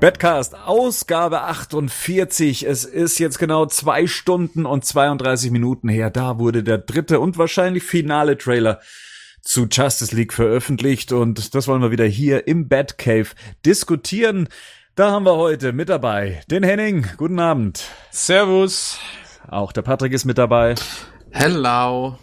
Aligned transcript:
Badcast, 0.00 0.54
Ausgabe 0.54 1.42
48. 1.42 2.66
Es 2.66 2.86
ist 2.86 3.18
jetzt 3.18 3.38
genau 3.38 3.66
zwei 3.66 4.06
Stunden 4.06 4.64
und 4.64 4.82
32 4.82 5.50
Minuten 5.50 5.90
her. 5.90 6.08
Da 6.08 6.38
wurde 6.38 6.62
der 6.62 6.78
dritte 6.78 7.20
und 7.20 7.36
wahrscheinlich 7.36 7.82
finale 7.82 8.38
Trailer 8.38 8.80
zu 9.42 9.66
Justice 9.70 10.16
League 10.16 10.32
veröffentlicht 10.32 11.12
und 11.12 11.54
das 11.54 11.68
wollen 11.68 11.82
wir 11.82 11.90
wieder 11.90 12.06
hier 12.06 12.48
im 12.48 12.66
Batcave 12.66 13.28
diskutieren. 13.66 14.48
Da 14.94 15.10
haben 15.10 15.26
wir 15.26 15.36
heute 15.36 15.74
mit 15.74 15.90
dabei 15.90 16.40
den 16.50 16.62
Henning. 16.62 17.06
Guten 17.18 17.38
Abend. 17.38 17.84
Servus. 18.10 18.98
Auch 19.48 19.70
der 19.70 19.82
Patrick 19.82 20.14
ist 20.14 20.24
mit 20.24 20.38
dabei. 20.38 20.76
Hello. 21.30 22.16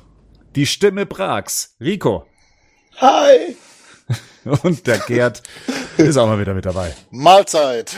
Die 0.56 0.66
Stimme 0.66 1.06
Prags. 1.06 1.76
Rico. 1.80 2.26
Hi. 2.96 3.56
Und 4.64 4.88
der 4.88 5.00
Gerd 5.00 5.44
ist 5.98 6.18
auch 6.18 6.28
mal 6.28 6.40
wieder 6.40 6.54
mit 6.54 6.66
dabei. 6.66 6.94
Mahlzeit. 7.12 7.98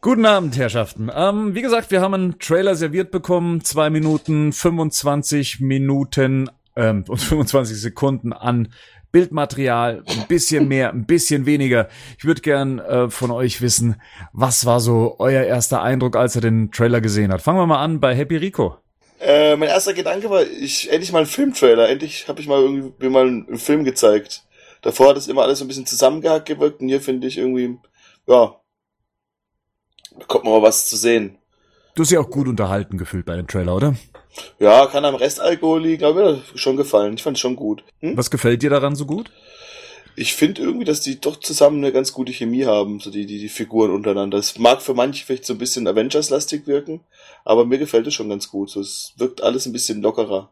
Guten 0.00 0.26
Abend, 0.26 0.56
Herrschaften. 0.56 1.10
Ähm, 1.14 1.54
wie 1.54 1.62
gesagt, 1.62 1.90
wir 1.90 2.00
haben 2.00 2.14
einen 2.14 2.38
Trailer 2.38 2.76
serviert 2.76 3.10
bekommen. 3.10 3.64
Zwei 3.64 3.90
Minuten, 3.90 4.52
25 4.52 5.60
Minuten 5.60 6.48
ähm, 6.76 7.04
und 7.08 7.18
25 7.18 7.80
Sekunden 7.80 8.32
an 8.32 8.68
Bildmaterial. 9.10 10.02
Ein 10.06 10.26
bisschen 10.28 10.68
mehr, 10.68 10.90
ein 10.90 11.06
bisschen 11.06 11.46
weniger. 11.46 11.88
Ich 12.18 12.24
würde 12.24 12.42
gern 12.42 12.78
äh, 12.78 13.10
von 13.10 13.30
euch 13.30 13.60
wissen, 13.62 14.00
was 14.32 14.66
war 14.66 14.80
so 14.80 15.16
euer 15.18 15.42
erster 15.42 15.82
Eindruck, 15.82 16.16
als 16.16 16.36
er 16.36 16.42
den 16.42 16.70
Trailer 16.70 17.00
gesehen 17.00 17.32
hat? 17.32 17.42
Fangen 17.42 17.58
wir 17.58 17.66
mal 17.66 17.82
an 17.82 17.98
bei 17.98 18.14
Happy 18.14 18.36
Rico. 18.36 18.76
Äh, 19.18 19.56
mein 19.56 19.70
erster 19.70 19.94
Gedanke 19.94 20.28
war, 20.28 20.42
ich 20.42 20.92
endlich 20.92 21.12
mal 21.12 21.20
einen 21.20 21.26
Filmtrailer. 21.26 21.88
Endlich 21.88 22.28
habe 22.28 22.40
ich 22.40 22.46
mal 22.46 22.60
irgendwie 22.60 22.92
mir 22.98 23.10
mal 23.10 23.26
einen 23.26 23.58
Film 23.58 23.84
gezeigt. 23.84 24.42
Davor 24.86 25.08
hat 25.08 25.16
es 25.16 25.26
immer 25.26 25.42
alles 25.42 25.58
so 25.58 25.64
ein 25.64 25.68
bisschen 25.68 25.84
zusammengehackt 25.84 26.46
gewirkt 26.46 26.80
und 26.80 26.86
hier 26.86 27.00
finde 27.00 27.26
ich 27.26 27.38
irgendwie, 27.38 27.76
ja, 28.28 28.54
bekommt 30.16 30.44
man 30.44 30.52
mal 30.52 30.62
was 30.62 30.88
zu 30.88 30.96
sehen. 30.96 31.38
Du 31.96 32.04
hast 32.04 32.12
ja 32.12 32.20
auch 32.20 32.30
gut 32.30 32.46
unterhalten 32.46 32.96
gefühlt 32.96 33.26
bei 33.26 33.34
dem 33.34 33.48
Trailer, 33.48 33.74
oder? 33.74 33.96
Ja, 34.60 34.86
kann 34.86 35.04
am 35.04 35.16
Restalkohol 35.16 35.82
liegen, 35.82 36.04
aber 36.04 36.34
mir 36.34 36.42
schon 36.54 36.76
gefallen. 36.76 37.14
Ich 37.14 37.24
fand 37.24 37.36
es 37.36 37.40
schon 37.40 37.56
gut. 37.56 37.82
Hm? 37.98 38.16
Was 38.16 38.30
gefällt 38.30 38.62
dir 38.62 38.70
daran 38.70 38.94
so 38.94 39.06
gut? 39.06 39.32
Ich 40.14 40.34
finde 40.34 40.62
irgendwie, 40.62 40.84
dass 40.84 41.00
die 41.00 41.20
doch 41.20 41.40
zusammen 41.40 41.78
eine 41.78 41.92
ganz 41.92 42.12
gute 42.12 42.32
Chemie 42.32 42.66
haben, 42.66 43.00
so 43.00 43.10
die, 43.10 43.26
die, 43.26 43.40
die 43.40 43.48
Figuren 43.48 43.90
untereinander. 43.90 44.38
Es 44.38 44.56
mag 44.56 44.82
für 44.82 44.94
manche 44.94 45.26
vielleicht 45.26 45.46
so 45.46 45.54
ein 45.54 45.58
bisschen 45.58 45.88
Avengers-lastig 45.88 46.68
wirken, 46.68 47.00
aber 47.44 47.64
mir 47.64 47.78
gefällt 47.78 48.06
es 48.06 48.14
schon 48.14 48.28
ganz 48.28 48.48
gut. 48.52 48.70
So, 48.70 48.78
es 48.78 49.14
wirkt 49.16 49.42
alles 49.42 49.66
ein 49.66 49.72
bisschen 49.72 50.00
lockerer. 50.00 50.48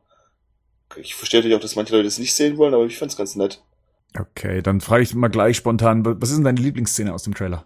Ich 0.96 1.14
verstehe 1.14 1.38
natürlich 1.38 1.56
auch, 1.56 1.62
dass 1.62 1.76
manche 1.76 1.94
Leute 1.94 2.08
es 2.08 2.18
nicht 2.18 2.34
sehen 2.34 2.56
wollen, 2.56 2.74
aber 2.74 2.84
ich 2.84 2.98
fand 2.98 3.12
es 3.12 3.16
ganz 3.16 3.36
nett. 3.36 3.62
Okay, 4.18 4.62
dann 4.62 4.80
frage 4.80 5.02
ich 5.02 5.14
mal 5.14 5.28
gleich 5.28 5.56
spontan, 5.56 6.04
was 6.04 6.30
ist 6.30 6.36
denn 6.36 6.44
deine 6.44 6.60
Lieblingsszene 6.60 7.12
aus 7.12 7.24
dem 7.24 7.34
Trailer? 7.34 7.64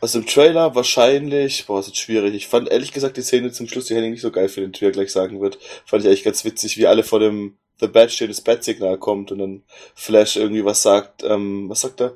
Aus 0.00 0.12
dem 0.12 0.26
Trailer 0.26 0.74
wahrscheinlich, 0.74 1.66
boah, 1.66 1.80
ist 1.80 1.88
jetzt 1.88 1.98
schwierig. 1.98 2.34
Ich 2.34 2.48
fand 2.48 2.68
ehrlich 2.68 2.92
gesagt 2.92 3.16
die 3.16 3.22
Szene 3.22 3.52
zum 3.52 3.68
Schluss, 3.68 3.86
die 3.86 3.94
Henning 3.94 4.12
nicht 4.12 4.20
so 4.22 4.30
geil 4.30 4.48
für 4.48 4.60
den 4.60 4.72
Tür 4.72 4.90
gleich 4.90 5.12
sagen 5.12 5.40
wird. 5.40 5.58
Fand 5.86 6.02
ich 6.02 6.08
eigentlich 6.08 6.24
ganz 6.24 6.44
witzig, 6.44 6.78
wie 6.78 6.86
alle 6.86 7.02
vor 7.02 7.20
dem 7.20 7.56
The 7.80 7.86
Bad 7.86 8.10
steht, 8.10 8.30
das 8.30 8.40
Bad-Signal 8.40 8.98
kommt 8.98 9.30
und 9.30 9.38
dann 9.38 9.62
Flash 9.94 10.36
irgendwie 10.36 10.64
was 10.64 10.82
sagt, 10.82 11.22
ähm, 11.22 11.68
was 11.68 11.82
sagt 11.82 12.00
er? 12.00 12.14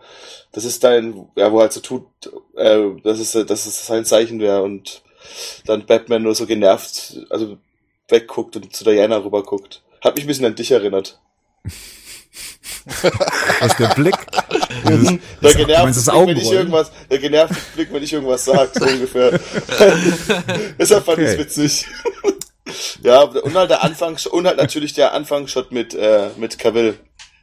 Das 0.50 0.64
ist 0.64 0.82
dein, 0.82 1.28
ja, 1.36 1.52
wo 1.52 1.60
halt 1.60 1.72
so 1.72 1.80
tut, 1.80 2.06
äh, 2.56 2.80
das 3.04 3.20
ist, 3.20 3.34
das 3.34 3.66
ist 3.66 3.86
sein 3.86 4.04
Zeichen 4.04 4.40
wäre 4.40 4.62
und 4.62 5.02
dann 5.66 5.86
Batman 5.86 6.22
nur 6.22 6.34
so 6.34 6.46
genervt, 6.46 7.26
also 7.30 7.58
wegguckt 8.08 8.56
und 8.56 8.74
zu 8.74 8.82
Diana 8.82 9.18
rüber 9.18 9.44
guckt. 9.44 9.82
Hat 10.00 10.16
mich 10.16 10.24
ein 10.24 10.28
bisschen 10.28 10.46
an 10.46 10.56
dich 10.56 10.72
erinnert. 10.72 11.20
Was 13.60 13.76
der 13.78 13.88
Blick? 13.88 14.16
Dieses, 14.88 15.18
der 15.42 15.54
genervte 15.54 16.00
Blick, 16.00 16.26
wenn 16.26 16.36
ich 16.38 16.50
irgendwas, 16.50 16.90
der 17.10 17.18
genervte 17.18 17.56
Blick, 17.74 17.92
wenn 17.92 18.02
ich 18.02 18.12
irgendwas 18.12 18.44
sage, 18.44 18.70
so 18.74 18.84
ungefähr. 18.84 19.30
Deshalb 20.78 21.04
fand 21.04 21.18
okay. 21.18 21.32
ich 21.32 21.38
witzig. 21.38 21.86
ja, 23.02 23.22
und 23.22 23.54
halt 23.54 23.70
der 23.70 23.84
Anfang, 23.84 24.18
und 24.30 24.46
halt 24.46 24.56
natürlich 24.56 24.94
der 24.94 25.12
Anfangsshot 25.12 25.72
mit, 25.72 25.94
äh, 25.94 26.30
mit 26.36 26.58
Cavill. 26.58 26.98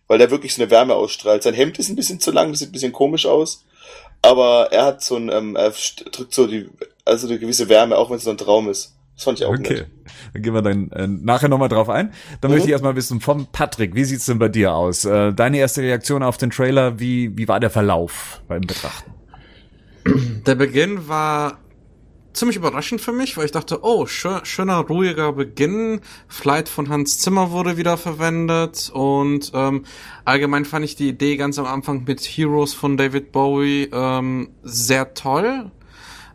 Weil 0.07 0.17
der 0.17 0.31
wirklich 0.31 0.55
so 0.55 0.61
eine 0.61 0.71
Wärme 0.71 0.95
ausstrahlt. 0.95 1.43
Sein 1.43 1.53
Hemd 1.53 1.77
ist 1.77 1.89
ein 1.89 1.95
bisschen 1.95 2.19
zu 2.19 2.31
lang, 2.31 2.49
das 2.49 2.59
sieht 2.59 2.69
ein 2.69 2.73
bisschen 2.73 2.91
komisch 2.91 3.27
aus. 3.27 3.63
Aber 4.23 4.71
er 4.71 4.85
hat 4.85 5.03
so 5.03 5.15
ein, 5.15 5.29
ähm, 5.29 5.55
er 5.55 5.71
drückt 6.11 6.33
so 6.33 6.47
die, 6.47 6.67
also 7.05 7.27
eine 7.27 7.37
gewisse 7.37 7.69
Wärme, 7.69 7.95
auch 7.95 8.09
wenn 8.09 8.17
es 8.17 8.25
nur 8.25 8.33
ein 8.33 8.39
Traum 8.39 8.69
ist. 8.69 8.95
Das 9.19 9.25
fand 9.25 9.37
ich 9.37 9.45
auch 9.45 9.49
okay. 9.49 9.73
nett. 9.73 9.87
Dann 10.31 10.41
gehen 10.41 10.53
wir 10.53 10.61
dann 10.61 10.91
äh, 10.91 11.05
nachher 11.05 11.49
nochmal 11.49 11.67
drauf 11.67 11.89
ein. 11.89 12.13
Dann 12.39 12.51
mhm. 12.51 12.55
möchte 12.55 12.69
ich 12.69 12.71
erstmal 12.71 12.95
wissen 12.95 13.19
vom 13.19 13.47
Patrick, 13.51 13.93
wie 13.93 14.05
sieht's 14.05 14.27
denn 14.27 14.39
bei 14.39 14.47
dir 14.47 14.73
aus? 14.73 15.03
Äh, 15.03 15.33
deine 15.33 15.57
erste 15.57 15.81
Reaktion 15.81 16.23
auf 16.23 16.37
den 16.37 16.51
Trailer, 16.51 17.01
wie, 17.01 17.37
wie 17.37 17.49
war 17.49 17.59
der 17.59 17.69
Verlauf 17.69 18.41
beim 18.47 18.61
Betrachten? 18.61 19.11
Der 20.45 20.55
Beginn 20.55 21.09
war 21.09 21.57
ziemlich 22.31 22.55
überraschend 22.55 23.01
für 23.01 23.11
mich, 23.11 23.35
weil 23.35 23.43
ich 23.43 23.51
dachte, 23.51 23.83
oh, 23.83 24.05
schön, 24.05 24.39
schöner, 24.43 24.77
ruhiger 24.77 25.33
Beginn. 25.33 25.99
Flight 26.29 26.69
von 26.69 26.87
Hans 26.87 27.19
Zimmer 27.19 27.51
wurde 27.51 27.75
wieder 27.75 27.97
verwendet 27.97 28.89
und 28.93 29.51
ähm, 29.53 29.83
allgemein 30.23 30.63
fand 30.63 30.85
ich 30.85 30.95
die 30.95 31.09
Idee 31.09 31.35
ganz 31.35 31.59
am 31.59 31.65
Anfang 31.65 32.05
mit 32.05 32.21
Heroes 32.21 32.73
von 32.73 32.95
David 32.95 33.33
Bowie 33.33 33.89
ähm, 33.91 34.51
sehr 34.63 35.13
toll. 35.13 35.71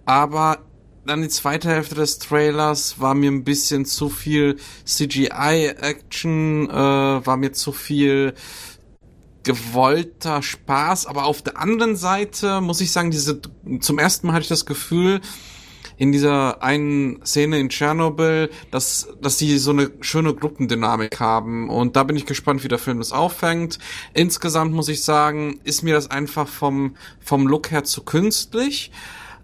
Aber 0.05 0.59
dann 1.07 1.23
die 1.23 1.29
zweite 1.29 1.69
Hälfte 1.69 1.95
des 1.95 2.19
Trailers 2.19 3.01
war 3.01 3.15
mir 3.15 3.31
ein 3.31 3.45
bisschen 3.45 3.85
zu 3.85 4.09
viel 4.09 4.57
CGI-Action, 4.85 6.71
äh, 6.71 6.73
war 6.73 7.37
mir 7.37 7.53
zu 7.53 7.73
viel 7.73 8.35
gewollter 9.43 10.43
Spaß, 10.43 11.07
aber 11.07 11.27
auf 11.27 11.43
der 11.43 11.59
anderen 11.59 11.97
Seite 11.97 12.61
muss 12.61 12.81
ich 12.81 12.93
sagen, 12.93 13.11
diese 13.11 13.41
zum 13.81 13.99
ersten 13.99 14.27
Mal 14.27 14.35
hatte 14.35 14.45
ich 14.45 14.49
das 14.49 14.67
Gefühl, 14.67 15.21
in 15.97 16.13
dieser 16.13 16.63
einen 16.63 17.25
Szene 17.25 17.59
in 17.59 17.69
Tschernobyl, 17.69 18.51
dass, 18.71 19.09
dass 19.21 19.37
die 19.37 19.59
so 19.59 19.71
eine 19.71 19.91
schöne 20.01 20.35
Gruppendynamik 20.35 21.21
haben. 21.21 21.71
Und 21.71 21.97
da 21.97 22.03
bin 22.03 22.17
ich 22.17 22.27
gespannt, 22.27 22.65
wie 22.65 22.69
der 22.69 22.79
Film 22.79 22.99
das 22.99 23.13
auffängt. 23.13 23.79
Insgesamt 24.13 24.73
muss 24.73 24.89
ich 24.89 25.05
sagen, 25.05 25.61
ist 25.63 25.83
mir 25.83 25.95
das 25.95 26.11
einfach 26.11 26.49
vom, 26.49 26.97
vom 27.21 27.47
Look 27.47 27.71
her 27.71 27.85
zu 27.85 28.03
künstlich. 28.03 28.91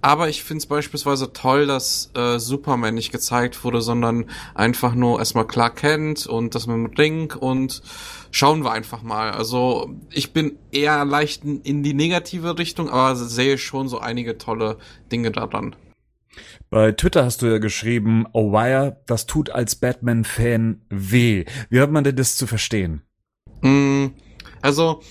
Aber 0.02 0.28
ich 0.28 0.42
finde 0.42 0.58
es 0.58 0.66
beispielsweise 0.66 1.32
toll, 1.32 1.66
dass 1.66 2.10
äh, 2.14 2.38
Superman 2.38 2.94
nicht 2.94 3.12
gezeigt 3.12 3.62
wurde, 3.64 3.82
sondern 3.82 4.26
einfach 4.54 4.94
nur 4.94 5.18
erstmal 5.18 5.46
klar 5.46 5.74
kennt 5.74 6.26
und 6.26 6.54
das 6.54 6.66
mit 6.66 6.76
dem 6.76 6.86
Ring 6.86 7.32
und 7.32 7.82
schauen 8.30 8.64
wir 8.64 8.72
einfach 8.72 9.02
mal. 9.02 9.30
Also 9.30 9.94
ich 10.10 10.32
bin 10.32 10.58
eher 10.72 11.04
leicht 11.04 11.44
in 11.44 11.82
die 11.82 11.94
negative 11.94 12.58
Richtung, 12.58 12.88
aber 12.88 13.14
sehe 13.14 13.58
schon 13.58 13.88
so 13.88 13.98
einige 13.98 14.38
tolle 14.38 14.78
Dinge 15.12 15.32
daran. 15.32 15.76
Bei 16.70 16.92
Twitter 16.92 17.24
hast 17.24 17.42
du 17.42 17.46
ja 17.46 17.58
geschrieben, 17.58 18.26
oh 18.32 18.52
wire, 18.52 19.02
das 19.06 19.26
tut 19.26 19.50
als 19.50 19.74
Batman-Fan 19.74 20.82
weh. 20.88 21.44
Wie 21.68 21.80
hat 21.80 21.90
man 21.90 22.04
denn 22.04 22.16
das 22.16 22.36
zu 22.36 22.46
verstehen? 22.46 23.02
Mm, 23.60 24.06
also 24.62 25.02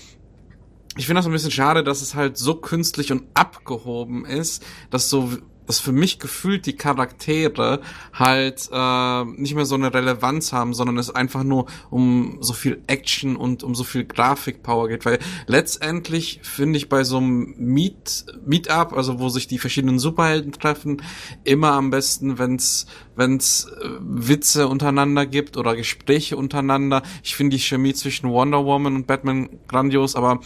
ich 1.00 1.06
finde 1.06 1.20
das 1.20 1.26
ein 1.26 1.32
bisschen 1.32 1.50
schade, 1.50 1.82
dass 1.82 2.02
es 2.02 2.14
halt 2.14 2.36
so 2.36 2.56
künstlich 2.56 3.10
und 3.10 3.22
abgehoben 3.32 4.26
ist, 4.26 4.62
dass 4.90 5.08
so 5.08 5.30
dass 5.70 5.78
für 5.78 5.92
mich 5.92 6.18
gefühlt 6.18 6.66
die 6.66 6.72
Charaktere 6.72 7.80
halt 8.12 8.68
äh, 8.72 9.24
nicht 9.24 9.54
mehr 9.54 9.66
so 9.66 9.76
eine 9.76 9.94
Relevanz 9.94 10.52
haben, 10.52 10.74
sondern 10.74 10.98
es 10.98 11.14
einfach 11.14 11.44
nur 11.44 11.66
um 11.90 12.38
so 12.40 12.54
viel 12.54 12.82
Action 12.88 13.36
und 13.36 13.62
um 13.62 13.76
so 13.76 13.84
viel 13.84 14.04
Grafikpower 14.04 14.88
geht. 14.88 15.04
Weil 15.04 15.20
letztendlich 15.46 16.40
finde 16.42 16.76
ich 16.76 16.88
bei 16.88 17.04
so 17.04 17.18
einem 17.18 17.54
Meet 17.56 18.26
Meetup, 18.44 18.94
also 18.94 19.20
wo 19.20 19.28
sich 19.28 19.46
die 19.46 19.58
verschiedenen 19.58 20.00
Superhelden 20.00 20.50
treffen, 20.50 21.02
immer 21.44 21.70
am 21.70 21.90
besten, 21.90 22.40
wenn's 22.40 22.86
wenn's 23.14 23.66
äh, 23.66 23.90
Witze 24.00 24.66
untereinander 24.66 25.24
gibt 25.24 25.56
oder 25.56 25.76
Gespräche 25.76 26.36
untereinander. 26.36 27.04
Ich 27.22 27.36
finde 27.36 27.54
die 27.54 27.62
Chemie 27.62 27.94
zwischen 27.94 28.28
Wonder 28.28 28.64
Woman 28.64 28.96
und 28.96 29.06
Batman 29.06 29.60
grandios, 29.68 30.16
aber 30.16 30.40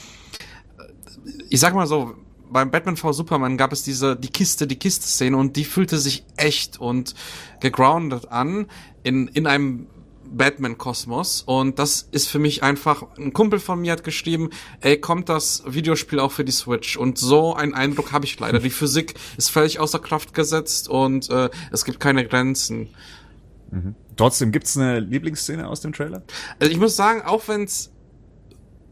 ich 1.48 1.60
sag 1.60 1.74
mal 1.74 1.86
so, 1.86 2.14
beim 2.54 2.70
Batman 2.70 2.96
v 2.96 3.12
Superman 3.12 3.56
gab 3.56 3.72
es 3.72 3.82
diese 3.82 4.16
die 4.16 4.28
Kiste, 4.28 4.68
die 4.68 4.78
Kiste 4.78 5.06
Szene 5.06 5.36
und 5.36 5.56
die 5.56 5.64
fühlte 5.64 5.98
sich 5.98 6.24
echt 6.36 6.80
und 6.80 7.14
gegroundet 7.60 8.30
an 8.30 8.66
in 9.02 9.26
in 9.28 9.46
einem 9.46 9.88
Batman 10.24 10.78
Kosmos 10.78 11.42
und 11.42 11.78
das 11.78 12.08
ist 12.12 12.28
für 12.28 12.38
mich 12.38 12.62
einfach 12.62 13.04
ein 13.18 13.32
Kumpel 13.32 13.58
von 13.58 13.80
mir 13.80 13.92
hat 13.92 14.04
geschrieben, 14.04 14.50
ey, 14.80 14.98
kommt 14.98 15.28
das 15.28 15.64
Videospiel 15.66 16.20
auch 16.20 16.32
für 16.32 16.44
die 16.44 16.52
Switch 16.52 16.96
und 16.96 17.18
so 17.18 17.54
einen 17.54 17.74
Eindruck 17.74 18.12
habe 18.12 18.24
ich 18.24 18.38
leider. 18.38 18.60
Die 18.60 18.70
Physik 18.80 19.14
ist 19.36 19.50
völlig 19.50 19.80
außer 19.80 19.98
Kraft 19.98 20.32
gesetzt 20.32 20.88
und 20.88 21.28
äh, 21.30 21.50
es 21.72 21.84
gibt 21.84 22.00
keine 22.00 22.26
Grenzen. 22.26 22.88
Mhm. 23.70 23.96
Trotzdem 24.16 24.52
gibt's 24.52 24.76
eine 24.76 25.00
Lieblingsszene 25.00 25.68
aus 25.68 25.80
dem 25.80 25.92
Trailer? 25.92 26.22
Also 26.60 26.72
ich 26.72 26.78
muss 26.78 26.96
sagen, 26.96 27.22
auch 27.22 27.46
wenn's 27.48 27.90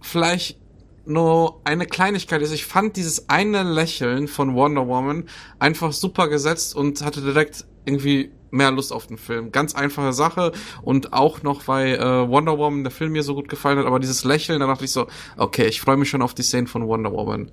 vielleicht 0.00 0.61
nur 1.04 1.60
eine 1.64 1.86
Kleinigkeit 1.86 2.42
ist, 2.42 2.52
ich 2.52 2.66
fand 2.66 2.96
dieses 2.96 3.28
eine 3.28 3.62
Lächeln 3.62 4.28
von 4.28 4.54
Wonder 4.54 4.86
Woman 4.86 5.24
einfach 5.58 5.92
super 5.92 6.28
gesetzt 6.28 6.76
und 6.76 7.02
hatte 7.02 7.20
direkt 7.20 7.64
irgendwie 7.84 8.30
mehr 8.50 8.70
Lust 8.70 8.92
auf 8.92 9.06
den 9.06 9.18
Film. 9.18 9.50
Ganz 9.50 9.74
einfache 9.74 10.12
Sache 10.12 10.52
und 10.82 11.12
auch 11.12 11.42
noch, 11.42 11.66
weil 11.66 11.94
äh, 11.94 12.28
Wonder 12.28 12.58
Woman 12.58 12.84
der 12.84 12.90
Film 12.90 13.12
mir 13.12 13.22
so 13.22 13.34
gut 13.34 13.48
gefallen 13.48 13.78
hat, 13.78 13.86
aber 13.86 13.98
dieses 13.98 14.24
Lächeln, 14.24 14.60
da 14.60 14.66
dachte 14.66 14.84
ich 14.84 14.92
so, 14.92 15.06
okay, 15.36 15.66
ich 15.66 15.80
freue 15.80 15.96
mich 15.96 16.10
schon 16.10 16.22
auf 16.22 16.34
die 16.34 16.42
Szene 16.42 16.66
von 16.66 16.86
Wonder 16.86 17.12
Woman. 17.12 17.50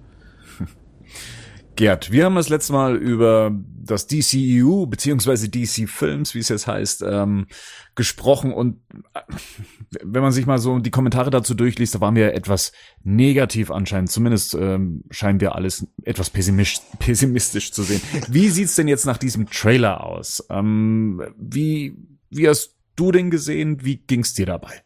Gerd, 1.80 2.12
wir 2.12 2.26
haben 2.26 2.36
das 2.36 2.50
letzte 2.50 2.74
Mal 2.74 2.98
über 2.98 3.54
das 3.54 4.06
DCEU 4.06 4.86
beziehungsweise 4.86 5.48
DC 5.48 5.88
Films, 5.88 6.36
wie 6.36 6.40
es 6.40 6.50
jetzt 6.50 6.68
heißt, 6.68 7.04
ähm, 7.04 7.48
gesprochen 7.96 8.52
und 8.52 8.82
äh, 9.14 9.22
wenn 10.04 10.22
man 10.22 10.34
sich 10.34 10.46
mal 10.46 10.58
so 10.58 10.80
die 10.80 10.92
Kommentare 10.92 11.30
dazu 11.30 11.54
durchliest, 11.54 11.96
da 11.96 12.02
waren 12.02 12.16
wir 12.16 12.34
etwas 12.34 12.74
negativ 13.04 13.72
anscheinend. 13.72 14.12
Zumindest 14.12 14.56
ähm, 14.56 15.06
scheinen 15.10 15.40
wir 15.40 15.56
alles 15.56 15.88
etwas 16.04 16.30
pessimistisch, 16.30 16.86
pessimistisch 17.00 17.72
zu 17.72 17.84
sehen. 17.84 18.02
Wie 18.28 18.50
sieht's 18.50 18.76
denn 18.76 18.90
jetzt 18.90 19.06
nach 19.06 19.18
diesem 19.18 19.50
Trailer 19.50 20.04
aus? 20.04 20.46
Ähm, 20.50 21.24
wie, 21.38 21.96
wie 22.30 22.50
hast 22.50 22.76
du 22.98 23.14
den 23.14 23.32
gesehen? 23.32 23.86
Wie 23.86 23.96
ging's 23.96 24.34
dir 24.34 24.48
dabei? 24.48 24.84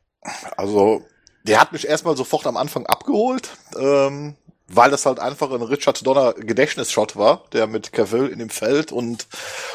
Also, 0.57 1.01
der 1.41 1.59
hat 1.59 1.71
mich 1.73 1.87
erstmal 1.87 2.15
sofort 2.15 2.45
am 2.45 2.55
Anfang 2.55 2.85
abgeholt. 2.85 3.49
Ähm 3.79 4.35
weil 4.75 4.91
das 4.91 5.05
halt 5.05 5.19
einfach 5.19 5.51
ein 5.51 5.61
Richard 5.61 6.05
Donner 6.05 6.33
Gedächtnisshot 6.33 7.15
war, 7.15 7.43
der 7.53 7.67
mit 7.67 7.91
Cavill 7.91 8.27
in 8.27 8.39
dem 8.39 8.49
Feld 8.49 8.91
und 8.91 9.27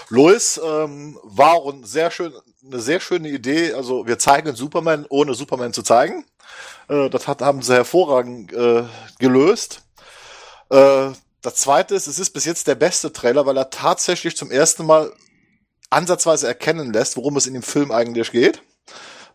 Louis 0.09 0.61
ähm, 0.65 1.19
war 1.23 1.67
ein 1.67 1.85
sehr 1.85 2.11
schön, 2.11 2.33
eine 2.65 2.81
sehr 2.81 3.01
schöne 3.01 3.29
Idee. 3.29 3.73
Also 3.75 4.07
wir 4.07 4.19
zeigen 4.19 4.55
Superman, 4.55 5.07
ohne 5.09 5.35
Superman 5.35 5.73
zu 5.73 5.83
zeigen. 5.83 6.25
Äh, 6.89 7.11
das 7.11 7.29
hat, 7.29 7.43
haben 7.43 7.63
sie 7.63 7.75
hervorragend 7.75 8.53
äh, 8.53 8.85
gelöst. 9.19 9.83
Äh, 10.71 11.11
das 11.43 11.55
zweite 11.55 11.95
ist, 11.95 12.07
es 12.07 12.19
ist 12.19 12.31
bis 12.31 12.45
jetzt 12.45 12.67
der 12.67 12.75
beste 12.75 13.13
Trailer, 13.13 13.47
weil 13.47 13.57
er 13.57 13.71
tatsächlich 13.71 14.37
zum 14.37 14.51
ersten 14.51 14.85
Mal 14.85 15.13
ansatzweise 15.91 16.47
erkennen 16.47 16.93
lässt, 16.93 17.17
worum 17.17 17.37
es 17.37 17.47
in 17.47 17.55
dem 17.55 17.63
Film 17.63 17.93
eigentlich 17.93 18.33
geht. 18.33 18.63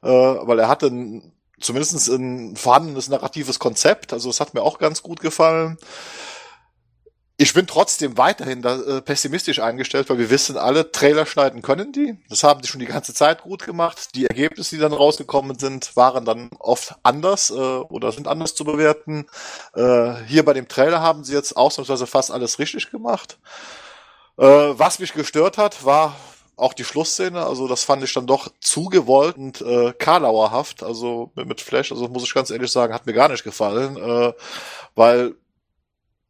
Äh, 0.01 0.09
weil 0.09 0.59
er 0.59 0.67
hatte 0.67 0.87
ein 0.87 1.33
zumindest 1.59 2.07
ein 2.09 2.55
vorhandenes 2.55 3.09
narratives 3.09 3.59
Konzept. 3.59 4.13
Also 4.13 4.29
es 4.29 4.39
hat 4.39 4.53
mir 4.53 4.61
auch 4.61 4.79
ganz 4.79 5.03
gut 5.03 5.19
gefallen. 5.19 5.77
Ich 7.37 7.53
bin 7.53 7.65
trotzdem 7.65 8.15
weiterhin 8.17 8.61
da, 8.61 8.79
äh, 8.79 9.01
pessimistisch 9.01 9.59
eingestellt, 9.59 10.07
weil 10.09 10.19
wir 10.19 10.29
wissen 10.29 10.55
alle, 10.55 10.91
Trailer 10.91 11.25
schneiden 11.25 11.63
können 11.63 11.91
die. 11.91 12.15
Das 12.29 12.43
haben 12.43 12.61
die 12.61 12.67
schon 12.67 12.79
die 12.79 12.85
ganze 12.85 13.13
Zeit 13.13 13.41
gut 13.41 13.65
gemacht. 13.65 14.09
Die 14.13 14.27
Ergebnisse, 14.27 14.75
die 14.75 14.81
dann 14.81 14.93
rausgekommen 14.93 15.57
sind, 15.57 15.95
waren 15.95 16.25
dann 16.25 16.51
oft 16.59 16.95
anders 17.01 17.49
äh, 17.49 17.53
oder 17.53 18.11
sind 18.11 18.27
anders 18.27 18.53
zu 18.53 18.65
bewerten. 18.65 19.25
Äh, 19.73 20.13
hier 20.27 20.45
bei 20.45 20.53
dem 20.53 20.67
Trailer 20.67 21.01
haben 21.01 21.23
sie 21.23 21.33
jetzt 21.33 21.57
ausnahmsweise 21.57 22.05
fast 22.05 22.29
alles 22.29 22.59
richtig 22.59 22.91
gemacht. 22.91 23.39
Äh, 24.37 24.45
was 24.45 24.99
mich 24.99 25.13
gestört 25.13 25.57
hat, 25.57 25.83
war 25.83 26.15
auch 26.55 26.73
die 26.73 26.83
Schlussszene, 26.83 27.45
also 27.45 27.67
das 27.67 27.83
fand 27.83 28.03
ich 28.03 28.13
dann 28.13 28.27
doch 28.27 28.49
zu 28.59 28.85
gewollt 28.85 29.37
und 29.37 29.61
äh, 29.61 29.93
Karlauerhaft, 29.93 30.83
also 30.83 31.31
mit, 31.35 31.47
mit 31.47 31.61
Flash, 31.61 31.91
also 31.91 32.07
muss 32.07 32.23
ich 32.23 32.33
ganz 32.33 32.49
ehrlich 32.51 32.71
sagen, 32.71 32.93
hat 32.93 33.05
mir 33.05 33.13
gar 33.13 33.29
nicht 33.29 33.43
gefallen, 33.43 33.97
äh, 33.97 34.33
weil 34.95 35.35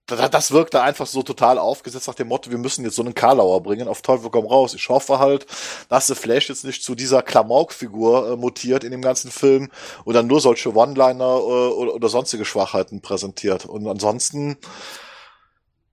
das, 0.06 0.30
das 0.30 0.52
wirkte 0.52 0.82
einfach 0.82 1.08
so 1.08 1.24
total 1.24 1.58
aufgesetzt 1.58 2.08
nach 2.08 2.16
dem 2.16 2.28
Motto, 2.28 2.52
wir 2.52 2.58
müssen 2.58 2.84
jetzt 2.84 2.96
so 2.96 3.04
einen 3.04 3.16
Karlauer 3.16 3.64
bringen, 3.64 3.88
auf 3.88 4.02
Teufel 4.02 4.30
komm 4.30 4.46
raus. 4.46 4.74
Ich 4.74 4.90
hoffe 4.90 5.20
halt, 5.20 5.46
dass 5.90 6.08
The 6.08 6.16
Flash 6.16 6.50
jetzt 6.50 6.66
nicht 6.66 6.84
zu 6.84 6.96
dieser 6.96 7.22
Klamauk-Figur 7.22 8.32
äh, 8.32 8.36
mutiert 8.36 8.84
in 8.84 8.92
dem 8.92 9.02
ganzen 9.02 9.32
Film 9.32 9.72
oder 10.06 10.22
nur 10.24 10.42
solche 10.42 10.76
One-Liner 10.76 11.24
äh, 11.24 11.72
oder, 11.72 11.96
oder 11.96 12.10
sonstige 12.10 12.46
Schwachheiten 12.46 13.02
präsentiert. 13.02 13.66
Und 13.66 13.88
ansonsten 13.88 14.58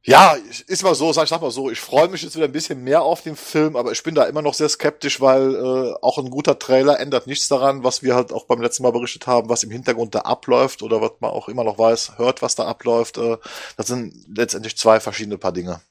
ja, 0.03 0.35
ist 0.67 0.83
mal 0.83 0.95
so, 0.95 1.13
sag 1.13 1.25
ich 1.25 1.29
sag 1.29 1.43
mal 1.43 1.51
so, 1.51 1.71
ich 1.71 1.79
freue 1.79 2.09
mich 2.09 2.23
jetzt 2.23 2.35
wieder 2.35 2.47
ein 2.47 2.53
bisschen 2.53 2.83
mehr 2.83 3.03
auf 3.03 3.21
den 3.21 3.37
Film, 3.37 3.77
aber 3.77 3.93
ich 3.93 4.03
bin 4.03 4.15
da 4.15 4.25
immer 4.25 4.41
noch 4.41 4.55
sehr 4.55 4.69
skeptisch, 4.69 5.21
weil 5.21 5.55
äh, 5.55 5.95
auch 6.01 6.17
ein 6.17 6.31
guter 6.31 6.59
Trailer 6.59 6.99
ändert 6.99 7.27
nichts 7.27 7.49
daran, 7.49 7.85
was 7.85 8.03
wir 8.03 8.15
halt 8.15 8.33
auch 8.33 8.47
beim 8.47 8.63
letzten 8.63 8.83
Mal 8.83 8.93
berichtet 8.93 9.27
haben, 9.27 9.51
was 9.51 9.63
im 9.63 9.71
Hintergrund 9.71 10.15
da 10.15 10.21
abläuft 10.21 10.83
oder 10.83 11.03
was 11.03 11.13
man 11.21 11.31
auch 11.31 11.49
immer 11.49 11.65
noch 11.65 11.79
weiß, 11.79 12.17
hört, 12.17 12.41
was 12.41 12.55
da 12.55 12.65
abläuft. 12.65 13.19
Äh, 13.19 13.37
das 13.77 13.89
sind 13.89 14.15
letztendlich 14.35 14.79
zwei 14.79 15.01
verschiedene 15.01 15.37
Paar 15.37 15.53
Dinge. 15.53 15.83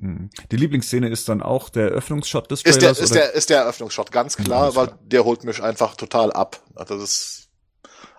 Hm. 0.00 0.30
Die 0.50 0.56
Lieblingsszene 0.56 1.10
ist 1.10 1.28
dann 1.28 1.42
auch 1.42 1.68
der 1.68 1.90
Eröffnungsshot 1.90 2.50
des 2.50 2.62
Trailers? 2.62 2.76
Ist 2.76 2.82
der, 2.82 3.04
ist 3.04 3.14
der, 3.14 3.34
ist 3.34 3.50
der 3.50 3.58
Eröffnungsshot, 3.58 4.12
ganz 4.12 4.36
klar, 4.36 4.76
weil 4.76 4.92
der 5.02 5.24
holt 5.24 5.44
mich 5.44 5.62
einfach 5.62 5.94
total 5.94 6.32
ab. 6.32 6.62
Also 6.74 6.94
das 6.94 7.04
ist 7.04 7.47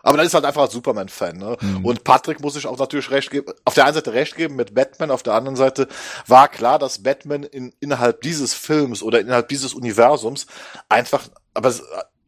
aber 0.09 0.17
dann 0.17 0.25
ist 0.25 0.33
halt 0.33 0.45
einfach 0.45 0.63
ein 0.63 0.71
Superman-Fan. 0.71 1.37
Ne? 1.37 1.55
Mhm. 1.61 1.85
Und 1.85 2.03
Patrick 2.03 2.39
muss 2.39 2.55
ich 2.55 2.65
auch 2.65 2.79
natürlich 2.79 3.11
recht 3.11 3.29
geben. 3.29 3.53
Auf 3.63 3.75
der 3.75 3.85
einen 3.85 3.93
Seite 3.93 4.11
recht 4.11 4.35
geben 4.35 4.55
mit 4.55 4.73
Batman, 4.73 5.11
auf 5.11 5.21
der 5.21 5.35
anderen 5.35 5.55
Seite 5.55 5.87
war 6.25 6.47
klar, 6.47 6.79
dass 6.79 7.03
Batman 7.03 7.43
in, 7.43 7.75
innerhalb 7.79 8.21
dieses 8.21 8.55
Films 8.55 9.03
oder 9.03 9.19
innerhalb 9.19 9.49
dieses 9.49 9.75
Universums 9.75 10.47
einfach, 10.89 11.27
aber 11.53 11.71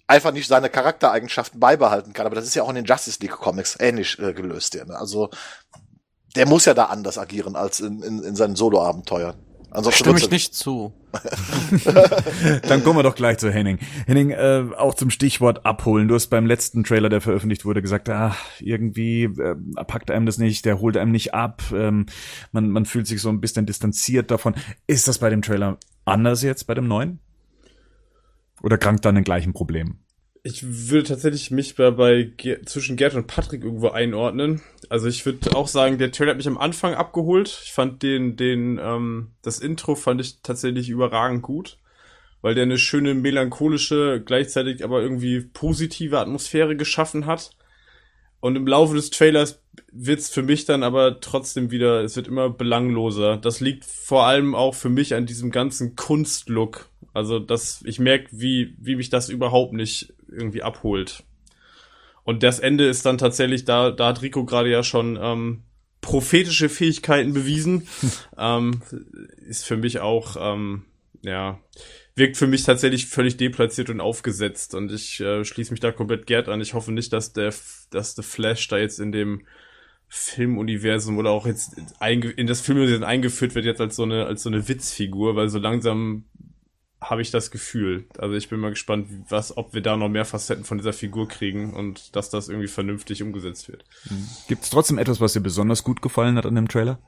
einfach 0.06 0.32
nicht 0.32 0.48
seine 0.48 0.70
Charaktereigenschaften 0.70 1.60
beibehalten 1.60 2.14
kann. 2.14 2.28
Aber 2.28 2.36
das 2.36 2.46
ist 2.46 2.54
ja 2.54 2.62
auch 2.62 2.70
in 2.70 2.76
den 2.76 2.86
Justice 2.86 3.18
League 3.20 3.32
Comics 3.32 3.76
ähnlich 3.80 4.20
äh, 4.20 4.34
gelöst. 4.34 4.76
Ja, 4.76 4.86
ne? 4.86 4.96
Also 4.96 5.32
der 6.36 6.48
muss 6.48 6.66
ja 6.66 6.76
da 6.76 6.86
anders 6.86 7.18
agieren 7.18 7.56
als 7.56 7.80
in, 7.80 8.04
in, 8.04 8.22
in 8.22 8.36
seinen 8.36 8.56
Solo-Abenteuern. 8.56 9.40
Ansonsten 9.74 10.04
Stimme 10.04 10.20
ich 10.20 10.30
nicht 10.30 10.54
zu. 10.54 10.94
Dann 12.68 12.84
kommen 12.84 13.00
wir 13.00 13.04
doch 13.04 13.16
gleich 13.16 13.38
zu 13.38 13.50
Henning. 13.50 13.80
Henning, 14.06 14.32
äh, 14.32 14.66
auch 14.78 14.96
zum 14.96 15.10
Stichwort 15.10 15.66
abholen. 15.66 16.10
Du 16.10 16.16
hast 16.16 16.28
beim 16.28 16.46
letzten 16.46 16.84
Trailer, 16.84 17.08
der 17.08 17.22
veröffentlicht 17.22 17.64
wurde, 17.64 17.82
gesagt, 17.82 18.10
ah, 18.10 18.36
irgendwie 18.60 19.24
äh, 19.24 19.56
packt 19.88 20.12
einem 20.12 20.26
das 20.26 20.38
nicht, 20.38 20.66
der 20.66 20.82
holt 20.82 20.98
einem 20.98 21.14
nicht 21.14 21.34
ab. 21.34 21.64
Ähm, 21.74 22.08
man, 22.52 22.70
man 22.70 22.86
fühlt 22.86 23.08
sich 23.08 23.22
so 23.22 23.30
ein 23.30 23.40
bisschen 23.40 23.66
distanziert 23.66 24.30
davon. 24.30 24.56
Ist 24.88 25.08
das 25.08 25.20
bei 25.20 25.30
dem 25.30 25.42
Trailer 25.42 25.78
anders 26.04 26.44
jetzt, 26.44 26.68
bei 26.68 26.74
dem 26.74 26.90
neuen? 26.90 27.20
Oder 28.62 28.78
krankt 28.78 29.06
dann 29.06 29.16
den 29.16 29.24
gleichen 29.24 29.54
Problem? 29.54 30.01
Ich 30.44 30.90
würde 30.90 31.04
tatsächlich 31.04 31.52
mich 31.52 31.76
bei, 31.76 31.92
bei 31.92 32.32
zwischen 32.66 32.96
Gerd 32.96 33.14
und 33.14 33.28
Patrick 33.28 33.64
irgendwo 33.64 33.90
einordnen. 33.90 34.62
Also 34.90 35.08
ich 35.08 35.26
würde 35.26 35.56
auch 35.56 35.68
sagen, 35.68 36.00
der 36.00 36.12
Trailer 36.12 36.32
hat 36.32 36.38
mich 36.38 36.48
am 36.48 36.58
Anfang 36.58 36.96
abgeholt. 36.96 37.62
Ich 37.64 37.74
fand 37.74 38.02
den, 38.02 38.38
den, 38.38 38.80
ähm, 38.82 39.34
das 39.44 39.60
Intro 39.60 39.94
fand 39.96 40.20
ich 40.20 40.42
tatsächlich 40.42 40.90
überragend 40.90 41.44
gut, 41.44 41.78
weil 42.42 42.56
der 42.56 42.64
eine 42.64 42.80
schöne 42.80 43.14
melancholische, 43.14 44.22
gleichzeitig 44.26 44.84
aber 44.84 45.02
irgendwie 45.02 45.42
positive 45.42 46.20
Atmosphäre 46.20 46.76
geschaffen 46.76 47.28
hat. 47.28 47.52
Und 48.40 48.56
im 48.56 48.66
Laufe 48.66 48.96
des 48.96 49.12
Trailers 49.12 49.61
wird's 49.92 50.30
für 50.30 50.42
mich 50.42 50.66
dann 50.66 50.84
aber 50.84 51.20
trotzdem 51.20 51.72
wieder, 51.72 52.04
es 52.04 52.16
wird 52.16 52.28
immer 52.28 52.50
belangloser. 52.50 53.38
Das 53.38 53.60
liegt 53.60 53.86
vor 53.86 54.26
allem 54.26 54.56
auch 54.56 54.76
für 54.76 54.90
mich 54.90 55.14
an 55.14 55.26
diesem 55.26 55.52
ganzen 55.52 55.96
Kunstlook. 55.96 56.90
Also, 57.14 57.40
dass 57.40 57.82
ich 57.86 58.00
merke, 58.00 58.30
wie, 58.32 58.76
wie 58.80 58.96
mich 58.96 59.10
das 59.10 59.30
überhaupt 59.30 59.74
nicht 59.74 60.14
irgendwie 60.30 60.64
abholt. 60.64 61.24
Und 62.24 62.44
das 62.44 62.60
Ende 62.60 62.88
ist 62.88 63.06
dann 63.06 63.18
tatsächlich, 63.18 63.66
da, 63.66 63.92
da 63.92 64.08
hat 64.08 64.22
Rico 64.22 64.46
gerade 64.46 64.70
ja 64.70 64.84
schon 64.84 65.18
ähm, 65.22 65.64
prophetische 66.00 66.70
Fähigkeiten 66.70 67.34
bewiesen. 67.34 67.88
ähm, 68.38 68.82
ist 69.48 69.66
für 69.66 69.78
mich 69.78 70.00
auch, 70.00 70.38
ähm, 70.40 70.86
ja, 71.22 71.60
wirkt 72.16 72.38
für 72.38 72.48
mich 72.48 72.64
tatsächlich 72.64 73.08
völlig 73.08 73.38
deplatziert 73.38 73.90
und 73.90 74.02
aufgesetzt. 74.02 74.76
Und 74.76 74.92
ich 74.92 75.20
äh, 75.20 75.46
schließe 75.46 75.72
mich 75.72 75.80
da 75.80 75.92
komplett 75.92 76.28
Gerd 76.28 76.50
an. 76.50 76.62
Ich 76.62 76.74
hoffe 76.74 76.92
nicht, 76.92 77.14
dass 77.14 77.34
der, 77.34 77.54
dass 77.90 78.16
der 78.16 78.24
Flash 78.24 78.68
da 78.68 78.78
jetzt 78.78 79.00
in 79.00 79.12
dem 79.12 79.46
Filmuniversum 80.14 81.18
oder 81.18 81.30
auch 81.30 81.46
jetzt 81.46 81.78
in 82.36 82.48
das 82.48 82.60
Filmuniversum 82.60 83.06
eingeführt 83.06 83.56
wird 83.56 83.64
jetzt 83.64 83.80
als 83.80 83.96
so 83.96 84.04
eine 84.04 84.26
als 84.26 84.44
so 84.44 84.50
eine 84.50 84.68
Witzfigur, 84.68 85.38
weil 85.38 85.48
so 85.48 85.58
langsam 85.58 86.26
habe 87.00 87.22
ich 87.22 87.32
das 87.32 87.50
Gefühl. 87.50 88.06
Also 88.18 88.36
ich 88.36 88.50
bin 88.50 88.60
mal 88.60 88.70
gespannt, 88.70 89.08
was, 89.30 89.58
ob 89.58 89.74
wir 89.74 89.82
da 89.82 89.98
noch 89.98 90.10
mehr 90.10 90.26
Facetten 90.26 90.66
von 90.66 90.78
dieser 90.78 90.94
Figur 90.94 91.28
kriegen 91.28 91.74
und 91.74 92.16
dass 92.16 92.30
das 92.30 92.48
irgendwie 92.48 92.68
vernünftig 92.68 93.24
umgesetzt 93.24 93.70
wird. 93.70 93.86
Gibt 94.48 94.64
es 94.64 94.70
trotzdem 94.70 95.00
etwas, 95.00 95.20
was 95.20 95.34
dir 95.34 95.40
besonders 95.40 95.84
gut 95.84 96.02
gefallen 96.02 96.36
hat 96.36 96.46
an 96.46 96.56
dem 96.56 96.68
Trailer? 96.68 97.00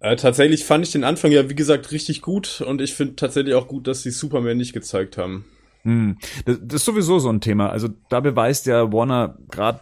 Äh, 0.00 0.16
tatsächlich 0.16 0.64
fand 0.64 0.86
ich 0.86 0.92
den 0.92 1.04
Anfang 1.04 1.32
ja, 1.32 1.48
wie 1.48 1.54
gesagt, 1.54 1.90
richtig 1.92 2.22
gut 2.22 2.60
und 2.60 2.80
ich 2.80 2.94
finde 2.94 3.16
tatsächlich 3.16 3.54
auch 3.54 3.68
gut, 3.68 3.86
dass 3.86 4.02
sie 4.02 4.10
Superman 4.10 4.56
nicht 4.56 4.72
gezeigt 4.72 5.16
haben. 5.16 5.44
Hm. 5.82 6.18
Das, 6.44 6.58
das, 6.60 6.74
ist 6.82 6.84
sowieso 6.84 7.18
so 7.18 7.30
ein 7.30 7.40
Thema. 7.40 7.70
Also 7.70 7.88
da 8.08 8.20
beweist 8.20 8.66
ja 8.66 8.92
Warner 8.92 9.38
gerade 9.50 9.80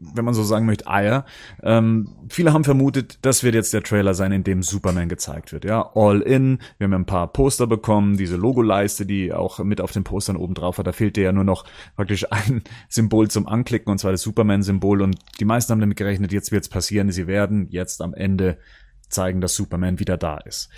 wenn 0.00 0.24
man 0.24 0.34
so 0.34 0.42
sagen 0.42 0.66
möchte, 0.66 0.86
Eier. 0.86 1.24
Ähm, 1.62 2.08
viele 2.28 2.52
haben 2.52 2.64
vermutet, 2.64 3.18
das 3.22 3.42
wird 3.42 3.54
jetzt 3.54 3.72
der 3.72 3.82
Trailer 3.82 4.14
sein, 4.14 4.32
in 4.32 4.44
dem 4.44 4.62
Superman 4.62 5.08
gezeigt 5.08 5.52
wird. 5.52 5.64
Ja, 5.64 5.90
All 5.94 6.20
In. 6.20 6.58
Wir 6.76 6.84
haben 6.84 6.92
ja 6.92 6.98
ein 6.98 7.06
paar 7.06 7.32
Poster 7.32 7.66
bekommen, 7.66 8.16
diese 8.16 8.36
Logoleiste, 8.36 9.06
die 9.06 9.32
auch 9.32 9.60
mit 9.60 9.80
auf 9.80 9.92
den 9.92 10.04
Postern 10.04 10.36
oben 10.36 10.54
drauf 10.54 10.78
hat. 10.78 10.86
Da 10.86 10.92
fehlte 10.92 11.22
ja 11.22 11.32
nur 11.32 11.44
noch 11.44 11.64
praktisch 11.96 12.30
ein 12.30 12.62
Symbol 12.88 13.30
zum 13.30 13.46
Anklicken, 13.46 13.90
und 13.90 13.98
zwar 13.98 14.12
das 14.12 14.22
Superman-Symbol. 14.22 15.00
Und 15.00 15.16
die 15.40 15.46
meisten 15.46 15.72
haben 15.72 15.80
damit 15.80 15.96
gerechnet, 15.96 16.32
jetzt 16.32 16.52
wird's 16.52 16.68
passieren. 16.68 17.10
Sie 17.10 17.26
werden 17.26 17.68
jetzt 17.70 18.02
am 18.02 18.12
Ende 18.12 18.58
zeigen, 19.08 19.40
dass 19.40 19.54
Superman 19.54 19.98
wieder 19.98 20.16
da 20.16 20.38
ist. 20.38 20.68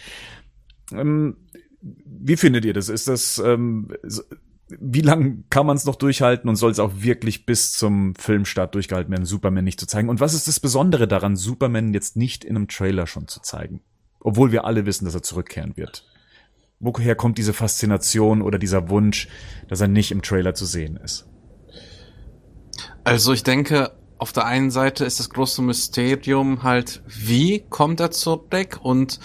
Ähm, 0.92 1.36
wie 1.80 2.36
findet 2.36 2.64
ihr 2.64 2.74
das? 2.74 2.88
Ist 2.88 3.08
das 3.08 3.38
ähm, 3.38 3.88
wie 4.78 5.00
lange 5.00 5.42
kann 5.50 5.66
man 5.66 5.76
es 5.76 5.84
noch 5.84 5.96
durchhalten 5.96 6.48
und 6.48 6.56
soll 6.56 6.70
es 6.70 6.78
auch 6.78 6.92
wirklich 6.96 7.46
bis 7.46 7.72
zum 7.72 8.14
Filmstart 8.14 8.74
durchgehalten 8.74 9.10
werden, 9.10 9.24
Superman 9.24 9.64
nicht 9.64 9.80
zu 9.80 9.86
zeigen? 9.86 10.08
Und 10.08 10.20
was 10.20 10.34
ist 10.34 10.48
das 10.48 10.60
Besondere 10.60 11.08
daran, 11.08 11.36
Superman 11.36 11.92
jetzt 11.92 12.16
nicht 12.16 12.44
in 12.44 12.56
einem 12.56 12.68
Trailer 12.68 13.06
schon 13.06 13.26
zu 13.26 13.40
zeigen? 13.40 13.82
Obwohl 14.20 14.52
wir 14.52 14.64
alle 14.64 14.86
wissen, 14.86 15.06
dass 15.06 15.14
er 15.14 15.22
zurückkehren 15.22 15.76
wird. 15.76 16.06
Woher 16.78 17.14
kommt 17.14 17.38
diese 17.38 17.52
Faszination 17.52 18.42
oder 18.42 18.58
dieser 18.58 18.88
Wunsch, 18.88 19.28
dass 19.68 19.80
er 19.80 19.88
nicht 19.88 20.12
im 20.12 20.22
Trailer 20.22 20.54
zu 20.54 20.66
sehen 20.66 20.96
ist? 20.96 21.26
Also 23.04 23.32
ich 23.32 23.42
denke, 23.42 23.92
auf 24.20 24.32
der 24.32 24.44
einen 24.44 24.70
Seite 24.70 25.06
ist 25.06 25.18
das 25.18 25.30
große 25.30 25.62
Mysterium 25.62 26.62
halt, 26.62 27.02
wie 27.06 27.64
kommt 27.70 28.00
er 28.00 28.10
zurück 28.10 28.78
und 28.82 29.18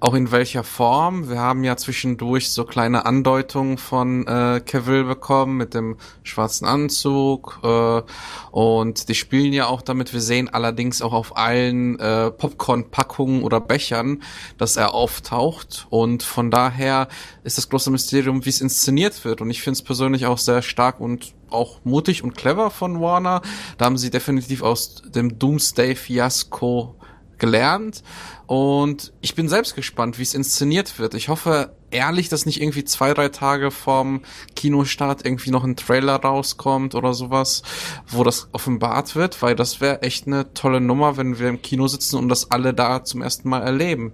auch 0.00 0.14
in 0.14 0.32
welcher 0.32 0.64
Form. 0.64 1.28
Wir 1.28 1.38
haben 1.38 1.62
ja 1.62 1.76
zwischendurch 1.76 2.50
so 2.50 2.64
kleine 2.64 3.04
Andeutungen 3.04 3.76
von 3.76 4.26
äh, 4.26 4.62
Cavill 4.64 5.04
bekommen 5.04 5.58
mit 5.58 5.74
dem 5.74 5.98
schwarzen 6.22 6.66
Anzug 6.66 7.60
äh, 7.62 8.02
und 8.50 9.10
die 9.10 9.14
spielen 9.14 9.52
ja 9.52 9.66
auch 9.66 9.82
damit. 9.82 10.14
Wir 10.14 10.22
sehen 10.22 10.48
allerdings 10.48 11.02
auch 11.02 11.12
auf 11.12 11.36
allen 11.36 11.98
äh, 11.98 12.30
Popcorn-Packungen 12.30 13.42
oder 13.42 13.60
Bechern, 13.60 14.22
dass 14.56 14.78
er 14.78 14.94
auftaucht 14.94 15.86
und 15.90 16.22
von 16.22 16.50
daher 16.50 17.08
ist 17.44 17.58
das 17.58 17.68
große 17.68 17.90
Mysterium, 17.90 18.46
wie 18.46 18.50
es 18.50 18.62
inszeniert 18.62 19.22
wird 19.26 19.42
und 19.42 19.50
ich 19.50 19.60
finde 19.60 19.74
es 19.74 19.82
persönlich 19.82 20.24
auch 20.24 20.38
sehr 20.38 20.62
stark 20.62 20.98
und 20.98 21.34
auch 21.50 21.84
mutig 21.84 22.22
und 22.22 22.36
clever 22.36 22.70
von 22.70 23.00
Warner. 23.00 23.42
Da 23.78 23.86
haben 23.86 23.98
sie 23.98 24.10
definitiv 24.10 24.62
aus 24.62 25.02
dem 25.06 25.38
Doomsday-Fiasko 25.38 26.96
gelernt 27.38 28.02
und 28.46 29.12
ich 29.20 29.34
bin 29.34 29.48
selbst 29.48 29.74
gespannt, 29.74 30.18
wie 30.18 30.22
es 30.22 30.34
inszeniert 30.34 30.98
wird. 30.98 31.14
Ich 31.14 31.28
hoffe 31.28 31.76
ehrlich, 31.90 32.28
dass 32.28 32.46
nicht 32.46 32.60
irgendwie 32.60 32.84
zwei, 32.84 33.14
drei 33.14 33.28
Tage 33.28 33.70
vorm 33.70 34.22
Kinostart 34.54 35.24
irgendwie 35.24 35.50
noch 35.50 35.64
ein 35.64 35.76
Trailer 35.76 36.16
rauskommt 36.16 36.94
oder 36.94 37.14
sowas, 37.14 37.62
wo 38.06 38.24
das 38.24 38.48
offenbart 38.52 39.16
wird, 39.16 39.40
weil 39.42 39.56
das 39.56 39.80
wäre 39.80 40.02
echt 40.02 40.26
eine 40.26 40.52
tolle 40.52 40.80
Nummer, 40.80 41.16
wenn 41.16 41.38
wir 41.38 41.48
im 41.48 41.62
Kino 41.62 41.88
sitzen 41.88 42.16
und 42.16 42.28
das 42.28 42.50
alle 42.50 42.74
da 42.74 43.04
zum 43.04 43.22
ersten 43.22 43.48
Mal 43.48 43.62
erleben. 43.62 44.12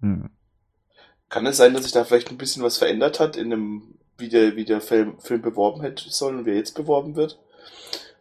Hm. 0.00 0.30
Kann 1.28 1.46
es 1.46 1.56
sein, 1.56 1.74
dass 1.74 1.84
sich 1.84 1.92
da 1.92 2.04
vielleicht 2.04 2.30
ein 2.30 2.36
bisschen 2.36 2.62
was 2.62 2.78
verändert 2.78 3.18
hat 3.18 3.36
in 3.36 3.50
dem, 3.50 3.94
wie 4.22 4.30
der, 4.30 4.56
wie 4.56 4.64
der 4.64 4.80
Film, 4.80 5.20
Film 5.20 5.42
beworben 5.42 5.82
hätte 5.82 6.08
sollen 6.08 6.38
und 6.38 6.46
wie 6.46 6.50
er 6.50 6.56
jetzt 6.56 6.74
beworben 6.74 7.14
wird? 7.16 7.38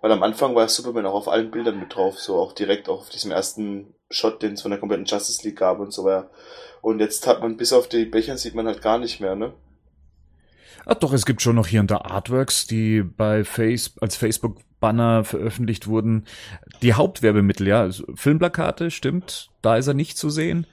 Weil 0.01 0.11
am 0.11 0.23
Anfang 0.23 0.55
war 0.55 0.67
Superman 0.67 1.05
auch 1.05 1.13
auf 1.13 1.27
allen 1.29 1.51
Bildern 1.51 1.79
mit 1.79 1.95
drauf, 1.95 2.19
so 2.19 2.35
auch 2.37 2.51
direkt 2.53 2.89
auf 2.89 3.09
diesem 3.09 3.31
ersten 3.31 3.93
Shot, 4.09 4.41
den 4.41 4.53
es 4.53 4.63
von 4.63 4.71
der 4.71 4.79
kompletten 4.79 5.05
Justice 5.05 5.47
League 5.47 5.59
gab 5.59 5.79
und 5.79 5.93
so 5.93 6.03
weiter. 6.03 6.29
Und 6.81 6.99
jetzt 6.99 7.27
hat 7.27 7.41
man 7.41 7.55
bis 7.55 7.71
auf 7.71 7.87
die 7.87 8.05
Becher 8.05 8.37
sieht 8.37 8.55
man 8.55 8.65
halt 8.65 8.81
gar 8.81 8.97
nicht 8.97 9.21
mehr, 9.21 9.35
ne? 9.35 9.53
Ah, 10.85 10.95
doch, 10.95 11.13
es 11.13 11.27
gibt 11.27 11.43
schon 11.43 11.55
noch 11.55 11.67
hier 11.67 11.79
und 11.79 11.91
da 11.91 11.97
Artworks, 11.97 12.65
die 12.65 13.03
bei 13.03 13.43
Face, 13.43 13.93
als 14.01 14.15
Facebook-Banner 14.15 15.23
veröffentlicht 15.23 15.85
wurden. 15.85 16.25
Die 16.81 16.95
Hauptwerbemittel, 16.95 17.67
ja, 17.67 17.81
also 17.81 18.03
Filmplakate, 18.15 18.89
stimmt, 18.89 19.51
da 19.61 19.77
ist 19.77 19.85
er 19.85 19.93
nicht 19.93 20.17
zu 20.17 20.31
sehen. 20.31 20.65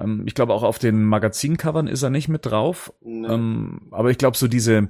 Ähm, 0.00 0.24
ich 0.26 0.34
glaube, 0.34 0.54
auch 0.54 0.62
auf 0.62 0.78
den 0.78 1.04
Magazincovern 1.04 1.86
ist 1.86 2.02
er 2.02 2.10
nicht 2.10 2.28
mit 2.28 2.46
drauf. 2.46 2.92
Nee. 3.00 3.28
Ähm, 3.28 3.82
aber 3.90 4.10
ich 4.10 4.18
glaube, 4.18 4.36
so 4.36 4.48
diese, 4.48 4.88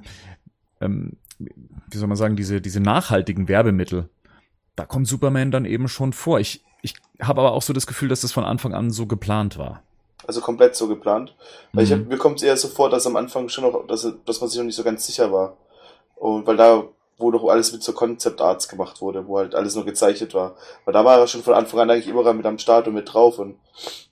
ähm, 0.79 1.17
wie 1.39 1.97
soll 1.97 2.07
man 2.07 2.17
sagen, 2.17 2.35
diese, 2.35 2.61
diese 2.61 2.79
nachhaltigen 2.79 3.47
Werbemittel, 3.47 4.09
da 4.75 4.85
kommt 4.85 5.07
Superman 5.07 5.51
dann 5.51 5.65
eben 5.65 5.87
schon 5.87 6.13
vor. 6.13 6.39
Ich, 6.39 6.63
ich 6.81 6.95
habe 7.21 7.41
aber 7.41 7.51
auch 7.51 7.61
so 7.61 7.73
das 7.73 7.87
Gefühl, 7.87 8.09
dass 8.09 8.21
das 8.21 8.31
von 8.31 8.43
Anfang 8.43 8.73
an 8.73 8.91
so 8.91 9.05
geplant 9.05 9.57
war. 9.57 9.83
Also 10.25 10.39
komplett 10.41 10.75
so 10.75 10.87
geplant. 10.87 11.35
Weil 11.73 11.85
mhm. 11.85 11.91
ich 11.91 11.99
hab, 11.99 12.07
mir 12.07 12.17
kommt 12.17 12.37
es 12.37 12.43
eher 12.43 12.57
so 12.57 12.67
vor, 12.67 12.89
dass 12.89 13.07
am 13.07 13.15
Anfang 13.15 13.49
schon 13.49 13.63
noch, 13.63 13.85
dass, 13.87 14.07
dass 14.25 14.39
man 14.39 14.49
sich 14.49 14.57
noch 14.57 14.65
nicht 14.65 14.75
so 14.75 14.83
ganz 14.83 15.05
sicher 15.05 15.31
war. 15.31 15.57
Und 16.15 16.45
weil 16.45 16.57
da, 16.57 16.83
wo 17.17 17.31
doch 17.31 17.47
alles 17.49 17.73
mit 17.73 17.83
so 17.83 17.93
Concept 17.93 18.39
Arts 18.41 18.67
gemacht 18.67 19.01
wurde, 19.01 19.27
wo 19.27 19.39
halt 19.39 19.55
alles 19.55 19.75
nur 19.75 19.85
gezeichnet 19.85 20.33
war. 20.33 20.55
Weil 20.85 20.93
da 20.93 21.03
war 21.03 21.19
er 21.19 21.27
schon 21.27 21.43
von 21.43 21.53
Anfang 21.53 21.79
an 21.79 21.89
eigentlich 21.89 22.07
überall 22.07 22.33
mit 22.33 22.45
am 22.45 22.59
Start 22.59 22.87
und 22.87 22.93
mit 22.93 23.11
drauf 23.11 23.39
und 23.39 23.55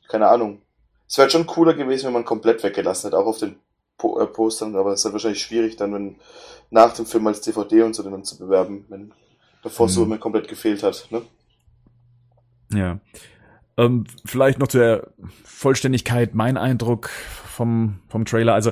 keine 0.07 0.27
Ahnung. 0.27 0.61
Es 1.09 1.17
wäre 1.17 1.25
halt 1.25 1.31
schon 1.31 1.47
cooler 1.47 1.73
gewesen, 1.73 2.05
wenn 2.05 2.13
man 2.13 2.25
komplett 2.25 2.63
weggelassen 2.63 3.07
hätte, 3.07 3.17
auch 3.17 3.25
auf 3.25 3.39
den 3.39 3.55
po 3.97 4.19
äh, 4.19 4.27
Postern, 4.27 4.75
aber 4.75 4.93
es 4.93 4.99
ist 4.99 5.05
halt 5.05 5.13
wahrscheinlich 5.13 5.41
schwierig 5.41 5.75
dann, 5.75 5.93
wenn 5.93 6.15
nach 6.69 6.93
dem 6.93 7.07
Film 7.07 7.25
als 7.25 7.41
DVD 7.41 7.81
und 7.81 7.95
so 7.95 8.03
dann 8.03 8.23
zu 8.23 8.37
bewerben, 8.37 8.85
wenn 8.89 9.11
bevor 9.63 9.87
mhm. 9.87 9.91
so 9.91 10.03
immer 10.03 10.19
komplett 10.19 10.47
gefehlt 10.47 10.83
hat, 10.83 11.07
ne? 11.09 11.23
Ja. 12.71 12.99
Ähm, 13.77 14.05
vielleicht 14.23 14.59
noch 14.59 14.67
zur 14.67 15.11
Vollständigkeit 15.43 16.35
mein 16.35 16.57
Eindruck 16.57 17.09
vom, 17.59 17.99
vom 18.07 18.23
Trailer. 18.23 18.53
Also 18.53 18.69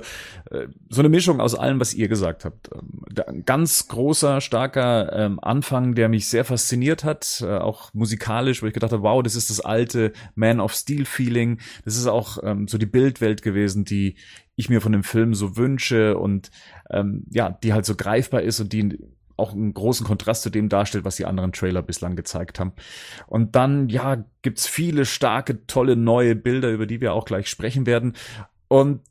äh, 0.49 0.67
so 0.87 1.01
eine 1.01 1.09
Mischung 1.09 1.41
aus 1.41 1.55
allem, 1.55 1.81
was 1.81 1.93
ihr 1.93 2.07
gesagt 2.07 2.45
habt. 2.45 2.69
Ähm, 2.73 3.43
ganz 3.43 3.89
großer, 3.89 4.39
starker 4.39 5.11
ähm, 5.11 5.39
Anfang, 5.41 5.93
der 5.93 6.07
mich 6.07 6.29
sehr 6.29 6.45
fasziniert 6.45 7.03
hat, 7.03 7.43
äh, 7.45 7.57
auch 7.57 7.93
musikalisch, 7.93 8.63
wo 8.63 8.67
ich 8.67 8.73
gedacht 8.73 8.93
habe, 8.93 9.03
wow, 9.03 9.21
das 9.21 9.35
ist 9.35 9.49
das 9.49 9.59
alte 9.59 10.13
Man 10.35 10.61
of 10.61 10.73
Steel 10.73 11.03
Feeling. 11.03 11.59
Das 11.83 11.97
ist 11.97 12.07
auch 12.07 12.37
ähm, 12.43 12.69
so 12.69 12.77
die 12.77 12.85
Bildwelt 12.85 13.41
gewesen, 13.41 13.83
die 13.83 14.15
ich 14.55 14.69
mir 14.69 14.79
von 14.79 14.93
dem 14.93 15.03
Film 15.03 15.33
so 15.33 15.57
wünsche 15.57 16.17
und 16.17 16.49
ähm, 16.89 17.25
ja, 17.29 17.49
die 17.49 17.73
halt 17.73 17.85
so 17.85 17.95
greifbar 17.95 18.41
ist 18.41 18.61
und 18.61 18.71
die 18.71 18.97
auch 19.37 19.53
einen 19.53 19.73
großen 19.73 20.05
Kontrast 20.05 20.41
zu 20.41 20.49
dem 20.49 20.67
darstellt, 20.67 21.05
was 21.05 21.15
die 21.15 21.25
anderen 21.25 21.51
Trailer 21.51 21.81
bislang 21.81 22.15
gezeigt 22.15 22.59
haben. 22.59 22.73
Und 23.27 23.55
dann, 23.55 23.87
ja, 23.89 24.25
gibt's 24.41 24.67
viele 24.67 25.05
starke, 25.05 25.65
tolle 25.67 25.95
neue 25.95 26.35
Bilder, 26.35 26.71
über 26.71 26.87
die 26.87 27.01
wir 27.01 27.13
auch 27.13 27.25
gleich 27.25 27.47
sprechen 27.47 27.85
werden. 27.85 28.13
Und 28.67 29.01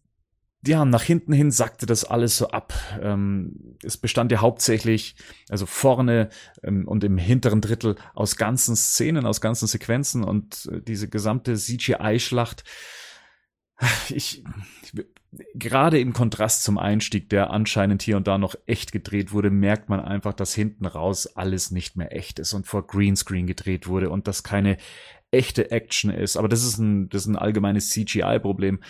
ja, 0.67 0.85
nach 0.85 1.03
hinten 1.03 1.33
hin 1.33 1.51
sackte 1.51 1.87
das 1.87 2.05
alles 2.05 2.37
so 2.37 2.49
ab. 2.49 2.75
Ähm, 3.01 3.77
es 3.83 3.97
bestand 3.97 4.33
ja 4.33 4.41
hauptsächlich, 4.41 5.17
also 5.49 5.67
vorne 5.67 6.29
ähm, 6.63 6.89
und 6.89 7.05
im 7.05 7.19
hinteren 7.19 7.61
Drittel 7.61 7.97
aus 8.15 8.37
ganzen 8.37 8.75
Szenen, 8.75 9.27
aus 9.27 9.41
ganzen 9.41 9.69
Sequenzen 9.69 10.25
und 10.25 10.69
äh, 10.73 10.81
diese 10.81 11.09
gesamte 11.09 11.55
CGI-Schlacht. 11.55 12.65
Ich, 14.09 14.43
gerade 15.55 16.01
im 16.01 16.13
Kontrast 16.13 16.63
zum 16.63 16.79
Einstieg, 16.79 17.29
der 17.29 17.51
anscheinend 17.51 18.03
hier 18.03 18.17
und 18.17 18.27
da 18.27 18.39
noch 18.39 18.55
echt 18.67 18.91
gedreht 18.91 19.33
wurde, 19.33 19.51
merkt 19.51 19.89
man 19.89 20.01
einfach, 20.01 20.33
dass 20.33 20.55
hinten 20.55 20.87
raus 20.87 21.27
alles 21.37 21.71
nicht 21.71 21.97
mehr 21.97 22.17
echt 22.17 22.39
ist 22.39 22.55
und 22.55 22.67
vor 22.67 22.87
Greenscreen 22.87 23.47
gedreht 23.47 23.87
wurde 23.87 24.11
und 24.11 24.27
dass 24.27 24.43
keine 24.43 24.79
echte 25.31 25.71
Action 25.71 26.11
ist. 26.11 26.37
Aber 26.37 26.49
das 26.49 26.65
ist 26.65 26.79
ein, 26.79 27.09
das 27.09 27.23
ist 27.23 27.29
ein 27.29 27.37
allgemeines 27.37 27.91
CGI-Problem. 27.91 28.81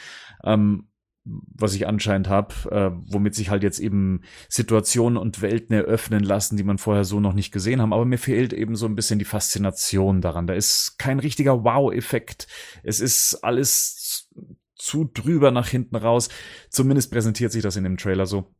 Ähm, 0.44 0.88
was 1.24 1.74
ich 1.74 1.88
anscheinend 1.88 2.28
habe, 2.28 2.54
äh, 2.70 2.90
womit 3.12 3.34
sich 3.34 3.50
halt 3.50 3.62
jetzt 3.62 3.80
eben 3.80 4.22
Situationen 4.48 5.18
und 5.18 5.42
Welten 5.42 5.74
eröffnen 5.74 6.22
lassen, 6.22 6.56
die 6.56 6.62
man 6.62 6.78
vorher 6.78 7.04
so 7.04 7.18
noch 7.18 7.32
nicht 7.32 7.50
gesehen 7.50 7.82
haben. 7.82 7.92
Aber 7.92 8.04
mir 8.04 8.18
fehlt 8.18 8.52
eben 8.52 8.76
so 8.76 8.86
ein 8.86 8.94
bisschen 8.94 9.18
die 9.18 9.24
Faszination 9.24 10.20
daran. 10.20 10.46
Da 10.46 10.54
ist 10.54 10.98
kein 10.98 11.18
richtiger 11.18 11.64
Wow-Effekt. 11.64 12.46
Es 12.84 13.00
ist 13.00 13.40
alles 13.42 14.28
zu 14.76 15.10
drüber 15.12 15.50
nach 15.50 15.68
hinten 15.68 15.96
raus. 15.96 16.28
Zumindest 16.70 17.10
präsentiert 17.10 17.50
sich 17.50 17.62
das 17.62 17.76
in 17.76 17.84
dem 17.84 17.96
Trailer 17.96 18.26
so. 18.26 18.54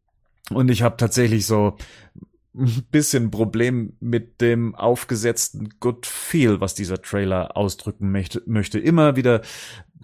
Und 0.50 0.71
ich 0.71 0.83
habe 0.83 0.97
tatsächlich 0.97 1.47
so 1.47 1.76
ein 2.56 2.87
bisschen 2.90 3.30
Problem 3.30 3.97
mit 4.00 4.40
dem 4.40 4.75
aufgesetzten 4.75 5.75
Good 5.78 6.06
Feel, 6.06 6.61
was 6.61 6.75
dieser 6.75 7.02
Trailer 7.02 7.56
ausdrücken 7.56 8.11
möchte. 8.11 8.42
möchte. 8.47 8.78
Immer 8.78 9.16
wieder 9.16 9.42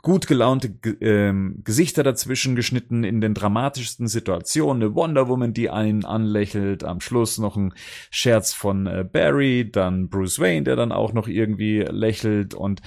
gut 0.02 0.26
gelaunte 0.26 0.68
äh, 1.00 1.32
Gesichter 1.62 2.02
dazwischen 2.02 2.56
geschnitten 2.56 3.04
in 3.04 3.20
den 3.20 3.34
dramatischsten 3.34 4.08
Situationen. 4.08 4.82
Eine 4.82 4.94
Wonder 4.94 5.28
Woman, 5.28 5.54
die 5.54 5.70
einen 5.70 6.04
anlächelt. 6.04 6.84
Am 6.84 7.00
Schluss 7.00 7.38
noch 7.38 7.56
ein 7.56 7.72
Scherz 8.10 8.52
von 8.52 8.86
äh, 8.86 9.04
Barry, 9.10 9.70
dann 9.70 10.08
Bruce 10.08 10.40
Wayne, 10.40 10.64
der 10.64 10.76
dann 10.76 10.92
auch 10.92 11.12
noch 11.12 11.28
irgendwie 11.28 11.80
lächelt 11.88 12.54
und 12.54 12.82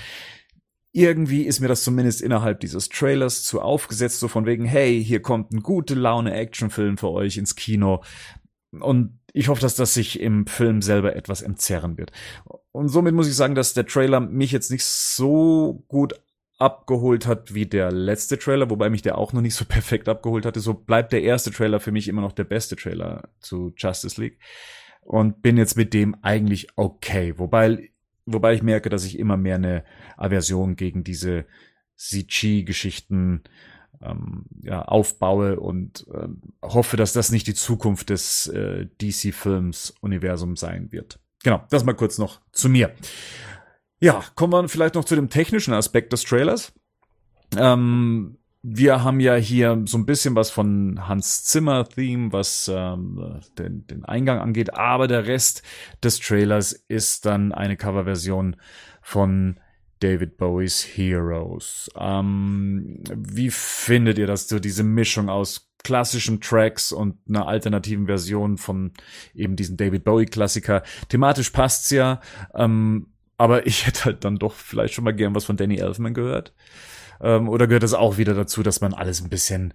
irgendwie 0.96 1.44
ist 1.44 1.60
mir 1.60 1.68
das 1.68 1.84
zumindest 1.84 2.22
innerhalb 2.22 2.62
dieses 2.62 2.88
Trailers 2.88 3.44
zu 3.44 3.60
aufgesetzt, 3.62 4.22
so 4.22 4.30
von 4.30 4.46
wegen, 4.46 4.64
hey, 4.64 5.04
hier 5.04 5.22
kommt 5.22 5.52
ein 5.52 5.62
gute 5.62 5.94
Laune 5.94 6.34
Actionfilm 6.34 6.98
für 6.98 7.10
euch 7.10 7.36
ins 7.36 7.58
Kino. 7.58 8.02
Und 8.72 9.20
ich 9.34 9.50
hoffe, 9.50 9.60
dass 9.60 9.76
das 9.76 9.94
sich 9.94 10.22
im 10.22 10.48
Film 10.48 10.82
selber 10.82 11.14
etwas 11.14 11.42
entzerren 11.42 11.98
wird. 11.98 12.14
Und 12.72 12.88
somit 12.88 13.14
muss 13.14 13.28
ich 13.28 13.36
sagen, 13.36 13.56
dass 13.56 13.74
der 13.74 13.86
Trailer 13.86 14.22
mich 14.22 14.54
jetzt 14.54 14.72
nicht 14.72 14.86
so 14.86 15.84
gut 15.90 16.14
abgeholt 16.58 17.28
hat 17.28 17.54
wie 17.54 17.66
der 17.66 17.92
letzte 17.92 18.40
Trailer, 18.40 18.70
wobei 18.70 18.90
mich 18.90 19.02
der 19.02 19.18
auch 19.18 19.34
noch 19.34 19.42
nicht 19.42 19.56
so 19.56 19.66
perfekt 19.68 20.10
abgeholt 20.10 20.46
hatte. 20.46 20.60
So 20.60 20.74
bleibt 20.74 21.14
der 21.14 21.24
erste 21.24 21.52
Trailer 21.52 21.80
für 21.80 21.92
mich 21.92 22.08
immer 22.08 22.22
noch 22.22 22.34
der 22.34 22.46
beste 22.46 22.76
Trailer 22.76 23.30
zu 23.40 23.74
Justice 23.78 24.20
League. 24.22 24.40
Und 25.02 25.44
bin 25.44 25.58
jetzt 25.58 25.78
mit 25.78 25.94
dem 25.94 26.16
eigentlich 26.24 26.68
okay. 26.76 27.38
Wobei 27.38 27.92
Wobei 28.26 28.56
ich 28.56 28.64
merke, 28.64 28.90
dass 28.90 29.06
ich 29.06 29.20
immer 29.20 29.38
mehr 29.38 29.56
eine 29.56 29.84
Aversion 30.18 30.76
gegen 30.76 31.04
diese 31.04 31.46
CG-Geschichten 31.96 33.44
ähm, 34.02 34.46
ja, 34.62 34.82
aufbaue 34.82 35.60
und 35.60 36.08
äh, 36.12 36.28
hoffe, 36.62 36.98
dass 36.98 37.14
das 37.14 37.32
nicht 37.32 37.48
die 37.48 37.54
Zukunft 37.54 38.10
des 38.10 38.48
äh, 38.48 38.88
DC-Films-Universums 39.00 40.60
sein 40.60 40.92
wird. 40.92 41.20
Genau, 41.44 41.64
das 41.70 41.84
mal 41.84 41.94
kurz 41.94 42.18
noch 42.18 42.42
zu 42.52 42.68
mir. 42.68 42.92
Ja, 44.06 44.24
kommen 44.36 44.54
wir 44.54 44.70
vielleicht 44.70 44.94
noch 44.94 45.06
zu 45.06 45.16
dem 45.16 45.32
technischen 45.32 45.74
Aspekt 45.74 46.14
des 46.14 46.22
Trailers. 46.22 46.72
Ähm, 47.58 48.38
wir 48.62 49.04
haben 49.04 49.20
ja 49.20 49.34
hier 49.34 49.82
so 49.88 49.98
ein 49.98 50.06
bisschen 50.06 50.36
was 50.36 50.52
von 50.52 51.08
Hans 51.08 51.46
Zimmer 51.46 51.90
Theme, 51.90 52.32
was 52.32 52.70
ähm, 52.72 53.40
den, 53.58 53.88
den 53.88 54.06
Eingang 54.06 54.38
angeht, 54.38 54.76
aber 54.76 55.08
der 55.08 55.26
Rest 55.26 55.64
des 56.04 56.20
Trailers 56.20 56.74
ist 56.88 57.26
dann 57.26 57.52
eine 57.52 57.78
Coverversion 57.78 58.58
von 59.02 59.60
David 60.02 60.38
Bowies 60.38 60.84
Heroes. 60.84 61.90
Ähm, 61.98 63.02
wie 63.12 63.50
findet 63.50 64.20
ihr 64.20 64.28
das 64.28 64.48
so, 64.48 64.60
diese 64.60 64.84
Mischung 64.84 65.30
aus 65.30 65.72
klassischen 65.84 66.42
Tracks 66.42 66.92
und 66.92 67.18
einer 67.28 67.48
alternativen 67.48 68.06
Version 68.06 68.58
von 68.60 68.92
eben 69.34 69.56
diesem 69.56 69.78
David 69.78 70.04
Bowie-Klassiker. 70.04 70.84
Thematisch 71.10 71.50
passt's 71.50 71.90
ja, 71.90 72.22
ähm, 72.54 73.08
aber 73.38 73.68
ich 73.68 73.86
hätte 73.86 74.06
halt 74.06 74.24
dann 74.24 74.38
doch 74.38 74.54
vielleicht 74.54 74.94
schon 74.94 75.04
mal 75.04 75.14
gern 75.14 75.36
was 75.36 75.46
von 75.46 75.58
Danny 75.58 75.78
Elfman 75.78 76.14
gehört. 76.14 76.54
Ähm, 77.22 77.50
oder 77.50 77.68
gehört 77.68 77.84
es 77.84 77.94
auch 77.94 78.18
wieder 78.18 78.34
dazu, 78.34 78.64
dass 78.64 78.82
man 78.82 78.94
alles 78.94 79.22
ein 79.22 79.30
bisschen 79.30 79.74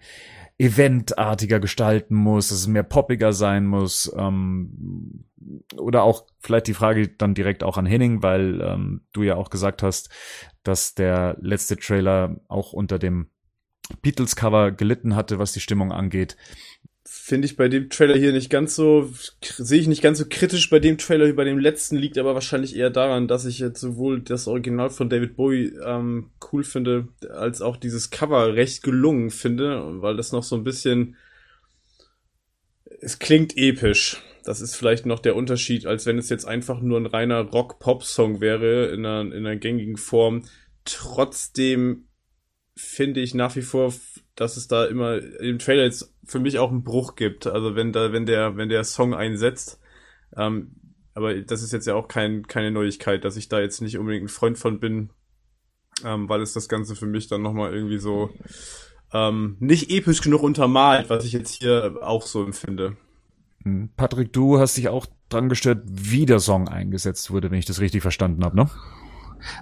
eventartiger 0.59 1.59
gestalten 1.59 2.15
muss, 2.15 2.49
dass 2.49 2.59
es 2.59 2.67
mehr 2.67 2.83
poppiger 2.83 3.33
sein 3.33 3.67
muss? 3.67 4.13
Ähm, 4.17 5.25
oder 5.77 6.03
auch 6.03 6.27
vielleicht 6.39 6.67
die 6.67 6.75
Frage 6.75 7.09
dann 7.09 7.35
direkt 7.35 7.63
auch 7.63 7.79
an 7.79 7.87
Henning, 7.87 8.23
weil 8.23 8.61
ähm, 8.61 9.03
du 9.13 9.23
ja 9.23 9.37
auch 9.37 9.51
gesagt 9.51 9.83
hast, 9.83 10.11
dass 10.63 10.95
der 10.95 11.37
letzte 11.41 11.77
Trailer 11.77 12.37
auch 12.49 12.73
unter 12.73 12.99
dem 12.99 13.31
Beatles-Cover 14.03 14.73
gelitten 14.73 15.17
hatte, 15.17 15.39
was 15.39 15.53
die 15.53 15.61
Stimmung 15.61 15.93
angeht. 15.93 16.37
Finde 17.13 17.47
ich 17.47 17.57
bei 17.57 17.67
dem 17.67 17.91
Trailer 17.91 18.17
hier 18.17 18.31
nicht 18.31 18.51
ganz 18.51 18.77
so, 18.77 19.11
sehe 19.43 19.81
ich 19.81 19.89
nicht 19.89 20.01
ganz 20.01 20.19
so 20.19 20.27
kritisch 20.31 20.71
bei 20.71 20.79
dem 20.79 20.97
Trailer 20.97 21.27
wie 21.27 21.33
bei 21.33 21.43
dem 21.43 21.59
letzten, 21.59 21.97
liegt 21.97 22.17
aber 22.19 22.35
wahrscheinlich 22.35 22.77
eher 22.77 22.91
daran, 22.91 23.27
dass 23.27 23.47
ich 23.47 23.59
jetzt 23.59 23.81
sowohl 23.81 24.21
das 24.21 24.47
Original 24.47 24.91
von 24.91 25.11
David 25.11 25.35
Bowie 25.35 25.73
ähm, 25.85 26.31
cool 26.53 26.63
finde, 26.63 27.09
als 27.29 27.63
auch 27.63 27.77
dieses 27.77 28.11
Cover 28.11 28.55
recht 28.55 28.85
gelungen 28.85 29.31
finde, 29.31 30.01
weil 30.01 30.17
das 30.17 30.31
noch 30.31 30.45
so 30.45 30.55
ein 30.55 30.63
bisschen, 30.63 31.17
es 33.01 33.19
klingt 33.19 33.57
episch. 33.57 34.23
Das 34.45 34.61
ist 34.61 34.77
vielleicht 34.77 35.05
noch 35.05 35.19
der 35.19 35.35
Unterschied, 35.35 35.87
als 35.87 36.07
wenn 36.07 36.17
es 36.17 36.29
jetzt 36.29 36.45
einfach 36.45 36.81
nur 36.81 37.01
ein 37.01 37.07
reiner 37.07 37.41
Rock-Pop-Song 37.41 38.41
wäre 38.41 38.87
in 38.87 39.05
einer, 39.05 39.23
in 39.23 39.45
einer 39.45 39.57
gängigen 39.57 39.97
Form. 39.97 40.45
Trotzdem 40.85 42.07
finde 42.77 43.21
ich 43.21 43.35
nach 43.35 43.57
wie 43.57 43.63
vor, 43.63 43.93
dass 44.41 44.57
es 44.57 44.69
da 44.69 44.87
immer 44.87 45.19
im 45.41 45.59
Trailer 45.59 45.83
jetzt 45.83 46.15
für 46.25 46.39
mich 46.39 46.59
auch 46.59 46.71
einen 46.71 46.83
Bruch 46.83 47.15
gibt. 47.15 47.47
Also 47.47 47.77
wenn 47.77 47.93
da, 47.93 48.11
wenn 48.15 48.25
der, 48.25 48.57
wenn 48.57 48.71
der 48.71 48.85
Song 48.85 49.13
einsetzt. 49.13 49.79
Ähm, 50.35 50.77
aber 51.13 51.35
das 51.43 51.63
ist 51.63 51.75
jetzt 51.75 51.87
ja 51.87 51.95
auch 51.95 52.09
kein, 52.09 52.47
keine 52.47 52.71
Neuigkeit, 52.71 53.23
dass 53.27 53.37
ich 53.37 53.51
da 53.51 53.61
jetzt 53.61 53.83
nicht 53.83 53.99
unbedingt 53.99 54.25
ein 54.25 54.29
Freund 54.29 54.57
von 54.57 54.81
bin, 54.81 55.11
ähm, 56.07 56.27
weil 56.31 56.41
es 56.41 56.55
das 56.55 56.71
Ganze 56.71 56.97
für 56.97 57.05
mich 57.05 57.29
dann 57.29 57.43
nochmal 57.43 57.75
irgendwie 57.75 57.99
so 57.99 58.31
ähm, 59.13 59.59
nicht 59.61 59.91
episch 59.91 60.23
genug 60.23 60.43
untermalt, 60.43 61.11
was 61.11 61.27
ich 61.27 61.33
jetzt 61.33 61.61
hier 61.61 61.99
auch 62.01 62.23
so 62.23 62.43
empfinde. 62.43 62.97
Hm. 63.65 63.91
Patrick, 63.95 64.33
du 64.33 64.59
hast 64.59 64.75
dich 64.79 64.89
auch 64.89 65.07
dran 65.29 65.51
gestört, 65.51 65.83
wie 65.85 66.25
der 66.25 66.41
Song 66.41 66.67
eingesetzt 66.67 67.31
wurde, 67.31 67.51
wenn 67.51 67.59
ich 67.59 67.67
das 67.67 67.81
richtig 67.81 68.01
verstanden 68.01 68.43
habe, 68.43 68.57
ne? 68.57 68.71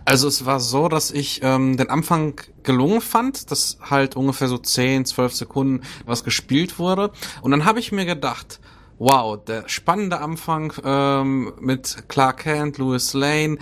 Also 0.04 0.28
es 0.28 0.44
war 0.44 0.60
so, 0.60 0.88
dass 0.88 1.10
ich 1.10 1.40
ähm, 1.42 1.76
den 1.76 1.90
Anfang 1.90 2.40
gelungen 2.62 3.00
fand, 3.00 3.50
dass 3.50 3.78
halt 3.82 4.16
ungefähr 4.16 4.48
so 4.48 4.58
10, 4.58 5.04
12 5.04 5.34
Sekunden 5.34 5.80
was 6.06 6.24
gespielt 6.24 6.78
wurde. 6.78 7.10
Und 7.42 7.50
dann 7.50 7.64
habe 7.64 7.80
ich 7.80 7.92
mir 7.92 8.04
gedacht, 8.04 8.60
wow, 8.98 9.38
der 9.42 9.68
spannende 9.68 10.20
Anfang 10.20 10.72
ähm, 10.84 11.52
mit 11.60 12.08
Clark 12.08 12.38
Kent, 12.38 12.78
Louis 12.78 13.14
Lane, 13.14 13.58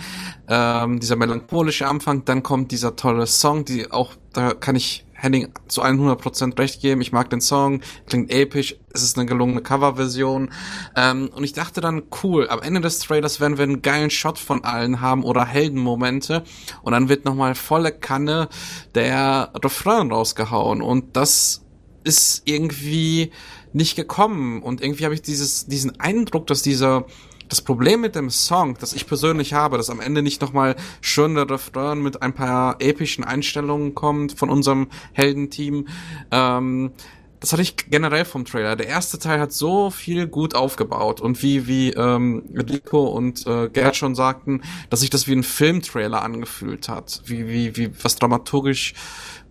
ähm, 0.47 0.99
dieser 0.99 1.15
melancholische 1.15 1.87
Anfang, 1.87 2.25
dann 2.25 2.43
kommt 2.43 2.71
dieser 2.71 2.95
tolle 2.95 3.27
Song, 3.27 3.65
die 3.65 3.91
auch, 3.91 4.13
da 4.33 4.53
kann 4.53 4.75
ich 4.75 5.05
Henning 5.17 5.51
zu 5.67 5.83
100% 5.83 6.57
recht 6.59 6.81
geben. 6.81 7.01
Ich 7.01 7.11
mag 7.11 7.29
den 7.29 7.41
Song, 7.41 7.81
klingt 8.05 8.31
episch, 8.31 8.75
es 8.93 9.03
ist 9.03 9.17
eine 9.17 9.25
gelungene 9.25 9.61
Coverversion. 9.61 10.49
Ähm, 10.95 11.29
und 11.33 11.43
ich 11.43 11.53
dachte 11.53 11.81
dann, 11.81 12.03
cool, 12.23 12.47
am 12.49 12.61
Ende 12.61 12.81
des 12.81 12.99
Trailers 12.99 13.39
werden 13.39 13.57
wir 13.57 13.63
einen 13.63 13.81
geilen 13.81 14.11
Shot 14.11 14.37
von 14.37 14.63
allen 14.63 15.01
haben 15.01 15.23
oder 15.23 15.43
Heldenmomente. 15.43 16.43
Und 16.83 16.91
dann 16.93 17.09
wird 17.09 17.25
nochmal 17.25 17.55
volle 17.55 17.91
Kanne 17.91 18.47
der 18.93 19.51
Refrain 19.55 20.11
rausgehauen. 20.11 20.81
Und 20.81 21.17
das 21.17 21.63
ist 22.03 22.43
irgendwie 22.45 23.31
nicht 23.73 23.95
gekommen. 23.95 24.61
Und 24.61 24.81
irgendwie 24.81 25.05
habe 25.05 25.15
ich 25.15 25.23
dieses, 25.23 25.65
diesen 25.65 25.99
Eindruck, 25.99 26.47
dass 26.47 26.61
dieser 26.61 27.05
das 27.49 27.61
Problem 27.61 28.01
mit 28.01 28.15
dem 28.15 28.29
Song, 28.29 28.77
das 28.79 28.93
ich 28.93 29.07
persönlich 29.07 29.53
habe, 29.53 29.77
dass 29.77 29.89
am 29.89 29.99
Ende 29.99 30.21
nicht 30.21 30.41
nochmal 30.41 30.75
schön 31.01 31.35
der 31.35 31.49
Refrain 31.49 32.01
mit 32.01 32.21
ein 32.21 32.33
paar 32.33 32.77
epischen 32.79 33.23
Einstellungen 33.23 33.95
kommt 33.95 34.33
von 34.33 34.49
unserem 34.49 34.87
Heldenteam, 35.13 35.87
ähm, 36.31 36.91
das 37.39 37.51
hatte 37.53 37.61
ich 37.61 37.75
generell 37.89 38.25
vom 38.25 38.45
Trailer. 38.45 38.75
Der 38.75 38.87
erste 38.87 39.19
Teil 39.19 39.39
hat 39.39 39.53
so 39.53 39.91
viel 39.91 40.27
gut 40.27 40.55
aufgebaut 40.55 41.21
und 41.21 41.43
wie 41.43 41.67
wie 41.67 41.91
ähm, 41.91 42.43
Rico 42.53 43.05
und 43.05 43.45
äh, 43.45 43.69
Gerd 43.69 43.95
schon 43.95 44.15
sagten, 44.15 44.61
dass 44.89 45.01
sich 45.01 45.09
das 45.09 45.27
wie 45.27 45.33
ein 45.33 45.43
Filmtrailer 45.43 46.23
angefühlt 46.23 46.89
hat, 46.89 47.21
wie 47.25 47.47
wie 47.47 47.77
wie 47.77 47.91
was 48.01 48.15
dramaturgisch 48.15 48.95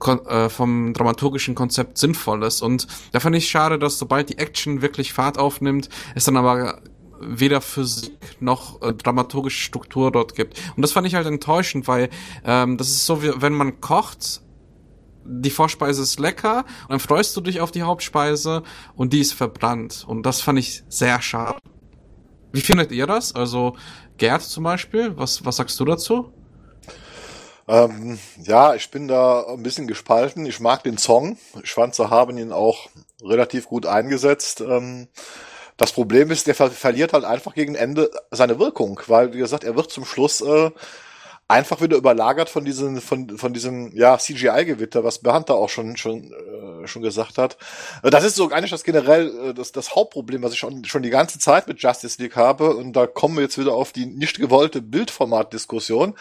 äh, 0.04 0.48
vom 0.48 0.94
dramaturgischen 0.94 1.54
Konzept 1.54 1.98
sinnvoll 1.98 2.42
ist. 2.42 2.60
Und 2.60 2.88
da 3.12 3.20
fand 3.20 3.36
ich 3.36 3.48
schade, 3.48 3.78
dass 3.78 3.98
sobald 3.98 4.30
die 4.30 4.38
Action 4.38 4.82
wirklich 4.82 5.12
Fahrt 5.12 5.38
aufnimmt, 5.38 5.88
es 6.14 6.24
dann 6.24 6.36
aber 6.36 6.80
weder 7.20 7.60
Physik 7.60 8.12
noch 8.40 8.82
äh, 8.82 8.92
dramaturgische 8.92 9.60
Struktur 9.60 10.10
dort 10.10 10.34
gibt. 10.34 10.60
Und 10.76 10.82
das 10.82 10.92
fand 10.92 11.06
ich 11.06 11.14
halt 11.14 11.26
enttäuschend, 11.26 11.88
weil 11.88 12.10
ähm, 12.44 12.76
das 12.76 12.88
ist 12.88 13.06
so, 13.06 13.22
wie 13.22 13.32
wenn 13.40 13.52
man 13.52 13.80
kocht, 13.80 14.42
die 15.28 15.50
Vorspeise 15.50 16.02
ist 16.02 16.20
lecker 16.20 16.64
und 16.82 16.90
dann 16.90 17.00
freust 17.00 17.36
du 17.36 17.40
dich 17.40 17.60
auf 17.60 17.72
die 17.72 17.82
Hauptspeise 17.82 18.62
und 18.94 19.12
die 19.12 19.20
ist 19.20 19.32
verbrannt. 19.32 20.04
Und 20.06 20.24
das 20.24 20.40
fand 20.40 20.58
ich 20.58 20.84
sehr 20.88 21.20
schade. 21.20 21.58
Wie 22.52 22.60
findet 22.60 22.92
ihr 22.92 23.06
das? 23.06 23.34
Also 23.34 23.76
Gerd 24.18 24.42
zum 24.42 24.64
Beispiel, 24.64 25.16
was, 25.16 25.44
was 25.44 25.56
sagst 25.56 25.78
du 25.80 25.84
dazu? 25.84 26.32
Ähm, 27.68 28.18
ja, 28.44 28.74
ich 28.74 28.90
bin 28.90 29.08
da 29.08 29.44
ein 29.48 29.62
bisschen 29.62 29.88
gespalten. 29.88 30.46
Ich 30.46 30.60
mag 30.60 30.84
den 30.84 30.98
Song. 30.98 31.36
Ich 31.64 31.76
haben 31.76 32.38
ihn 32.38 32.52
auch 32.52 32.88
relativ 33.20 33.66
gut 33.66 33.86
eingesetzt. 33.86 34.60
Ähm, 34.60 35.08
das 35.76 35.92
Problem 35.92 36.30
ist, 36.30 36.46
der 36.46 36.54
ver 36.54 36.70
verliert 36.70 37.12
halt 37.12 37.24
einfach 37.24 37.54
gegen 37.54 37.74
Ende 37.74 38.10
seine 38.30 38.58
Wirkung, 38.58 39.00
weil, 39.06 39.32
wie 39.34 39.38
gesagt, 39.38 39.64
er 39.64 39.76
wird 39.76 39.90
zum 39.90 40.04
Schluss 40.04 40.40
äh, 40.40 40.70
einfach 41.48 41.80
wieder 41.80 41.96
überlagert 41.96 42.48
von 42.48 42.64
diesem, 42.64 43.00
von, 43.00 43.38
von 43.38 43.52
diesem, 43.52 43.94
ja, 43.96 44.18
CGI-Gewitter, 44.18 45.04
was 45.04 45.18
Bernd 45.18 45.48
da 45.48 45.54
auch 45.54 45.68
schon, 45.68 45.96
schon, 45.96 46.32
äh, 46.32 46.86
schon 46.86 47.02
gesagt 47.02 47.38
hat. 47.38 47.56
Äh, 48.02 48.10
das 48.10 48.24
ist 48.24 48.36
so 48.36 48.50
eigentlich 48.50 48.70
das 48.70 48.84
generell, 48.84 49.50
äh, 49.50 49.54
das, 49.54 49.72
das 49.72 49.94
Hauptproblem, 49.94 50.42
was 50.42 50.52
ich 50.52 50.58
schon, 50.58 50.84
schon 50.84 51.02
die 51.02 51.10
ganze 51.10 51.38
Zeit 51.38 51.68
mit 51.68 51.80
Justice 51.80 52.20
League 52.20 52.36
habe. 52.36 52.74
Und 52.74 52.94
da 52.94 53.06
kommen 53.06 53.36
wir 53.36 53.42
jetzt 53.42 53.58
wieder 53.58 53.74
auf 53.74 53.92
die 53.92 54.06
nicht 54.06 54.38
gewollte 54.38 54.82
Bildformat-Diskussion 54.82 56.14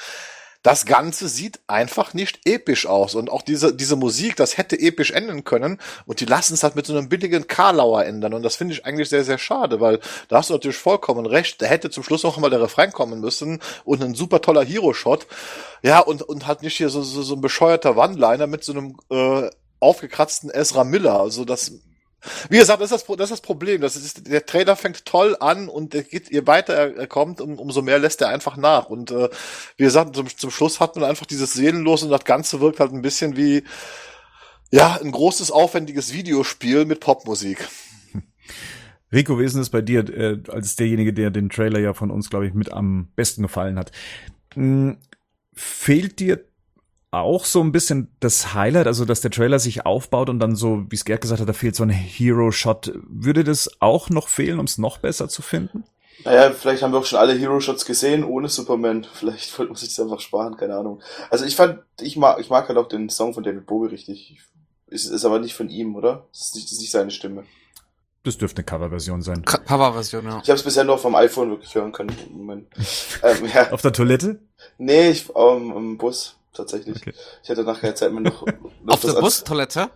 das 0.66 0.88
Ganze 0.88 1.28
sieht 1.30 1.60
einfach 1.68 2.16
nicht 2.16 2.40
episch 2.46 2.88
aus. 2.88 3.14
Und 3.14 3.30
auch 3.30 3.44
diese, 3.44 3.76
diese 3.76 3.96
Musik, 3.96 4.36
das 4.36 4.58
hätte 4.58 4.80
episch 4.80 5.12
enden 5.12 5.44
können. 5.44 5.80
Und 6.08 6.22
die 6.22 6.26
lassen 6.26 6.56
es 6.56 6.64
halt 6.64 6.76
mit 6.76 6.88
so 6.88 6.98
einem 6.98 7.08
billigen 7.08 7.46
Karlauer 7.46 8.04
ändern. 8.04 8.34
Und 8.34 8.42
das 8.42 8.56
finde 8.56 8.74
ich 8.74 8.84
eigentlich 8.84 9.08
sehr, 9.08 9.24
sehr 9.24 9.38
schade, 9.38 9.80
weil 9.80 10.00
da 10.28 10.38
hast 10.38 10.50
du 10.50 10.56
natürlich 10.56 10.78
vollkommen 10.78 11.28
recht. 11.28 11.62
Da 11.62 11.68
hätte 11.68 11.92
zum 11.92 12.02
Schluss 12.02 12.24
noch 12.24 12.40
mal 12.40 12.50
der 12.50 12.62
Refrain 12.62 12.92
kommen 12.92 13.22
müssen 13.22 13.62
und 13.84 14.04
ein 14.04 14.16
super 14.16 14.42
toller 14.42 14.66
Hero-Shot. 14.66 15.28
Ja, 15.84 16.00
und, 16.00 16.24
und 16.24 16.48
halt 16.48 16.64
nicht 16.64 16.78
hier 16.78 16.90
so, 16.90 17.04
so, 17.04 17.22
so 17.22 17.36
ein 17.36 17.42
bescheuerter 17.42 17.96
One-Liner 17.96 18.48
mit 18.48 18.64
so 18.64 18.72
einem 18.72 18.98
äh, 19.12 19.52
aufgekratzten 19.80 20.50
Ezra 20.50 20.84
Miller. 20.84 21.20
Also 21.20 21.46
das 21.46 21.74
wie 22.50 22.58
gesagt, 22.58 22.82
das 22.82 22.92
ist 22.92 23.08
das, 23.08 23.18
das, 23.18 23.26
ist 23.26 23.32
das 23.32 23.42
Problem. 23.42 23.82
Das 23.82 23.96
ist, 23.96 24.28
der 24.28 24.46
Trailer 24.46 24.76
fängt 24.76 25.06
toll 25.06 25.36
an 25.40 25.70
und 25.70 25.92
geht, 25.92 26.32
je 26.32 26.46
weiter 26.48 26.74
er, 26.74 27.08
kommt, 27.08 27.42
um, 27.42 27.60
umso 27.60 27.82
mehr 27.82 28.00
lässt 28.00 28.22
er 28.22 28.30
einfach 28.30 28.58
nach. 28.58 28.90
Und 28.90 29.12
äh, 29.12 29.30
wie 29.78 29.84
gesagt, 29.84 30.16
zum, 30.16 30.28
zum 30.28 30.52
Schluss 30.52 30.80
hat 30.80 30.96
man 30.96 31.06
einfach 31.06 31.26
dieses 31.26 31.54
Seelenlos 31.54 32.04
und 32.04 32.10
das 32.10 32.26
Ganze 32.26 32.62
wirkt 32.62 32.80
halt 32.80 32.94
ein 32.94 33.02
bisschen 33.02 33.38
wie 33.38 33.64
ja 34.72 35.00
ein 35.02 35.12
großes, 35.12 35.52
aufwendiges 35.52 36.14
Videospiel 36.14 36.86
mit 36.86 37.00
Popmusik. 37.00 37.68
Rico, 39.12 39.40
wie 39.40 39.46
ist 39.46 39.56
denn 39.56 39.66
bei 39.72 39.82
dir, 39.82 40.10
äh, 40.10 40.40
als 40.50 40.76
derjenige, 40.76 41.14
der 41.14 41.32
den 41.32 41.50
Trailer 41.50 41.80
ja 41.80 41.94
von 41.94 42.12
uns, 42.12 42.30
glaube 42.30 42.48
ich, 42.48 42.54
mit 42.54 42.72
am 42.72 43.08
besten 43.16 43.44
gefallen 43.44 43.78
hat? 43.80 43.92
Hm, 44.54 44.98
fehlt 45.54 46.20
dir 46.20 46.44
auch 47.22 47.46
so 47.46 47.62
ein 47.62 47.72
bisschen 47.72 48.10
das 48.20 48.54
Highlight, 48.54 48.88
also 48.88 49.06
dass 49.06 49.22
der 49.22 49.32
Trailer 49.32 49.60
sich 49.60 49.86
aufbaut 49.86 50.30
und 50.30 50.40
dann 50.40 50.56
so, 50.56 50.86
wie 50.90 50.96
es 50.96 51.06
Gerd 51.06 51.22
gesagt 51.22 51.42
hat, 51.42 51.50
da 51.50 51.54
fehlt 51.54 51.76
so 51.76 51.84
ein 51.84 51.90
Hero-Shot. 51.90 52.94
Würde 53.08 53.44
das 53.44 53.70
auch 53.80 54.10
noch 54.10 54.28
fehlen, 54.28 54.60
um 54.60 54.66
es 54.66 54.78
noch 54.78 54.98
besser 54.98 55.30
zu 55.30 55.42
finden? 55.42 55.84
Naja, 56.24 56.52
vielleicht 56.52 56.82
haben 56.82 56.94
wir 56.94 57.00
auch 57.00 57.06
schon 57.06 57.20
alle 57.20 57.34
Hero-Shots 57.34 57.86
gesehen 57.86 58.24
ohne 58.24 58.50
Superman. 58.50 59.06
Vielleicht 59.14 59.58
wollte 59.60 59.74
man 59.74 59.78
sich 59.78 59.90
das 59.90 60.00
einfach 60.00 60.22
sparen, 60.22 60.58
keine 60.58 60.76
Ahnung. 60.76 61.02
Also 61.30 61.46
ich 61.46 61.56
fand, 61.56 61.80
ich 62.00 62.16
mag, 62.16 62.40
ich 62.40 62.50
mag 62.50 62.68
halt 62.68 62.78
auch 62.78 62.88
den 62.88 63.10
Song 63.10 63.34
von 63.34 63.44
David 63.44 63.66
Bowie 63.66 63.90
richtig. 63.90 64.38
Ist, 64.88 65.08
ist 65.08 65.26
aber 65.26 65.40
nicht 65.40 65.56
von 65.56 65.70
ihm, 65.70 65.96
oder? 65.96 66.28
Das 66.32 66.48
ist 66.48 66.56
nicht, 66.56 66.68
das 66.68 66.74
ist 66.74 66.80
nicht 66.80 66.92
seine 66.92 67.12
Stimme. 67.12 67.44
Das 68.24 68.38
dürfte 68.38 68.60
eine 68.60 68.66
Coverversion 68.66 69.22
sein. 69.22 69.46
Coverversion, 69.46 70.26
ja. 70.26 70.40
Ich 70.42 70.50
habe 70.50 70.58
es 70.58 70.64
bisher 70.64 70.84
nur 70.84 70.98
vom 70.98 71.14
iPhone 71.16 71.52
wirklich 71.52 71.76
hören 71.76 71.92
können. 71.92 72.16
ähm, 73.22 73.46
ja. 73.54 73.72
Auf 73.72 73.84
der 73.84 73.94
Toilette? 73.94 74.40
Nee, 74.80 75.12
ich 75.12 75.30
ähm, 75.36 75.74
im 75.76 75.98
Bus 75.98 76.35
tatsächlich. 76.56 76.98
Okay. 76.98 77.14
Ich 77.44 77.50
hatte 77.50 77.64
nachher 77.64 77.96
Zeit, 77.96 78.12
mir 78.12 78.22
noch. 78.22 78.46
noch 78.84 78.94
Auf 78.94 79.02
der 79.02 79.14
Bustoilette? 79.14 79.90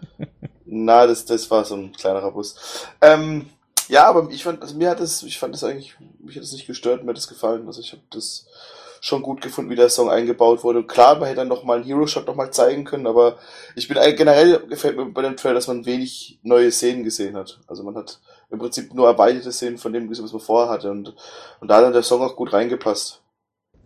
Na, 0.65 1.07
das, 1.07 1.25
das 1.25 1.49
war 1.49 1.65
so 1.65 1.75
ein 1.75 1.91
kleinerer 1.93 2.31
Bus. 2.31 2.55
Ähm, 3.01 3.49
ja, 3.87 4.05
aber 4.05 4.29
ich 4.31 4.43
fand, 4.43 4.61
also 4.61 4.75
mir 4.75 4.89
hat 4.89 4.99
es, 4.99 5.23
ich 5.23 5.39
fand 5.39 5.53
das 5.53 5.63
eigentlich, 5.63 5.95
mich 6.19 6.35
hat 6.35 6.43
es 6.43 6.53
nicht 6.53 6.67
gestört, 6.67 7.03
mir 7.03 7.09
hat 7.09 7.17
es 7.17 7.27
gefallen. 7.27 7.65
Also 7.65 7.81
ich 7.81 7.91
habe 7.91 8.03
das 8.11 8.45
schon 9.01 9.23
gut 9.23 9.41
gefunden, 9.41 9.71
wie 9.71 9.75
der 9.75 9.89
Song 9.89 10.09
eingebaut 10.09 10.63
wurde. 10.63 10.79
Und 10.79 10.87
klar, 10.87 11.15
man 11.15 11.25
hätte 11.25 11.37
dann 11.37 11.47
noch 11.47 11.63
mal 11.63 11.77
einen 11.77 11.85
Hero-Shot 11.85 12.27
noch 12.27 12.35
mal 12.35 12.51
zeigen 12.51 12.83
können, 12.83 13.07
aber 13.07 13.37
ich 13.75 13.87
bin 13.87 13.97
generell 14.15 14.59
gefällt 14.67 14.97
mir 14.97 15.05
bei 15.05 15.21
dem 15.21 15.37
Trailer, 15.37 15.55
dass 15.55 15.67
man 15.67 15.85
wenig 15.85 16.39
neue 16.43 16.71
Szenen 16.71 17.03
gesehen 17.03 17.35
hat. 17.35 17.59
Also 17.67 17.83
man 17.83 17.95
hat 17.95 18.19
im 18.51 18.59
Prinzip 18.59 18.93
nur 18.93 19.07
erweiterte 19.07 19.51
Szenen 19.51 19.77
von 19.77 19.93
dem 19.93 20.09
gesehen, 20.09 20.25
was 20.25 20.33
man 20.33 20.41
vorher 20.41 20.71
hatte 20.71 20.91
und, 20.91 21.15
und 21.59 21.67
da 21.67 21.77
hat 21.77 21.83
dann 21.83 21.93
der 21.93 22.03
Song 22.03 22.21
auch 22.21 22.35
gut 22.35 22.53
reingepasst. 22.53 23.21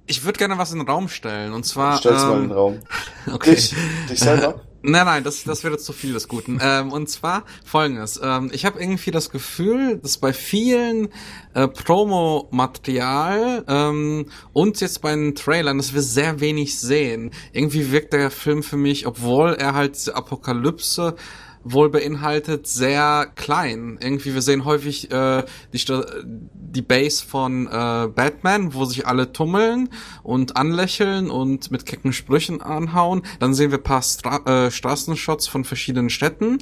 Ich 0.05 0.25
würde 0.25 0.37
gerne 0.37 0.57
was 0.57 0.71
in 0.71 0.79
den 0.79 0.87
Raum 0.87 1.07
stellen 1.07 1.53
und 1.53 1.65
zwar. 1.65 1.97
Stell's 1.97 2.23
ähm, 2.23 2.29
mal 2.29 2.35
in 2.35 2.41
den 2.49 2.51
Raum. 2.51 2.79
Okay. 3.33 3.55
Dich, 3.55 3.73
dich 4.09 4.19
selber? 4.19 4.61
Nein, 4.85 5.05
nein, 5.05 5.23
das, 5.23 5.45
das 5.45 5.63
wäre 5.63 5.77
zu 5.77 5.93
viel 5.93 6.11
des 6.11 6.27
Guten. 6.27 6.59
ähm, 6.61 6.91
und 6.91 7.09
zwar 7.09 7.45
folgendes. 7.63 8.19
Ähm, 8.21 8.51
ich 8.53 8.65
habe 8.65 8.81
irgendwie 8.81 9.11
das 9.11 9.29
Gefühl, 9.29 9.97
dass 9.97 10.17
bei 10.17 10.33
vielen 10.33 11.07
äh, 11.53 11.69
Promo-Material 11.69 13.63
ähm, 13.65 14.25
und 14.51 14.81
jetzt 14.81 15.01
bei 15.01 15.11
den 15.15 15.35
Trailern, 15.35 15.77
dass 15.77 15.93
wir 15.93 16.01
sehr 16.01 16.41
wenig 16.41 16.77
sehen. 16.77 17.31
Irgendwie 17.53 17.93
wirkt 17.93 18.11
der 18.11 18.29
Film 18.29 18.61
für 18.61 18.75
mich, 18.75 19.07
obwohl 19.07 19.53
er 19.53 19.73
halt 19.73 19.95
diese 19.95 20.17
Apokalypse 20.17 21.15
wohl 21.63 21.89
beinhaltet, 21.89 22.67
sehr 22.67 23.27
klein. 23.35 23.97
Irgendwie, 24.01 24.33
wir 24.33 24.41
sehen 24.41 24.65
häufig 24.65 25.11
äh, 25.11 25.43
die, 25.71 25.79
Sta- 25.79 26.05
die 26.23 26.81
Base 26.81 27.25
von 27.25 27.67
äh, 27.67 28.07
Batman, 28.07 28.73
wo 28.73 28.85
sich 28.85 29.07
alle 29.07 29.31
tummeln 29.31 29.89
und 30.23 30.57
anlächeln 30.57 31.29
und 31.29 31.71
mit 31.71 31.85
kecken 31.85 32.13
Sprüchen 32.13 32.61
anhauen. 32.61 33.21
Dann 33.39 33.53
sehen 33.53 33.71
wir 33.71 33.77
paar 33.77 34.01
Stra 34.01 34.65
äh, 34.65 34.71
Straßenshots 34.71 35.47
von 35.47 35.63
verschiedenen 35.63 36.09
Städten. 36.09 36.59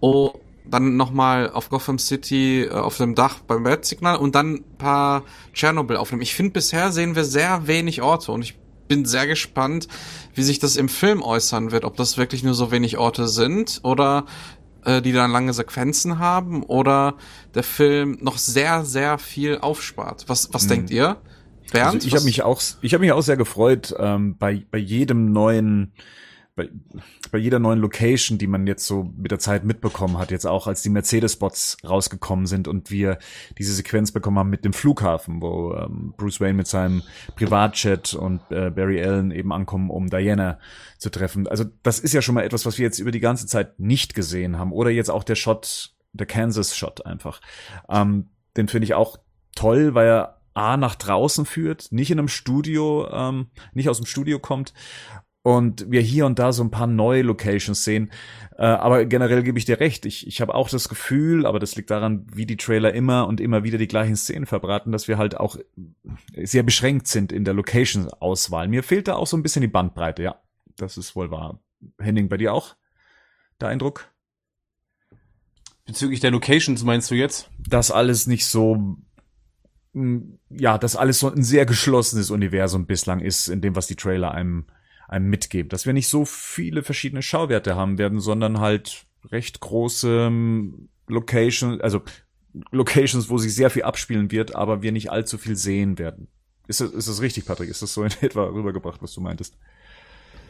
Oh, 0.00 0.32
dann 0.64 0.96
nochmal 0.96 1.50
auf 1.50 1.70
Gotham 1.70 1.98
City 1.98 2.62
äh, 2.62 2.70
auf 2.70 2.96
dem 2.96 3.14
Dach 3.14 3.40
beim 3.40 3.64
Bat-Signal 3.64 4.16
und 4.16 4.34
dann 4.34 4.64
paar 4.78 5.24
Tschernobyl-Aufnahmen. 5.54 6.22
Ich 6.22 6.34
finde, 6.34 6.52
bisher 6.52 6.92
sehen 6.92 7.16
wir 7.16 7.24
sehr 7.24 7.66
wenig 7.66 8.02
Orte 8.02 8.32
und 8.32 8.42
ich 8.42 8.56
bin 8.88 9.04
sehr 9.06 9.26
gespannt, 9.26 9.88
wie 10.34 10.42
sich 10.42 10.58
das 10.58 10.76
im 10.76 10.88
Film 10.88 11.22
äußern 11.22 11.72
wird, 11.72 11.84
ob 11.84 11.96
das 11.96 12.16
wirklich 12.18 12.42
nur 12.42 12.54
so 12.54 12.70
wenig 12.70 12.98
Orte 12.98 13.28
sind 13.28 13.80
oder 13.82 14.26
äh, 14.84 15.02
die 15.02 15.12
dann 15.12 15.30
lange 15.30 15.52
Sequenzen 15.52 16.18
haben 16.18 16.62
oder 16.62 17.16
der 17.54 17.62
Film 17.62 18.18
noch 18.20 18.38
sehr, 18.38 18.84
sehr 18.84 19.18
viel 19.18 19.58
aufspart. 19.58 20.24
Was, 20.28 20.52
was 20.52 20.66
denkt 20.66 20.90
ihr? 20.90 21.18
Bernd? 21.72 21.94
Also 21.94 22.06
ich 22.06 22.14
habe 22.14 22.24
mich 22.24 22.42
auch, 22.42 22.60
ich 22.80 22.94
habe 22.94 23.02
mich 23.02 23.12
auch 23.12 23.22
sehr 23.22 23.36
gefreut 23.36 23.94
ähm, 23.98 24.36
bei 24.38 24.64
bei 24.70 24.78
jedem 24.78 25.32
neuen, 25.32 25.92
bei, 26.54 26.68
bei 27.32 27.38
jeder 27.38 27.58
neuen 27.58 27.80
Location, 27.80 28.36
die 28.36 28.46
man 28.46 28.66
jetzt 28.66 28.86
so 28.86 29.10
mit 29.16 29.30
der 29.30 29.38
Zeit 29.38 29.64
mitbekommen 29.64 30.18
hat, 30.18 30.30
jetzt 30.30 30.46
auch 30.46 30.66
als 30.66 30.82
die 30.82 30.90
Mercedes-Spots 30.90 31.78
rausgekommen 31.82 32.46
sind 32.46 32.68
und 32.68 32.90
wir 32.90 33.18
diese 33.56 33.72
Sequenz 33.72 34.12
bekommen 34.12 34.38
haben 34.38 34.50
mit 34.50 34.66
dem 34.66 34.74
Flughafen, 34.74 35.40
wo 35.40 35.74
ähm, 35.74 36.12
Bruce 36.18 36.40
Wayne 36.40 36.52
mit 36.52 36.66
seinem 36.66 37.02
Privatjet 37.34 38.12
und 38.12 38.42
äh, 38.50 38.70
Barry 38.70 39.02
Allen 39.02 39.30
eben 39.30 39.50
ankommen, 39.50 39.88
um 39.88 40.10
Diana 40.10 40.58
zu 40.98 41.08
treffen. 41.08 41.48
Also 41.48 41.64
das 41.82 41.98
ist 42.00 42.12
ja 42.12 42.20
schon 42.20 42.34
mal 42.34 42.44
etwas, 42.44 42.66
was 42.66 42.76
wir 42.76 42.84
jetzt 42.84 42.98
über 42.98 43.10
die 43.10 43.20
ganze 43.20 43.46
Zeit 43.46 43.80
nicht 43.80 44.14
gesehen 44.14 44.58
haben. 44.58 44.70
Oder 44.70 44.90
jetzt 44.90 45.10
auch 45.10 45.24
der 45.24 45.34
Shot, 45.34 45.94
der 46.12 46.26
Kansas-Shot 46.26 47.06
einfach. 47.06 47.40
Ähm, 47.88 48.28
den 48.58 48.68
finde 48.68 48.84
ich 48.84 48.92
auch 48.92 49.16
toll, 49.54 49.94
weil 49.94 50.06
er 50.06 50.38
A 50.52 50.76
nach 50.76 50.96
draußen 50.96 51.46
führt, 51.46 51.92
nicht 51.92 52.10
in 52.10 52.18
einem 52.18 52.28
Studio, 52.28 53.08
ähm, 53.10 53.46
nicht 53.72 53.88
aus 53.88 53.96
dem 53.96 54.04
Studio 54.04 54.38
kommt 54.38 54.74
und 55.42 55.90
wir 55.90 56.00
hier 56.00 56.26
und 56.26 56.38
da 56.38 56.52
so 56.52 56.62
ein 56.62 56.70
paar 56.70 56.86
neue 56.86 57.22
Locations 57.22 57.82
sehen. 57.82 58.10
Äh, 58.56 58.64
aber 58.64 59.04
generell 59.04 59.42
gebe 59.42 59.58
ich 59.58 59.64
dir 59.64 59.80
recht. 59.80 60.06
Ich, 60.06 60.26
ich 60.26 60.40
habe 60.40 60.54
auch 60.54 60.68
das 60.68 60.88
Gefühl, 60.88 61.46
aber 61.46 61.58
das 61.58 61.74
liegt 61.74 61.90
daran, 61.90 62.26
wie 62.32 62.46
die 62.46 62.56
Trailer 62.56 62.94
immer 62.94 63.26
und 63.26 63.40
immer 63.40 63.64
wieder 63.64 63.78
die 63.78 63.88
gleichen 63.88 64.16
Szenen 64.16 64.46
verbraten, 64.46 64.92
dass 64.92 65.08
wir 65.08 65.18
halt 65.18 65.36
auch 65.36 65.56
sehr 66.36 66.62
beschränkt 66.62 67.08
sind 67.08 67.32
in 67.32 67.44
der 67.44 67.54
Location-Auswahl. 67.54 68.68
Mir 68.68 68.82
fehlt 68.82 69.08
da 69.08 69.14
auch 69.14 69.26
so 69.26 69.36
ein 69.36 69.42
bisschen 69.42 69.62
die 69.62 69.68
Bandbreite, 69.68 70.22
ja. 70.22 70.40
Das 70.76 70.96
ist 70.96 71.16
wohl 71.16 71.30
wahr. 71.30 71.60
Henning, 71.98 72.28
bei 72.28 72.36
dir 72.36 72.54
auch? 72.54 72.76
Der 73.60 73.68
Eindruck? 73.68 74.08
Bezüglich 75.84 76.20
der 76.20 76.30
Locations 76.30 76.84
meinst 76.84 77.10
du 77.10 77.16
jetzt? 77.16 77.50
dass 77.68 77.90
alles 77.90 78.26
nicht 78.26 78.46
so 78.46 78.96
mh, 79.92 80.38
ja, 80.50 80.78
dass 80.78 80.96
alles 80.96 81.20
so 81.20 81.30
ein 81.30 81.42
sehr 81.42 81.66
geschlossenes 81.66 82.30
Universum 82.30 82.86
bislang 82.86 83.20
ist, 83.20 83.48
in 83.48 83.60
dem, 83.60 83.76
was 83.76 83.86
die 83.86 83.96
Trailer 83.96 84.32
einem, 84.32 84.66
einem 85.08 85.28
mitgeben. 85.28 85.68
Dass 85.68 85.86
wir 85.86 85.92
nicht 85.92 86.08
so 86.08 86.24
viele 86.24 86.82
verschiedene 86.82 87.22
Schauwerte 87.22 87.76
haben 87.76 87.98
werden, 87.98 88.20
sondern 88.20 88.60
halt 88.60 89.04
recht 89.30 89.60
große 89.60 90.26
ähm, 90.26 90.88
Locations, 91.08 91.80
also 91.80 92.02
Locations, 92.70 93.28
wo 93.30 93.38
sich 93.38 93.54
sehr 93.54 93.70
viel 93.70 93.82
abspielen 93.82 94.30
wird, 94.30 94.54
aber 94.54 94.82
wir 94.82 94.92
nicht 94.92 95.10
allzu 95.10 95.38
viel 95.38 95.56
sehen 95.56 95.98
werden. 95.98 96.28
Ist 96.68 96.80
das, 96.80 96.90
ist 96.90 97.08
das 97.08 97.20
richtig, 97.20 97.46
Patrick? 97.46 97.70
Ist 97.70 97.82
das 97.82 97.94
so 97.94 98.04
in 98.04 98.12
etwa 98.20 98.44
rübergebracht, 98.44 99.02
was 99.02 99.12
du 99.12 99.20
meintest? 99.20 99.56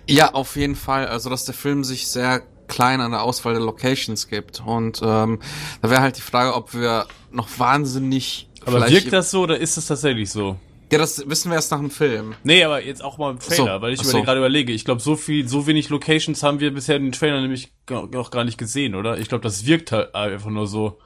Ja, 0.09 0.35
auf 0.35 0.57
jeden 0.57 0.75
Fall. 0.75 1.07
Also, 1.07 1.31
dass 1.31 1.45
der 1.45 1.55
Film 1.55 1.85
sich 1.85 2.09
sehr 2.09 2.43
klein 2.67 3.01
an 3.01 3.13
der 3.13 3.23
Auswahl 3.23 3.55
der 3.55 3.63
Locations 3.63 4.29
gibt. 4.29 4.61
Und 4.61 5.01
ähm, 5.03 5.41
da 5.81 5.91
wäre 5.91 6.01
halt 6.01 6.17
die 6.17 6.23
Frage, 6.23 6.55
ob 6.55 6.75
wir 6.75 7.07
noch 7.31 7.49
wahnsinnig. 7.59 8.49
Aber 8.65 8.89
wirkt 8.89 9.13
das 9.13 9.31
so 9.31 9.43
oder 9.43 9.59
ist 9.59 9.77
es 9.77 9.87
tatsächlich 9.87 10.31
so? 10.31 10.59
Ja, 10.93 10.99
das 10.99 11.27
wissen 11.27 11.51
wir 11.51 11.57
erst 11.57 11.71
nach 11.71 11.79
dem 11.79 11.91
Film. 11.91 12.35
Nee, 12.45 12.63
aber 12.65 12.85
jetzt 12.85 13.03
auch 13.03 13.17
mal 13.17 13.31
im 13.31 13.39
Trailer, 13.39 13.77
so, 13.77 13.83
weil 13.83 13.95
ich 13.95 14.03
so. 14.03 14.23
gerade 14.23 14.41
überlege. 14.41 14.75
Ich 14.75 14.85
glaube, 14.85 15.01
so 15.01 15.17
viel, 15.17 15.49
so 15.49 15.67
wenig 15.67 15.89
Locations 15.89 16.43
haben 16.43 16.61
wir 16.61 16.75
bisher 16.75 16.97
in 16.97 17.05
den 17.05 17.13
Trailer 17.13 17.41
nämlich 17.41 17.73
noch 17.89 18.31
gar 18.31 18.45
nicht 18.45 18.59
gesehen, 18.59 18.95
oder? 18.95 19.17
Ich 19.17 19.31
glaube, 19.31 19.43
das 19.43 19.65
wirkt 19.65 19.91
halt 19.91 20.15
einfach 20.15 20.51
nur 20.51 20.67
so. 20.67 20.99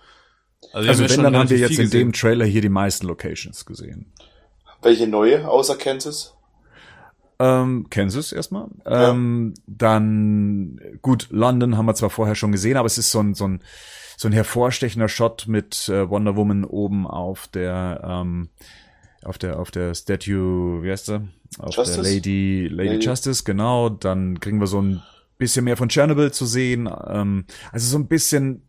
Also 0.72 0.90
ja 0.90 0.98
wenn, 0.98 1.08
schon 1.08 1.22
dann 1.22 1.36
haben 1.36 1.48
wir 1.48 1.58
jetzt 1.58 1.70
in 1.78 1.84
gesehen. 1.84 2.08
dem 2.08 2.12
Trailer 2.12 2.44
hier 2.44 2.62
die 2.62 2.68
meisten 2.68 3.06
Locations 3.06 3.64
gesehen. 3.64 4.12
Welche 4.82 5.06
neue 5.06 5.48
außer 5.48 5.76
Kansas? 5.76 6.34
Ähm, 7.38 7.86
Kansas 7.88 8.32
erstmal. 8.32 8.66
Ja. 8.84 9.10
Ähm, 9.10 9.54
dann, 9.68 10.80
gut, 11.00 11.28
London 11.30 11.76
haben 11.76 11.86
wir 11.86 11.94
zwar 11.94 12.10
vorher 12.10 12.34
schon 12.34 12.50
gesehen, 12.50 12.76
aber 12.76 12.86
es 12.86 12.98
ist 12.98 13.12
so 13.12 13.20
ein, 13.20 13.34
so 13.34 13.46
ein, 13.46 13.62
so 14.16 14.26
ein 14.26 14.32
hervorstechender 14.32 15.08
Shot 15.08 15.46
mit 15.46 15.88
äh, 15.88 16.10
Wonder 16.10 16.34
Woman 16.34 16.64
oben 16.64 17.06
auf 17.06 17.46
der, 17.46 18.00
ähm, 18.02 18.48
auf 19.26 19.38
der, 19.38 19.58
auf 19.58 19.70
der 19.70 19.94
Statue, 19.94 20.82
wie 20.82 20.90
heißt 20.90 21.06
sie? 21.06 21.20
Auf 21.58 21.74
Justice? 21.74 22.02
der 22.02 22.12
Lady, 22.12 22.68
Lady, 22.70 22.94
Lady. 22.94 23.06
Justice, 23.06 23.44
genau. 23.44 23.88
Dann 23.88 24.40
kriegen 24.40 24.60
wir 24.60 24.66
so 24.66 24.80
ein 24.80 25.02
bisschen 25.38 25.64
mehr 25.64 25.76
von 25.76 25.88
Chernobyl 25.88 26.32
zu 26.32 26.46
sehen. 26.46 26.88
Ähm, 27.08 27.44
also 27.72 27.88
so 27.88 27.98
ein 27.98 28.08
bisschen, 28.08 28.62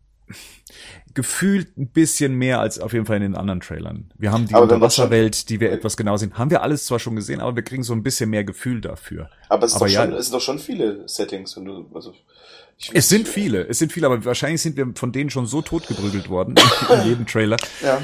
gefühlt 1.13 1.77
ein 1.77 1.87
bisschen 1.87 2.35
mehr 2.35 2.59
als 2.59 2.79
auf 2.79 2.93
jeden 2.93 3.05
Fall 3.05 3.17
in 3.17 3.23
den 3.23 3.35
anderen 3.35 3.59
Trailern. 3.59 4.11
Wir 4.17 4.31
haben 4.31 4.47
die 4.47 4.53
Unterwasserwelt, 4.53 5.49
die 5.49 5.59
wir 5.59 5.71
etwas 5.71 5.97
genau 5.97 6.15
sehen. 6.17 6.37
Haben 6.37 6.51
wir 6.51 6.61
alles 6.61 6.85
zwar 6.85 6.99
schon 6.99 7.15
gesehen, 7.15 7.39
aber 7.41 7.55
wir 7.55 7.63
kriegen 7.63 7.83
so 7.83 7.93
ein 7.93 8.03
bisschen 8.03 8.29
mehr 8.29 8.43
Gefühl 8.43 8.81
dafür. 8.81 9.29
Aber 9.49 9.65
es, 9.65 9.71
ist 9.71 9.77
Aber 9.77 9.87
doch 9.87 9.93
ja. 9.93 10.03
schon, 10.05 10.13
es 10.13 10.25
sind 10.27 10.35
doch 10.35 10.41
schon 10.41 10.59
viele 10.59 11.07
Settings. 11.07 11.57
Wenn 11.57 11.65
du, 11.65 11.89
also, 11.93 12.13
ich, 12.77 12.91
Es 12.93 13.09
sind 13.09 13.27
viele, 13.27 13.67
es 13.67 13.79
sind 13.79 13.91
viele, 13.91 14.05
aber 14.05 14.23
wahrscheinlich 14.25 14.61
sind 14.61 14.77
wir 14.77 14.87
von 14.93 15.11
denen 15.11 15.31
schon 15.31 15.47
so 15.47 15.63
totgeprügelt 15.63 16.29
worden 16.29 16.55
in 16.89 17.09
jedem 17.09 17.25
Trailer, 17.25 17.57
Ja. 17.83 18.01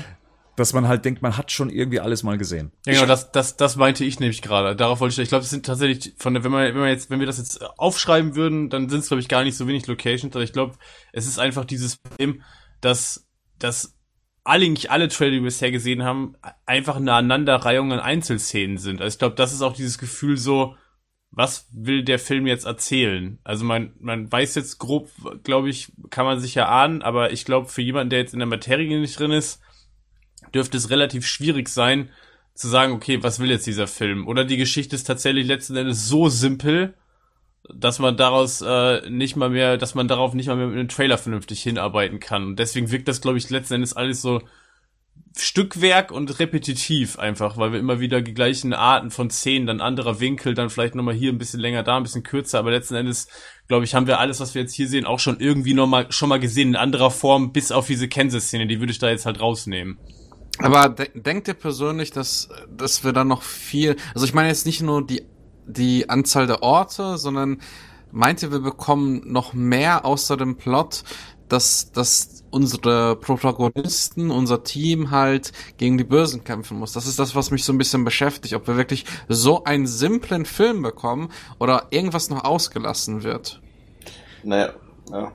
Dass 0.55 0.73
man 0.73 0.87
halt 0.87 1.03
denkt, 1.03 1.21
man 1.21 1.37
hat 1.37 1.51
schon 1.51 1.69
irgendwie 1.69 1.99
alles 1.99 2.23
mal 2.23 2.37
gesehen. 2.37 2.71
Ja, 2.85 2.93
genau, 2.93 3.05
das, 3.07 3.31
das, 3.31 3.57
das 3.57 3.75
meinte 3.75 4.05
ich 4.05 4.19
nämlich 4.19 4.41
gerade. 4.41 4.75
Darauf 4.75 4.99
wollte 4.99 5.13
ich, 5.13 5.19
ich 5.19 5.29
glaube, 5.29 5.43
es 5.43 5.49
sind 5.49 5.65
tatsächlich 5.65 6.13
von 6.17 6.33
der, 6.33 6.43
wenn 6.43 6.51
man, 6.51 6.65
wenn 6.67 6.81
man 6.81 6.89
jetzt, 6.89 7.09
wenn 7.09 7.19
wir 7.19 7.27
das 7.27 7.39
jetzt 7.39 7.63
aufschreiben 7.79 8.35
würden, 8.35 8.69
dann 8.69 8.89
sind 8.89 8.99
es, 8.99 9.07
glaube 9.07 9.21
ich, 9.21 9.27
gar 9.27 9.43
nicht 9.43 9.57
so 9.57 9.67
wenig 9.67 9.87
Locations, 9.87 10.35
aber 10.35 10.43
ich 10.43 10.53
glaube, 10.53 10.75
es 11.11 11.25
ist 11.25 11.39
einfach 11.39 11.65
dieses 11.65 11.97
Problem, 11.97 12.43
dass, 12.81 13.27
dass 13.57 13.95
eigentlich 14.43 14.91
alle 14.91 15.07
Trailer, 15.07 15.31
die 15.31 15.37
wir 15.37 15.45
bisher 15.45 15.71
gesehen 15.71 16.03
haben, 16.03 16.35
einfach 16.65 16.97
eine 16.97 17.13
Aneinanderreihung 17.13 17.91
an 17.91 17.99
Einzelszenen 17.99 18.77
sind. 18.77 19.01
Also 19.01 19.15
ich 19.15 19.19
glaube, 19.19 19.35
das 19.35 19.53
ist 19.53 19.61
auch 19.61 19.73
dieses 19.73 19.97
Gefühl 19.97 20.37
so, 20.37 20.75
was 21.31 21.67
will 21.71 22.03
der 22.03 22.19
Film 22.19 22.45
jetzt 22.45 22.65
erzählen? 22.65 23.39
Also 23.43 23.65
man, 23.65 23.93
man 23.99 24.31
weiß 24.31 24.53
jetzt 24.55 24.77
grob, 24.77 25.09
glaube 25.43 25.69
ich, 25.69 25.91
kann 26.11 26.25
man 26.25 26.39
sich 26.39 26.53
ja 26.53 26.67
ahnen, 26.67 27.01
aber 27.01 27.31
ich 27.31 27.45
glaube, 27.45 27.69
für 27.69 27.81
jemanden, 27.81 28.11
der 28.11 28.19
jetzt 28.19 28.33
in 28.33 28.39
der 28.39 28.47
Materie 28.47 28.99
nicht 28.99 29.19
drin 29.19 29.31
ist, 29.31 29.61
dürfte 30.53 30.77
es 30.77 30.89
relativ 30.89 31.25
schwierig 31.25 31.69
sein, 31.69 32.09
zu 32.53 32.67
sagen, 32.67 32.93
okay, 32.93 33.23
was 33.23 33.39
will 33.39 33.49
jetzt 33.49 33.67
dieser 33.67 33.87
Film? 33.87 34.27
Oder 34.27 34.45
die 34.45 34.57
Geschichte 34.57 34.95
ist 34.95 35.05
tatsächlich 35.05 35.47
letzten 35.47 35.75
Endes 35.75 36.07
so 36.07 36.29
simpel, 36.29 36.93
dass 37.73 37.99
man 37.99 38.17
daraus 38.17 38.61
äh, 38.61 39.09
nicht 39.09 39.35
mal 39.35 39.49
mehr, 39.49 39.77
dass 39.77 39.95
man 39.95 40.07
darauf 40.07 40.33
nicht 40.33 40.47
mal 40.47 40.57
mehr 40.57 40.67
mit 40.67 40.77
einem 40.77 40.89
Trailer 40.89 41.17
vernünftig 41.17 41.63
hinarbeiten 41.63 42.19
kann. 42.19 42.45
Und 42.45 42.59
deswegen 42.59 42.91
wirkt 42.91 43.07
das, 43.07 43.21
glaube 43.21 43.37
ich, 43.37 43.49
letzten 43.49 43.75
Endes 43.75 43.93
alles 43.93 44.21
so 44.21 44.41
Stückwerk 45.35 46.11
und 46.11 46.39
repetitiv 46.39 47.17
einfach, 47.17 47.57
weil 47.57 47.71
wir 47.71 47.79
immer 47.79 47.99
wieder 47.99 48.21
die 48.21 48.35
gleichen 48.35 48.73
Arten 48.73 49.09
von 49.09 49.31
Szenen, 49.31 49.65
dann 49.65 49.81
anderer 49.81 50.19
Winkel, 50.19 50.53
dann 50.53 50.69
vielleicht 50.69 50.93
nochmal 50.93 51.15
hier 51.15 51.31
ein 51.31 51.39
bisschen 51.39 51.59
länger, 51.59 51.81
da 51.81 51.97
ein 51.97 52.03
bisschen 52.03 52.21
kürzer, 52.21 52.59
aber 52.59 52.69
letzten 52.69 52.95
Endes, 52.95 53.27
glaube 53.67 53.83
ich, 53.83 53.95
haben 53.95 54.05
wir 54.05 54.19
alles, 54.19 54.39
was 54.39 54.53
wir 54.53 54.61
jetzt 54.61 54.75
hier 54.75 54.87
sehen, 54.87 55.05
auch 55.05 55.19
schon 55.19 55.39
irgendwie 55.39 55.73
nochmal 55.73 56.11
schon 56.11 56.29
mal 56.29 56.39
gesehen 56.39 56.69
in 56.69 56.75
anderer 56.75 57.09
Form, 57.09 57.51
bis 57.51 57.71
auf 57.71 57.87
diese 57.87 58.07
Kansas-Szene, 58.07 58.67
die 58.67 58.79
würde 58.79 58.91
ich 58.91 58.99
da 58.99 59.09
jetzt 59.09 59.25
halt 59.25 59.39
rausnehmen. 59.39 59.97
Aber 60.59 60.89
de 60.89 61.09
denkt 61.13 61.47
ihr 61.47 61.55
persönlich, 61.55 62.11
dass, 62.11 62.49
dass 62.69 63.03
wir 63.03 63.11
dann 63.11 63.27
noch 63.27 63.41
viel, 63.41 63.95
also 64.13 64.25
ich 64.25 64.33
meine 64.33 64.49
jetzt 64.49 64.65
nicht 64.65 64.81
nur 64.81 65.05
die, 65.05 65.25
die 65.65 66.09
Anzahl 66.09 66.47
der 66.47 66.61
Orte, 66.61 67.17
sondern 67.17 67.59
meint 68.11 68.43
ihr, 68.43 68.51
wir 68.51 68.59
bekommen 68.59 69.23
noch 69.25 69.53
mehr 69.53 70.05
außer 70.05 70.37
dem 70.37 70.55
Plot, 70.55 71.03
dass, 71.49 71.91
dass 71.91 72.43
unsere 72.51 73.15
Protagonisten, 73.15 74.29
unser 74.31 74.63
Team 74.63 75.11
halt 75.11 75.51
gegen 75.77 75.97
die 75.97 76.03
Bösen 76.03 76.43
kämpfen 76.43 76.77
muss. 76.77 76.93
Das 76.93 77.07
ist 77.07 77.19
das, 77.19 77.35
was 77.35 77.51
mich 77.51 77.63
so 77.63 77.73
ein 77.73 77.77
bisschen 77.77 78.03
beschäftigt, 78.03 78.53
ob 78.53 78.67
wir 78.67 78.77
wirklich 78.77 79.05
so 79.27 79.63
einen 79.63 79.87
simplen 79.87 80.45
Film 80.45 80.83
bekommen 80.83 81.31
oder 81.59 81.87
irgendwas 81.89 82.29
noch 82.29 82.43
ausgelassen 82.43 83.23
wird. 83.23 83.61
Naja, 84.43 84.73
ja. 85.11 85.31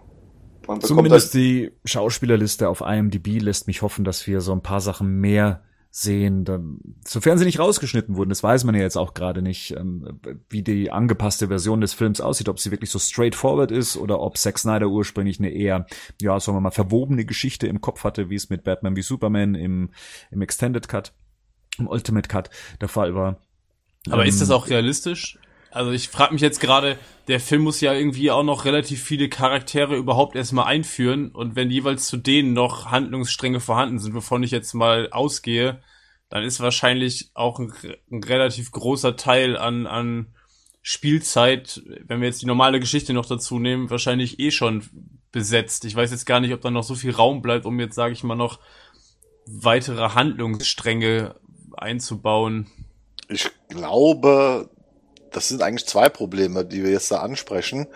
Zumindest 0.81 1.35
halt, 1.35 1.35
die 1.35 1.73
Schauspielerliste 1.85 2.69
auf 2.69 2.81
IMDb 2.81 3.41
lässt 3.41 3.67
mich 3.67 3.83
hoffen, 3.83 4.05
dass 4.05 4.27
wir 4.27 4.41
so 4.41 4.53
ein 4.53 4.63
paar 4.63 4.81
Sachen 4.81 5.21
mehr 5.21 5.63
sehen, 5.91 6.45
dann, 6.45 6.81
sofern 7.05 7.39
sie 7.39 7.47
nicht 7.47 7.59
rausgeschnitten 7.59 8.17
wurden, 8.17 8.29
das 8.29 8.43
weiß 8.43 8.65
man 8.65 8.75
ja 8.75 8.83
jetzt 8.83 8.99
auch 8.99 9.15
gerade 9.15 9.41
nicht, 9.41 9.75
ähm, 9.75 10.21
wie 10.51 10.63
die 10.63 10.91
angepasste 10.91 11.49
Version 11.49 11.81
des 11.81 11.95
Films 11.95 12.21
aussieht, 12.21 12.49
ob 12.49 12.61
sie 12.61 12.71
wirklich 12.71 12.91
so 12.91 12.99
straightforward 12.99 13.71
ist 13.71 13.97
oder 13.97 14.21
ob 14.21 14.37
Zack 14.37 14.59
Snyder 14.59 14.89
ursprünglich 14.89 15.39
eine 15.39 15.51
eher, 15.51 15.87
ja, 16.21 16.39
sagen 16.39 16.57
wir 16.57 16.61
mal, 16.61 16.71
verwobene 16.71 17.25
Geschichte 17.25 17.67
im 17.67 17.81
Kopf 17.81 18.05
hatte, 18.05 18.29
wie 18.29 18.35
es 18.35 18.51
mit 18.51 18.65
Batman 18.65 18.97
wie 18.97 19.03
Superman 19.03 19.55
im, 19.55 19.91
im 20.31 20.43
Extended 20.43 20.87
Cut, 20.89 21.15
im 21.79 21.89
Ultimate 21.89 22.29
Cut 22.29 22.51
der 22.81 22.89
Fall 22.89 23.15
war. 23.15 23.41
Aber 24.11 24.27
ist 24.27 24.41
das 24.41 24.51
Ähm, 24.51 24.57
auch 24.57 24.69
realistisch? 24.69 25.39
Also 25.71 25.91
ich 25.93 26.09
frage 26.09 26.33
mich 26.33 26.43
jetzt 26.43 26.61
gerade, 26.61 26.99
der 27.29 27.41
Film 27.41 27.63
muss 27.63 27.81
ja 27.81 27.93
irgendwie 27.93 28.31
auch 28.31 28.43
noch 28.43 28.65
relativ 28.65 29.03
viele 29.03 29.29
Charaktere 29.29 29.97
überhaupt 29.97 30.35
erstmal 30.35 30.67
einführen 30.67 31.31
und 31.31 31.57
wenn 31.57 31.71
jeweils 31.71 32.07
zu 32.09 32.17
denen 32.17 32.55
noch 32.55 32.87
Handlungsstränge 32.87 33.61
vorhanden 33.61 33.99
sind, 33.99 34.15
wovon 34.15 34.43
ich 34.43 34.51
jetzt 34.51 34.73
mal 34.73 35.11
ausgehe, 35.11 35.83
dann 36.31 36.43
ist 36.43 36.61
wahrscheinlich 36.61 37.31
auch 37.35 37.59
ein, 37.59 37.73
ein 38.11 38.23
relativ 38.23 38.71
großer 38.71 39.17
Teil 39.17 39.57
an, 39.57 39.87
an 39.87 40.35
Spielzeit, 40.83 41.83
wenn 42.07 42.21
wir 42.21 42.29
jetzt 42.29 42.41
die 42.41 42.47
normale 42.47 42.81
Geschichte 42.81 43.13
noch 43.13 43.27
dazu 43.27 43.59
nehmen, 43.59 43.91
wahrscheinlich 43.91 44.39
eh 44.41 44.51
schon 44.51 44.85
besetzt. 45.33 45.85
Ich 45.85 45.95
weiß 45.95 46.11
jetzt 46.11 46.25
gar 46.25 46.41
nicht, 46.41 46.55
ob 46.55 46.63
da 46.63 46.71
noch 46.71 46.83
so 46.83 46.95
viel 46.95 47.11
Raum 47.11 47.43
bleibt, 47.43 47.67
um 47.67 47.79
jetzt, 47.79 47.95
sage 47.95 48.15
ich 48.15 48.25
mal, 48.25 48.37
noch 48.37 48.59
weitere 49.47 50.11
Handlungsstränge 50.11 51.35
einzubauen. 51.77 52.69
Ich 53.29 53.51
glaube, 53.69 54.71
das 55.39 55.49
sind 55.49 55.63
eigentlich 55.63 55.87
zwei 55.87 56.09
Probleme, 56.09 56.65
die 56.65 56.83
wir 56.83 56.91
jetzt 56.91 57.13
da 57.13 57.19
ansprechen. 57.19 57.87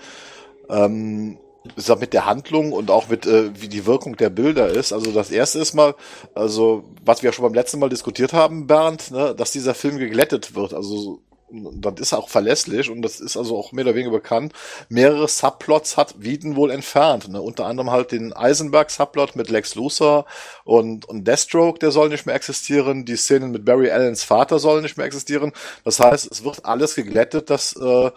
Ähm, 0.71 1.39
ich 1.77 1.85
sag, 1.85 1.99
mit 1.99 2.13
der 2.13 2.25
Handlung 2.25 2.73
und 2.73 2.89
auch 2.89 3.09
mit, 3.09 3.27
äh, 3.27 3.51
wie 3.61 3.69
die 3.69 3.85
Wirkung 3.85 4.17
der 4.17 4.31
Bilder 4.31 4.69
ist. 4.69 4.93
Also 4.93 5.11
das 5.11 5.33
erste 5.33 5.59
ist 5.59 5.75
mal, 5.75 5.97
also 6.35 6.85
was 7.05 7.23
wir 7.23 7.31
ja 7.31 7.33
schon 7.33 7.45
beim 7.45 7.55
letzten 7.55 7.81
Mal 7.81 7.89
diskutiert 7.89 8.33
haben, 8.33 8.69
Bernd, 8.69 9.11
ne, 9.11 9.35
dass 9.35 9.51
dieser 9.51 9.75
Film 9.75 9.99
geglättet 9.99 10.55
wird. 10.55 10.73
Also 10.73 11.21
das 11.53 11.95
ist 11.99 12.13
auch 12.15 12.29
verlässlich 12.29 12.91
und 12.91 13.03
das 13.03 13.21
ist 13.21 13.37
also 13.37 13.57
auch 13.59 13.73
mehr 13.73 13.85
oder 13.85 13.95
weniger 13.95 14.11
bekannt. 14.11 14.53
Mehrere 14.89 15.29
Subplots 15.29 15.97
hat 15.97 16.15
Whedon 16.19 16.57
wohl 16.57 16.71
entfernt. 16.71 17.29
Ne? 17.29 17.41
Unter 17.41 17.67
anderem 17.67 17.91
halt 17.91 18.13
den 18.13 18.33
Eisenberg-Subplot 18.33 19.37
mit 19.37 19.51
Lex 19.51 19.75
Luthor 19.75 20.25
und, 20.65 21.05
und 21.05 21.27
Deathstroke, 21.27 21.79
der 21.79 21.91
soll 21.91 22.09
nicht 22.09 22.27
mehr 22.27 22.35
existieren. 22.35 23.05
Die 23.05 23.17
Szenen 23.17 23.51
mit 23.51 23.65
Barry 23.65 23.91
Allens 23.91 24.25
Vater 24.25 24.59
sollen 24.59 24.83
nicht 24.83 24.97
mehr 24.97 25.07
existieren. 25.07 25.53
Das 25.85 26.01
heißt, 26.01 26.31
es 26.31 26.45
wird 26.45 26.65
alles 26.65 26.95
geglättet, 26.95 27.51
dass 27.51 27.77
äh, 27.77 28.11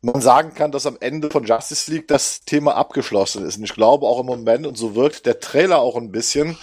man 0.00 0.20
sagen 0.20 0.54
kann, 0.54 0.72
dass 0.72 0.86
am 0.86 0.96
Ende 1.00 1.30
von 1.30 1.44
Justice 1.44 1.90
League 1.90 2.08
das 2.08 2.44
Thema 2.44 2.74
abgeschlossen 2.74 3.46
ist. 3.46 3.58
Und 3.58 3.64
ich 3.64 3.74
glaube 3.74 4.06
auch 4.06 4.20
im 4.20 4.26
Moment, 4.26 4.66
und 4.66 4.76
so 4.76 4.94
wirkt 4.94 5.26
der 5.26 5.40
Trailer 5.40 5.78
auch 5.78 5.96
ein 5.96 6.10
bisschen, 6.10 6.58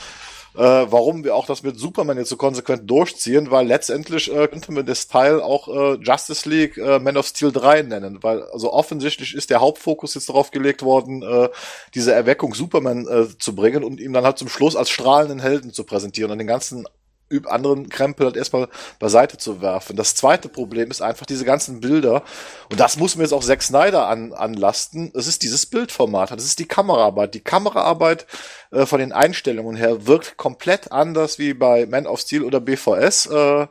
äh, 0.56 0.62
warum 0.62 1.24
wir 1.24 1.36
auch 1.36 1.46
das 1.46 1.64
mit 1.64 1.80
Superman 1.80 2.18
jetzt 2.18 2.30
so 2.30 2.38
konsequent 2.38 2.90
durchziehen, 2.90 3.52
weil 3.52 3.68
letztendlich 3.68 4.34
äh, 4.34 4.48
könnte 4.48 4.72
man 4.72 4.86
das 4.86 5.08
Teil 5.08 5.42
auch 5.42 5.68
äh, 5.68 5.98
Justice 6.02 6.50
League 6.50 6.78
äh, 6.78 7.00
Man 7.00 7.18
of 7.18 7.28
Steel 7.28 7.52
3 7.52 7.84
nennen, 7.84 8.20
weil 8.22 8.44
also 8.44 8.74
offensichtlich 8.74 9.36
ist 9.36 9.50
der 9.50 9.62
Hauptfokus 9.62 10.16
jetzt 10.16 10.30
darauf 10.30 10.52
gelegt 10.52 10.82
worden, 10.82 11.22
äh, 11.22 11.50
diese 11.94 12.14
Erweckung 12.14 12.54
Superman 12.54 13.08
äh, 13.08 13.38
zu 13.38 13.56
bringen 13.56 13.84
und 13.84 14.00
ihm 14.00 14.14
dann 14.14 14.26
halt 14.26 14.38
zum 14.38 14.50
Schluss 14.50 14.76
als 14.76 14.90
strahlenden 14.90 15.40
Helden 15.40 15.74
zu 15.74 15.84
präsentieren. 15.84 16.32
Und 16.32 16.40
den 16.40 16.48
ganzen 16.48 16.86
üb 17.32 17.48
anderen 17.48 17.90
Krempel 17.90 18.26
halt 18.26 18.38
erstmal 18.38 18.68
beiseite 19.00 19.38
zu 19.38 19.62
werfen. 19.62 19.96
Das 19.96 20.16
zweite 20.16 20.50
Problem 20.50 20.92
ist 20.92 21.02
einfach 21.02 21.26
diese 21.26 21.46
ganzen 21.46 21.80
Bilder. 21.80 22.24
Und 22.70 22.80
das 22.80 22.98
muss 22.98 23.16
mir 23.16 23.24
jetzt 23.24 23.34
auch 23.34 23.44
Zack 23.44 23.64
Snyder 23.64 24.08
an, 24.08 24.34
anlasten. 24.34 25.12
Es 25.16 25.28
ist 25.28 25.44
dieses 25.44 25.66
Bildformat. 25.66 26.32
Das 26.32 26.46
ist 26.46 26.60
die 26.60 26.68
Kameraarbeit. 26.68 27.34
Die 27.34 27.40
Kameraarbeit 27.40 28.26
äh, 28.72 28.86
von 28.86 29.00
den 29.00 29.12
Einstellungen 29.12 29.76
her 29.76 30.08
wirkt 30.08 30.38
komplett 30.38 30.92
anders 30.92 31.40
wie 31.40 31.54
bei 31.54 31.86
Man 31.86 32.08
of 32.08 32.20
Steel 32.22 32.44
oder 32.44 32.60
BVS. 32.60 33.28
Äh, 33.28 33.68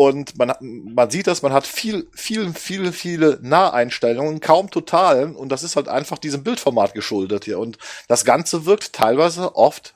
und 0.00 0.38
man, 0.38 0.54
man 0.60 1.10
sieht 1.10 1.26
das, 1.26 1.42
man 1.42 1.52
hat 1.52 1.66
viel, 1.66 2.08
viel, 2.14 2.54
viele, 2.54 2.92
viele 2.92 3.38
Naheinstellungen, 3.42 4.40
kaum 4.40 4.70
totalen. 4.70 5.36
Und 5.36 5.50
das 5.50 5.62
ist 5.62 5.76
halt 5.76 5.88
einfach 5.88 6.16
diesem 6.16 6.42
Bildformat 6.42 6.94
geschuldet 6.94 7.44
hier. 7.44 7.58
Und 7.58 7.76
das 8.08 8.24
Ganze 8.24 8.64
wirkt 8.64 8.94
teilweise 8.94 9.56
oft 9.56 9.94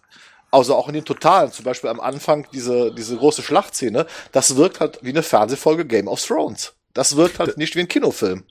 also 0.55 0.75
auch 0.75 0.89
in 0.89 0.95
den 0.95 1.05
Totalen, 1.05 1.53
zum 1.53 1.65
Beispiel 1.65 1.91
am 1.91 2.01
Anfang 2.01 2.47
diese, 2.53 2.93
diese 2.95 3.17
große 3.17 3.43
Schlachtszene, 3.43 4.07
das 4.33 4.57
wirkt 4.57 4.81
halt 4.81 5.01
wie 5.03 5.11
eine 5.11 5.23
Fernsehfolge 5.23 5.85
Game 5.85 6.09
of 6.09 6.25
Thrones. 6.25 6.75
Das 6.93 7.17
wirkt 7.17 7.39
halt 7.41 7.59
nicht 7.59 7.75
wie 7.75 7.81
ein 7.81 7.89
Kinofilm. 7.89 8.45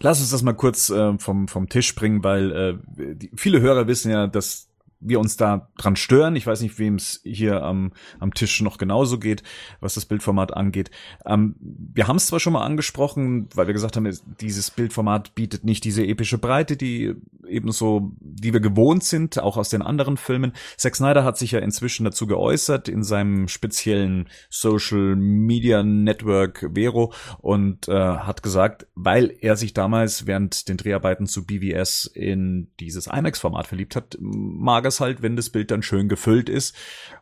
Lass 0.00 0.20
uns 0.20 0.30
das 0.30 0.42
mal 0.42 0.54
kurz 0.54 0.90
äh, 0.90 1.16
vom, 1.18 1.48
vom 1.48 1.68
Tisch 1.68 1.94
bringen, 1.94 2.22
weil 2.22 2.52
äh, 2.52 3.14
die, 3.14 3.30
viele 3.34 3.60
Hörer 3.60 3.86
wissen 3.86 4.10
ja, 4.10 4.26
dass 4.26 4.65
wir 5.00 5.20
uns 5.20 5.36
da 5.36 5.68
dran 5.76 5.96
stören. 5.96 6.36
Ich 6.36 6.46
weiß 6.46 6.60
nicht, 6.62 6.78
wem 6.78 6.94
es 6.96 7.20
hier 7.24 7.62
am, 7.62 7.92
am 8.18 8.32
Tisch 8.34 8.60
noch 8.62 8.78
genauso 8.78 9.18
geht, 9.18 9.42
was 9.80 9.94
das 9.94 10.06
Bildformat 10.06 10.54
angeht. 10.56 10.90
Ähm, 11.24 11.54
wir 11.60 12.08
haben 12.08 12.16
es 12.16 12.26
zwar 12.26 12.40
schon 12.40 12.52
mal 12.54 12.64
angesprochen, 12.64 13.48
weil 13.54 13.66
wir 13.66 13.74
gesagt 13.74 13.96
haben, 13.96 14.06
es- 14.06 14.24
dieses 14.40 14.70
Bildformat 14.70 15.34
bietet 15.34 15.64
nicht 15.64 15.84
diese 15.84 16.04
epische 16.06 16.38
Breite, 16.38 16.76
die 16.76 17.14
ebenso, 17.46 18.12
die 18.20 18.52
wir 18.52 18.60
gewohnt 18.60 19.04
sind, 19.04 19.38
auch 19.38 19.56
aus 19.56 19.68
den 19.68 19.82
anderen 19.82 20.16
Filmen. 20.16 20.52
Zack 20.76 20.96
Snyder 20.96 21.24
hat 21.24 21.38
sich 21.38 21.52
ja 21.52 21.60
inzwischen 21.60 22.04
dazu 22.04 22.26
geäußert 22.26 22.88
in 22.88 23.04
seinem 23.04 23.48
speziellen 23.48 24.28
Social 24.50 25.14
Media 25.16 25.82
Network 25.82 26.68
Vero 26.74 27.12
und 27.38 27.88
äh, 27.88 27.92
hat 27.92 28.42
gesagt, 28.42 28.86
weil 28.94 29.32
er 29.40 29.56
sich 29.56 29.74
damals 29.74 30.26
während 30.26 30.68
den 30.68 30.76
Dreharbeiten 30.76 31.26
zu 31.26 31.44
BVS 31.46 32.06
in 32.12 32.68
dieses 32.80 33.06
IMAX-Format 33.06 33.66
verliebt 33.66 33.94
hat, 33.94 34.16
mag 34.20 34.85
es 34.88 35.00
halt, 35.00 35.22
wenn 35.22 35.36
das 35.36 35.50
Bild 35.50 35.70
dann 35.70 35.82
schön 35.82 36.08
gefüllt 36.08 36.48
ist 36.48 36.74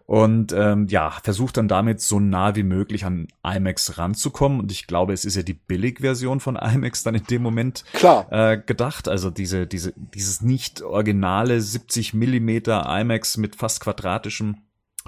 und 0.06 0.52
ähm, 0.52 0.86
ja, 0.88 1.10
versucht 1.22 1.56
dann 1.56 1.68
damit 1.68 2.00
so 2.00 2.20
nah 2.20 2.56
wie 2.56 2.62
möglich 2.62 3.04
an 3.04 3.28
IMAX 3.42 3.96
ranzukommen 3.98 4.60
und 4.60 4.70
ich 4.70 4.86
glaube, 4.86 5.12
es 5.12 5.24
ist 5.24 5.36
ja 5.36 5.42
die 5.42 5.54
Billig-Version 5.54 6.40
von 6.40 6.56
IMAX 6.56 7.02
dann 7.02 7.14
in 7.14 7.24
dem 7.24 7.42
Moment 7.42 7.84
Klar. 7.94 8.26
äh, 8.30 8.58
gedacht. 8.58 9.08
Also 9.08 9.30
diese, 9.30 9.66
diese, 9.66 9.94
dieses 9.96 10.42
nicht 10.42 10.82
originale 10.82 11.60
70 11.60 12.14
Millimeter 12.14 12.84
IMAX 12.86 13.36
mit 13.38 13.56
fast 13.56 13.80
quadratischem 13.80 14.56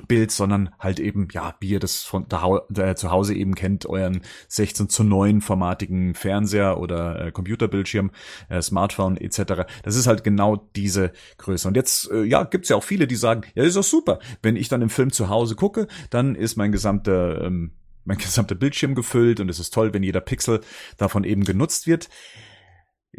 Bild, 0.08 0.30
sondern 0.30 0.70
halt 0.78 1.00
eben, 1.00 1.28
ja, 1.32 1.54
wie 1.60 1.70
ihr 1.70 1.80
das 1.80 2.02
von 2.02 2.26
zu 2.28 3.10
Hause 3.10 3.34
eben 3.34 3.54
kennt, 3.54 3.86
euren 3.86 4.20
16 4.48 4.88
zu 4.90 5.04
9 5.04 5.40
formatigen 5.40 6.14
Fernseher 6.14 6.78
oder 6.78 7.26
äh, 7.26 7.32
Computerbildschirm, 7.32 8.10
äh, 8.48 8.60
Smartphone 8.60 9.16
etc. 9.16 9.64
Das 9.82 9.96
ist 9.96 10.06
halt 10.06 10.22
genau 10.22 10.68
diese 10.76 11.12
Größe. 11.38 11.66
Und 11.68 11.76
jetzt, 11.76 12.10
äh, 12.10 12.24
ja, 12.24 12.44
gibt's 12.44 12.68
ja 12.68 12.76
auch 12.76 12.84
viele, 12.84 13.06
die 13.06 13.16
sagen, 13.16 13.42
ja, 13.54 13.64
ist 13.64 13.76
doch 13.76 13.82
super. 13.82 14.18
Wenn 14.42 14.56
ich 14.56 14.68
dann 14.68 14.82
im 14.82 14.90
Film 14.90 15.12
zu 15.12 15.30
Hause 15.30 15.56
gucke, 15.56 15.88
dann 16.10 16.34
ist 16.34 16.56
mein 16.56 16.72
gesamter, 16.72 17.42
ähm, 17.42 17.72
mein 18.04 18.18
gesamter 18.18 18.54
Bildschirm 18.54 18.94
gefüllt 18.94 19.40
und 19.40 19.48
es 19.48 19.58
ist 19.58 19.72
toll, 19.72 19.94
wenn 19.94 20.02
jeder 20.02 20.20
Pixel 20.20 20.60
davon 20.98 21.24
eben 21.24 21.44
genutzt 21.44 21.86
wird. 21.86 22.08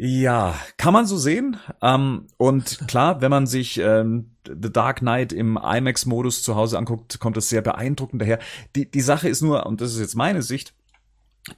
Ja, 0.00 0.54
kann 0.76 0.92
man 0.92 1.06
so 1.06 1.16
sehen. 1.16 1.56
Ähm, 1.82 2.28
und 2.36 2.86
klar, 2.86 3.20
wenn 3.20 3.32
man 3.32 3.48
sich 3.48 3.78
ähm, 3.78 4.30
The 4.46 4.72
Dark 4.72 5.00
Knight 5.00 5.32
im 5.32 5.58
IMAX-Modus 5.60 6.44
zu 6.44 6.54
Hause 6.54 6.78
anguckt, 6.78 7.18
kommt 7.18 7.36
es 7.36 7.48
sehr 7.48 7.62
beeindruckend 7.62 8.22
daher. 8.22 8.38
Die, 8.76 8.88
die 8.88 9.00
Sache 9.00 9.28
ist 9.28 9.42
nur, 9.42 9.66
und 9.66 9.80
das 9.80 9.94
ist 9.94 10.00
jetzt 10.00 10.14
meine 10.14 10.42
Sicht, 10.42 10.72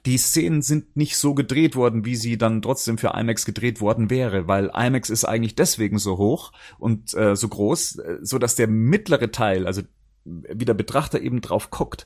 die 0.07 0.17
Szenen 0.17 0.63
sind 0.63 0.97
nicht 0.97 1.17
so 1.17 1.35
gedreht 1.35 1.75
worden, 1.75 2.03
wie 2.03 2.15
sie 2.15 2.39
dann 2.39 2.63
trotzdem 2.63 2.97
für 2.97 3.09
IMAX 3.09 3.45
gedreht 3.45 3.79
worden 3.79 4.09
wäre, 4.09 4.47
weil 4.47 4.71
IMAX 4.73 5.11
ist 5.11 5.25
eigentlich 5.25 5.53
deswegen 5.53 5.99
so 5.99 6.17
hoch 6.17 6.51
und 6.79 7.13
äh, 7.13 7.35
so 7.35 7.47
groß, 7.47 7.97
äh, 7.97 8.17
so 8.21 8.39
dass 8.39 8.55
der 8.55 8.67
mittlere 8.67 9.31
Teil, 9.31 9.67
also 9.67 9.83
wie 10.23 10.65
der 10.65 10.73
Betrachter 10.73 11.21
eben 11.21 11.41
drauf 11.41 11.69
guckt, 11.69 12.05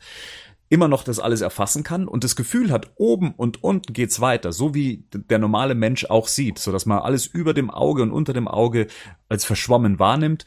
immer 0.70 0.88
noch 0.88 1.04
das 1.04 1.20
alles 1.20 1.42
erfassen 1.42 1.84
kann 1.84 2.08
und 2.08 2.24
das 2.24 2.36
Gefühl 2.36 2.72
hat, 2.72 2.92
oben 2.96 3.34
und 3.36 3.64
unten 3.64 3.94
geht's 3.94 4.20
weiter, 4.20 4.52
so 4.52 4.74
wie 4.74 5.06
der 5.12 5.40
normale 5.40 5.76
Mensch 5.76 6.06
auch 6.06 6.28
sieht, 6.28 6.60
so 6.60 6.72
dass 6.72 6.86
man 6.86 7.00
alles 7.00 7.28
über 7.28 7.54
dem 7.54 7.70
Auge 7.70 8.02
und 8.02 8.12
unter 8.12 8.34
dem 8.34 8.48
Auge 8.48 8.88
als 9.30 9.46
verschwommen 9.46 10.00
wahrnimmt 10.00 10.46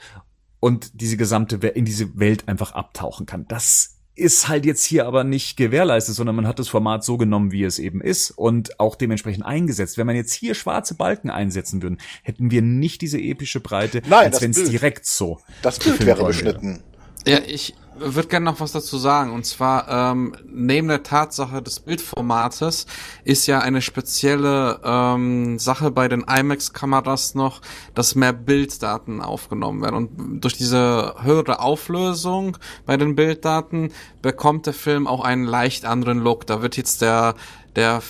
und 0.61 1.01
diese 1.01 1.17
gesamte 1.17 1.67
in 1.69 1.85
diese 1.85 2.19
Welt 2.19 2.49
einfach 2.49 2.73
abtauchen 2.73 3.27
kann. 3.27 3.47
Das 3.49 3.99
ist 4.19 4.49
halt 4.49 4.67
jetzt 4.67 4.85
hier 4.85 5.07
aber 5.07 5.23
nicht 5.23 5.57
gewährleistet, 5.57 6.17
sondern 6.17 6.35
man 6.35 6.47
hat 6.47 6.59
das 6.59 6.69
Format 6.69 7.05
so 7.05 7.17
genommen, 7.17 7.53
wie 7.53 7.63
es 7.63 7.79
eben 7.79 8.01
ist 8.01 8.33
und 8.33 8.81
auch 8.81 8.97
dementsprechend 8.97 9.47
eingesetzt. 9.47 9.97
Wenn 9.97 10.07
man 10.07 10.17
jetzt 10.17 10.33
hier 10.33 10.55
schwarze 10.55 10.97
Balken 10.97 11.31
einsetzen 11.31 11.83
würden, 11.83 11.99
hätten 12.23 12.51
wir 12.51 12.61
nicht 12.61 13.01
diese 13.01 13.21
epische 13.21 13.61
Breite, 13.61 14.03
Nein, 14.09 14.27
als 14.27 14.43
wenn 14.43 14.51
es 14.51 14.69
direkt 14.69 15.07
so 15.07 15.41
Das 15.63 15.79
Bild 15.79 16.05
wäre 16.05 16.25
beschnitten. 16.27 16.83
Ja, 17.29 17.41
ich 17.47 17.75
würde 18.01 18.29
gerne 18.29 18.45
noch 18.45 18.61
was 18.61 18.73
dazu 18.73 18.97
sagen. 18.97 19.33
Und 19.33 19.45
zwar, 19.45 19.89
ähm, 19.89 20.35
neben 20.47 20.89
der 20.89 21.03
Tatsache 21.03 21.63
des 21.63 21.81
Bildformates 21.81 22.87
ist 23.25 23.47
ja 23.47 23.61
eine 23.61 23.83
spezielle 23.83 24.81
ähm, 24.85 25.59
Sache 25.59 25.91
bei 25.91 26.09
den 26.09 26.23
IMAX-Kameras 26.23 27.35
noch, 27.35 27.61
dass 27.95 28.15
mehr 28.15 28.33
Bilddaten 28.33 29.21
aufgenommen 29.21 29.83
werden. 29.83 29.97
Und 29.97 30.41
durch 30.41 30.57
diese 30.57 31.17
höhere 31.21 31.61
Auflösung 31.61 32.57
bei 32.87 32.97
den 32.97 33.15
Bilddaten 33.15 33.93
bekommt 34.23 34.67
der 34.67 34.75
Film 34.75 35.07
auch 35.07 35.25
einen 35.25 35.45
leicht 35.45 35.85
anderen 35.85 36.19
Look. 36.19 36.47
Da 36.47 36.63
wird 36.63 36.77
jetzt 36.77 37.03
der 37.03 37.35
der 37.77 38.03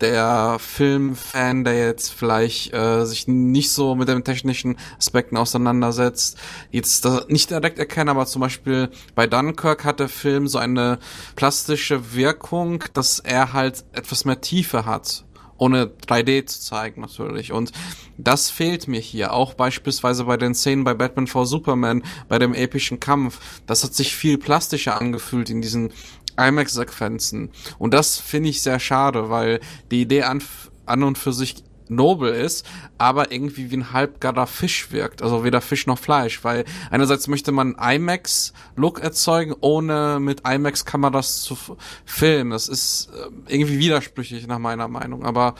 der 0.00 0.58
Filmfan, 0.58 1.64
der 1.64 1.78
jetzt 1.78 2.12
vielleicht 2.12 2.72
äh, 2.72 3.04
sich 3.04 3.28
nicht 3.28 3.70
so 3.70 3.94
mit 3.94 4.08
den 4.08 4.24
technischen 4.24 4.76
Aspekten 4.98 5.36
auseinandersetzt, 5.36 6.38
jetzt 6.70 7.04
das 7.04 7.28
nicht 7.28 7.50
direkt 7.50 7.78
erkennen, 7.78 8.10
aber 8.10 8.26
zum 8.26 8.40
Beispiel 8.40 8.90
bei 9.14 9.26
Dunkirk 9.26 9.84
hat 9.84 10.00
der 10.00 10.08
Film 10.08 10.48
so 10.48 10.58
eine 10.58 10.98
plastische 11.34 12.14
Wirkung, 12.14 12.84
dass 12.94 13.18
er 13.18 13.52
halt 13.52 13.84
etwas 13.92 14.24
mehr 14.24 14.40
Tiefe 14.40 14.86
hat 14.86 15.26
ohne 15.58 15.86
3D 15.86 16.46
zu 16.46 16.60
zeigen 16.60 17.00
natürlich. 17.00 17.52
Und 17.52 17.72
das 18.18 18.50
fehlt 18.50 18.88
mir 18.88 19.00
hier. 19.00 19.32
Auch 19.32 19.54
beispielsweise 19.54 20.24
bei 20.24 20.36
den 20.36 20.54
Szenen 20.54 20.84
bei 20.84 20.94
Batman 20.94 21.26
v 21.26 21.44
Superman, 21.44 22.02
bei 22.28 22.38
dem 22.38 22.54
epischen 22.54 23.00
Kampf. 23.00 23.40
Das 23.66 23.84
hat 23.84 23.94
sich 23.94 24.14
viel 24.14 24.38
plastischer 24.38 25.00
angefühlt 25.00 25.50
in 25.50 25.62
diesen 25.62 25.92
IMAX-Sequenzen. 26.36 27.50
Und 27.78 27.94
das 27.94 28.18
finde 28.18 28.50
ich 28.50 28.62
sehr 28.62 28.78
schade, 28.78 29.30
weil 29.30 29.60
die 29.90 30.02
Idee 30.02 30.22
an, 30.22 30.42
an 30.86 31.02
und 31.02 31.18
für 31.18 31.32
sich 31.32 31.64
nobel 31.88 32.34
ist, 32.34 32.66
aber 32.98 33.32
irgendwie 33.32 33.70
wie 33.70 33.76
ein 33.76 33.92
halbgarer 33.92 34.46
Fisch 34.46 34.90
wirkt. 34.90 35.22
Also 35.22 35.44
weder 35.44 35.60
Fisch 35.60 35.86
noch 35.86 35.98
Fleisch, 35.98 36.42
weil 36.44 36.64
einerseits 36.90 37.28
möchte 37.28 37.52
man 37.52 37.76
IMAX-Look 37.76 39.00
erzeugen, 39.00 39.54
ohne 39.60 40.18
mit 40.20 40.42
IMAX-Kameras 40.46 41.42
zu 41.42 41.56
filmen. 42.04 42.50
Das 42.50 42.68
ist 42.68 43.10
äh, 43.14 43.52
irgendwie 43.52 43.78
widersprüchlich 43.78 44.46
nach 44.46 44.58
meiner 44.58 44.88
Meinung, 44.88 45.24
aber 45.24 45.54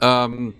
ähm, 0.00 0.54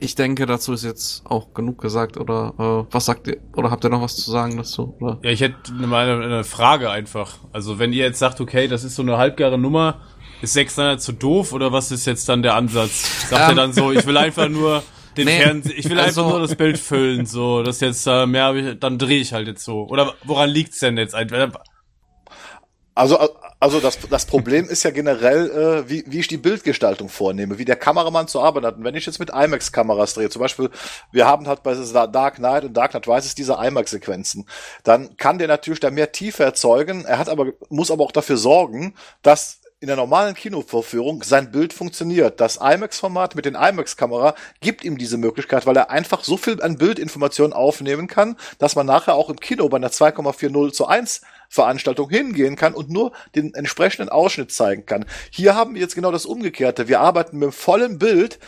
ich 0.00 0.14
denke, 0.14 0.46
dazu 0.46 0.72
ist 0.72 0.84
jetzt 0.84 1.22
auch 1.26 1.54
genug 1.54 1.80
gesagt. 1.80 2.16
Oder 2.18 2.54
äh, 2.88 2.92
was 2.94 3.04
sagt 3.06 3.26
ihr? 3.28 3.38
Oder 3.56 3.70
habt 3.70 3.84
ihr 3.84 3.90
noch 3.90 4.02
was 4.02 4.16
zu 4.16 4.30
sagen 4.30 4.56
dazu? 4.56 4.96
Oder? 5.00 5.18
Ja, 5.22 5.30
ich 5.30 5.40
hätte 5.40 5.72
mal 5.72 6.08
eine, 6.08 6.24
eine 6.24 6.44
Frage 6.44 6.90
einfach. 6.90 7.36
Also 7.52 7.78
wenn 7.78 7.92
ihr 7.92 8.04
jetzt 8.04 8.18
sagt, 8.18 8.40
okay, 8.40 8.68
das 8.68 8.84
ist 8.84 8.94
so 8.96 9.02
eine 9.02 9.16
halbgare 9.18 9.58
Nummer, 9.58 10.00
ist 10.42 10.54
Zack 10.54 10.70
Snyder 10.70 10.98
zu 10.98 11.12
doof 11.12 11.52
oder 11.52 11.72
was 11.72 11.90
ist 11.90 12.06
jetzt 12.06 12.28
dann 12.28 12.42
der 12.42 12.54
Ansatz? 12.54 13.28
Sagt 13.28 13.50
er 13.50 13.54
dann 13.54 13.72
so, 13.72 13.90
ich 13.92 14.06
will 14.06 14.16
einfach 14.16 14.48
nur 14.48 14.82
den 15.16 15.24
Nee, 15.26 15.40
Fernseh, 15.40 15.72
ich 15.72 15.88
will 15.90 15.98
also- 15.98 16.22
einfach 16.22 16.38
nur 16.38 16.46
das 16.46 16.54
Bild 16.56 16.78
füllen, 16.78 17.26
so, 17.26 17.62
das 17.62 17.80
jetzt 17.80 18.06
äh, 18.06 18.24
mehr, 18.26 18.44
hab 18.44 18.54
ich, 18.54 18.78
dann 18.78 18.98
drehe 18.98 19.20
ich 19.20 19.32
halt 19.32 19.48
jetzt 19.48 19.64
so. 19.64 19.86
Oder 19.88 20.14
woran 20.24 20.48
liegt's 20.48 20.78
denn 20.78 20.96
jetzt? 20.96 21.14
Also, 22.98 23.16
also 23.60 23.78
das, 23.78 23.96
das 24.10 24.26
Problem 24.26 24.68
ist 24.68 24.82
ja 24.82 24.90
generell, 24.90 25.50
äh, 25.50 25.88
wie, 25.88 26.02
wie 26.08 26.18
ich 26.18 26.26
die 26.26 26.36
Bildgestaltung 26.36 27.08
vornehme, 27.08 27.56
wie 27.56 27.64
der 27.64 27.76
Kameramann 27.76 28.26
zu 28.26 28.40
arbeiten 28.42 28.66
hat. 28.66 28.76
Und 28.76 28.82
wenn 28.82 28.96
ich 28.96 29.06
jetzt 29.06 29.20
mit 29.20 29.30
IMAX-Kameras 29.30 30.14
drehe, 30.14 30.30
zum 30.30 30.42
Beispiel, 30.42 30.68
wir 31.12 31.24
haben 31.24 31.46
halt 31.46 31.62
bei 31.62 31.74
Dark 32.08 32.36
Knight 32.36 32.64
und 32.64 32.74
Dark 32.76 32.90
Knight 32.90 33.06
Rises 33.06 33.36
diese 33.36 33.52
IMAX-Sequenzen, 33.52 34.48
dann 34.82 35.16
kann 35.16 35.38
der 35.38 35.46
natürlich 35.46 35.78
da 35.78 35.92
mehr 35.92 36.10
Tiefe 36.10 36.42
erzeugen. 36.42 37.04
Er 37.04 37.20
hat 37.20 37.28
aber, 37.28 37.52
muss 37.68 37.92
aber 37.92 38.02
auch 38.02 38.10
dafür 38.10 38.36
sorgen, 38.36 38.94
dass 39.22 39.60
in 39.80 39.86
der 39.86 39.96
normalen 39.96 40.34
Kinovorführung 40.34 41.22
sein 41.22 41.52
Bild 41.52 41.72
funktioniert. 41.72 42.40
Das 42.40 42.56
IMAX-Format 42.56 43.36
mit 43.36 43.44
den 43.44 43.54
IMAX-Kamera 43.54 44.34
gibt 44.60 44.82
ihm 44.82 44.98
diese 44.98 45.18
Möglichkeit, 45.18 45.66
weil 45.66 45.76
er 45.76 45.90
einfach 45.90 46.24
so 46.24 46.36
viel 46.36 46.60
an 46.60 46.78
Bildinformationen 46.78 47.52
aufnehmen 47.52 48.08
kann, 48.08 48.36
dass 48.58 48.74
man 48.74 48.86
nachher 48.86 49.14
auch 49.14 49.30
im 49.30 49.38
Kino 49.38 49.68
bei 49.68 49.76
einer 49.76 49.90
2,40 49.90 50.72
zu 50.72 50.88
1 50.88 51.20
Veranstaltung 51.48 52.10
hingehen 52.10 52.56
kann 52.56 52.74
und 52.74 52.90
nur 52.90 53.12
den 53.34 53.54
entsprechenden 53.54 54.10
Ausschnitt 54.10 54.52
zeigen 54.52 54.86
kann. 54.86 55.06
Hier 55.30 55.54
haben 55.54 55.74
wir 55.74 55.80
jetzt 55.80 55.94
genau 55.94 56.12
das 56.12 56.26
Umgekehrte. 56.26 56.88
Wir 56.88 57.00
arbeiten 57.00 57.38
mit 57.38 57.48
dem 57.48 57.52
vollen 57.52 57.98
Bild, 57.98 58.38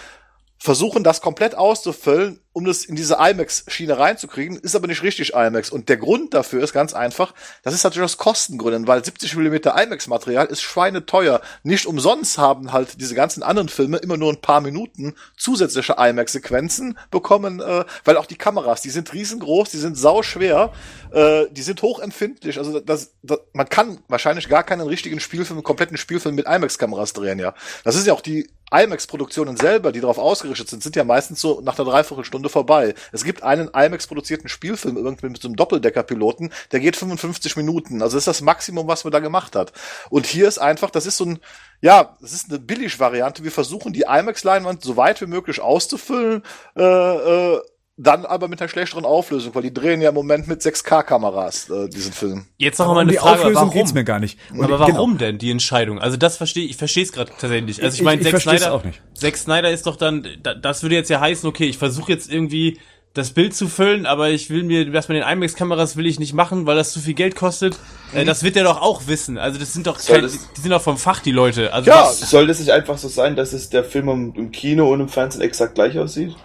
versuchen 0.59 1.03
das 1.03 1.23
komplett 1.23 1.55
auszufüllen, 1.55 2.41
um 2.53 2.65
das 2.65 2.85
in 2.85 2.97
diese 2.97 3.15
IMAX-Schiene 3.21 3.97
reinzukriegen, 3.97 4.59
ist 4.59 4.75
aber 4.75 4.89
nicht 4.89 5.05
richtig 5.05 5.35
IMAX. 5.35 5.71
Und 5.71 5.89
der 5.89 5.99
Grund 5.99 6.35
dafür 6.35 6.63
ist 6.63 6.73
ganz 6.73 6.95
einfach, 6.95 7.33
das 7.63 7.75
ist 7.75 7.85
natürlich 7.85 8.05
aus 8.05 8.19
Kostengründen, 8.19 8.89
weil 8.89 9.05
70 9.05 9.37
mm 9.37 9.55
IMAX-Material 9.69 10.47
ist 10.47 10.61
schweineteuer. 10.61 11.41
Nicht 11.63 11.87
umsonst 11.87 12.39
haben 12.39 12.73
halt 12.73 13.01
diese 13.01 13.15
ganzen 13.15 13.45
anderen 13.45 13.69
Filme 13.69 13.99
immer 13.99 14.17
nur 14.17 14.33
ein 14.33 14.41
paar 14.41 14.61
Minuten 14.61 15.15
zusätzliche 15.37 15.95
IMAX-Sequenzen 15.97 16.99
bekommen, 17.13 17.61
äh, 17.61 17.85
weil 18.05 18.17
auch 18.17 18.27
die 18.27 18.37
Kameras, 18.37 18.83
die 18.83 18.91
sind 18.91 19.13
riesengroß, 19.13 19.71
die 19.71 19.79
sind 19.79 19.97
sauschwer, 19.97 20.73
äh, 21.13 21.45
die 21.53 21.63
sind 21.63 21.83
hochempfindlich. 21.83 22.59
Also 22.59 22.81
das, 22.81 23.13
das, 23.23 23.41
man 23.53 23.69
kann 23.69 23.99
wahrscheinlich 24.09 24.49
gar 24.49 24.65
keinen 24.65 24.89
richtigen 24.89 25.21
Spielfilm, 25.21 25.59
einen 25.59 25.65
kompletten 25.65 25.97
Spielfilm 25.97 26.35
mit 26.35 26.47
IMAX-Kameras 26.47 27.13
drehen, 27.13 27.39
ja. 27.39 27.55
Das 27.85 27.95
ist 27.95 28.09
ja 28.09 28.13
auch 28.13 28.23
die 28.23 28.51
IMAX-Produktionen 28.73 29.57
selber, 29.57 29.93
die 29.93 30.01
darauf 30.01 30.19
ausgerichtet 30.19 30.69
sind, 30.69 30.83
sind 30.83 30.97
ja 30.97 31.05
meistens 31.05 31.41
so 31.41 31.61
nach 31.61 31.79
einer 31.79 31.91
Dreiviertelstunde 31.91 32.40
vorbei. 32.49 32.95
Es 33.13 33.25
gibt 33.25 33.43
einen 33.43 33.69
IMAX-produzierten 33.69 34.49
Spielfilm 34.49 34.97
irgendwie 34.97 35.29
mit 35.29 35.43
so 35.43 35.49
einem 35.49 35.57
Doppeldecker-Piloten, 35.57 36.51
der 36.73 36.81
geht 36.81 36.97
55 36.97 37.57
Minuten. 37.57 38.03
Also 38.03 38.17
das 38.17 38.23
ist 38.23 38.29
das 38.29 38.41
Maximum, 38.41 38.89
was 38.89 39.05
man 39.05 39.13
da 39.13 39.21
gemacht 39.21 39.57
hat. 39.57 39.73
Und 40.09 40.27
hier 40.27 40.49
ist 40.49 40.59
einfach, 40.59 40.91
das 40.91 41.07
ist 41.07 41.17
so 41.17 41.27
ein, 41.27 41.39
ja, 41.81 42.17
das 42.21 42.33
ist 42.33 42.51
eine 42.51 42.59
Billig-Variante. 42.59 43.45
Wir 43.45 43.53
versuchen 43.53 43.93
die 43.93 44.05
IMAX-Leinwand 44.09 44.83
so 44.83 44.97
weit 44.97 45.21
wie 45.21 45.27
möglich 45.27 45.61
auszufüllen, 45.61 46.43
äh, 46.77 46.83
äh, 46.83 47.61
dann 48.03 48.25
aber 48.25 48.49
mit 48.49 48.61
einer 48.61 48.69
schlechteren 48.69 49.05
Auflösung, 49.05 49.55
weil 49.55 49.63
die 49.63 49.75
drehen 49.75 50.01
ja 50.01 50.09
im 50.09 50.15
Moment 50.15 50.49
mit 50.49 50.63
6K-Kameras 50.63 51.69
äh, 51.71 51.89
diesen 51.89 52.13
Film. 52.13 52.47
Jetzt 52.57 52.79
noch 52.79 52.87
mal 52.87 52.93
um 52.93 52.99
eine 52.99 53.11
die 53.13 53.19
Frage, 53.19 53.41
Auflösung 53.41 53.55
warum? 53.55 53.71
geht's 53.71 53.93
mir 53.95 54.05
gar 54.05 54.19
nicht. 54.21 54.39
Und 54.53 54.65
Aber 54.65 54.85
genau. 54.87 54.99
warum 54.99 55.19
denn 55.19 55.39
die 55.39 55.51
Entscheidung? 55.51 55.99
Also 55.99 56.17
das 56.17 56.37
verstehe 56.37 56.65
ich, 56.65 56.71
ich 56.71 56.77
verstehe 56.77 57.03
es 57.05 57.13
gerade 57.13 57.31
tatsächlich 57.31 57.65
nicht. 57.67 57.83
Also 57.83 57.95
ich 57.95 58.01
Ich- 58.01 58.05
meine, 58.05 58.23
Zack 58.23 58.41
Snyder, 58.41 58.73
auch 58.73 58.85
nicht. 58.85 59.01
Zack 59.15 59.37
Snyder 59.37 59.71
ist 59.71 59.87
doch 59.87 59.97
dann, 59.97 60.27
da- 60.43 60.55
das 60.55 60.83
würde 60.83 60.95
jetzt 60.95 61.11
ja 61.11 61.21
heißen, 61.21 61.49
okay, 61.49 61.65
ich 61.67 61.79
versuche 61.79 62.11
jetzt 62.13 62.33
irgendwie 62.33 62.79
das 63.13 63.31
Bild 63.31 63.55
zu 63.57 63.69
füllen, 63.69 64.07
aber 64.07 64.31
ich 64.31 64.51
will 64.51 64.63
mir, 64.63 64.89
das 64.91 65.09
mit 65.09 65.17
den 65.19 65.25
IMAX-Kameras 65.29 65.97
will 65.97 66.07
ich 66.07 66.21
nicht 66.21 66.33
machen, 66.33 66.65
weil 66.67 66.77
das 66.77 66.93
zu 66.93 67.01
viel 67.01 67.15
Geld 67.15 67.35
kostet. 67.35 67.77
Äh, 68.15 68.25
das 68.25 68.45
wird 68.45 68.57
er 68.57 68.63
doch 68.65 68.81
auch 68.81 69.09
wissen. 69.09 69.37
Also 69.37 69.59
das 69.59 69.73
sind 69.73 69.87
doch, 69.87 69.99
kein, 70.03 70.23
das- 70.23 70.39
die 70.57 70.61
sind 70.61 70.71
doch 70.71 70.81
vom 70.81 70.97
Fach, 70.97 71.21
die 71.21 71.33
Leute. 71.33 71.73
Also 71.75 71.91
Ja, 71.91 72.03
was, 72.05 72.21
soll 72.31 72.47
das 72.47 72.61
nicht 72.61 72.71
einfach 72.71 72.97
so 72.99 73.09
sein, 73.09 73.35
dass 73.37 73.53
es 73.53 73.69
der 73.69 73.83
Film 73.85 74.09
im, 74.09 74.35
im 74.37 74.51
Kino 74.53 74.91
und 74.93 75.01
im 75.01 75.09
Fernsehen 75.09 75.43
exakt 75.43 75.75
gleich 75.75 75.99
aussieht? 75.99 76.37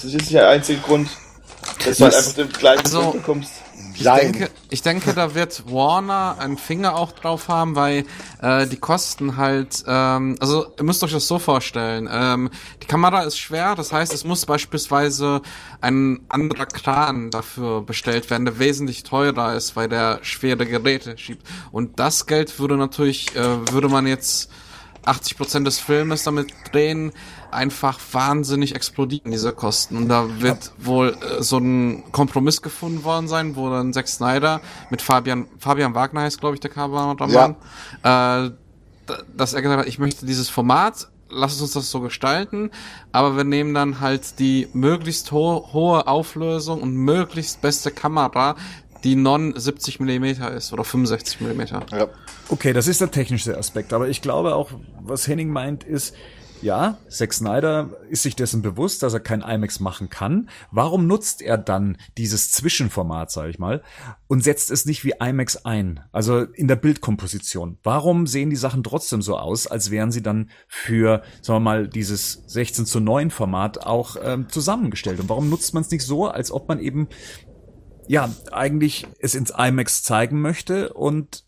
Das 0.00 0.04
ist 0.06 0.12
jetzt 0.14 0.22
nicht 0.22 0.34
der 0.34 0.48
einzige 0.48 0.80
Grund, 0.80 1.10
dass 1.84 1.98
du 1.98 2.04
halt 2.04 2.14
einfach 2.14 2.32
den 2.32 2.48
gleichen 2.48 2.84
Also- 2.84 3.00
Film 3.02 3.12
bekommst. 3.12 3.52
Ich 3.94 4.04
Nein. 4.06 4.32
denke, 4.32 4.50
ich 4.70 4.80
denke, 4.80 5.12
da 5.12 5.34
wird 5.34 5.64
Warner 5.70 6.36
einen 6.38 6.56
Finger 6.56 6.96
auch 6.96 7.12
drauf 7.12 7.48
haben, 7.48 7.76
weil 7.76 8.06
äh, 8.40 8.66
die 8.66 8.78
Kosten 8.78 9.36
halt, 9.36 9.84
ähm, 9.86 10.36
also 10.40 10.72
ihr 10.78 10.84
müsst 10.84 11.04
euch 11.04 11.12
das 11.12 11.28
so 11.28 11.38
vorstellen. 11.38 12.08
Ähm, 12.10 12.48
die 12.82 12.86
Kamera 12.86 13.22
ist 13.24 13.38
schwer, 13.38 13.74
das 13.74 13.92
heißt, 13.92 14.14
es 14.14 14.24
muss 14.24 14.46
beispielsweise 14.46 15.42
ein 15.82 16.20
anderer 16.30 16.64
Kran 16.64 17.30
dafür 17.30 17.82
bestellt 17.82 18.30
werden, 18.30 18.46
der 18.46 18.58
wesentlich 18.58 19.02
teurer 19.02 19.54
ist, 19.54 19.76
weil 19.76 19.88
der 19.90 20.20
schwere 20.22 20.64
Geräte 20.64 21.18
schiebt. 21.18 21.46
Und 21.70 21.98
das 21.98 22.26
Geld 22.26 22.58
würde 22.58 22.78
natürlich, 22.78 23.36
äh, 23.36 23.70
würde 23.70 23.90
man 23.90 24.06
jetzt 24.06 24.50
80 25.04 25.36
Prozent 25.36 25.66
des 25.66 25.78
Filmes 25.78 26.24
damit 26.24 26.52
drehen, 26.72 27.12
einfach 27.50 27.98
wahnsinnig 28.12 28.74
explodieren, 28.74 29.32
diese 29.32 29.52
Kosten. 29.52 29.96
Und 29.96 30.08
da 30.08 30.40
wird 30.40 30.72
wohl 30.78 31.16
äh, 31.20 31.42
so 31.42 31.58
ein 31.58 32.04
Kompromiss 32.12 32.62
gefunden 32.62 33.02
worden 33.04 33.26
sein, 33.28 33.56
wo 33.56 33.70
dann 33.70 33.92
Zack 33.92 34.08
Snyder 34.08 34.60
mit 34.90 35.02
Fabian, 35.02 35.46
Fabian 35.58 35.94
Wagner 35.94 36.22
heißt, 36.22 36.40
glaube 36.40 36.54
ich, 36.54 36.60
der 36.60 36.70
Kameramann, 36.70 37.56
äh, 38.02 38.50
d- 39.08 39.22
dass 39.36 39.54
er 39.54 39.62
gesagt 39.62 39.80
hat, 39.80 39.88
ich 39.88 39.98
möchte 39.98 40.26
dieses 40.26 40.48
Format, 40.48 41.08
lass 41.28 41.60
uns 41.60 41.72
das 41.72 41.90
so 41.90 42.00
gestalten, 42.00 42.70
aber 43.12 43.36
wir 43.36 43.44
nehmen 43.44 43.72
dann 43.74 44.00
halt 44.00 44.38
die 44.38 44.68
möglichst 44.72 45.32
ho 45.32 45.68
hohe 45.72 46.06
Auflösung 46.08 46.82
und 46.82 46.94
möglichst 46.94 47.60
beste 47.62 47.90
Kamera, 47.90 48.56
die 49.04 49.16
non 49.16 49.54
70 49.56 50.00
Millimeter 50.00 50.52
ist 50.52 50.72
oder 50.72 50.84
65 50.84 51.40
Millimeter. 51.40 51.84
Ja. 51.92 52.08
Okay, 52.48 52.72
das 52.72 52.86
ist 52.86 53.00
der 53.00 53.10
technische 53.10 53.56
Aspekt, 53.56 53.92
aber 53.92 54.08
ich 54.08 54.22
glaube 54.22 54.54
auch, 54.54 54.70
was 55.00 55.26
Henning 55.26 55.50
meint, 55.50 55.84
ist, 55.84 56.14
ja, 56.62 56.98
Zack 57.08 57.32
Snyder 57.32 57.90
ist 58.10 58.22
sich 58.22 58.36
dessen 58.36 58.60
bewusst, 58.60 59.02
dass 59.02 59.14
er 59.14 59.20
kein 59.20 59.40
IMAX 59.40 59.80
machen 59.80 60.10
kann. 60.10 60.50
Warum 60.70 61.06
nutzt 61.06 61.40
er 61.40 61.56
dann 61.56 61.96
dieses 62.18 62.50
Zwischenformat, 62.50 63.30
sage 63.30 63.50
ich 63.50 63.58
mal, 63.58 63.82
und 64.26 64.44
setzt 64.44 64.70
es 64.70 64.84
nicht 64.84 65.04
wie 65.04 65.14
IMAX 65.18 65.64
ein? 65.64 66.00
Also 66.12 66.40
in 66.40 66.68
der 66.68 66.76
Bildkomposition. 66.76 67.78
Warum 67.82 68.26
sehen 68.26 68.50
die 68.50 68.56
Sachen 68.56 68.82
trotzdem 68.82 69.22
so 69.22 69.38
aus, 69.38 69.66
als 69.66 69.90
wären 69.90 70.12
sie 70.12 70.22
dann 70.22 70.50
für, 70.68 71.22
sagen 71.40 71.56
wir 71.56 71.60
mal, 71.60 71.88
dieses 71.88 72.42
16 72.46 72.84
zu 72.84 73.00
9 73.00 73.30
Format 73.30 73.86
auch 73.86 74.16
ähm, 74.22 74.48
zusammengestellt? 74.50 75.18
Und 75.18 75.30
warum 75.30 75.48
nutzt 75.48 75.72
man 75.72 75.82
es 75.82 75.90
nicht 75.90 76.04
so, 76.04 76.28
als 76.28 76.52
ob 76.52 76.68
man 76.68 76.78
eben 76.78 77.08
ja, 78.10 78.28
eigentlich 78.50 79.06
es 79.20 79.36
ins 79.36 79.52
IMAX 79.56 80.02
zeigen 80.02 80.40
möchte 80.40 80.92
und 80.94 81.44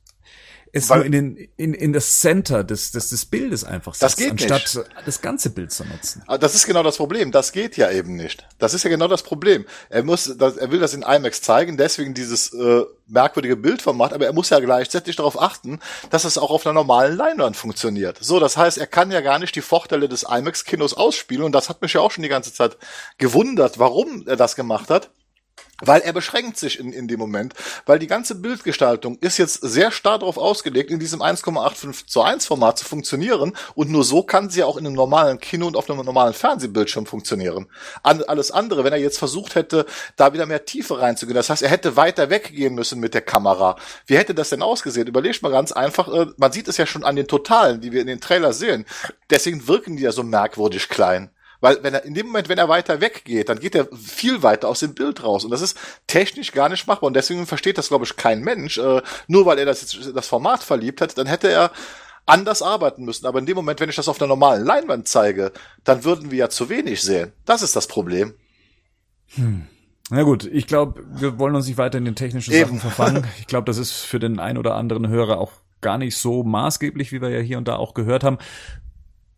es 0.70 0.88
Weil- 0.88 0.98
nur 0.98 1.06
in, 1.06 1.12
den, 1.12 1.48
in, 1.56 1.74
in 1.74 1.92
das 1.92 2.20
Center 2.20 2.62
des, 2.62 2.92
des, 2.92 3.08
des 3.10 3.26
Bildes 3.26 3.64
einfach 3.64 3.96
Das 3.96 4.12
setzt, 4.12 4.38
geht 4.38 4.52
anstatt 4.52 4.86
das 5.04 5.20
ganze 5.20 5.50
Bild 5.50 5.72
zu 5.72 5.84
nutzen. 5.84 6.22
Aber 6.28 6.38
Das 6.38 6.54
ist 6.54 6.64
genau 6.64 6.84
das 6.84 6.98
Problem. 6.98 7.32
Das 7.32 7.50
geht 7.50 7.76
ja 7.76 7.90
eben 7.90 8.14
nicht. 8.14 8.46
Das 8.60 8.74
ist 8.74 8.84
ja 8.84 8.90
genau 8.90 9.08
das 9.08 9.24
Problem. 9.24 9.66
Er 9.90 10.04
muss, 10.04 10.36
das, 10.38 10.56
er 10.56 10.70
will 10.70 10.78
das 10.78 10.94
in 10.94 11.02
IMAX 11.02 11.42
zeigen, 11.42 11.76
deswegen 11.76 12.14
dieses 12.14 12.52
äh, 12.54 12.84
merkwürdige 13.08 13.56
Bildformat, 13.56 14.12
aber 14.12 14.26
er 14.26 14.32
muss 14.32 14.50
ja 14.50 14.60
gleichzeitig 14.60 15.16
darauf 15.16 15.42
achten, 15.42 15.80
dass 16.10 16.22
es 16.22 16.38
auch 16.38 16.52
auf 16.52 16.64
einer 16.64 16.74
normalen 16.74 17.16
Leinwand 17.16 17.56
funktioniert. 17.56 18.18
So, 18.20 18.38
das 18.38 18.56
heißt, 18.56 18.78
er 18.78 18.86
kann 18.86 19.10
ja 19.10 19.20
gar 19.20 19.40
nicht 19.40 19.56
die 19.56 19.62
Vorteile 19.62 20.08
des 20.08 20.22
IMAX-Kinos 20.22 20.94
ausspielen 20.94 21.42
und 21.42 21.52
das 21.52 21.68
hat 21.68 21.82
mich 21.82 21.94
ja 21.94 22.00
auch 22.00 22.12
schon 22.12 22.22
die 22.22 22.28
ganze 22.28 22.54
Zeit 22.54 22.78
gewundert, 23.18 23.80
warum 23.80 24.28
er 24.28 24.36
das 24.36 24.54
gemacht 24.54 24.90
hat. 24.90 25.10
Weil 25.84 26.00
er 26.02 26.12
beschränkt 26.12 26.56
sich 26.58 26.78
in, 26.78 26.92
in 26.92 27.08
dem 27.08 27.18
Moment, 27.18 27.54
weil 27.86 27.98
die 27.98 28.06
ganze 28.06 28.36
Bildgestaltung 28.36 29.18
ist 29.20 29.38
jetzt 29.38 29.60
sehr 29.62 29.90
stark 29.90 30.20
darauf 30.20 30.38
ausgelegt, 30.38 30.90
in 30.90 31.00
diesem 31.00 31.20
1,85 31.20 32.06
zu 32.06 32.22
1 32.22 32.46
Format 32.46 32.78
zu 32.78 32.84
funktionieren 32.84 33.52
und 33.74 33.90
nur 33.90 34.04
so 34.04 34.22
kann 34.22 34.48
sie 34.48 34.62
auch 34.62 34.76
in 34.76 34.86
einem 34.86 34.94
normalen 34.94 35.40
Kino 35.40 35.66
und 35.66 35.76
auf 35.76 35.90
einem 35.90 36.04
normalen 36.04 36.34
Fernsehbildschirm 36.34 37.06
funktionieren. 37.06 37.66
An, 38.02 38.22
alles 38.22 38.50
andere, 38.50 38.84
wenn 38.84 38.92
er 38.92 38.98
jetzt 38.98 39.18
versucht 39.18 39.54
hätte, 39.54 39.86
da 40.16 40.32
wieder 40.32 40.46
mehr 40.46 40.64
Tiefe 40.64 41.00
reinzugehen, 41.00 41.34
das 41.34 41.50
heißt, 41.50 41.62
er 41.62 41.70
hätte 41.70 41.96
weiter 41.96 42.30
weggehen 42.30 42.74
müssen 42.74 43.00
mit 43.00 43.14
der 43.14 43.22
Kamera. 43.22 43.76
Wie 44.06 44.16
hätte 44.16 44.34
das 44.34 44.50
denn 44.50 44.62
ausgesehen? 44.62 45.08
Überlegt 45.08 45.42
mal 45.42 45.50
ganz 45.50 45.72
einfach, 45.72 46.08
äh, 46.12 46.26
man 46.36 46.52
sieht 46.52 46.68
es 46.68 46.76
ja 46.76 46.86
schon 46.86 47.04
an 47.04 47.16
den 47.16 47.26
Totalen, 47.26 47.80
die 47.80 47.92
wir 47.92 48.00
in 48.00 48.06
den 48.06 48.20
Trailer 48.20 48.52
sehen. 48.52 48.86
Deswegen 49.30 49.66
wirken 49.66 49.96
die 49.96 50.04
ja 50.04 50.12
so 50.12 50.22
merkwürdig 50.22 50.88
klein. 50.88 51.30
Weil 51.62 51.78
wenn 51.82 51.94
er 51.94 52.04
in 52.04 52.12
dem 52.12 52.26
Moment, 52.26 52.48
wenn 52.48 52.58
er 52.58 52.68
weiter 52.68 53.00
weggeht, 53.00 53.48
dann 53.48 53.60
geht 53.60 53.76
er 53.76 53.86
viel 53.96 54.42
weiter 54.42 54.68
aus 54.68 54.80
dem 54.80 54.94
Bild 54.94 55.22
raus. 55.22 55.44
Und 55.44 55.52
das 55.52 55.62
ist 55.62 55.78
technisch 56.08 56.50
gar 56.50 56.68
nicht 56.68 56.88
machbar. 56.88 57.06
Und 57.06 57.14
deswegen 57.14 57.46
versteht 57.46 57.78
das, 57.78 57.86
glaube 57.88 58.04
ich, 58.04 58.16
kein 58.16 58.40
Mensch. 58.40 58.78
Äh, 58.78 59.00
nur 59.28 59.46
weil 59.46 59.60
er 59.60 59.64
das, 59.64 59.80
jetzt, 59.80 60.16
das 60.16 60.26
Format 60.26 60.64
verliebt 60.64 61.00
hat, 61.00 61.16
dann 61.16 61.28
hätte 61.28 61.48
er 61.48 61.70
anders 62.26 62.62
arbeiten 62.62 63.04
müssen. 63.04 63.26
Aber 63.26 63.38
in 63.38 63.46
dem 63.46 63.54
Moment, 63.54 63.78
wenn 63.78 63.88
ich 63.88 63.94
das 63.94 64.08
auf 64.08 64.20
einer 64.20 64.26
normalen 64.26 64.66
Leinwand 64.66 65.06
zeige, 65.06 65.52
dann 65.84 66.02
würden 66.02 66.32
wir 66.32 66.38
ja 66.38 66.48
zu 66.48 66.68
wenig 66.68 67.00
sehen. 67.00 67.32
Das 67.44 67.62
ist 67.62 67.76
das 67.76 67.86
Problem. 67.86 68.34
Na 70.10 70.22
gut, 70.24 70.44
ich 70.44 70.66
glaube, 70.66 71.04
wir 71.12 71.38
wollen 71.38 71.54
uns 71.54 71.68
nicht 71.68 71.78
weiter 71.78 71.96
in 71.96 72.04
den 72.04 72.16
technischen 72.16 72.52
Eben. 72.52 72.64
Sachen 72.64 72.80
verfangen. 72.80 73.26
Ich 73.38 73.46
glaube, 73.46 73.66
das 73.66 73.78
ist 73.78 73.92
für 73.92 74.18
den 74.18 74.40
ein 74.40 74.58
oder 74.58 74.74
anderen 74.74 75.06
Hörer 75.06 75.38
auch 75.38 75.52
gar 75.80 75.96
nicht 75.96 76.16
so 76.16 76.42
maßgeblich, 76.42 77.12
wie 77.12 77.20
wir 77.20 77.28
ja 77.28 77.40
hier 77.40 77.58
und 77.58 77.68
da 77.68 77.76
auch 77.76 77.94
gehört 77.94 78.24
haben. 78.24 78.38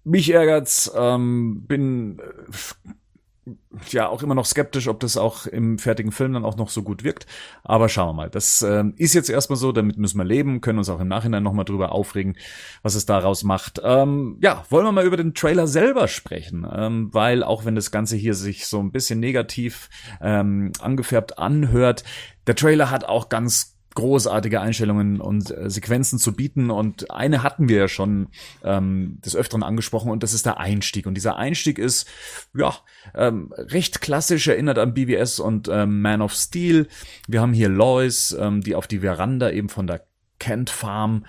Mich 0.04 0.30
ärgert's, 0.30 0.92
ähm, 0.94 1.64
bin 1.66 2.18
äh, 2.18 3.50
ja 3.90 4.08
auch 4.08 4.22
immer 4.22 4.34
noch 4.34 4.46
skeptisch, 4.46 4.88
ob 4.88 5.00
das 5.00 5.16
auch 5.16 5.46
im 5.46 5.78
fertigen 5.78 6.12
Film 6.12 6.32
dann 6.32 6.44
auch 6.44 6.56
noch 6.56 6.70
so 6.70 6.82
gut 6.82 7.04
wirkt. 7.04 7.26
Aber 7.62 7.88
schauen 7.88 8.08
wir 8.08 8.12
mal. 8.12 8.30
Das 8.30 8.62
ähm, 8.62 8.94
ist 8.96 9.14
jetzt 9.14 9.28
erstmal 9.28 9.56
so, 9.56 9.72
damit 9.72 9.98
müssen 9.98 10.18
wir 10.18 10.24
leben, 10.24 10.60
können 10.60 10.78
uns 10.78 10.88
auch 10.88 11.00
im 11.00 11.08
Nachhinein 11.08 11.42
nochmal 11.42 11.64
drüber 11.64 11.92
aufregen, 11.92 12.36
was 12.82 12.94
es 12.94 13.06
daraus 13.06 13.44
macht. 13.44 13.80
Ähm, 13.82 14.38
ja, 14.40 14.64
wollen 14.70 14.86
wir 14.86 14.92
mal 14.92 15.06
über 15.06 15.16
den 15.16 15.34
Trailer 15.34 15.66
selber 15.66 16.08
sprechen, 16.08 16.66
ähm, 16.70 17.12
weil 17.12 17.42
auch 17.42 17.64
wenn 17.64 17.74
das 17.74 17.90
Ganze 17.90 18.16
hier 18.16 18.34
sich 18.34 18.66
so 18.66 18.80
ein 18.80 18.92
bisschen 18.92 19.20
negativ 19.20 19.90
ähm, 20.20 20.72
angefärbt 20.80 21.38
anhört, 21.38 22.04
der 22.46 22.56
Trailer 22.56 22.90
hat 22.90 23.04
auch 23.04 23.28
ganz 23.28 23.73
großartige 23.94 24.60
Einstellungen 24.60 25.20
und 25.20 25.50
äh, 25.50 25.70
Sequenzen 25.70 26.18
zu 26.18 26.34
bieten 26.34 26.70
und 26.70 27.10
eine 27.10 27.42
hatten 27.42 27.68
wir 27.68 27.76
ja 27.76 27.88
schon 27.88 28.28
ähm, 28.62 29.18
des 29.24 29.36
Öfteren 29.36 29.62
angesprochen 29.62 30.10
und 30.10 30.22
das 30.22 30.34
ist 30.34 30.46
der 30.46 30.58
Einstieg 30.58 31.06
und 31.06 31.14
dieser 31.14 31.36
Einstieg 31.36 31.78
ist 31.78 32.08
ja 32.54 32.74
ähm, 33.14 33.52
recht 33.56 34.00
klassisch 34.00 34.48
erinnert 34.48 34.78
an 34.78 34.94
BBS 34.94 35.38
und 35.38 35.68
ähm, 35.68 36.02
Man 36.02 36.22
of 36.22 36.34
Steel. 36.34 36.88
Wir 37.28 37.40
haben 37.40 37.52
hier 37.52 37.68
Lois, 37.68 38.36
ähm, 38.38 38.60
die 38.60 38.74
auf 38.74 38.86
die 38.86 39.00
Veranda 39.00 39.50
eben 39.50 39.68
von 39.68 39.86
der 39.86 40.04
Kent 40.38 40.70
Farm 40.70 41.24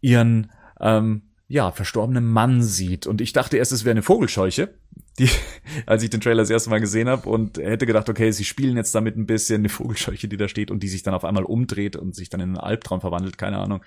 ihren 0.00 0.50
ähm, 0.80 1.22
ja, 1.48 1.72
verstorbenen 1.72 2.24
Mann 2.24 2.62
sieht. 2.62 3.06
Und 3.08 3.20
ich 3.20 3.32
dachte 3.32 3.56
erst, 3.56 3.72
es 3.72 3.84
wäre 3.84 3.90
eine 3.90 4.02
Vogelscheuche, 4.02 4.72
die, 5.20 5.30
als 5.86 6.02
ich 6.02 6.10
den 6.10 6.20
Trailer 6.20 6.42
das 6.42 6.50
erste 6.50 6.70
Mal 6.70 6.80
gesehen 6.80 7.08
habe 7.08 7.28
und 7.28 7.58
hätte 7.58 7.86
gedacht, 7.86 8.08
okay, 8.08 8.30
sie 8.32 8.44
spielen 8.44 8.76
jetzt 8.76 8.94
damit 8.94 9.16
ein 9.16 9.26
bisschen 9.26 9.60
eine 9.60 9.68
Vogelscheuche, 9.68 10.28
die 10.28 10.36
da 10.36 10.48
steht 10.48 10.70
und 10.70 10.82
die 10.82 10.88
sich 10.88 11.02
dann 11.02 11.14
auf 11.14 11.24
einmal 11.24 11.44
umdreht 11.44 11.96
und 11.96 12.14
sich 12.14 12.28
dann 12.28 12.40
in 12.40 12.50
einen 12.50 12.58
Albtraum 12.58 13.00
verwandelt. 13.00 13.38
Keine 13.38 13.58
Ahnung, 13.58 13.84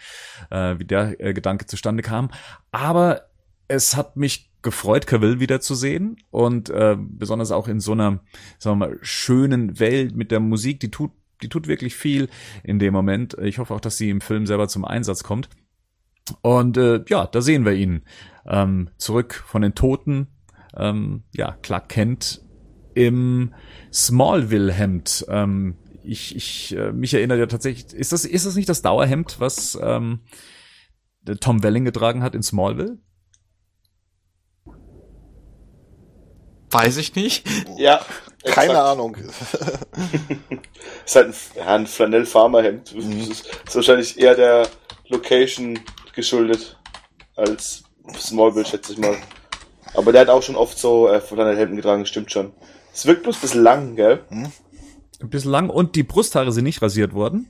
äh, 0.50 0.78
wie 0.78 0.86
der 0.86 1.20
äh, 1.20 1.34
Gedanke 1.34 1.66
zustande 1.66 2.04
kam. 2.04 2.32
Aber 2.72 3.30
es 3.68 3.96
hat 3.96 4.16
mich 4.16 4.52
gefreut, 4.62 5.08
Cavill 5.08 5.40
wiederzusehen 5.40 6.18
und 6.32 6.70
äh, 6.70 6.96
besonders 6.98 7.52
auch 7.52 7.68
in 7.68 7.80
so 7.80 7.92
einer, 7.92 8.22
sagen 8.60 8.80
wir 8.80 8.88
mal, 8.88 9.00
schönen 9.02 9.80
Welt 9.80 10.16
mit 10.16 10.32
der 10.32 10.40
Musik, 10.40 10.80
die 10.80 10.90
tut, 10.90 11.12
die 11.42 11.50
tut 11.50 11.68
wirklich 11.68 11.96
viel 11.96 12.30
in 12.64 12.80
dem 12.80 12.94
Moment. 12.94 13.36
Ich 13.42 13.58
hoffe 13.60 13.74
auch, 13.74 13.82
dass 13.82 13.98
sie 13.98 14.10
im 14.10 14.22
Film 14.22 14.46
selber 14.46 14.68
zum 14.70 14.86
Einsatz 14.86 15.24
kommt. 15.24 15.50
Und 16.42 16.78
äh, 16.78 17.04
ja, 17.10 17.28
da 17.28 17.42
sehen 17.42 17.66
wir 17.66 17.74
ihn 17.74 18.04
ähm, 18.46 18.90
zurück 18.98 19.44
von 19.46 19.62
den 19.62 19.76
Toten. 19.76 20.28
Ähm, 20.78 21.24
ja, 21.34 21.58
Clark 21.62 21.90
Kent 21.90 22.42
im 22.94 23.54
Smallville-Hemd. 23.92 25.26
Ähm, 25.30 25.78
ich, 26.04 26.36
ich, 26.36 26.76
äh, 26.76 26.92
mich 26.92 27.14
erinnert 27.14 27.40
ja 27.40 27.46
tatsächlich, 27.46 27.94
ist 27.94 28.12
das, 28.12 28.26
ist 28.26 28.46
das 28.46 28.56
nicht 28.56 28.70
das 28.70 28.82
Dauerhemd, 28.82 29.40
was 29.40 29.78
ähm, 29.82 30.22
der 31.22 31.38
Tom 31.38 31.64
Welling 31.64 31.86
getragen 31.86 32.24
hat 32.24 32.36
in 32.36 32.44
Smallville? 32.44 32.98
Weiß 36.72 36.98
ich 36.98 37.16
nicht. 37.16 37.48
Ja. 37.78 38.04
Keine 38.44 38.74
exakt. 38.74 38.88
Ahnung. 38.88 39.18
Ist 41.06 41.16
halt 41.16 41.28
ein, 41.28 41.36
ja, 41.56 41.76
ein 41.76 41.88
Flanell-Farmerhemd. 41.88 42.96
Das 42.96 43.06
ist, 43.06 43.48
ist 43.68 43.76
wahrscheinlich 43.76 44.20
eher 44.20 44.36
der 44.36 44.68
Location 45.08 45.80
geschuldet 46.14 46.78
als 47.36 47.84
Smallville, 48.18 48.66
schätze 48.66 48.94
ich 48.94 49.00
mal. 49.00 49.18
Aber 49.94 50.12
der 50.12 50.22
hat 50.22 50.30
auch 50.30 50.44
schon 50.44 50.56
oft 50.56 50.78
so 50.78 51.08
äh, 51.08 51.22
Flanellhemden 51.22 51.76
getragen, 51.76 52.06
stimmt 52.06 52.32
schon. 52.32 52.52
Es 52.94 53.06
wirkt 53.06 53.24
bloß 53.24 53.38
ein 53.38 53.42
bisschen 53.42 53.64
lang, 53.64 53.96
gell? 53.96 54.24
Ein 54.30 54.52
bisschen 55.30 55.52
lang 55.52 55.70
und 55.70 55.96
die 55.96 56.04
Brusthaare 56.04 56.52
sind 56.52 56.66
nicht 56.66 56.82
rasiert 56.82 57.14
worden. 57.14 57.50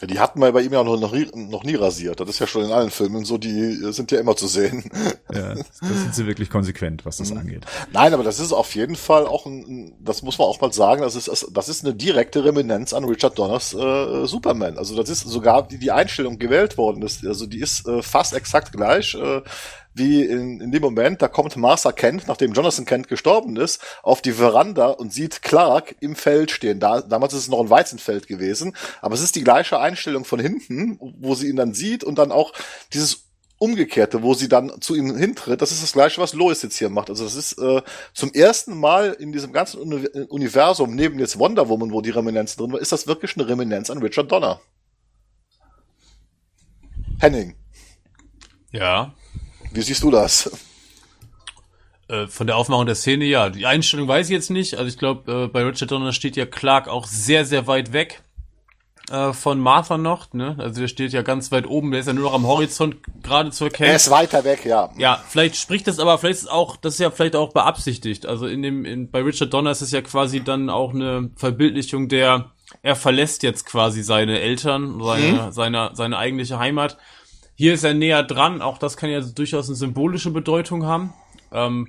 Die 0.00 0.20
hatten 0.20 0.38
wir 0.38 0.52
bei 0.52 0.62
ihm 0.62 0.72
ja 0.72 0.84
noch, 0.84 0.98
noch, 0.98 1.12
nie, 1.12 1.26
noch 1.34 1.64
nie 1.64 1.74
rasiert. 1.74 2.20
Das 2.20 2.28
ist 2.28 2.38
ja 2.38 2.46
schon 2.46 2.64
in 2.64 2.70
allen 2.70 2.90
Filmen 2.90 3.24
so, 3.24 3.36
die 3.36 3.74
sind 3.92 4.12
ja 4.12 4.20
immer 4.20 4.36
zu 4.36 4.46
sehen. 4.46 4.84
Ja, 5.30 5.54
da 5.54 5.88
sind 5.88 6.14
sie 6.14 6.26
wirklich 6.26 6.48
konsequent, 6.48 7.04
was 7.04 7.18
das 7.18 7.32
angeht. 7.32 7.66
Nein, 7.92 8.14
aber 8.14 8.24
das 8.24 8.40
ist 8.40 8.52
auf 8.52 8.74
jeden 8.74 8.96
Fall 8.96 9.26
auch 9.26 9.44
ein, 9.44 9.94
das 10.00 10.22
muss 10.22 10.38
man 10.38 10.48
auch 10.48 10.58
mal 10.58 10.72
sagen, 10.72 11.02
das 11.02 11.16
ist, 11.16 11.48
das 11.52 11.68
ist 11.68 11.84
eine 11.84 11.94
direkte 11.94 12.44
Reminiszenz 12.44 12.94
an 12.94 13.04
Richard 13.04 13.38
Donners 13.38 13.74
äh, 13.74 14.26
Superman. 14.26 14.78
Also 14.78 14.96
das 14.96 15.10
ist 15.10 15.20
sogar 15.28 15.68
die, 15.68 15.78
die 15.78 15.90
Einstellung 15.90 16.38
gewählt 16.38 16.78
worden 16.78 17.02
ist. 17.02 17.26
Also 17.26 17.46
die 17.46 17.60
ist 17.60 17.86
äh, 17.86 18.00
fast 18.02 18.32
exakt 18.32 18.72
gleich. 18.72 19.14
Äh, 19.14 19.42
wie 19.94 20.22
in, 20.24 20.60
in 20.60 20.70
dem 20.70 20.82
Moment, 20.82 21.22
da 21.22 21.28
kommt 21.28 21.56
Martha 21.56 21.92
Kent, 21.92 22.28
nachdem 22.28 22.52
Jonathan 22.52 22.84
Kent 22.84 23.08
gestorben 23.08 23.56
ist, 23.56 23.82
auf 24.02 24.22
die 24.22 24.32
Veranda 24.32 24.88
und 24.88 25.12
sieht 25.12 25.42
Clark 25.42 25.96
im 26.00 26.14
Feld 26.14 26.50
stehen. 26.50 26.80
Da, 26.80 27.00
damals 27.00 27.32
ist 27.32 27.40
es 27.40 27.48
noch 27.48 27.60
ein 27.60 27.70
Weizenfeld 27.70 28.26
gewesen, 28.26 28.76
aber 29.00 29.14
es 29.14 29.22
ist 29.22 29.36
die 29.36 29.44
gleiche 29.44 29.80
Einstellung 29.80 30.24
von 30.24 30.38
hinten, 30.38 30.98
wo 31.00 31.34
sie 31.34 31.48
ihn 31.48 31.56
dann 31.56 31.74
sieht 31.74 32.04
und 32.04 32.18
dann 32.18 32.32
auch 32.32 32.52
dieses 32.92 33.28
Umgekehrte, 33.58 34.22
wo 34.22 34.34
sie 34.34 34.48
dann 34.48 34.80
zu 34.80 34.94
ihm 34.94 35.16
hintritt, 35.16 35.60
das 35.60 35.72
ist 35.72 35.82
das 35.82 35.92
gleiche, 35.92 36.20
was 36.20 36.32
Lois 36.32 36.62
jetzt 36.62 36.78
hier 36.78 36.90
macht. 36.90 37.10
Also 37.10 37.24
das 37.24 37.34
ist 37.34 37.58
äh, 37.58 37.82
zum 38.14 38.32
ersten 38.32 38.78
Mal 38.78 39.16
in 39.18 39.32
diesem 39.32 39.52
ganzen 39.52 39.80
Uni 39.80 40.06
Universum, 40.28 40.94
neben 40.94 41.18
jetzt 41.18 41.40
Wonder 41.40 41.68
Woman, 41.68 41.92
wo 41.92 42.00
die 42.00 42.10
Reminiszenz 42.10 42.56
drin 42.56 42.72
war, 42.72 42.80
ist 42.80 42.92
das 42.92 43.08
wirklich 43.08 43.36
eine 43.36 43.48
Reminiszenz 43.48 43.90
an 43.90 43.98
Richard 43.98 44.30
Donner. 44.30 44.60
Henning, 47.20 47.56
Ja. 48.70 49.12
Wie 49.72 49.82
siehst 49.82 50.02
du 50.02 50.10
das? 50.10 50.50
Äh, 52.08 52.26
von 52.26 52.46
der 52.46 52.56
Aufmachung 52.56 52.86
der 52.86 52.94
Szene, 52.94 53.26
ja. 53.26 53.50
Die 53.50 53.66
Einstellung 53.66 54.08
weiß 54.08 54.28
ich 54.28 54.32
jetzt 54.32 54.50
nicht. 54.50 54.74
Also 54.76 54.88
ich 54.88 54.98
glaube, 54.98 55.44
äh, 55.44 55.48
bei 55.48 55.62
Richard 55.62 55.90
Donner 55.90 56.12
steht 56.12 56.36
ja 56.36 56.46
Clark 56.46 56.88
auch 56.88 57.06
sehr, 57.06 57.44
sehr 57.44 57.66
weit 57.66 57.92
weg 57.92 58.22
äh, 59.10 59.32
von 59.32 59.60
Martha 59.60 59.98
noch. 59.98 60.32
Ne? 60.32 60.56
Also 60.58 60.80
der 60.80 60.88
steht 60.88 61.12
ja 61.12 61.22
ganz 61.22 61.52
weit 61.52 61.66
oben. 61.66 61.90
Der 61.90 62.00
ist 62.00 62.06
ja 62.06 62.14
nur 62.14 62.24
noch 62.24 62.34
am 62.34 62.46
Horizont 62.46 62.96
gerade 63.22 63.50
zu 63.50 63.64
erkennen. 63.64 63.90
Er 63.90 63.96
ist 63.96 64.10
weiter 64.10 64.44
weg, 64.44 64.64
ja. 64.64 64.90
Ja, 64.96 65.22
vielleicht 65.28 65.56
spricht 65.56 65.86
das 65.86 65.98
aber, 65.98 66.18
vielleicht 66.18 66.38
ist 66.38 66.44
es 66.44 66.48
auch, 66.48 66.76
das 66.76 66.94
ist 66.94 67.00
ja 67.00 67.10
vielleicht 67.10 67.36
auch 67.36 67.52
beabsichtigt. 67.52 68.24
Also 68.24 68.46
in 68.46 68.62
dem, 68.62 68.84
in, 68.84 69.10
bei 69.10 69.20
Richard 69.20 69.52
Donner 69.52 69.70
ist 69.70 69.82
es 69.82 69.90
ja 69.90 70.00
quasi 70.00 70.42
dann 70.42 70.70
auch 70.70 70.94
eine 70.94 71.30
Verbildlichung 71.36 72.08
der, 72.08 72.52
er 72.82 72.96
verlässt 72.96 73.42
jetzt 73.42 73.66
quasi 73.66 74.02
seine 74.02 74.40
Eltern, 74.40 74.98
seine, 75.02 75.52
seine, 75.52 75.90
seine 75.94 76.16
eigentliche 76.16 76.58
Heimat. 76.58 76.96
Hier 77.58 77.74
ist 77.74 77.82
er 77.82 77.92
näher 77.92 78.22
dran, 78.22 78.62
auch 78.62 78.78
das 78.78 78.96
kann 78.96 79.10
ja 79.10 79.20
durchaus 79.20 79.66
eine 79.66 79.74
symbolische 79.74 80.30
Bedeutung 80.30 80.86
haben. 80.86 81.12
Ähm, 81.50 81.88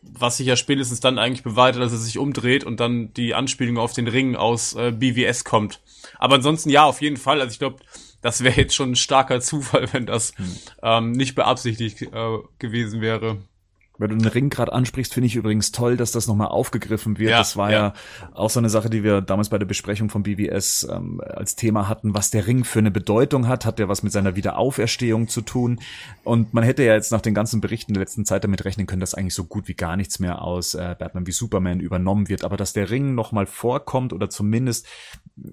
was 0.00 0.36
sich 0.36 0.46
ja 0.46 0.54
spätestens 0.54 1.00
dann 1.00 1.18
eigentlich 1.18 1.42
bewahrheitet, 1.42 1.82
dass 1.82 1.90
er 1.90 1.98
sich 1.98 2.18
umdreht 2.18 2.62
und 2.62 2.78
dann 2.78 3.12
die 3.14 3.34
Anspielung 3.34 3.78
auf 3.78 3.94
den 3.94 4.06
Ring 4.06 4.36
aus 4.36 4.74
äh, 4.74 4.92
BWS 4.92 5.42
kommt. 5.42 5.80
Aber 6.20 6.36
ansonsten 6.36 6.70
ja, 6.70 6.84
auf 6.84 7.02
jeden 7.02 7.16
Fall. 7.16 7.40
Also 7.40 7.50
ich 7.50 7.58
glaube, 7.58 7.78
das 8.22 8.44
wäre 8.44 8.54
jetzt 8.54 8.76
schon 8.76 8.92
ein 8.92 8.96
starker 8.96 9.40
Zufall, 9.40 9.88
wenn 9.92 10.06
das 10.06 10.34
ähm, 10.84 11.10
nicht 11.10 11.34
beabsichtigt 11.34 12.02
äh, 12.02 12.38
gewesen 12.60 13.00
wäre. 13.00 13.38
Weil 13.98 14.08
du 14.08 14.16
den 14.16 14.26
Ring 14.26 14.50
gerade 14.50 14.72
ansprichst, 14.72 15.14
finde 15.14 15.26
ich 15.26 15.36
übrigens 15.36 15.72
toll, 15.72 15.96
dass 15.96 16.12
das 16.12 16.26
nochmal 16.26 16.48
aufgegriffen 16.48 17.18
wird. 17.18 17.30
Ja, 17.30 17.38
das 17.38 17.56
war 17.56 17.70
ja. 17.70 17.78
ja. 17.78 17.94
auch 18.34 18.50
so 18.50 18.60
eine 18.60 18.68
Sache, 18.68 18.90
die 18.90 19.02
wir 19.02 19.22
damals 19.22 19.48
bei 19.48 19.58
der 19.58 19.66
Besprechung 19.66 20.10
von 20.10 20.22
BBS 20.22 20.86
ähm, 20.90 21.20
als 21.24 21.56
Thema 21.56 21.88
hatten, 21.88 22.14
was 22.14 22.30
der 22.30 22.46
Ring 22.46 22.64
für 22.64 22.80
eine 22.80 22.90
Bedeutung 22.90 23.48
hat. 23.48 23.64
Hat 23.64 23.78
der 23.78 23.88
was 23.88 24.02
mit 24.02 24.12
seiner 24.12 24.36
Wiederauferstehung 24.36 25.28
zu 25.28 25.40
tun? 25.40 25.80
Und 26.24 26.52
man 26.52 26.64
hätte 26.64 26.84
ja 26.84 26.94
jetzt 26.94 27.10
nach 27.10 27.20
den 27.22 27.34
ganzen 27.34 27.60
Berichten 27.60 27.94
der 27.94 28.02
letzten 28.02 28.26
Zeit 28.26 28.44
damit 28.44 28.64
rechnen 28.64 28.86
können, 28.86 29.00
dass 29.00 29.14
eigentlich 29.14 29.34
so 29.34 29.44
gut 29.44 29.68
wie 29.68 29.74
gar 29.74 29.96
nichts 29.96 30.18
mehr 30.18 30.42
aus 30.42 30.74
äh, 30.74 30.94
Batman 30.98 31.26
wie 31.26 31.32
Superman 31.32 31.80
übernommen 31.80 32.28
wird. 32.28 32.44
Aber 32.44 32.56
dass 32.56 32.72
der 32.72 32.90
Ring 32.90 33.14
nochmal 33.14 33.46
vorkommt 33.46 34.12
oder 34.12 34.28
zumindest, 34.28 34.86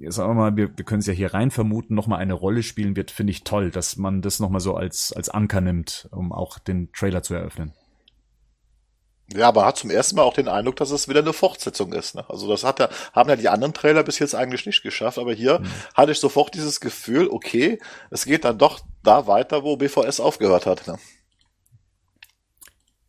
sagen 0.07 0.31
wir 0.31 0.35
mal, 0.35 0.57
wir, 0.57 0.77
wir 0.77 0.85
können 0.85 0.99
es 0.99 1.07
ja 1.07 1.13
hier 1.13 1.33
rein 1.33 1.51
vermuten, 1.51 1.95
nochmal 1.95 2.19
eine 2.19 2.33
Rolle 2.33 2.63
spielen 2.63 2.95
wird, 2.95 3.11
finde 3.11 3.31
ich 3.31 3.43
toll, 3.43 3.71
dass 3.71 3.95
man 3.95 4.21
das 4.21 4.39
nochmal 4.39 4.61
so 4.61 4.75
als, 4.75 5.13
als 5.13 5.29
Anker 5.29 5.61
nimmt, 5.61 6.09
um 6.11 6.33
auch 6.33 6.59
den 6.59 6.91
Trailer 6.91 7.23
zu 7.23 7.33
eröffnen. 7.33 7.71
Ja, 9.36 9.47
aber 9.47 9.65
hat 9.65 9.77
zum 9.77 9.89
ersten 9.89 10.15
Mal 10.15 10.23
auch 10.23 10.34
den 10.34 10.47
Eindruck, 10.47 10.75
dass 10.75 10.91
es 10.91 11.07
wieder 11.07 11.19
eine 11.21 11.34
Fortsetzung 11.34 11.93
ist. 11.93 12.15
Ne? 12.15 12.23
Also 12.29 12.47
das 12.47 12.63
hat 12.63 12.79
ja, 12.79 12.89
haben 13.13 13.29
ja 13.29 13.36
die 13.36 13.49
anderen 13.49 13.73
Trailer 13.73 14.03
bis 14.03 14.19
jetzt 14.19 14.36
eigentlich 14.36 14.65
nicht 14.65 14.84
geschafft, 14.84 15.17
aber 15.17 15.34
hier 15.34 15.59
Mhm. 15.59 15.67
hatte 15.93 16.11
ich 16.11 16.19
sofort 16.19 16.53
dieses 16.53 16.79
Gefühl, 16.79 17.27
okay, 17.29 17.79
es 18.09 18.25
geht 18.25 18.45
dann 18.45 18.57
doch 18.57 18.81
da 19.03 19.27
weiter, 19.27 19.63
wo 19.63 19.75
BVS 19.77 20.19
aufgehört 20.19 20.65
hat. 20.65 20.88
Ne? 20.88 20.97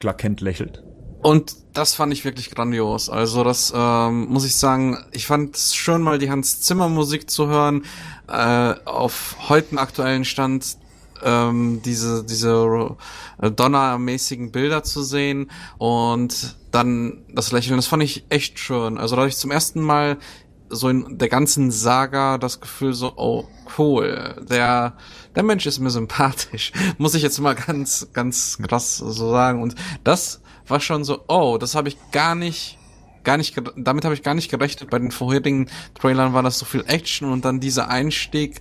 Clark 0.01 0.19
Kent 0.19 0.41
lächelt. 0.41 0.83
Und 1.23 1.57
das 1.73 1.95
fand 1.95 2.13
ich 2.13 2.25
wirklich 2.27 2.51
grandios. 2.51 3.09
Also 3.09 3.45
das 3.45 3.73
ähm, 3.75 4.27
muss 4.27 4.45
ich 4.45 4.57
sagen, 4.57 5.03
ich 5.13 5.27
fand 5.27 5.57
es 5.57 5.75
schön, 5.75 6.03
mal 6.03 6.19
die 6.19 6.31
Hans 6.31 6.61
Zimmer 6.61 6.91
Musik 6.91 7.31
zu 7.31 7.47
hören, 7.47 7.87
äh, 8.29 8.75
auf 8.85 9.37
heutigen 9.49 9.79
aktuellen 9.79 10.27
Stand 10.27 10.77
ähm, 11.25 11.81
diese 11.85 12.25
diese 12.25 12.97
äh, 13.41 13.51
Donner-mäßigen 13.51 14.53
Bilder 14.53 14.83
zu 14.83 15.03
sehen 15.03 15.51
und 15.79 16.57
dann 16.71 17.25
das 17.33 17.53
Lächeln. 17.53 17.77
Das 17.77 17.87
fand 17.87 18.03
ich 18.03 18.27
echt 18.29 18.59
schön. 18.59 18.99
Also 18.99 19.17
da 19.17 19.23
hatte 19.23 19.31
ich 19.31 19.37
zum 19.37 19.51
ersten 19.51 19.81
Mal 19.81 20.19
so 20.69 20.89
in 20.89 21.19
der 21.19 21.29
ganzen 21.29 21.71
Saga 21.71 22.39
das 22.39 22.61
Gefühl 22.61 22.95
so, 22.95 23.13
oh 23.17 23.45
cool, 23.79 24.45
der 24.49 24.97
der 25.35 25.43
Mensch 25.43 25.67
ist 25.67 25.79
mir 25.79 25.91
sympathisch, 25.91 26.73
muss 26.99 27.15
ich 27.15 27.23
jetzt 27.23 27.39
mal 27.41 27.55
ganz 27.55 28.09
ganz 28.13 28.59
krass 28.59 28.99
so 28.99 29.31
sagen. 29.31 29.63
Und 29.63 29.75
das 30.05 30.43
war 30.67 30.81
schon 30.81 31.05
so, 31.05 31.25
oh, 31.29 31.59
das 31.59 31.75
habe 31.75 31.89
ich 31.89 31.99
gar 32.13 32.35
nicht 32.35 32.79
gar 33.25 33.37
nicht 33.37 33.57
damit 33.77 34.05
habe 34.05 34.15
ich 34.15 34.23
gar 34.23 34.35
nicht 34.35 34.51
gerechnet. 34.51 34.91
Bei 34.91 34.99
den 34.99 35.11
vorherigen 35.11 35.71
Trailern 35.95 36.35
war 36.35 36.43
das 36.43 36.59
so 36.59 36.67
viel 36.67 36.85
Action 36.87 37.31
und 37.31 37.45
dann 37.45 37.61
dieser 37.61 37.89
Einstieg 37.89 38.61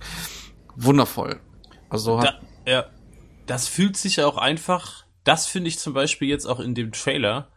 wundervoll. 0.76 1.40
Also 1.90 2.20
Da, 2.20 2.34
ja, 2.66 2.86
das 3.46 3.68
fühlt 3.68 3.96
sich 3.96 4.16
ja 4.16 4.26
auch 4.26 4.36
einfach, 4.38 5.04
das 5.24 5.46
finde 5.46 5.68
ich 5.68 5.78
zum 5.78 5.92
Beispiel 5.94 6.28
jetzt 6.28 6.46
auch 6.46 6.60
in 6.60 6.74
dem 6.74 6.92
Trailer, 6.92 7.48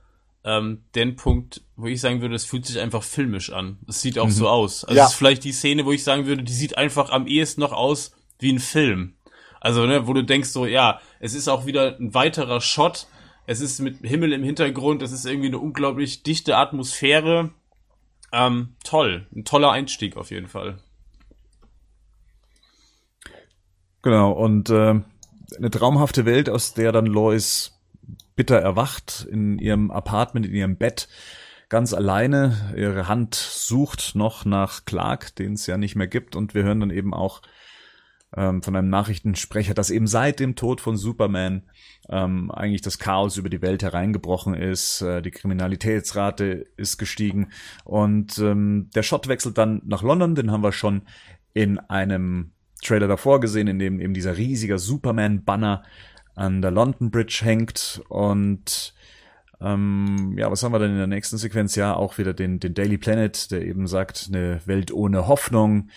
ähm, 0.43 0.83
den 0.95 1.15
Punkt, 1.15 1.61
wo 1.75 1.87
ich 1.87 1.99
sagen 1.99 2.21
würde, 2.21 2.35
es 2.35 2.45
fühlt 2.45 2.65
sich 2.65 2.79
einfach 2.79 3.03
filmisch 3.03 3.51
an. 3.51 3.79
Es 3.87 4.01
sieht 4.01 4.17
auch 4.19 4.29
so 4.29 4.47
aus. 4.47 4.85
Also 4.85 4.97
Ja. 4.97 5.05
es 5.05 5.11
ist 5.11 5.17
vielleicht 5.17 5.43
die 5.43 5.51
Szene, 5.51 5.85
wo 5.85 5.91
ich 5.91 6.03
sagen 6.03 6.25
würde, 6.25 6.43
die 6.43 6.53
sieht 6.53 6.77
einfach 6.77 7.09
am 7.09 7.27
ehesten 7.27 7.61
noch 7.61 7.73
aus 7.73 8.11
wie 8.39 8.51
ein 8.51 8.59
Film. 8.59 9.15
Also, 9.59 9.85
ne, 9.85 10.07
wo 10.07 10.13
du 10.13 10.23
denkst 10.23 10.49
so, 10.49 10.65
ja, 10.65 11.01
es 11.19 11.33
ist 11.33 11.47
auch 11.47 11.65
wieder 11.65 11.97
ein 11.99 12.13
weiterer 12.13 12.61
Shot. 12.61 13.07
Es 13.47 13.59
ist 13.59 13.79
mit 13.79 13.97
Himmel 14.01 14.31
im 14.33 14.43
Hintergrund. 14.43 15.01
Es 15.01 15.11
ist 15.11 15.25
irgendwie 15.25 15.47
eine 15.47 15.57
unglaublich 15.57 16.23
dichte 16.23 16.55
Atmosphäre. 16.57 17.51
Ähm, 18.31 18.75
toll. 18.83 19.25
Ein 19.35 19.45
toller 19.45 19.71
Einstieg 19.71 20.15
auf 20.15 20.31
jeden 20.31 20.47
Fall. 20.47 20.79
Genau, 24.07 24.31
und 24.31 24.69
äh, 24.69 25.01
eine 25.57 25.69
traumhafte 25.69 26.23
Welt, 26.25 26.49
aus 26.49 26.73
der 26.73 26.93
dann 26.93 27.07
Lois 27.07 27.77
bitter 28.37 28.57
erwacht 28.57 29.27
in 29.29 29.59
ihrem 29.59 29.91
Apartment, 29.91 30.45
in 30.45 30.55
ihrem 30.55 30.77
Bett, 30.77 31.09
ganz 31.67 31.93
alleine. 31.93 32.73
Ihre 32.77 33.09
Hand 33.09 33.35
sucht 33.35 34.15
noch 34.15 34.45
nach 34.45 34.85
Clark, 34.85 35.35
den 35.35 35.55
es 35.55 35.67
ja 35.67 35.75
nicht 35.75 35.97
mehr 35.97 36.07
gibt. 36.07 36.37
Und 36.37 36.53
wir 36.53 36.63
hören 36.63 36.79
dann 36.79 36.89
eben 36.89 37.13
auch 37.13 37.41
ähm, 38.33 38.63
von 38.63 38.77
einem 38.77 38.89
Nachrichtensprecher, 38.89 39.73
dass 39.73 39.89
eben 39.89 40.07
seit 40.07 40.39
dem 40.39 40.55
Tod 40.55 40.79
von 40.79 40.95
Superman 40.95 41.63
ähm, 42.07 42.49
eigentlich 42.49 42.83
das 42.83 42.99
Chaos 42.99 43.35
über 43.35 43.49
die 43.49 43.61
Welt 43.61 43.83
hereingebrochen 43.83 44.53
ist. 44.53 45.01
Äh, 45.01 45.21
die 45.21 45.31
Kriminalitätsrate 45.31 46.65
ist 46.77 46.97
gestiegen. 46.97 47.49
Und 47.83 48.37
ähm, 48.37 48.89
der 48.95 49.03
Shot 49.03 49.27
wechselt 49.27 49.57
dann 49.57 49.81
nach 49.83 50.01
London, 50.01 50.33
den 50.33 50.49
haben 50.49 50.63
wir 50.63 50.71
schon 50.71 51.01
in 51.53 51.77
einem 51.77 52.53
Trailer 52.79 53.07
davor 53.07 53.39
gesehen, 53.39 53.67
in 53.67 53.79
dem 53.79 53.99
eben 53.99 54.13
dieser 54.13 54.37
riesige 54.37 54.79
Superman-Banner 54.79 55.83
an 56.35 56.61
der 56.61 56.71
London 56.71 57.11
Bridge 57.11 57.39
hängt 57.43 58.01
und 58.09 58.93
ähm, 59.59 60.35
ja, 60.37 60.51
was 60.51 60.63
haben 60.63 60.71
wir 60.71 60.79
denn 60.79 60.91
in 60.91 60.97
der 60.97 61.07
nächsten 61.07 61.37
Sequenz? 61.37 61.75
Ja, 61.75 61.95
auch 61.95 62.17
wieder 62.17 62.33
den, 62.33 62.59
den 62.59 62.73
Daily 62.73 62.97
Planet, 62.97 63.49
der 63.51 63.65
eben 63.65 63.87
sagt, 63.87 64.29
eine 64.31 64.61
Welt 64.65 64.91
ohne 64.91 65.27
Hoffnung. 65.27 65.89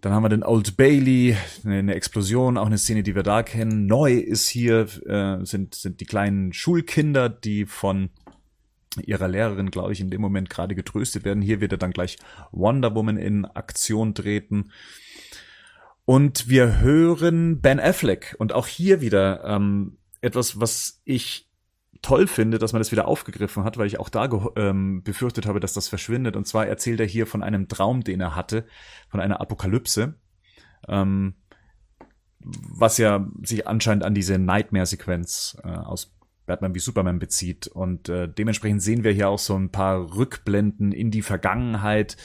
Dann 0.00 0.12
haben 0.12 0.24
wir 0.24 0.28
den 0.28 0.42
Old 0.42 0.76
Bailey, 0.76 1.36
eine, 1.64 1.94
Explosion, 1.94 2.56
auch 2.56 2.66
eine 2.66 2.78
Szene, 2.78 3.02
die 3.02 3.14
wir 3.14 3.22
da 3.22 3.42
kennen. 3.42 3.86
Neu 3.86 4.14
ist 4.14 4.48
hier, 4.48 4.88
äh, 5.06 5.44
sind, 5.44 5.74
sind 5.74 6.00
die 6.00 6.06
kleinen 6.06 6.52
Schulkinder, 6.52 7.28
die 7.28 7.66
von 7.66 8.10
ihrer 9.04 9.28
Lehrerin, 9.28 9.70
glaube 9.70 9.92
ich, 9.92 10.00
in 10.00 10.10
dem 10.10 10.20
Moment 10.20 10.50
gerade 10.50 10.74
getröstet 10.74 11.24
werden. 11.24 11.42
Hier 11.42 11.60
wird 11.60 11.72
er 11.72 11.78
dann 11.78 11.92
gleich 11.92 12.18
Wonder 12.50 12.94
Woman 12.94 13.16
in 13.16 13.44
Aktion 13.44 14.14
treten. 14.14 14.72
Und 16.10 16.48
wir 16.48 16.80
hören 16.80 17.60
Ben 17.60 17.78
Affleck. 17.78 18.34
Und 18.40 18.52
auch 18.52 18.66
hier 18.66 19.00
wieder 19.00 19.44
ähm, 19.44 19.96
etwas, 20.20 20.58
was 20.58 21.00
ich 21.04 21.48
toll 22.02 22.26
finde, 22.26 22.58
dass 22.58 22.72
man 22.72 22.80
das 22.80 22.90
wieder 22.90 23.06
aufgegriffen 23.06 23.62
hat, 23.62 23.78
weil 23.78 23.86
ich 23.86 24.00
auch 24.00 24.08
da 24.08 24.28
ähm, 24.56 25.04
befürchtet 25.04 25.46
habe, 25.46 25.60
dass 25.60 25.72
das 25.72 25.86
verschwindet. 25.86 26.34
Und 26.34 26.48
zwar 26.48 26.66
erzählt 26.66 26.98
er 26.98 27.06
hier 27.06 27.28
von 27.28 27.44
einem 27.44 27.68
Traum, 27.68 28.02
den 28.02 28.20
er 28.20 28.34
hatte, 28.34 28.66
von 29.08 29.20
einer 29.20 29.40
Apokalypse, 29.40 30.16
ähm, 30.88 31.34
was 32.40 32.98
ja 32.98 33.30
sich 33.44 33.68
anscheinend 33.68 34.02
an 34.02 34.12
diese 34.12 34.36
Nightmare-Sequenz 34.36 35.58
äh, 35.62 35.68
aus 35.68 36.12
Batman 36.44 36.74
wie 36.74 36.80
Superman 36.80 37.20
bezieht. 37.20 37.68
Und 37.68 38.08
äh, 38.08 38.28
dementsprechend 38.28 38.82
sehen 38.82 39.04
wir 39.04 39.12
hier 39.12 39.28
auch 39.28 39.38
so 39.38 39.54
ein 39.54 39.70
paar 39.70 40.12
Rückblenden 40.16 40.90
in 40.90 41.12
die 41.12 41.22
Vergangenheit, 41.22 42.16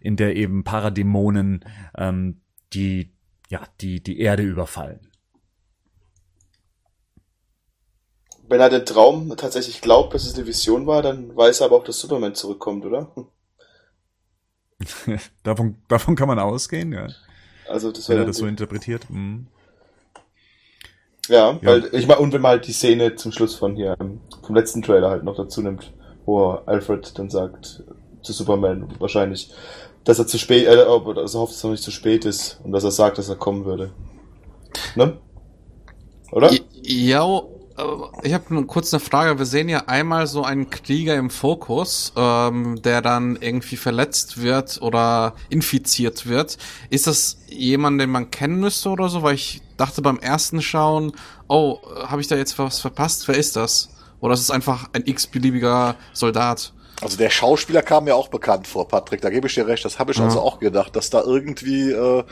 in 0.00 0.14
der 0.14 0.36
eben 0.36 0.62
Paradämonen 0.62 1.64
ähm, 1.98 2.40
die, 2.74 3.13
ja, 3.54 3.60
die, 3.80 4.02
die 4.02 4.18
Erde 4.18 4.42
überfallen. 4.42 5.12
Wenn 8.48 8.60
er 8.60 8.68
den 8.68 8.84
Traum 8.84 9.32
tatsächlich 9.36 9.80
glaubt, 9.80 10.12
dass 10.12 10.26
es 10.26 10.34
eine 10.34 10.44
Vision 10.46 10.88
war, 10.88 11.02
dann 11.02 11.34
weiß 11.36 11.60
er 11.60 11.66
aber 11.66 11.76
auch, 11.76 11.84
dass 11.84 12.00
Superman 12.00 12.34
zurückkommt, 12.34 12.84
oder? 12.84 13.14
davon, 15.44 15.76
davon 15.86 16.16
kann 16.16 16.26
man 16.26 16.40
ausgehen, 16.40 16.92
ja. 16.92 17.06
Also 17.68 17.92
das 17.92 18.08
Wenn 18.08 18.16
er 18.16 18.20
wäre 18.22 18.26
das 18.26 18.38
so 18.38 18.46
interpretiert. 18.46 19.08
Mhm. 19.08 19.46
Ja, 21.28 21.52
Ja. 21.52 21.58
weil 21.62 21.94
ich 21.94 22.08
meine, 22.08 22.20
und 22.20 22.32
wenn 22.32 22.42
man 22.42 22.50
halt 22.50 22.66
die 22.66 22.72
Szene 22.72 23.14
zum 23.14 23.30
Schluss 23.30 23.54
von 23.54 23.76
hier, 23.76 23.96
ähm, 24.00 24.20
vom 24.44 24.56
letzten 24.56 24.82
Trailer 24.82 25.10
halt 25.10 25.22
noch 25.22 25.36
dazu 25.36 25.62
nimmt, 25.62 25.94
wo 26.26 26.50
Alfred 26.50 27.16
dann 27.20 27.30
sagt 27.30 27.84
zu 28.20 28.32
Superman 28.32 28.96
wahrscheinlich, 28.98 29.52
dass 30.04 30.18
er 30.18 30.26
zu 30.26 30.38
spät, 30.38 30.66
äh, 30.66 30.76
dass 30.76 31.34
er 31.34 31.40
hofft, 31.40 31.54
dass 31.54 31.64
er 31.64 31.68
noch 31.68 31.72
nicht 31.72 31.82
zu 31.82 31.90
spät 31.90 32.24
ist 32.24 32.60
und 32.62 32.72
dass 32.72 32.84
er 32.84 32.90
sagt, 32.90 33.18
dass 33.18 33.28
er 33.28 33.36
kommen 33.36 33.64
würde. 33.64 33.92
Ne? 34.94 35.18
Oder? 36.30 36.50
Ja, 36.82 37.22
aber 37.76 38.12
ich 38.22 38.32
habe 38.32 38.64
kurz 38.66 38.92
eine 38.92 39.00
Frage. 39.00 39.38
Wir 39.38 39.46
sehen 39.46 39.68
ja 39.68 39.84
einmal 39.86 40.26
so 40.26 40.44
einen 40.44 40.70
Krieger 40.70 41.16
im 41.16 41.30
Fokus, 41.30 42.12
ähm, 42.16 42.80
der 42.82 43.02
dann 43.02 43.36
irgendwie 43.36 43.76
verletzt 43.76 44.40
wird 44.40 44.80
oder 44.80 45.34
infiziert 45.48 46.26
wird. 46.26 46.56
Ist 46.90 47.06
das 47.06 47.38
jemand, 47.48 48.00
den 48.00 48.10
man 48.10 48.30
kennen 48.30 48.60
müsste 48.60 48.90
oder 48.90 49.08
so? 49.08 49.22
Weil 49.22 49.34
ich 49.34 49.60
dachte 49.76 50.02
beim 50.02 50.18
ersten 50.18 50.62
Schauen, 50.62 51.12
oh, 51.48 51.78
habe 52.06 52.20
ich 52.20 52.28
da 52.28 52.36
jetzt 52.36 52.58
was 52.58 52.78
verpasst? 52.78 53.26
Wer 53.26 53.36
ist 53.36 53.56
das? 53.56 53.90
Oder 54.20 54.34
ist 54.34 54.40
es 54.40 54.50
einfach 54.50 54.88
ein 54.92 55.02
x-beliebiger 55.06 55.96
Soldat? 56.12 56.72
Also 57.04 57.18
der 57.18 57.30
Schauspieler 57.30 57.82
kam 57.82 58.04
mir 58.04 58.16
auch 58.16 58.28
bekannt 58.28 58.66
vor, 58.66 58.88
Patrick. 58.88 59.20
Da 59.20 59.28
gebe 59.30 59.46
ich 59.46 59.54
dir 59.54 59.66
recht. 59.66 59.84
Das 59.84 59.98
habe 59.98 60.12
ich 60.12 60.18
Ja. 60.18 60.24
also 60.24 60.40
auch 60.40 60.58
gedacht, 60.58 60.96
dass 60.96 61.10
da 61.10 61.22
irgendwie 61.22 61.90
äh, 61.92 62.24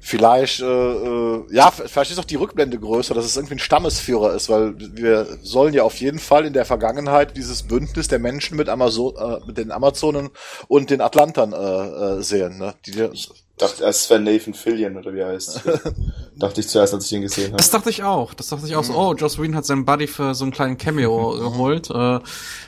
vielleicht, 0.00 0.60
äh, 0.60 0.64
äh, 0.64 1.44
ja, 1.50 1.70
vielleicht 1.70 2.10
ist 2.10 2.18
auch 2.18 2.24
die 2.24 2.36
Rückblende 2.36 2.78
größer, 2.78 3.14
dass 3.14 3.24
es 3.26 3.36
irgendwie 3.36 3.56
ein 3.56 3.58
Stammesführer 3.60 4.32
ist, 4.34 4.48
weil 4.48 4.74
wir 4.78 5.26
sollen 5.42 5.74
ja 5.74 5.82
auf 5.82 5.96
jeden 6.00 6.18
Fall 6.18 6.46
in 6.46 6.52
der 6.54 6.64
Vergangenheit 6.64 7.36
dieses 7.36 7.64
Bündnis 7.64 8.08
der 8.08 8.18
Menschen 8.18 8.56
mit, 8.56 8.68
Amazo 8.68 9.14
äh, 9.18 9.40
mit 9.46 9.58
den 9.58 9.70
Amazonen 9.70 10.30
und 10.68 10.90
den 10.90 11.00
Atlantern 11.00 11.52
äh, 11.52 11.56
äh, 12.18 12.22
sehen. 12.22 12.58
Ne? 12.58 12.74
Die, 12.86 13.10
dachte 13.58 13.82
erst, 13.84 14.02
es 14.02 14.10
wäre 14.10 14.20
Nathan 14.20 14.54
Fillion 14.54 14.96
oder 14.96 15.12
wie 15.12 15.18
er 15.20 15.28
heißt. 15.28 15.62
dachte 16.36 16.60
ich 16.60 16.68
zuerst, 16.68 16.94
als 16.94 17.04
ich 17.06 17.12
ihn 17.12 17.22
gesehen 17.22 17.46
habe. 17.48 17.56
Das 17.56 17.70
dachte 17.70 17.90
ich 17.90 18.02
auch. 18.02 18.34
Das 18.34 18.48
dachte 18.48 18.66
ich 18.66 18.76
auch 18.76 18.84
so, 18.84 18.94
oh, 18.94 19.14
Joss 19.14 19.38
Whedon 19.38 19.54
hat 19.56 19.66
seinen 19.66 19.84
Buddy 19.84 20.06
für 20.06 20.34
so 20.34 20.44
einen 20.44 20.52
kleinen 20.52 20.78
Cameo 20.78 21.30
geholt. 21.38 21.90
Äh, 21.90 22.20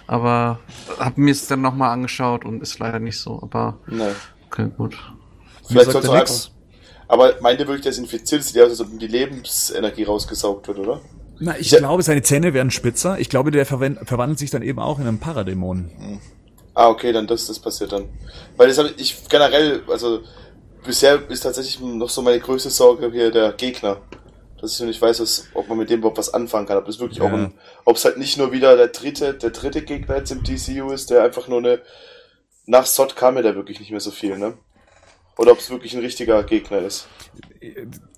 aber 0.06 0.58
hab 0.98 1.16
mir 1.18 1.30
es 1.32 1.46
dann 1.46 1.60
nochmal 1.62 1.90
angeschaut 1.90 2.44
und 2.44 2.62
ist 2.62 2.78
leider 2.78 2.98
nicht 2.98 3.18
so. 3.18 3.38
Aber 3.42 3.78
Nein. 3.86 4.14
okay, 4.46 4.68
gut. 4.76 4.96
Vielleicht 5.66 5.88
er 5.94 5.96
auch 5.96 6.14
nix? 6.14 6.46
einfach. 6.46 6.50
Aber 7.08 7.34
meint 7.40 7.58
ihr 7.60 7.66
wirklich, 7.66 7.84
dass 7.84 7.98
infiziert 7.98 8.40
ist, 8.40 8.54
die 8.54 8.60
aus, 8.60 8.70
als 8.70 8.80
ob 8.80 8.90
ihm 8.92 8.98
die 8.98 9.08
Lebensenergie 9.08 10.04
rausgesaugt 10.04 10.68
wird, 10.68 10.78
oder? 10.78 11.00
Na, 11.40 11.58
ich 11.58 11.70
Ja. 11.70 11.78
glaube, 11.78 12.02
seine 12.02 12.22
Zähne 12.22 12.54
werden 12.54 12.70
spitzer. 12.70 13.18
Ich 13.18 13.28
glaube, 13.28 13.50
der 13.50 13.66
verwandelt 13.66 14.38
sich 14.38 14.50
dann 14.50 14.62
eben 14.62 14.78
auch 14.78 14.98
in 14.98 15.06
einen 15.06 15.18
Paradämon. 15.18 15.90
Ah, 16.74 16.88
okay, 16.88 17.12
dann 17.12 17.26
das, 17.26 17.46
das 17.46 17.58
passiert 17.58 17.92
dann. 17.92 18.04
Weil 18.56 18.68
das 18.68 18.78
habe 18.78 18.90
ich 18.96 19.28
generell, 19.28 19.82
also 19.88 20.20
bisher 20.84 21.28
ist 21.30 21.40
tatsächlich 21.40 21.80
noch 21.80 22.08
so 22.10 22.22
meine 22.22 22.40
größte 22.40 22.70
Sorge 22.70 23.10
hier 23.12 23.30
der 23.30 23.52
Gegner. 23.52 24.00
Dass 24.60 24.74
ich 24.74 24.80
noch 24.80 24.88
nicht 24.88 25.00
weiß, 25.00 25.20
was, 25.20 25.48
ob 25.54 25.68
man 25.68 25.78
mit 25.78 25.88
dem 25.88 26.00
überhaupt 26.00 26.18
was 26.18 26.34
anfangen 26.34 26.66
kann. 26.66 26.76
Ob 26.76 26.84
das 26.84 26.98
wirklich 26.98 27.18
Ja. 27.18 27.24
auch 27.24 27.32
ein, 27.32 27.54
ob 27.86 27.96
es 27.96 28.04
halt 28.04 28.18
nicht 28.18 28.36
nur 28.36 28.52
wieder 28.52 28.76
der 28.76 28.88
dritte, 28.88 29.32
der 29.34 29.50
dritte 29.50 29.82
Gegner 29.82 30.16
jetzt 30.18 30.30
im 30.32 30.42
DCU 30.42 30.90
ist, 30.90 31.08
der 31.10 31.22
einfach 31.24 31.48
nur 31.48 31.58
eine, 31.58 31.80
nach 32.66 32.84
Sod 32.84 33.16
kam 33.16 33.36
ja 33.36 33.42
der 33.42 33.54
wirklich 33.54 33.80
nicht 33.80 33.90
mehr 33.90 34.00
so 34.00 34.10
viel, 34.10 34.36
ne? 34.38 34.58
Oder 35.38 35.52
ob 35.52 35.58
es 35.60 35.70
wirklich 35.70 35.94
ein 35.94 36.00
richtiger 36.00 36.42
Gegner 36.42 36.80
ist. 36.80 37.08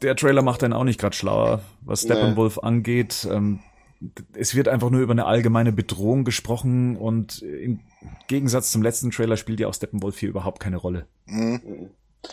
Der 0.02 0.16
Trailer 0.16 0.42
macht 0.42 0.62
dann 0.62 0.72
auch 0.72 0.82
nicht 0.82 0.98
gerade 0.98 1.14
schlauer, 1.14 1.62
was 1.82 2.02
Steppenwolf 2.02 2.58
angeht. 2.58 3.28
Ähm, 3.30 3.60
es 4.32 4.56
wird 4.56 4.66
einfach 4.66 4.90
nur 4.90 5.00
über 5.00 5.12
eine 5.12 5.26
allgemeine 5.26 5.70
Bedrohung 5.70 6.24
gesprochen 6.24 6.96
und 6.96 7.40
im 7.42 7.78
Gegensatz 8.26 8.72
zum 8.72 8.82
letzten 8.82 9.12
Trailer 9.12 9.36
spielt 9.36 9.60
ja 9.60 9.68
auch 9.68 9.74
Steppenwolf 9.74 10.18
hier 10.18 10.30
überhaupt 10.30 10.58
keine 10.58 10.78
Rolle. 10.78 11.06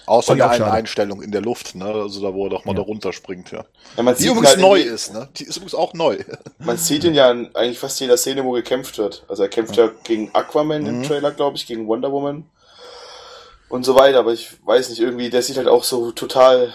Außer 0.05 0.35
der 0.35 0.49
einen. 0.51 0.63
Einstellung 0.63 1.21
in 1.21 1.31
der 1.31 1.41
Luft, 1.41 1.75
ne? 1.75 1.85
Also 1.85 2.21
da, 2.21 2.33
wo 2.33 2.45
er 2.45 2.49
doch 2.51 2.65
mal 2.65 2.73
Ja. 2.73 2.77
da 2.77 2.83
runterspringt, 2.83 3.51
ja. 3.51 3.65
Ja, 3.97 4.03
man 4.03 4.15
Die 4.15 4.27
übrigens 4.27 4.49
halt 4.49 4.59
neu 4.59 4.79
ist, 4.79 5.13
ne? 5.13 5.27
Die 5.37 5.45
ist 5.45 5.57
übrigens 5.57 5.73
auch 5.75 5.93
neu. 5.93 6.17
Man 6.59 6.77
sieht 6.77 7.03
ihn 7.03 7.15
ja 7.15 7.31
in 7.31 7.55
eigentlich 7.55 7.79
fast 7.79 7.99
jeder 7.99 8.17
Szene, 8.17 8.43
wo 8.43 8.51
gekämpft 8.51 8.97
wird. 8.99 9.23
Also 9.27 9.43
er 9.43 9.49
kämpft 9.49 9.77
ja 9.77 9.89
gegen 10.03 10.29
Aquaman 10.33 10.85
im 10.85 11.03
Trailer, 11.03 11.31
glaube 11.31 11.57
ich, 11.57 11.65
gegen 11.65 11.87
Wonder 11.87 12.11
Woman 12.11 12.45
und 13.69 13.83
so 13.83 13.95
weiter. 13.95 14.19
Aber 14.19 14.33
ich 14.33 14.51
weiß 14.65 14.89
nicht, 14.89 14.99
irgendwie, 14.99 15.29
der 15.29 15.41
sieht 15.41 15.57
halt 15.57 15.67
auch 15.67 15.83
so 15.83 16.11
total, 16.11 16.71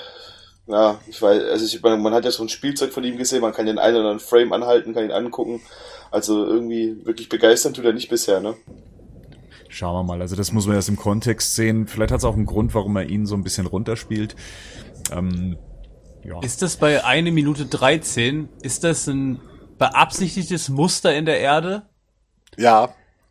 ja, 0.67 0.99
ich 1.07 1.21
weiß, 1.23 1.43
also 1.45 1.65
ich, 1.65 1.81
man, 1.83 2.03
man 2.03 2.15
hat 2.15 2.25
ja 2.25 2.31
so 2.33 2.43
ein 2.43 2.49
Spielzeug 2.49 2.93
von 2.93 3.05
ihm 3.05 3.17
gesehen, 3.17 3.43
man 3.43 3.53
kann 3.53 3.67
den 3.67 3.79
einen 3.79 3.97
oder 3.97 4.09
anderen 4.11 4.21
Frame 4.27 4.53
anhalten, 4.53 4.95
kann 4.95 5.05
ihn 5.05 5.12
angucken. 5.12 5.61
Also 6.11 6.45
irgendwie 6.47 7.05
wirklich 7.05 7.29
begeistern 7.29 7.75
tut 7.75 7.85
er 7.85 7.93
nicht 7.93 8.09
bisher, 8.09 8.41
ne? 8.41 8.57
Schauen 9.75 9.97
wir 9.97 10.05
mal. 10.05 10.20
Also 10.20 10.37
das 10.37 10.53
muss 10.53 10.68
man 10.68 10.77
erst 10.77 10.89
im 10.89 10.95
Kontext 10.95 11.57
sehen. 11.57 11.89
Vielleicht 11.89 12.12
hat 12.12 12.18
es 12.18 12.25
auch 12.25 12.35
einen 12.35 12.47
Grund, 12.47 12.75
warum 12.75 12.95
er 12.95 13.09
ihn 13.09 13.27
so 13.27 13.35
ein 13.35 13.43
bisschen 13.43 13.66
runterspielt. 13.66 14.37
Ähm, 15.11 15.59
ja. 16.22 16.39
Ist 16.43 16.62
das 16.62 16.77
bei 16.77 17.05
eine 17.05 17.33
Minute 17.33 17.66
13, 17.66 18.49
ist 18.62 18.85
das 18.85 19.09
ein 19.09 19.41
beabsichtigtes 19.77 20.68
Muster 20.68 21.12
in 21.12 21.27
der 21.27 21.41
Erde? 21.41 21.83
Ja. 22.57 22.91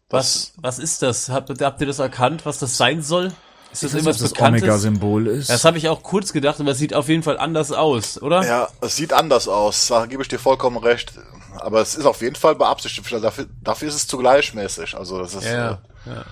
Was, 0.09 0.51
was 0.57 0.79
ist 0.79 1.01
das? 1.01 1.29
Habt, 1.29 1.61
habt 1.61 1.79
ihr 1.79 1.87
das 1.87 1.99
erkannt, 1.99 2.45
was 2.45 2.59
das 2.59 2.75
sein 2.75 3.01
soll? 3.01 3.31
Ist 3.71 3.83
das 3.83 3.93
irgendwas 3.93 4.17
das? 4.17 4.37
Omega-Symbol 4.37 5.27
ist. 5.27 5.49
Das 5.49 5.63
habe 5.63 5.77
ich 5.77 5.87
auch 5.87 6.03
kurz 6.03 6.33
gedacht, 6.33 6.59
aber 6.59 6.71
es 6.71 6.77
sieht 6.77 6.93
auf 6.93 7.07
jeden 7.07 7.23
Fall 7.23 7.37
anders 7.37 7.71
aus, 7.71 8.21
oder? 8.21 8.45
Ja, 8.45 8.67
es 8.81 8.97
sieht 8.97 9.13
anders 9.13 9.47
aus, 9.47 9.87
da 9.87 10.07
gebe 10.07 10.21
ich 10.21 10.27
dir 10.27 10.39
vollkommen 10.39 10.75
recht. 10.75 11.13
Aber 11.59 11.79
es 11.79 11.95
ist 11.95 12.05
auf 12.05 12.21
jeden 12.21 12.35
Fall 12.35 12.55
beabsichtigt. 12.55 13.09
Dafür, 13.23 13.47
dafür 13.63 13.87
ist 13.87 13.95
es 13.95 14.07
zu 14.07 14.17
gleichmäßig. 14.17 14.97
Also 14.97 15.19
das 15.19 15.35
ist, 15.35 15.45
Ja, 15.45 15.71
äh, 15.71 15.77
ja. 16.05 16.25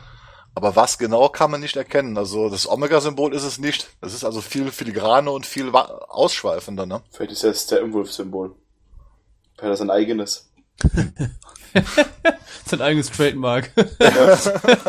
aber 0.56 0.76
was 0.76 0.98
genau 0.98 1.30
kann 1.30 1.52
man 1.52 1.62
nicht 1.62 1.76
erkennen. 1.76 2.18
Also 2.18 2.50
das 2.50 2.68
Omega-Symbol 2.70 3.34
ist 3.34 3.44
es 3.44 3.58
nicht. 3.58 3.90
Das 4.02 4.14
ist 4.14 4.24
also 4.24 4.42
viel 4.42 4.72
filigrane 4.72 5.32
und 5.32 5.46
viel 5.46 5.70
ausschweifender, 5.74 6.86
ne? 6.86 7.02
Vielleicht 7.12 7.32
ist 7.34 7.44
das 7.44 7.68
der 7.68 7.82
Imwolf-Symbol. 7.82 8.56
Vielleicht 9.58 9.64
hat 9.64 9.70
er 9.70 9.78
sein 9.78 9.90
eigenes. 9.92 10.50
Sein 12.66 12.82
eigenes 12.82 13.10
Trademark. 13.12 13.72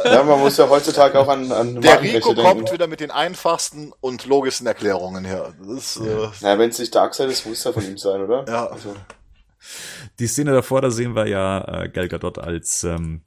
Ja, 0.05 0.23
man 0.25 0.41
muss 0.41 0.57
ja 0.57 0.69
heutzutage 0.69 1.19
auch 1.19 1.29
an, 1.29 1.51
an 1.53 1.81
Der 1.81 2.01
Rico 2.01 2.35
denken. 2.35 2.43
kommt 2.43 2.73
wieder 2.73 2.87
mit 2.87 3.01
den 3.01 3.11
einfachsten 3.11 3.93
und 4.01 4.27
logischsten 4.27 4.67
Erklärungen 4.67 5.25
her. 5.25 5.55
Das 5.61 5.97
ist, 5.97 5.97
äh, 5.99 6.29
Na, 6.41 6.59
wenn 6.59 6.71
es 6.71 6.79
nicht 6.79 6.95
Darkseid 6.95 7.31
ist, 7.31 7.47
muss 7.47 7.65
er 7.65 7.73
von 7.73 7.85
ihm 7.85 7.99
sein, 7.99 8.21
oder? 8.21 8.45
Ja. 8.49 8.67
Also, 8.67 8.95
Die 10.19 10.27
Szene 10.27 10.53
davor, 10.53 10.81
da 10.81 10.91
sehen 10.91 11.15
wir 11.15 11.27
ja 11.29 11.83
äh, 11.85 11.89
Gal 11.89 12.09
Gadot 12.09 12.39
als 12.39 12.83
ähm, 12.85 13.23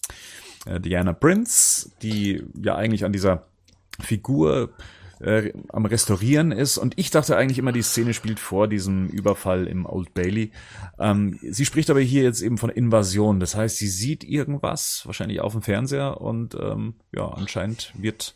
äh, 0.65 0.79
Diana 0.79 1.13
Prince, 1.13 1.91
die 2.01 2.43
ja 2.61 2.75
eigentlich 2.75 3.05
an 3.05 3.13
dieser 3.13 3.43
Figur 3.99 4.71
äh, 5.19 5.53
am 5.69 5.85
Restaurieren 5.85 6.51
ist. 6.51 6.77
Und 6.77 6.93
ich 6.97 7.11
dachte 7.11 7.37
eigentlich 7.37 7.57
immer, 7.57 7.71
die 7.71 7.81
Szene 7.81 8.13
spielt 8.13 8.39
vor 8.39 8.67
diesem 8.67 9.07
Überfall 9.07 9.67
im 9.67 9.85
Old 9.85 10.13
Bailey. 10.13 10.51
Ähm, 10.99 11.39
sie 11.41 11.65
spricht 11.65 11.89
aber 11.89 12.01
hier 12.01 12.23
jetzt 12.23 12.41
eben 12.41 12.57
von 12.57 12.69
Invasion. 12.69 13.39
Das 13.39 13.55
heißt, 13.55 13.77
sie 13.77 13.87
sieht 13.87 14.23
irgendwas, 14.23 15.03
wahrscheinlich 15.05 15.41
auf 15.41 15.53
dem 15.53 15.61
Fernseher. 15.61 16.21
Und 16.21 16.55
ähm, 16.55 16.95
ja, 17.13 17.27
anscheinend 17.27 17.93
wird, 17.97 18.35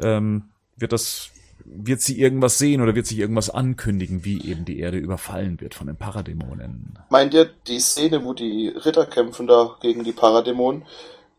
ähm, 0.00 0.44
wird 0.76 0.92
das 0.92 1.30
wird 1.64 2.00
sie 2.00 2.18
irgendwas 2.18 2.58
sehen 2.58 2.80
oder 2.80 2.94
wird 2.94 3.06
sich 3.06 3.18
irgendwas 3.18 3.50
ankündigen, 3.50 4.24
wie 4.24 4.42
eben 4.42 4.64
die 4.64 4.80
Erde 4.80 4.96
überfallen 4.96 5.60
wird 5.60 5.74
von 5.74 5.86
den 5.86 5.96
Paradämonen. 5.96 6.98
meint 7.10 7.34
ihr, 7.34 7.50
die 7.66 7.80
Szene, 7.80 8.24
wo 8.24 8.32
die 8.32 8.68
Ritter 8.68 9.06
kämpfen 9.06 9.46
da 9.46 9.76
gegen 9.80 10.02
die 10.02 10.12
Paradämonen, 10.12 10.84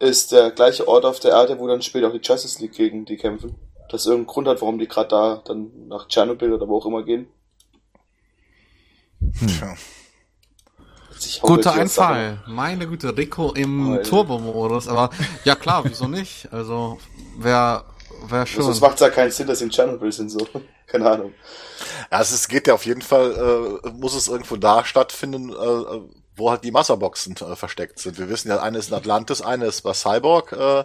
ist 0.02 0.32
der 0.32 0.52
gleiche 0.52 0.88
Ort 0.88 1.06
auf 1.06 1.20
der 1.20 1.32
Erde, 1.32 1.60
wo 1.60 1.68
dann 1.68 1.82
später 1.82 2.08
auch 2.08 2.14
die 2.14 2.22
Justice 2.22 2.62
League 2.62 2.74
gegen 2.74 3.06
die 3.06 3.18
kämpfen? 3.18 3.56
Dass 3.90 4.06
irgendein 4.06 4.28
Grund 4.28 4.48
hat, 4.48 4.62
warum 4.62 4.80
die 4.80 4.88
gerade 4.88 5.10
da 5.10 5.42
dann 5.46 5.88
nach 5.88 6.08
Tschernobyl 6.08 6.54
oder 6.54 6.68
wo 6.68 6.78
auch 6.78 6.86
immer 6.86 7.04
gehen? 7.04 7.28
tja. 9.48 9.76
Ich 11.20 11.42
hau 11.44 11.48
Guter 11.48 11.74
Einfall. 11.74 12.42
Meine 12.48 12.88
Güte, 12.88 13.16
Rico 13.16 13.52
im. 13.52 14.02
Turbo-Modus. 14.04 14.88
Aber 14.88 15.12
ja 15.44 15.56
klar, 15.56 15.84
wieso 15.86 16.08
nicht? 16.08 16.52
Also, 16.52 16.98
wer, 17.38 17.86
wer 18.28 18.40
Sachen. 18.40 18.48
schon. 18.48 18.64
Sonst 18.64 18.82
macht 18.82 18.96
es 18.96 19.02
ja 19.02 19.10
keinen 19.10 19.32
Sinn, 19.32 19.48
dass 19.48 19.60
sie 19.60 19.66
in 19.66 19.70
Tschernobyl 19.70 20.12
sind, 20.12 20.30
so. 20.30 20.48
Keine 20.88 21.10
Ahnung. 21.10 21.34
Ja, 22.12 22.22
es 22.22 22.48
geht 22.48 22.68
ja 22.68 22.74
auf 22.74 22.86
jeden 22.86 23.02
Fall, 23.02 23.80
äh, 23.86 23.90
muss 23.92 24.16
es 24.16 24.28
irgendwo 24.28 24.58
da 24.58 24.84
stattfinden, 24.84 25.52
äh, 25.52 26.00
wo 26.36 26.50
halt 26.50 26.64
die 26.64 26.72
Masserboxen 26.72 27.36
äh, 27.36 27.56
versteckt 27.56 28.00
sind. 28.00 28.18
Wir 28.18 28.30
wissen 28.30 28.50
ja, 28.50 28.62
eine 28.62 28.78
ist 28.78 28.90
in 28.90 28.96
Atlantis, 28.96 29.42
eine 29.42 29.66
ist 29.66 29.82
bei 29.82 29.94
Cyborg 29.94 30.52
äh, 30.54 30.84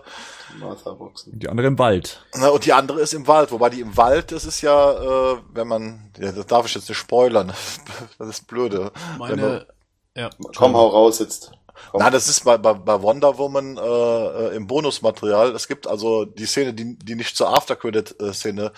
Martha 0.59 0.93
Boxen. 0.93 1.39
Die 1.39 1.49
andere 1.49 1.67
im 1.69 1.79
Wald. 1.79 2.25
na, 2.35 2.49
und 2.49 2.65
die 2.67 2.73
andere 2.73 3.01
ist 3.01 3.15
im 3.15 3.27
Wald. 3.27 3.53
Wobei 3.53 3.71
die 3.71 3.81
im 3.81 3.97
Wald, 3.97 4.33
das 4.33 4.45
ist 4.45 4.61
ja, 4.63 5.33
äh, 5.33 5.39
wenn 5.53 5.69
man, 5.69 6.13
ja, 6.19 6.33
das 6.33 6.47
darf 6.47 6.67
ich 6.67 6.75
jetzt 6.75 6.89
nicht 6.89 6.99
spoilern, 6.99 7.53
das 8.19 8.29
ist 8.29 8.47
blöde. 8.47 8.93
Meine, 9.19 9.67
ja. 10.15 10.31
Komm, 10.57 10.75
hau 10.75 10.89
raus 10.89 11.19
jetzt. 11.19 11.53
Komm. 11.91 12.01
na, 12.01 12.11
das 12.11 12.29
ist 12.29 12.45
bei, 12.45 12.57
bei, 12.57 12.73
bei 12.73 13.03
Wonder 13.03 13.39
Woman 13.39 13.77
äh, 13.77 13.81
äh, 13.81 14.57
im 14.57 14.67
Bonusmaterial. 14.67 15.55
Es 15.55 15.69
gibt 15.69 15.87
also 15.87 16.25
die 16.25 16.47
Szene, 16.47 16.73
die, 16.73 16.99
die 16.99 17.15
nicht 17.15 17.37
zur 17.37 17.55
Aftercredit-Szene 17.55 18.73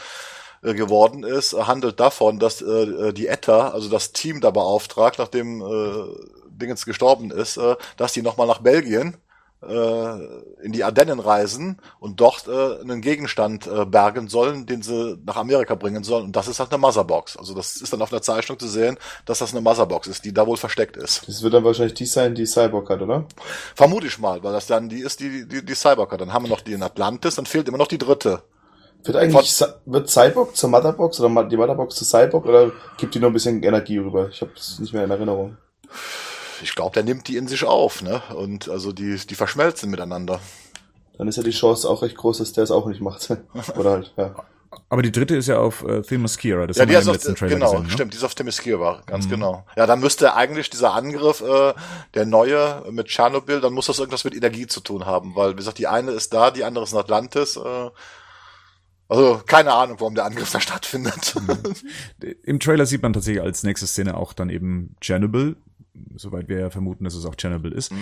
äh, 0.63 0.75
geworden 0.75 1.23
ist, 1.23 1.53
äh, 1.53 1.63
handelt 1.63 2.01
davon, 2.01 2.41
dass 2.41 2.61
äh, 2.61 3.13
die 3.13 3.29
ETA, 3.29 3.69
also 3.69 3.89
das 3.89 4.13
Team 4.13 4.41
da 4.41 4.51
beauftragt, 4.51 5.19
nachdem 5.19 5.63
äh, 5.63 6.38
Dingens 6.59 6.85
gestorben 6.85 7.31
ist, 7.31 7.57
äh, 7.57 7.77
dass 7.97 8.13
die 8.13 8.23
nochmal 8.23 8.47
nach 8.47 8.61
Belgien 8.61 9.17
äh, 9.61 10.63
in 10.63 10.73
die 10.73 10.85
Ardennen 10.85 11.19
reisen 11.19 11.79
und 11.99 12.21
dort 12.21 12.47
äh, 12.47 12.81
einen 12.81 13.01
Gegenstand 13.01 13.67
äh, 13.67 13.85
bergen 13.85 14.29
sollen, 14.29 14.67
den 14.67 14.83
sie 14.83 15.19
nach 15.25 15.37
Amerika 15.37 15.75
bringen 15.75 16.05
sollen. 16.05 16.27
Und 16.27 16.37
das 16.37 16.47
ist 16.47 16.61
halt 16.61 16.71
eine 16.71 16.79
Motherbox. 16.79 17.37
Also 17.37 17.55
das 17.55 17.77
ist 17.77 17.93
dann 17.93 18.03
auf 18.03 18.11
der 18.11 18.23
Zeichnung 18.23 18.59
zu 18.59 18.69
sehen, 18.69 18.99
dass 19.25 19.41
das 19.41 19.53
eine 19.53 19.61
Motherbox 19.61 20.07
ist, 20.07 20.25
die 20.25 20.33
da 20.33 20.47
wohl 20.47 20.57
versteckt 20.57 20.97
ist. 20.97 21.27
Das 21.27 21.43
wird 21.43 21.55
dann 21.55 21.65
wahrscheinlich 21.65 21.95
die 21.95 22.07
sein, 22.07 22.35
die 22.35 22.47
Cyborg 22.47 22.89
hat, 22.89 23.03
oder? 23.03 23.25
Vermute 23.75 24.07
ich 24.07 24.19
mal, 24.19 24.43
weil 24.45 24.53
das 24.53 24.67
dann 24.67 24.89
die 24.89 25.01
ist, 25.01 25.21
die, 25.21 25.49
die, 25.49 25.65
die 25.65 25.75
Cyborg 25.75 26.13
hat. 26.13 26.21
Dann 26.21 26.33
haben 26.33 26.45
wir 26.45 26.51
noch 26.51 26.61
die 26.61 26.75
in 26.75 26.83
Atlantis, 26.83 27.35
dann 27.35 27.47
fehlt 27.47 27.67
immer 27.67 27.79
noch 27.79 27.89
die 27.89 27.99
dritte. 27.99 28.43
Wird 29.05 29.17
eigentlich, 29.17 29.65
wird 29.87 30.09
Cyborg 30.09 30.57
zur 30.57 30.71
Motherbox 30.71 31.21
oder 31.21 31.45
die 31.45 31.57
Motherbox 31.57 31.97
zu 31.97 32.05
Cyborg 32.05 32.47
oder 32.47 32.73
gibt 32.97 33.15
die 33.15 33.19
noch 33.21 33.29
ein 33.29 33.33
bisschen 33.33 33.63
Energie 33.63 33.99
rüber? 33.99 34.29
Ich 34.31 34.41
habe 34.41 34.53
es 34.57 34.79
nicht 34.79 34.93
mehr 34.93 35.05
in 35.05 35.11
Erinnerung. 35.11 35.57
Ich 36.63 36.75
glaube, 36.75 36.95
der 36.95 37.03
nimmt 37.03 37.29
die 37.29 37.37
in 37.37 37.49
sich 37.49 37.65
auf, 37.65 38.03
ne? 38.03 38.23
Und 38.35 38.69
also 38.69 38.93
die, 38.93 39.17
die 39.17 39.35
verschmelzen 39.35 39.91
miteinander. 39.91 40.41
Dann 41.17 41.29
ist 41.29 41.37
ja 41.37 41.43
die 41.43 41.51
Chance 41.51 41.89
auch 41.89 42.03
recht 42.03 42.17
groß, 42.17 42.39
dass 42.39 42.53
der 42.53 42.65
es 42.65 42.71
auch 42.71 42.87
nicht 42.87 43.01
macht. 43.01 43.29
oder 43.77 43.91
halt, 43.91 44.15
ja. 44.17 44.35
Aber 44.91 45.03
die 45.03 45.13
dritte 45.13 45.37
ist 45.37 45.49
ja 45.49 45.59
auf 45.59 45.83
äh, 45.83 46.03
Themyscira. 46.03 46.67
Das 46.67 46.77
ja, 46.77 46.83
haben 46.83 46.89
die 46.89 46.93
wir 46.95 47.01
ist 47.01 47.07
im 47.07 47.11
auf, 47.11 47.17
letzten 47.17 47.35
Trailer 47.35 47.55
genau, 47.55 47.71
gesehen. 47.73 47.87
Ne? 47.87 47.91
stimmt, 47.91 48.13
die 48.13 48.19
ist 48.19 48.25
auf 48.25 48.35
Themyscira, 48.35 49.03
ganz 49.07 49.29
genau. 49.29 49.67
Ja, 49.77 49.87
dann 49.87 50.01
müsste 50.01 50.35
eigentlich 50.35 50.71
dieser 50.71 50.95
Angriff, 50.95 51.41
äh, 51.41 51.75
der 52.15 52.27
neue 52.27 52.85
mit 52.91 53.09
Tschernobyl, 53.09 53.61
dann 53.61 53.73
muss 53.73 53.87
das 53.87 53.99
irgendwas 53.99 54.25
mit 54.25 54.35
Energie 54.35 54.67
zu 54.67 54.81
tun 54.81 55.07
haben, 55.07 55.35
weil, 55.35 55.53
wie 55.53 55.57
gesagt, 55.57 55.79
die 55.79 55.87
eine 55.87 56.13
ist 56.13 56.33
da, 56.33 56.51
die 56.51 56.65
andere 56.65 56.85
ist 56.85 56.93
in 56.93 56.99
Atlantis. 56.99 57.57
Äh, 57.57 57.91
also 59.09 59.41
keine 59.47 59.73
Ahnung, 59.73 60.01
warum 60.01 60.15
der 60.15 60.27
Angriff 60.27 60.53
da 60.53 60.61
stattfindet. 60.61 61.35
Im 62.45 62.61
Trailer 62.61 62.85
sieht 62.85 63.03
man 63.03 63.15
tatsächlich 63.15 63.43
als 63.43 63.63
nächste 63.63 63.87
Szene 63.87 64.17
auch 64.17 64.35
dann 64.35 64.51
eben 64.51 64.97
Chernobyl, 65.01 65.57
soweit 66.15 66.49
wir 66.49 66.59
ja 66.59 66.71
vermuten, 66.71 67.05
dass 67.05 67.15
es 67.15 67.25
auch 67.25 67.35
Chernobyl 67.37 67.73
ist, 67.73 67.93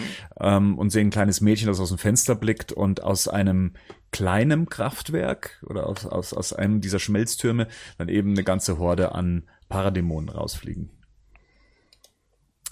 ähm, 0.40 0.78
und 0.78 0.90
sehen 0.90 1.08
ein 1.08 1.10
kleines 1.10 1.40
Mädchen, 1.40 1.68
das 1.68 1.80
aus 1.80 1.88
dem 1.88 1.98
Fenster 1.98 2.34
blickt 2.34 2.72
und 2.72 3.02
aus 3.02 3.28
einem 3.28 3.72
kleinen 4.10 4.68
Kraftwerk 4.68 5.62
oder 5.66 5.86
aus, 5.86 6.06
aus, 6.06 6.32
aus 6.32 6.52
einem 6.52 6.80
dieser 6.80 6.98
Schmelztürme 6.98 7.68
dann 7.98 8.08
eben 8.08 8.30
eine 8.30 8.44
ganze 8.44 8.78
Horde 8.78 9.12
an 9.12 9.44
Paradämonen 9.68 10.28
rausfliegen. 10.28 10.90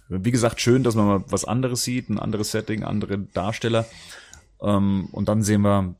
Wie 0.08 0.30
gesagt, 0.30 0.60
schön, 0.60 0.82
dass 0.82 0.94
man 0.94 1.06
mal 1.06 1.24
was 1.28 1.44
anderes 1.44 1.82
sieht, 1.82 2.10
ein 2.10 2.18
anderes 2.18 2.50
Setting, 2.50 2.84
andere 2.84 3.18
Darsteller. 3.18 3.86
Ähm, 4.60 5.08
und 5.12 5.28
dann 5.28 5.42
sehen 5.42 5.62
wir 5.62 5.96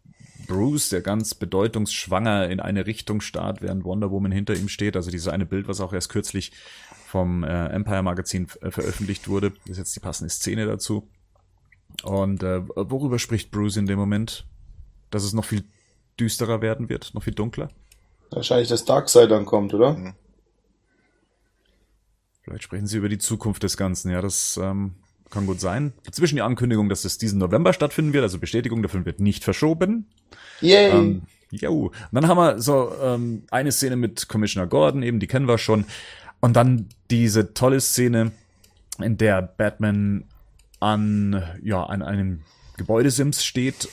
Bruce, 0.47 0.91
der 0.91 1.01
ganz 1.01 1.35
bedeutungsschwanger 1.35 2.49
in 2.51 2.61
eine 2.61 2.87
Richtung 2.87 3.21
starrt, 3.21 3.63
während 3.63 3.85
Wonder 3.85 4.11
Woman 4.11 4.33
hinter 4.33 4.55
ihm 4.55 4.69
steht. 4.69 4.97
Also 4.97 5.11
dieses 5.11 5.29
eine 5.29 5.47
Bild, 5.47 5.69
was 5.69 5.81
auch 5.81 5.93
erst 5.93 6.11
kürzlich 6.11 6.53
vom 7.15 7.45
äh, 7.45 7.67
Empire 7.67 8.03
Magazin 8.03 8.49
äh, 8.61 8.73
veröffentlicht 8.73 9.29
wurde. 9.29 9.51
Das 9.51 9.71
ist 9.71 9.79
jetzt 9.79 9.95
die 9.95 10.01
passende 10.01 10.31
Szene 10.31 10.67
dazu. 10.67 11.09
Und 12.03 12.43
äh, 12.43 12.67
worüber 12.67 13.21
spricht 13.21 13.53
Bruce 13.53 13.77
in 13.77 13.87
dem 13.87 14.01
Moment? 14.01 14.45
Dass 15.11 15.23
es 15.23 15.33
noch 15.33 15.45
viel 15.45 15.63
düsterer 16.19 16.61
werden 16.61 16.89
wird, 16.89 17.15
noch 17.15 17.23
viel 17.23 17.33
dunkler? 17.33 17.69
Wahrscheinlich 18.33 18.69
das 18.69 18.85
Darkseid 18.85 19.31
dann 19.31 19.45
kommt, 19.45 19.73
oder? 19.75 19.93
Mhm. 19.93 20.15
Vielleicht 22.43 22.65
sprechen 22.65 22.89
sie 22.89 22.97
über 22.97 23.09
die 23.09 23.19
Zukunft 23.19 23.63
des 23.63 23.77
Ganzen. 23.77 24.11
Ja, 24.11 24.21
das 24.21 24.59
ähm, 24.61 24.97
kann 25.31 25.47
gut 25.47 25.61
sein. 25.61 25.93
Dazwischen 26.03 26.35
die 26.35 26.43
Ankündigung, 26.43 26.89
dass 26.89 27.05
es 27.05 27.17
diesen 27.17 27.39
November 27.39 27.73
stattfinden 27.73 28.13
wird, 28.13 28.25
also 28.25 28.41
Bestätigung 28.41 28.83
davon 28.83 29.07
wird 29.07 29.21
nicht 29.21 29.45
verschoben. 29.45 30.09
Yay! 30.61 30.91
Ähm, 30.91 31.23
jo. 31.53 31.93
Und 31.93 31.95
dann 32.11 32.27
haben 32.27 32.39
wir 32.39 32.61
so 32.61 32.93
ähm, 33.01 33.45
eine 33.53 33.71
Szene 33.71 33.95
mit 33.95 34.27
Commissioner 34.29 34.67
Gordon, 34.67 35.05
eben 35.05 35.21
die 35.21 35.29
kennen 35.29 35.47
wir 35.47 35.59
schon. 35.59 35.85
Und 36.41 36.57
dann 36.57 36.89
diese 37.11 37.55
tolle 37.55 37.81
Szene, 37.81 38.33
in 39.01 39.17
der 39.17 39.43
Batman 39.43 40.25
an, 40.81 41.43
ja, 41.63 41.83
an 41.83 42.03
einem 42.03 42.43
Gebäudesims 42.77 43.45
steht, 43.45 43.89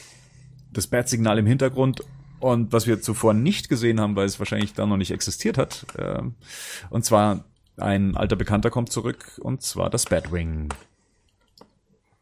das 0.71 0.87
Bat-Signal 0.87 1.39
im 1.39 1.45
Hintergrund 1.45 2.01
und 2.39 2.73
was 2.73 2.87
wir 2.87 3.01
zuvor 3.01 3.33
nicht 3.33 3.69
gesehen 3.69 3.99
haben, 3.99 4.15
weil 4.15 4.25
es 4.25 4.39
wahrscheinlich 4.39 4.73
da 4.73 4.85
noch 4.85 4.97
nicht 4.97 5.11
existiert 5.11 5.57
hat. 5.57 5.85
ähm, 5.97 6.35
und 6.89 7.05
zwar 7.05 7.45
ein 7.77 8.15
alter 8.15 8.35
Bekannter 8.35 8.69
kommt 8.69 8.91
zurück 8.91 9.39
und 9.41 9.61
zwar 9.61 9.89
das 9.89 10.05
Batwing. 10.05 10.69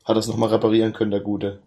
Hat 0.05 0.17
das 0.17 0.27
nochmal 0.27 0.49
reparieren 0.49 0.93
können, 0.93 1.11
der 1.11 1.21
Gute. 1.21 1.59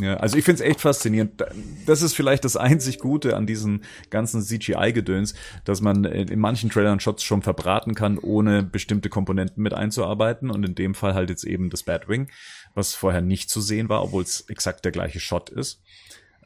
Ja, 0.00 0.14
also 0.18 0.36
ich 0.36 0.44
find's 0.44 0.60
echt 0.60 0.80
faszinierend. 0.80 1.44
Das 1.86 2.02
ist 2.02 2.14
vielleicht 2.14 2.44
das 2.44 2.56
einzig 2.56 2.98
Gute 2.98 3.36
an 3.36 3.46
diesem 3.46 3.82
ganzen 4.10 4.42
CGI-Gedöns, 4.42 5.34
dass 5.64 5.80
man 5.80 6.04
in 6.04 6.38
manchen 6.38 6.70
Trailern 6.70 7.00
Shots 7.00 7.24
schon 7.24 7.42
verbraten 7.42 7.94
kann, 7.94 8.18
ohne 8.18 8.62
bestimmte 8.62 9.08
Komponenten 9.08 9.62
mit 9.62 9.74
einzuarbeiten. 9.74 10.50
Und 10.50 10.64
in 10.64 10.74
dem 10.74 10.94
Fall 10.94 11.14
halt 11.14 11.30
jetzt 11.30 11.44
eben 11.44 11.70
das 11.70 11.82
Batwing, 11.82 12.28
was 12.74 12.94
vorher 12.94 13.22
nicht 13.22 13.50
zu 13.50 13.60
sehen 13.60 13.88
war, 13.88 14.02
obwohl 14.02 14.22
es 14.22 14.42
exakt 14.42 14.84
der 14.84 14.92
gleiche 14.92 15.20
Shot 15.20 15.50
ist. 15.50 15.82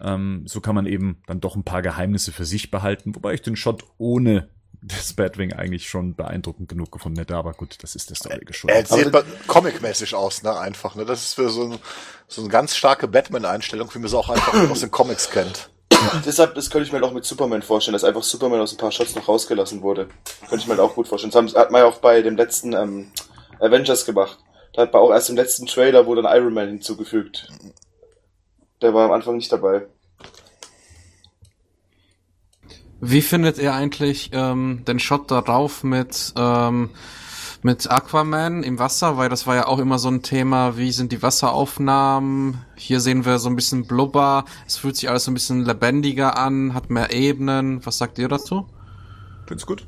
Ähm, 0.00 0.42
so 0.46 0.60
kann 0.60 0.74
man 0.74 0.86
eben 0.86 1.18
dann 1.26 1.40
doch 1.40 1.56
ein 1.56 1.64
paar 1.64 1.82
Geheimnisse 1.82 2.32
für 2.32 2.44
sich 2.44 2.70
behalten, 2.70 3.14
wobei 3.14 3.34
ich 3.34 3.42
den 3.42 3.56
Shot 3.56 3.84
ohne 3.98 4.48
das 4.82 5.12
Batwing 5.12 5.52
eigentlich 5.52 5.88
schon 5.88 6.14
beeindruckend 6.14 6.68
genug 6.68 6.90
gefunden 6.90 7.18
hätte. 7.18 7.36
Aber 7.36 7.52
gut, 7.52 7.78
das 7.82 7.94
ist 7.94 8.10
der 8.10 8.16
Story 8.16 8.34
Er 8.34 8.44
geschuldet. 8.44 8.88
sieht 8.88 9.12
ba- 9.12 9.22
comic-mäßig 9.46 10.14
aus, 10.14 10.42
ne, 10.42 10.58
einfach, 10.58 10.94
ne. 10.96 11.04
Das 11.04 11.22
ist 11.22 11.34
für 11.34 11.48
so, 11.50 11.64
ein, 11.64 11.78
so 12.28 12.40
eine 12.42 12.50
ganz 12.50 12.74
starke 12.76 13.06
Batman-Einstellung, 13.08 13.88
wie 13.94 13.98
man 14.00 14.08
sie 14.08 14.18
auch 14.18 14.28
einfach 14.28 14.70
aus 14.70 14.80
den 14.80 14.90
Comics 14.90 15.30
kennt. 15.30 15.70
Deshalb, 16.26 16.56
das 16.56 16.68
könnte 16.68 16.86
ich 16.86 16.92
mir 16.92 16.98
halt 17.00 17.08
auch 17.08 17.14
mit 17.14 17.24
Superman 17.24 17.62
vorstellen, 17.62 17.92
dass 17.92 18.02
einfach 18.02 18.24
Superman 18.24 18.60
aus 18.60 18.72
ein 18.72 18.76
paar 18.78 18.90
Shots 18.90 19.14
noch 19.14 19.28
rausgelassen 19.28 19.82
wurde. 19.82 20.08
Könnte 20.40 20.56
ich 20.56 20.66
mir 20.66 20.70
halt 20.72 20.80
auch 20.80 20.94
gut 20.96 21.06
vorstellen. 21.06 21.30
Das 21.30 21.54
hat 21.54 21.70
man 21.70 21.80
ja 21.82 21.86
auch 21.86 21.98
bei 21.98 22.22
dem 22.22 22.36
letzten 22.36 22.72
ähm, 22.72 23.12
Avengers 23.60 24.04
gemacht. 24.04 24.38
Da 24.72 24.82
hat 24.82 24.92
man 24.92 25.00
auch 25.02 25.12
erst 25.12 25.30
im 25.30 25.36
letzten 25.36 25.66
Trailer 25.66 26.06
wurde 26.06 26.22
dann 26.22 26.36
Iron 26.36 26.54
Man 26.54 26.66
hinzugefügt. 26.66 27.46
Der 28.80 28.92
war 28.94 29.04
am 29.04 29.12
Anfang 29.12 29.36
nicht 29.36 29.52
dabei. 29.52 29.86
Wie 33.04 33.20
findet 33.20 33.58
ihr 33.58 33.74
eigentlich 33.74 34.30
ähm, 34.32 34.84
den 34.86 35.00
Shot 35.00 35.28
darauf 35.32 35.82
mit 35.82 36.32
ähm, 36.36 36.90
mit 37.60 37.90
Aquaman 37.90 38.62
im 38.62 38.78
Wasser? 38.78 39.16
Weil 39.16 39.28
das 39.28 39.44
war 39.44 39.56
ja 39.56 39.66
auch 39.66 39.80
immer 39.80 39.98
so 39.98 40.08
ein 40.08 40.22
Thema. 40.22 40.76
Wie 40.76 40.92
sind 40.92 41.10
die 41.10 41.20
Wasseraufnahmen? 41.20 42.64
Hier 42.76 43.00
sehen 43.00 43.24
wir 43.24 43.40
so 43.40 43.48
ein 43.48 43.56
bisschen 43.56 43.88
Blubber. 43.88 44.44
Es 44.68 44.76
fühlt 44.76 44.94
sich 44.94 45.10
alles 45.10 45.24
so 45.24 45.32
ein 45.32 45.34
bisschen 45.34 45.64
lebendiger 45.64 46.38
an, 46.38 46.74
hat 46.74 46.90
mehr 46.90 47.12
Ebenen. 47.12 47.84
Was 47.84 47.98
sagt 47.98 48.20
ihr 48.20 48.28
dazu? 48.28 48.68
Find's 49.48 49.66
gut. 49.66 49.84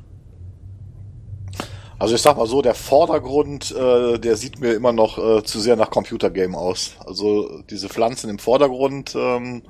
Also 2.01 2.17
ich 2.17 2.21
sag 2.21 2.37
mal 2.37 2.49
so, 2.49 2.62
der 2.62 2.75
Vordergrund, 2.75 3.71
äh, 3.71 4.19
der 4.19 4.37
sieht 4.37 4.59
mir 4.59 4.75
immer 4.75 4.93
noch 4.93 5.19
äh, 5.19 5.45
zu 5.45 5.61
sehr 5.61 5.77
nach 5.77 5.91
Computergame 5.91 6.59
aus. 6.59 6.97
Also 7.07 7.62
diese 7.71 7.89
Pflanzen 7.89 8.29
im 8.29 8.41
Vordergrund, 8.41 9.15
ähm, 9.17 9.62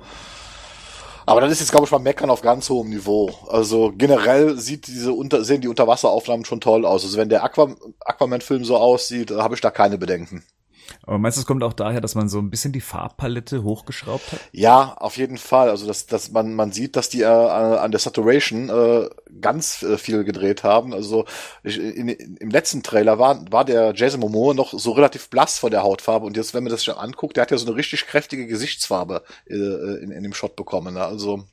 aber 1.27 1.41
das 1.41 1.53
ist 1.53 1.61
jetzt, 1.61 1.70
glaube 1.70 1.87
ich, 1.87 1.93
mal 1.93 1.99
Meckern 1.99 2.31
auf 2.31 2.43
ganz 2.43 2.68
hohem 2.68 2.91
Niveau. 2.91 3.31
Also 3.49 3.93
generell 3.97 4.59
sieht 4.59 4.87
diese 4.87 5.12
unter, 5.12 5.45
sehen 5.45 5.61
die 5.61 5.68
Unterwasseraufnahmen 5.68 6.45
schon 6.45 6.61
toll 6.61 6.85
aus. 6.85 7.05
Also 7.05 7.18
wenn 7.18 7.29
der 7.29 7.45
Aqua, 7.45 7.75
Aquaman-Film 8.01 8.64
so 8.64 8.77
aussieht, 8.77 9.31
habe 9.31 9.55
ich 9.55 9.61
da 9.61 9.70
keine 9.70 9.99
Bedenken. 9.99 10.45
Aber 11.07 11.18
meinst 11.18 11.36
du, 11.36 11.40
es 11.40 11.46
kommt 11.46 11.62
auch 11.62 11.72
daher, 11.72 12.00
dass 12.00 12.14
man 12.14 12.28
so 12.28 12.38
ein 12.38 12.50
bisschen 12.50 12.72
die 12.72 12.80
Farbpalette 12.80 13.62
hochgeschraubt 13.62 14.32
hat? 14.32 14.40
Ja, 14.52 14.94
auf 14.98 15.16
jeden 15.16 15.36
Fall. 15.38 15.68
Also 15.68 15.86
dass, 15.86 16.07
dass 16.07 16.30
man 16.30 16.55
man 16.55 16.72
sieht, 16.72 16.96
dass 16.96 17.09
die 17.09 17.22
äh, 17.22 17.26
an 17.26 17.90
der 17.90 18.00
Saturation 18.00 18.70
äh, 18.70 19.09
ganz 19.40 19.82
äh, 19.82 19.98
viel 19.98 20.24
gedreht 20.24 20.62
haben. 20.62 20.94
Also 20.94 21.26
ich, 21.62 21.78
in, 21.78 22.09
im 22.09 22.50
letzten 22.50 22.82
Trailer 22.82 23.18
war 23.18 23.44
war 23.50 23.64
der 23.64 23.92
Jason 23.94 24.20
Momoa 24.20 24.55
noch 24.55 24.72
so 24.72 24.92
relativ 24.92 25.28
blass 25.28 25.59
von 25.59 25.70
der 25.70 25.82
Hautfarbe 25.82 26.26
und 26.26 26.36
jetzt, 26.36 26.55
wenn 26.55 26.64
man 26.64 26.70
das 26.70 26.84
schon 26.84 26.96
anguckt, 26.96 27.36
der 27.36 27.42
hat 27.42 27.50
ja 27.50 27.59
so 27.59 27.66
eine 27.66 27.76
richtig 27.76 28.07
kräftige 28.07 28.46
Gesichtsfarbe 28.46 29.22
äh, 29.46 29.55
in, 29.55 30.11
in 30.11 30.22
dem 30.22 30.34
Shot 30.34 30.57
bekommen. 30.57 30.94
Ne? 30.94 31.05
Also 31.05 31.44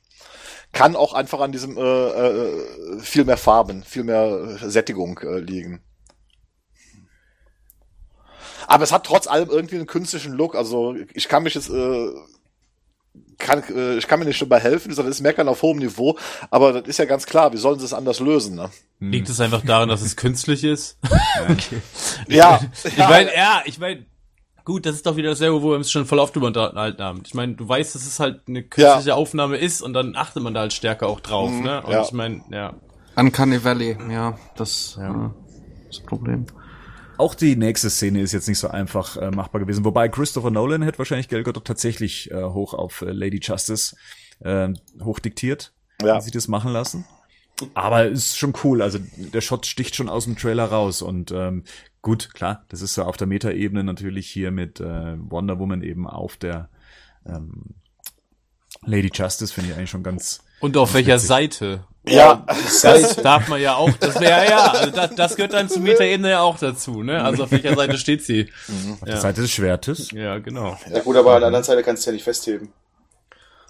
kann 0.72 0.96
auch 0.96 1.12
einfach 1.12 1.40
an 1.40 1.52
diesem 1.52 1.76
äh, 1.76 1.80
äh, 1.80 3.00
viel 3.00 3.24
mehr 3.24 3.36
Farben, 3.36 3.82
viel 3.82 4.04
mehr 4.04 4.56
Sättigung 4.58 5.18
äh, 5.18 5.38
liegen. 5.38 5.82
Aber 8.66 8.84
es 8.84 8.92
hat 8.92 9.04
trotz 9.04 9.26
allem 9.26 9.50
irgendwie 9.50 9.76
einen 9.76 9.86
künstlichen 9.86 10.32
Look. 10.32 10.54
Also 10.54 10.94
ich 11.14 11.28
kann 11.28 11.42
mich 11.42 11.54
jetzt 11.54 11.70
äh, 11.70 12.08
kann, 13.38 13.62
äh, 13.74 13.96
ich 13.98 14.06
kann 14.08 14.18
mir 14.20 14.24
nicht 14.24 14.40
dabei 14.40 14.60
helfen, 14.60 14.92
sondern 14.94 15.10
das 15.10 15.18
ist 15.18 15.22
Meckern 15.22 15.48
auf 15.48 15.62
hohem 15.62 15.78
Niveau. 15.78 16.16
Aber 16.50 16.72
das 16.72 16.88
ist 16.88 16.98
ja 16.98 17.04
ganz 17.04 17.26
klar, 17.26 17.52
wie 17.52 17.56
sollen 17.58 17.78
sie 17.78 17.84
es 17.84 17.92
anders 17.92 18.20
lösen? 18.20 18.56
Ne? 18.56 18.70
Liegt 19.00 19.28
es 19.28 19.40
einfach 19.40 19.62
daran, 19.64 19.88
dass 19.88 20.02
es 20.02 20.16
künstlich 20.16 20.64
ist? 20.64 20.98
Ja, 22.28 22.60
Ich 22.84 22.96
meine, 22.96 23.34
ja, 23.34 23.62
ich 23.64 23.78
meine, 23.78 24.06
gut, 24.64 24.86
das 24.86 24.94
ist 24.96 25.06
doch 25.06 25.16
wieder 25.16 25.30
dasselbe, 25.30 25.60
wo 25.62 25.70
wir 25.70 25.76
uns 25.76 25.90
schon 25.90 26.06
voll 26.06 26.18
oft 26.20 26.34
drüber 26.34 26.46
unterhalten 26.46 27.02
haben. 27.02 27.22
Ich 27.26 27.34
meine, 27.34 27.54
du 27.54 27.68
weißt, 27.68 27.94
dass 27.94 28.06
es 28.06 28.20
halt 28.20 28.42
eine 28.48 28.62
künstliche 28.62 29.14
Aufnahme 29.14 29.56
ist 29.56 29.82
und 29.82 29.92
dann 29.92 30.16
achtet 30.16 30.42
man 30.42 30.54
da 30.54 30.60
halt 30.60 30.72
stärker 30.72 31.08
auch 31.08 31.20
drauf, 31.20 31.50
Mhm, 31.50 31.62
ne? 31.62 31.82
Und 31.82 31.92
ja. 31.92 32.02
ich 32.02 32.12
meine, 32.12 32.42
ja. 32.50 32.74
Uncanny 33.16 33.62
Valley, 33.62 33.98
ja, 34.10 34.38
das 34.56 34.96
ja. 34.98 35.34
ist 35.90 35.98
das 35.98 36.06
Problem. 36.06 36.46
Auch 37.22 37.36
die 37.36 37.54
nächste 37.54 37.88
Szene 37.88 38.20
ist 38.20 38.32
jetzt 38.32 38.48
nicht 38.48 38.58
so 38.58 38.66
einfach 38.66 39.16
äh, 39.16 39.30
machbar 39.30 39.60
gewesen. 39.60 39.84
Wobei 39.84 40.08
Christopher 40.08 40.50
Nolan 40.50 40.82
hätte 40.82 40.98
wahrscheinlich 40.98 41.28
Gal 41.28 41.44
Gadot 41.44 41.64
tatsächlich 41.64 42.32
äh, 42.32 42.42
hoch 42.42 42.74
auf 42.74 43.02
äh, 43.02 43.12
Lady 43.12 43.38
Justice 43.40 43.94
äh, 44.40 44.70
hochdiktiert, 45.00 45.72
Ja. 46.02 46.14
wenn 46.14 46.20
sie 46.20 46.32
das 46.32 46.48
machen 46.48 46.72
lassen. 46.72 47.04
Aber 47.74 48.06
ist 48.06 48.36
schon 48.36 48.54
cool. 48.64 48.82
Also 48.82 48.98
der 49.16 49.40
Shot 49.40 49.66
sticht 49.66 49.94
schon 49.94 50.08
aus 50.08 50.24
dem 50.24 50.36
Trailer 50.36 50.64
raus. 50.64 51.00
Und 51.00 51.30
ähm, 51.30 51.62
gut, 52.00 52.34
klar, 52.34 52.64
das 52.70 52.82
ist 52.82 52.94
so 52.94 53.04
auf 53.04 53.16
der 53.16 53.28
Metaebene 53.28 53.84
natürlich 53.84 54.28
hier 54.28 54.50
mit 54.50 54.80
äh, 54.80 55.14
Wonder 55.30 55.60
Woman 55.60 55.82
eben 55.82 56.08
auf 56.08 56.36
der 56.36 56.70
ähm, 57.24 57.76
Lady 58.84 59.12
Justice, 59.14 59.54
finde 59.54 59.70
ich 59.70 59.76
eigentlich 59.76 59.90
schon 59.90 60.02
ganz. 60.02 60.42
Und 60.58 60.76
auf 60.76 60.92
welcher 60.94 61.20
Seite? 61.20 61.84
Ja, 62.06 62.44
Das 62.46 63.16
darf 63.16 63.48
man 63.48 63.60
ja 63.60 63.74
auch, 63.76 63.90
das 64.00 64.20
wäre 64.20 64.48
ja, 64.48 64.72
also 64.72 64.90
das, 64.90 65.14
das 65.14 65.36
gehört 65.36 65.52
dann 65.52 65.68
zur 65.68 65.82
Metaebene 65.82 66.30
ja 66.30 66.40
auch 66.40 66.58
dazu, 66.58 67.02
ne? 67.02 67.22
Also 67.22 67.44
auf 67.44 67.52
welcher 67.52 67.76
Seite 67.76 67.96
steht 67.98 68.24
sie? 68.24 68.50
Auf 68.92 69.06
der 69.06 69.16
Seite 69.18 69.42
des 69.42 69.50
Schwertes. 69.50 70.10
Ja, 70.10 70.38
genau. 70.38 70.78
Ja 70.92 71.00
gut, 71.00 71.16
aber 71.16 71.34
an 71.34 71.40
der 71.40 71.46
anderen 71.48 71.64
Seite 71.64 71.82
kannst 71.82 72.04
du 72.06 72.10
ja 72.10 72.14
nicht 72.14 72.24
festheben. 72.24 72.72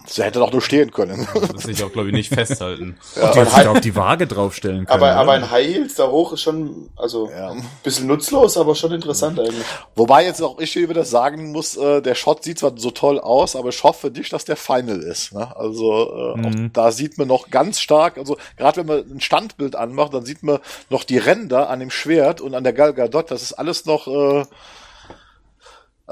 Sie 0.05 0.23
hätte 0.23 0.39
doch 0.39 0.51
nur 0.51 0.61
stehen 0.61 0.91
können. 0.91 1.27
Das 1.53 1.65
will 1.65 1.73
ich 1.73 1.83
auch, 1.83 1.91
glaube 1.91 2.09
ich, 2.09 2.13
nicht 2.13 2.33
festhalten. 2.33 2.97
Die 3.15 3.21
hätte 3.21 3.49
sich 3.49 3.63
da 3.63 3.71
auf 3.71 3.81
die 3.81 3.95
Waage 3.95 4.27
draufstellen 4.27 4.85
können. 4.85 4.89
Aber, 4.89 5.11
oder? 5.11 5.15
aber 5.17 5.31
ein 5.33 5.49
High 5.51 5.65
Heels 5.67 5.95
da 5.95 6.07
hoch 6.09 6.33
ist 6.33 6.41
schon, 6.41 6.89
also 6.95 7.29
Ja. 7.29 7.51
ein 7.51 7.65
bisschen 7.83 8.07
nutzlos, 8.07 8.57
aber 8.57 8.75
schon 8.75 8.91
interessant 8.93 9.39
eigentlich. 9.39 9.65
Wobei 9.95 10.25
jetzt 10.25 10.41
auch 10.41 10.59
ich 10.59 10.71
hier 10.73 10.89
wieder 10.89 11.05
sagen 11.05 11.51
muss, 11.51 11.75
äh, 11.77 12.01
der 12.01 12.15
Shot 12.15 12.43
sieht 12.43 12.59
zwar 12.59 12.73
so 12.75 12.91
toll 12.91 13.19
aus, 13.19 13.55
aber 13.55 13.69
ich 13.69 13.83
hoffe 13.83 14.09
nicht, 14.09 14.31
dass 14.33 14.45
der 14.45 14.55
Final 14.57 14.99
ist. 14.99 15.33
Ne? 15.33 15.55
Also 15.55 16.35
äh, 16.35 16.47
auch 16.47 16.69
da 16.73 16.91
sieht 16.91 17.17
man 17.17 17.27
noch 17.27 17.49
ganz 17.49 17.79
stark, 17.79 18.17
also 18.17 18.37
gerade 18.57 18.77
wenn 18.77 18.85
man 18.87 18.99
ein 19.11 19.21
Standbild 19.21 19.75
anmacht, 19.75 20.13
dann 20.13 20.25
sieht 20.25 20.43
man 20.43 20.59
noch 20.89 21.03
die 21.03 21.17
Ränder 21.17 21.69
an 21.69 21.79
dem 21.79 21.89
Schwert 21.89 22.41
und 22.41 22.55
an 22.55 22.63
der 22.63 22.73
Gal 22.73 22.93
Gadot. 22.93 23.31
Das 23.31 23.41
ist 23.41 23.53
alles 23.53 23.85
noch, 23.85 24.07
äh, 24.07 24.45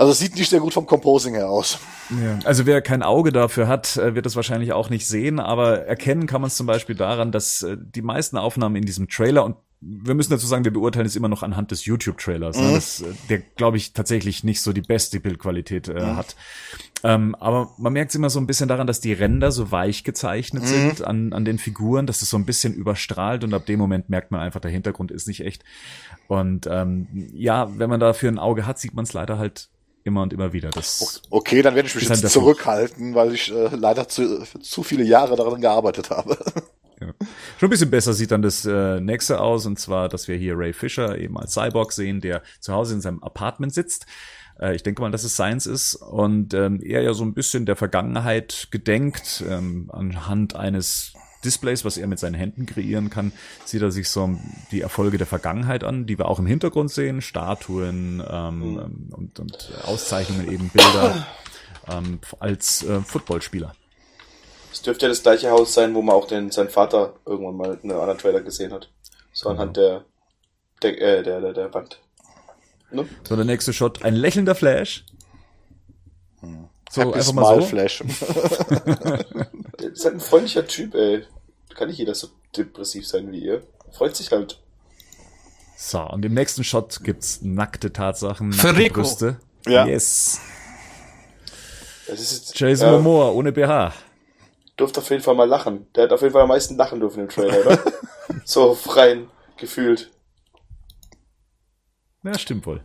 also 0.02 0.14
es 0.14 0.20
sieht 0.20 0.36
nicht 0.36 0.50
sehr 0.50 0.60
gut 0.60 0.74
vom 0.74 0.88
Composing 0.88 1.36
her 1.36 1.48
aus. 1.48 1.78
Ja, 2.10 2.40
also 2.44 2.66
wer 2.66 2.82
kein 2.82 3.04
Auge 3.04 3.32
dafür 3.32 3.68
hat, 3.68 3.98
äh, 3.98 4.16
wird 4.16 4.26
es 4.26 4.36
wahrscheinlich 4.36 4.74
auch 4.74 4.90
nicht 4.90 5.08
sehen, 5.08 5.40
aber 5.40 5.86
erkennen 5.86 6.26
kann 6.26 6.42
man 6.42 6.48
es 6.48 6.56
zum 6.56 6.66
Beispiel 6.66 6.96
daran, 6.96 7.32
dass 7.32 7.62
äh, 7.62 7.78
die 7.80 8.02
meisten 8.02 8.36
Aufnahmen 8.36 8.78
in 8.78 8.84
diesem 8.84 9.10
Trailer 9.10 9.46
und 9.46 9.58
wir 9.80 10.16
müssen 10.16 10.32
dazu 10.32 10.48
sagen, 10.48 10.64
wir 10.64 10.74
beurteilen 10.74 11.06
es 11.06 11.16
immer 11.16 11.28
noch 11.28 11.44
anhand 11.44 11.70
des 11.70 11.86
YouTube-Trailers, 11.86 12.58
ne, 12.58 12.72
das, 12.74 13.02
äh, 13.02 13.14
der, 13.30 13.40
glaube 13.40 13.78
ich, 13.78 13.94
tatsächlich 13.94 14.44
nicht 14.44 14.62
so 14.62 14.74
die 14.74 14.82
beste 14.82 15.20
Bildqualität 15.20 15.88
äh, 15.88 16.02
hat. 16.02 16.36
Ähm, 17.04 17.36
aber 17.36 17.72
man 17.78 17.94
merkt 17.94 18.10
es 18.10 18.16
immer 18.16 18.30
so 18.32 18.40
ein 18.40 18.48
bisschen 18.48 18.70
daran, 18.70 18.88
dass 18.88 19.02
die 19.02 19.14
Ränder 19.14 19.52
so 19.52 19.72
weich 19.72 20.04
gezeichnet 20.04 20.68
sind 20.68 21.04
an, 21.04 21.34
an 21.34 21.46
den 21.46 21.58
Figuren, 21.58 22.06
dass 22.06 22.22
es 22.22 22.30
so 22.30 22.38
ein 22.38 22.46
bisschen 22.46 22.74
überstrahlt 22.74 23.44
und 23.44 23.54
ab 23.54 23.66
dem 23.66 23.80
Moment 23.80 24.10
merkt 24.10 24.32
man 24.32 24.42
einfach, 24.42 24.62
der 24.62 24.72
Hintergrund 24.72 25.12
ist 25.12 25.28
nicht 25.28 25.44
echt. 25.44 25.64
Und 26.28 26.68
ähm, 26.70 27.08
ja, 27.34 27.68
wenn 27.80 27.90
man 27.90 28.00
dafür 28.00 28.32
ein 28.32 28.40
Auge 28.40 28.68
hat, 28.68 28.78
sieht 28.78 28.94
man 28.94 29.06
es 29.06 29.14
leider 29.14 29.40
halt 29.40 29.71
immer 30.04 30.22
und 30.22 30.34
immer 30.34 30.54
wieder. 30.54 30.70
Das 30.70 31.22
Okay, 31.30 31.62
dann 31.62 31.76
werde 31.76 31.88
ich 31.88 31.96
mich 31.96 32.10
halt 32.10 32.22
jetzt 32.22 32.34
Fluch. 32.34 32.44
zurückhalten, 32.44 33.16
weil 33.16 33.34
ich 33.34 33.52
äh, 33.52 33.76
leider 33.76 34.08
zu, 34.08 34.44
zu 34.62 34.84
viele 34.84 35.04
Jahre 35.04 35.36
daran 35.36 35.62
gearbeitet 35.62 36.10
habe. 36.10 36.38
Ja. 37.02 37.08
Schon 37.58 37.66
ein 37.66 37.72
bisschen 37.72 37.90
besser 37.90 38.14
sieht 38.14 38.30
dann 38.30 38.44
das 38.44 38.64
äh, 38.64 39.02
nächste 39.02 39.42
aus, 39.42 39.66
und 39.66 39.80
zwar, 39.80 40.08
dass 40.08 40.28
wir 40.28 40.36
hier 40.36 40.56
Ray 40.56 40.72
Fisher 40.72 41.18
eben 41.18 41.36
als 41.36 41.54
Cyborg 41.56 41.94
sehen, 41.94 42.22
der 42.22 42.44
zu 42.60 42.74
Hause 42.74 42.94
in 42.94 43.02
seinem 43.02 43.24
Apartment 43.24 43.74
sitzt. 43.74 44.06
Äh, 44.60 44.76
ich 44.76 44.84
denke 44.84 45.02
mal, 45.02 45.10
dass 45.10 45.24
es 45.24 45.34
Science 45.34 45.66
ist 45.66 45.96
und 45.96 46.54
ähm, 46.54 46.80
er 46.80 47.02
ja 47.02 47.14
so 47.14 47.24
ein 47.24 47.34
bisschen 47.34 47.66
der 47.66 47.76
Vergangenheit 47.76 48.68
gedenkt, 48.70 49.44
ähm, 49.50 49.90
anhand 49.92 50.56
eines 50.56 51.14
Displays, 51.44 51.84
was 51.86 51.98
er 51.98 52.08
mit 52.08 52.20
seinen 52.20 52.36
Händen 52.36 52.66
kreieren 52.66 53.10
kann, 53.10 53.32
sieht 53.66 53.82
er 53.82 53.92
sich 53.92 54.10
so 54.10 54.38
die 54.72 54.82
Erfolge 54.82 55.18
der 55.18 55.28
Vergangenheit 55.28 55.84
an, 55.84 56.06
die 56.06 56.18
wir 56.18 56.28
auch 56.28 56.40
im 56.40 56.46
Hintergrund 56.46 56.92
sehen, 56.92 57.22
Statuen 57.22 58.24
ähm, 58.30 58.60
Mhm. 58.74 59.10
und, 59.12 59.40
und 59.40 59.72
Auszeichnungen, 59.86 60.52
eben 60.52 60.70
Bilder 60.70 61.28
ähm, 61.90 62.20
als 62.40 62.84
äh, 62.84 63.02
Footballspieler. 63.02 63.74
Es 64.72 64.82
dürfte 64.82 65.06
ja 65.06 65.10
das 65.10 65.22
gleiche 65.24 65.50
Haus 65.52 65.74
sein, 65.74 65.94
wo 65.96 66.02
man 66.02 66.16
auch 66.16 66.28
den, 66.28 66.50
seinen 66.52 66.70
Vater 66.70 67.14
irgendwann 67.26 67.58
mal 67.58 67.80
in 67.82 67.92
einem 67.92 68.00
anderen 68.00 68.20
Trailer 68.20 68.42
gesehen 68.42 68.72
hat. 68.72 68.90
So 69.34 69.50
anhand 69.50 69.78
der, 69.78 70.06
der, 70.82 71.02
äh, 71.02 71.24
der, 71.24 71.42
der, 71.42 71.54
der 71.54 71.74
Wand. 71.74 72.00
Ne? 72.92 73.06
So, 73.28 73.36
der 73.36 73.46
nächste 73.46 73.74
Shot, 73.74 74.04
ein 74.04 74.16
lächelnder 74.16 74.56
Flash. 74.56 75.06
So, 76.92 77.02
Happy 77.02 77.14
einfach 77.20 77.34
mal 77.34 77.46
Smile 77.46 77.62
so. 77.62 77.68
Flash. 77.68 78.02
Ist 79.78 80.06
halt 80.06 80.16
ein 80.16 80.20
freundlicher 80.20 80.68
Typ, 80.68 80.94
ey. 80.96 81.24
Kann 81.76 81.88
nicht 81.88 81.98
jeder 82.00 82.14
so 82.16 82.28
depressiv 82.56 83.08
sein 83.08 83.32
wie 83.32 83.40
ihr. 83.46 83.64
Freut 83.92 84.16
sich 84.16 84.30
halt. 84.32 84.60
So, 85.78 86.02
und 86.02 86.24
im 86.26 86.34
nächsten 86.34 86.64
Shot 86.64 87.02
gibt's 87.04 87.40
nackte 87.42 87.92
Tatsachen, 87.94 88.50
nackte 88.50 88.76
Rico. 88.78 89.02
Brüste. 89.02 89.38
Ja. 89.68 89.86
Yes. 89.86 90.40
Das 92.08 92.20
ist 92.20 92.60
Jason 92.60 92.88
ja, 92.88 92.94
Momoa 92.98 93.30
ohne 93.32 93.52
BH. 93.52 93.94
durfte 94.76 95.00
auf 95.00 95.10
jeden 95.10 95.24
Fall 95.24 95.36
mal 95.36 95.48
lachen. 95.48 95.88
Der 95.96 96.04
hat 96.04 96.12
auf 96.12 96.22
jeden 96.22 96.34
Fall 96.34 96.42
am 96.44 96.50
meisten 96.50 96.76
lachen 96.76 97.00
dürfen 97.00 97.22
im 97.22 97.30
Trailer, 97.30 97.66
oder? 97.66 97.80
so 98.46 98.76
freien 98.76 99.30
gefühlt. 99.58 100.12
Ja, 102.24 102.38
stimmt 102.38 102.66
wohl. 102.66 102.84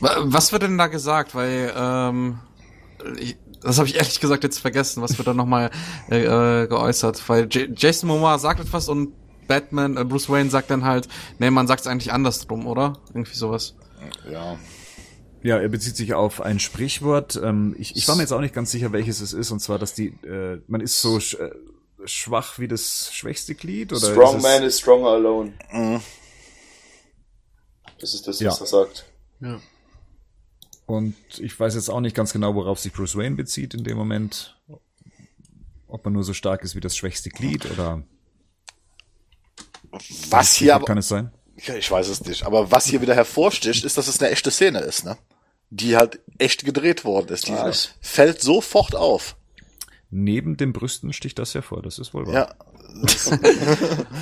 Wa- 0.00 0.16
Was 0.24 0.50
wird 0.52 0.62
denn 0.62 0.78
da 0.78 0.86
gesagt? 0.88 1.34
Weil, 1.34 1.72
ähm, 1.76 2.40
ich, 3.18 3.36
das 3.62 3.78
habe 3.78 3.88
ich 3.88 3.96
ehrlich 3.96 4.20
gesagt 4.20 4.44
jetzt 4.44 4.58
vergessen, 4.58 5.02
was 5.02 5.18
wird 5.18 5.26
da 5.28 5.34
nochmal 5.34 5.70
äh, 6.10 6.22
äh, 6.62 6.66
geäußert. 6.66 7.28
Weil 7.28 7.44
J 7.46 7.70
Jason 7.76 8.08
Momoa 8.08 8.38
sagt 8.38 8.60
etwas 8.60 8.88
und 8.88 9.12
Batman, 9.46 9.96
äh, 9.96 10.04
Bruce 10.04 10.28
Wayne 10.28 10.50
sagt 10.50 10.70
dann 10.70 10.84
halt, 10.84 11.08
nee, 11.38 11.50
man 11.50 11.66
sagt 11.66 11.80
es 11.82 11.86
eigentlich 11.86 12.12
andersrum, 12.12 12.66
oder? 12.66 12.98
Irgendwie 13.08 13.34
sowas. 13.34 13.74
Ja. 14.30 14.58
Ja, 15.42 15.58
er 15.58 15.68
bezieht 15.68 15.96
sich 15.96 16.14
auf 16.14 16.40
ein 16.40 16.58
Sprichwort. 16.58 17.40
Ähm, 17.42 17.74
ich, 17.78 17.96
ich 17.96 18.06
war 18.08 18.16
mir 18.16 18.22
jetzt 18.22 18.32
auch 18.32 18.40
nicht 18.40 18.54
ganz 18.54 18.70
sicher, 18.72 18.92
welches 18.92 19.20
es 19.20 19.32
ist, 19.32 19.50
und 19.52 19.60
zwar, 19.60 19.78
dass 19.78 19.94
die, 19.94 20.08
äh, 20.26 20.60
man 20.66 20.80
ist 20.80 21.00
so 21.00 21.20
sch 21.20 21.34
äh, 21.34 21.50
schwach 22.04 22.58
wie 22.58 22.68
das 22.68 23.10
schwächste 23.12 23.54
Glied 23.54 23.92
oder 23.92 24.10
Strong 24.12 24.36
ist 24.36 24.42
man 24.42 24.62
is 24.62 24.78
stronger 24.80 25.08
alone. 25.10 25.52
Mhm. 25.72 26.00
Das 28.00 28.14
ist 28.14 28.26
das, 28.26 28.40
Ja. 28.40 28.50
was 28.50 28.60
er 28.60 28.66
sagt. 28.66 29.04
Ja. 29.40 29.60
Und 30.88 31.14
ich 31.38 31.58
weiß 31.60 31.74
jetzt 31.76 31.88
auch 31.90 32.00
nicht 32.00 32.16
ganz 32.16 32.32
genau, 32.32 32.54
worauf 32.56 32.80
sich 32.80 32.92
Bruce 32.92 33.14
Wayne 33.16 33.36
bezieht 33.36 33.74
in 33.74 33.84
dem 33.84 33.96
Moment. 33.96 34.56
Ob 35.86 36.04
man 36.04 36.12
nur 36.14 36.24
so 36.24 36.34
stark 36.34 36.62
ist 36.64 36.74
wie 36.74 36.80
das 36.80 36.96
schwächste 36.96 37.30
Glied 37.30 37.70
oder 37.70 38.02
Was 40.30 40.54
hier 40.54 40.74
aber, 40.74 40.84
kann 40.84 40.98
es 40.98 41.08
sein? 41.08 41.30
ja, 41.56 41.74
ich 41.74 41.90
weiß 41.90 42.08
es 42.08 42.24
nicht, 42.24 42.44
aber 42.44 42.70
was 42.70 42.86
hier 42.86 43.00
wieder 43.02 43.14
hervorsticht, 43.14 43.84
ist, 43.84 43.96
dass 43.98 44.06
es 44.08 44.20
eine 44.20 44.30
echte 44.30 44.50
Szene 44.50 44.80
ist, 44.80 45.04
ne? 45.04 45.16
Die 45.70 45.96
halt 45.96 46.20
echt 46.38 46.64
gedreht 46.64 47.04
worden 47.04 47.28
ist. 47.32 47.48
Die 47.48 47.52
Was? 47.52 47.90
fällt 48.00 48.40
sofort 48.40 48.94
auf. 48.94 49.36
Neben 50.10 50.56
den 50.56 50.72
Brüsten 50.72 51.12
sticht 51.12 51.38
das 51.38 51.54
hervor, 51.54 51.82
das 51.82 51.98
ist 51.98 52.14
wohl 52.14 52.26
wahr. 52.26 52.34
Ja. 52.34 52.54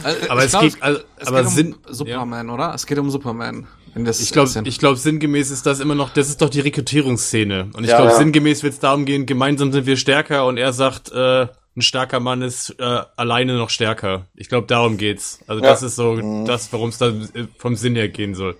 Also, 0.03 0.29
Aber 0.31 0.45
es 0.45 0.51
glaub, 0.51 0.62
geht- 0.64 0.83
also- 0.83 1.01
es 1.19 1.29
aber 1.29 1.39
geht 1.39 1.47
um 1.49 1.55
Sinn- 1.55 1.77
Superman, 1.89 2.51
oder? 2.51 2.75
Es 2.75 2.87
geht 2.87 2.99
um 2.99 3.11
Superman. 3.11 3.67
Das 4.05 4.20
Ich 4.20 4.32
glaube, 4.32 4.51
ich 4.64 4.78
glaube, 4.78 4.97
sinngemäß 4.97 5.51
ist 5.51 5.64
das 5.66 5.80
immer 5.80 5.94
noch, 5.94 6.11
das 6.11 6.28
ist 6.28 6.42
doch 6.42 6.51
die 6.51 6.61
Rekrutierungsszene. 6.61 7.70
Und 7.74 7.84
ich 7.84 7.90
Ja, 7.90 7.97
glaube, 7.97 8.12
ja. 8.12 8.18
sinngemäß 8.18 8.62
wird 8.62 8.74
es 8.74 8.78
darum 8.80 9.05
gehen, 9.05 9.26
gemeinsam 9.26 9.72
sind 9.72 9.86
wir 9.86 9.97
stärker 9.97 10.47
und 10.47 10.57
er 10.59 10.72
sagt, 10.72 11.11
äh, 11.12 11.47
ein 11.76 11.82
starker 11.82 12.20
Mann 12.20 12.42
ist 12.42 12.74
äh, 12.78 13.01
alleine 13.16 13.55
noch 13.57 13.70
stärker. 13.70 14.26
Ich 14.34 14.49
glaube, 14.49 14.66
darum 14.66 14.97
geht's. 14.97 15.40
Also 15.47 15.62
Ja. 15.62 15.70
das 15.70 15.82
ist 15.82 15.97
so 15.97 16.44
das, 16.44 16.72
worum 16.72 16.88
es 16.90 16.99
da 16.99 17.09
äh, 17.09 17.47
vom 17.59 17.76
Sinn 17.76 17.94
her 17.97 18.09
gehen 18.09 18.34
soll. 18.34 18.57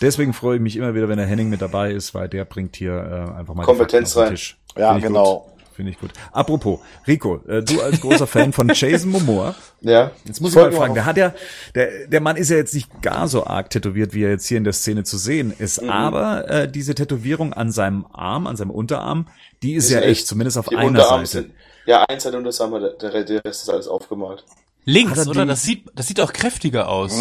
Deswegen 0.00 0.32
freue 0.32 0.56
ich 0.56 0.62
mich 0.62 0.76
immer 0.76 0.94
wieder, 0.94 1.08
wenn 1.08 1.18
der 1.18 1.26
Henning 1.26 1.48
mit 1.48 1.60
dabei 1.60 1.90
ist, 1.92 2.14
weil 2.14 2.28
der 2.28 2.44
bringt 2.44 2.76
hier 2.76 2.92
äh, 2.92 3.36
einfach 3.38 3.54
mal 3.54 3.62
die 3.62 3.66
Kompetenz 3.66 4.12
Fakten 4.14 4.20
auf 4.20 4.24
den 4.24 4.28
rein. 4.28 4.34
Tisch. 4.34 4.56
Ja, 4.76 4.98
genau. 4.98 5.38
Gut. 5.56 5.57
Finde 5.78 5.92
ich 5.92 6.00
gut. 6.00 6.10
Apropos, 6.32 6.80
Rico, 7.06 7.36
äh, 7.46 7.62
du 7.62 7.80
als 7.80 8.00
großer 8.00 8.26
Fan 8.26 8.52
von 8.52 8.68
Jason 8.74 9.12
Momoa, 9.12 9.54
Ja. 9.80 10.10
jetzt 10.24 10.40
muss 10.40 10.50
ich 10.50 10.56
mal 10.56 10.72
fragen, 10.72 10.94
der 10.94 11.04
hat 11.04 11.16
ja, 11.16 11.32
der, 11.76 12.08
der 12.08 12.20
Mann 12.20 12.34
ist 12.34 12.50
ja 12.50 12.56
jetzt 12.56 12.74
nicht 12.74 13.00
gar 13.00 13.28
so 13.28 13.46
arg 13.46 13.70
tätowiert, 13.70 14.12
wie 14.12 14.24
er 14.24 14.30
jetzt 14.30 14.48
hier 14.48 14.58
in 14.58 14.64
der 14.64 14.72
Szene 14.72 15.04
zu 15.04 15.16
sehen 15.18 15.54
ist, 15.56 15.80
Mhm. 15.80 15.88
aber 15.90 16.50
äh, 16.50 16.68
diese 16.68 16.96
Tätowierung 16.96 17.52
an 17.52 17.70
seinem 17.70 18.06
Arm, 18.12 18.48
an 18.48 18.56
seinem 18.56 18.72
Unterarm, 18.72 19.28
die 19.62 19.74
ist 19.74 19.88
Die 19.88 19.92
ja 19.94 20.00
echt, 20.00 20.08
echt. 20.22 20.26
zumindest 20.26 20.58
auf 20.58 20.66
Die 20.66 20.74
einer 20.76 20.88
Unterarme 20.88 21.26
Seite. 21.26 21.44
sind, 21.46 21.54
ja, 21.86 22.02
eins 22.08 22.24
hat 22.26 22.34
Unterarm, 22.34 22.72
der, 22.72 23.10
der, 23.10 23.22
der 23.24 23.44
Rest 23.44 23.62
ist 23.62 23.70
alles 23.70 23.86
aufgemalt. 23.86 24.44
Links, 24.84 25.16
er 25.16 25.28
oder? 25.28 25.42
die- 25.42 25.48
Das 25.48 25.62
sieht, 25.62 25.84
das 25.94 26.08
sieht 26.08 26.20
auch 26.20 26.32
kräftiger 26.32 26.88
aus. 26.88 27.14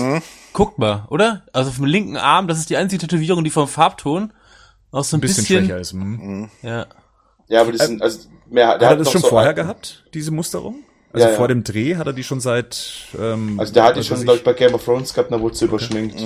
Guckt 0.53 0.79
mal, 0.79 1.05
oder? 1.11 1.43
Also 1.53 1.69
auf 1.69 1.75
dem 1.75 1.85
linken 1.85 2.17
Arm, 2.17 2.47
das 2.47 2.57
ist 2.57 2.71
die 2.71 2.77
einzige 2.77 3.01
Tätowierung, 3.05 3.43
die 3.43 3.51
vom 3.51 3.67
Farbton 3.67 4.33
auch 4.89 5.03
so 5.03 5.15
ein 5.15 5.19
Ein 5.19 5.21
bisschen, 5.21 5.43
bisschen, 5.43 5.65
schwächer 5.65 5.79
ist. 5.79 5.91
Hm. 5.91 6.49
ja. 6.63 6.87
Ja, 7.49 7.61
aber 7.61 7.71
die 7.71 7.77
sind, 7.77 8.01
also, 8.01 8.27
mehr, 8.49 8.67
Hat 8.69 8.81
er 8.81 8.95
das 8.97 9.05
noch 9.05 9.11
schon 9.13 9.21
so 9.21 9.27
vorher 9.29 9.53
gehabt, 9.53 10.05
diese 10.13 10.31
Musterung? 10.31 10.83
Also 11.13 11.25
Ja, 11.25 11.31
ja. 11.31 11.37
vor 11.37 11.47
dem 11.47 11.63
Dreh 11.63 11.95
hat 11.95 12.05
er 12.07 12.13
die 12.13 12.23
schon 12.23 12.39
seit. 12.39 13.07
Ähm, 13.17 13.59
Also 13.59 13.73
der 13.73 13.83
hat 13.83 13.95
die 13.97 14.03
schon, 14.03 14.21
glaube 14.23 14.37
ich, 14.37 14.43
bei 14.43 14.53
Game 14.53 14.73
of 14.73 14.83
Thrones 14.83 15.13
gehabt, 15.13 15.31
da 15.31 15.39
wurde 15.39 15.55
sie 15.55 15.65
überschminkt. 15.65 16.21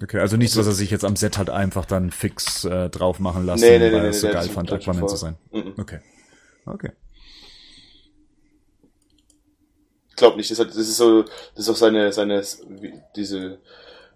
Okay, 0.00 0.20
also 0.20 0.36
nichts, 0.36 0.56
was 0.56 0.66
er 0.66 0.72
sich 0.72 0.90
jetzt 0.92 1.04
am 1.04 1.16
Set 1.16 1.38
halt 1.38 1.50
einfach 1.50 1.84
dann 1.84 2.12
fix 2.12 2.64
äh, 2.64 2.88
drauf 2.88 3.18
machen 3.18 3.44
lassen, 3.44 3.62
Nee, 3.64 3.78
nee, 3.78 3.86
nee, 3.88 3.92
weil 3.92 3.94
er 3.96 4.02
nee, 4.04 4.08
es 4.10 4.20
so 4.20 4.28
nee, 4.28 4.32
geil 4.32 4.44
das 4.46 4.54
fand, 4.54 4.72
Aquaman 4.72 5.08
zu 5.08 5.16
vorher. 5.16 5.18
sein. 5.18 5.36
Mhm. 5.50 5.74
Okay. 5.76 5.98
Okay. 6.66 6.92
Ich 10.10 10.16
glaube 10.16 10.36
nicht, 10.36 10.50
das, 10.50 10.58
hat, 10.58 10.68
das 10.68 10.76
ist 10.76 10.96
so, 10.96 11.22
das 11.22 11.32
ist 11.56 11.68
auch 11.68 11.76
seine, 11.76 12.12
seine, 12.12 12.42
wie, 12.68 12.92
diese, 13.16 13.58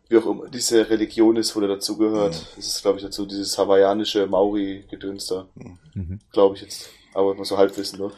wie 0.09 0.17
auch 0.19 0.27
immer, 0.27 0.49
diese 0.49 0.89
Religion 0.91 1.37
ist, 1.37 1.55
wo 1.55 1.61
er 1.61 1.69
dazugehört. 1.69 2.47
Das 2.57 2.67
ist, 2.67 2.83
glaube 2.83 2.99
ich, 2.99 3.05
dazu, 3.05 3.25
dieses 3.27 3.57
hawaiianische 3.57 4.27
Maori-Gedöns 4.27 5.27
da. 5.27 5.47
Mhm. 5.95 6.19
Glaube 6.33 6.57
ich 6.57 6.63
jetzt. 6.63 6.89
Aber 7.15 7.35
nur 7.35 7.45
so 7.45 7.59
halbwissen, 7.59 7.99
ne? 7.99 8.11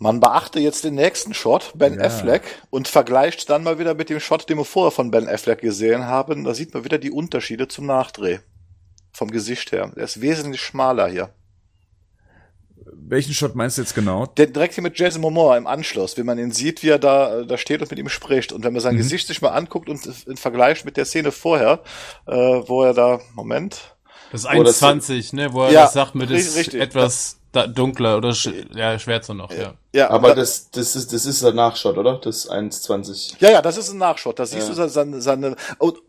Man 0.00 0.20
beachte 0.20 0.60
jetzt 0.60 0.84
den 0.84 0.94
nächsten 0.94 1.34
Shot, 1.34 1.72
Ben 1.74 1.94
Ja. 1.98 2.02
Affleck, 2.06 2.42
und 2.70 2.86
vergleicht 2.86 3.50
dann 3.50 3.64
mal 3.64 3.78
wieder 3.80 3.94
mit 3.94 4.10
dem 4.10 4.20
Shot, 4.20 4.48
den 4.48 4.58
wir 4.58 4.64
vorher 4.64 4.92
von 4.92 5.10
Ben 5.10 5.28
Affleck 5.28 5.60
gesehen 5.60 6.04
haben. 6.06 6.44
Da 6.44 6.54
sieht 6.54 6.72
man 6.72 6.84
wieder 6.84 6.98
die 6.98 7.10
Unterschiede 7.10 7.66
zum 7.66 7.86
Nachdreh. 7.86 8.38
Vom 9.12 9.30
Gesicht 9.32 9.72
her. 9.72 9.90
Der 9.96 10.04
ist 10.04 10.20
wesentlich 10.20 10.60
schmaler 10.60 11.08
hier. 11.08 11.30
Welchen 13.00 13.34
Shot 13.34 13.54
meinst 13.54 13.76
du 13.76 13.82
jetzt 13.82 13.94
genau? 13.94 14.26
Der 14.26 14.46
direkt 14.46 14.74
hier 14.74 14.82
mit 14.82 14.98
Jason 14.98 15.20
Momoa 15.20 15.56
im 15.56 15.66
Anschluss, 15.66 16.16
wenn 16.16 16.26
man 16.26 16.38
ihn 16.38 16.52
sieht, 16.52 16.82
wie 16.82 16.90
er 16.90 16.98
da, 16.98 17.42
da 17.42 17.58
steht 17.58 17.80
und 17.82 17.90
mit 17.90 17.98
ihm 17.98 18.08
spricht. 18.08 18.52
Und 18.52 18.64
wenn 18.64 18.72
man 18.72 18.80
sein 18.80 18.94
Mhm. 18.94 18.98
Gesicht 18.98 19.26
sich 19.26 19.42
mal 19.42 19.50
anguckt 19.50 19.88
und 19.88 20.06
in 20.26 20.36
Vergleich 20.36 20.84
mit 20.84 20.96
der 20.96 21.04
Szene 21.04 21.32
vorher, 21.32 21.82
äh, 22.26 22.32
wo 22.36 22.84
er 22.84 22.94
da, 22.94 23.20
Moment, 23.34 23.96
Das 24.30 24.42
das 24.42 24.50
1,20, 24.52 25.34
ne, 25.34 25.52
wo 25.52 25.64
er 25.64 25.72
Ja, 25.72 25.82
das 25.82 25.94
sagt 25.94 26.14
mit 26.14 26.30
ri- 26.30 26.36
ist 26.36 26.56
richtig. 26.56 26.80
etwas 26.80 27.37
dunkler 27.52 28.16
oder 28.16 28.34
sch 28.34 28.50
ja, 28.74 28.98
schwärzer 28.98 29.34
noch, 29.34 29.50
ja. 29.50 29.74
Ja, 29.92 30.10
Aber 30.10 30.28
da- 30.28 30.34
das, 30.36 30.70
das 30.70 30.96
ist, 30.96 31.12
das 31.12 31.24
ist 31.26 31.42
der 31.42 31.52
Nachshot, 31.52 31.96
oder? 31.96 32.20
Das 32.22 32.48
1,20. 32.50 33.34
Ja, 33.40 33.50
ja, 33.50 33.62
das 33.62 33.76
ist 33.76 33.90
ein 33.90 33.98
Nachschott. 33.98 34.38
Da 34.38 34.46
siehst 34.46 34.68
Ja. 34.68 34.74
du 34.74 34.88
seine, 34.88 35.20
seine 35.20 35.56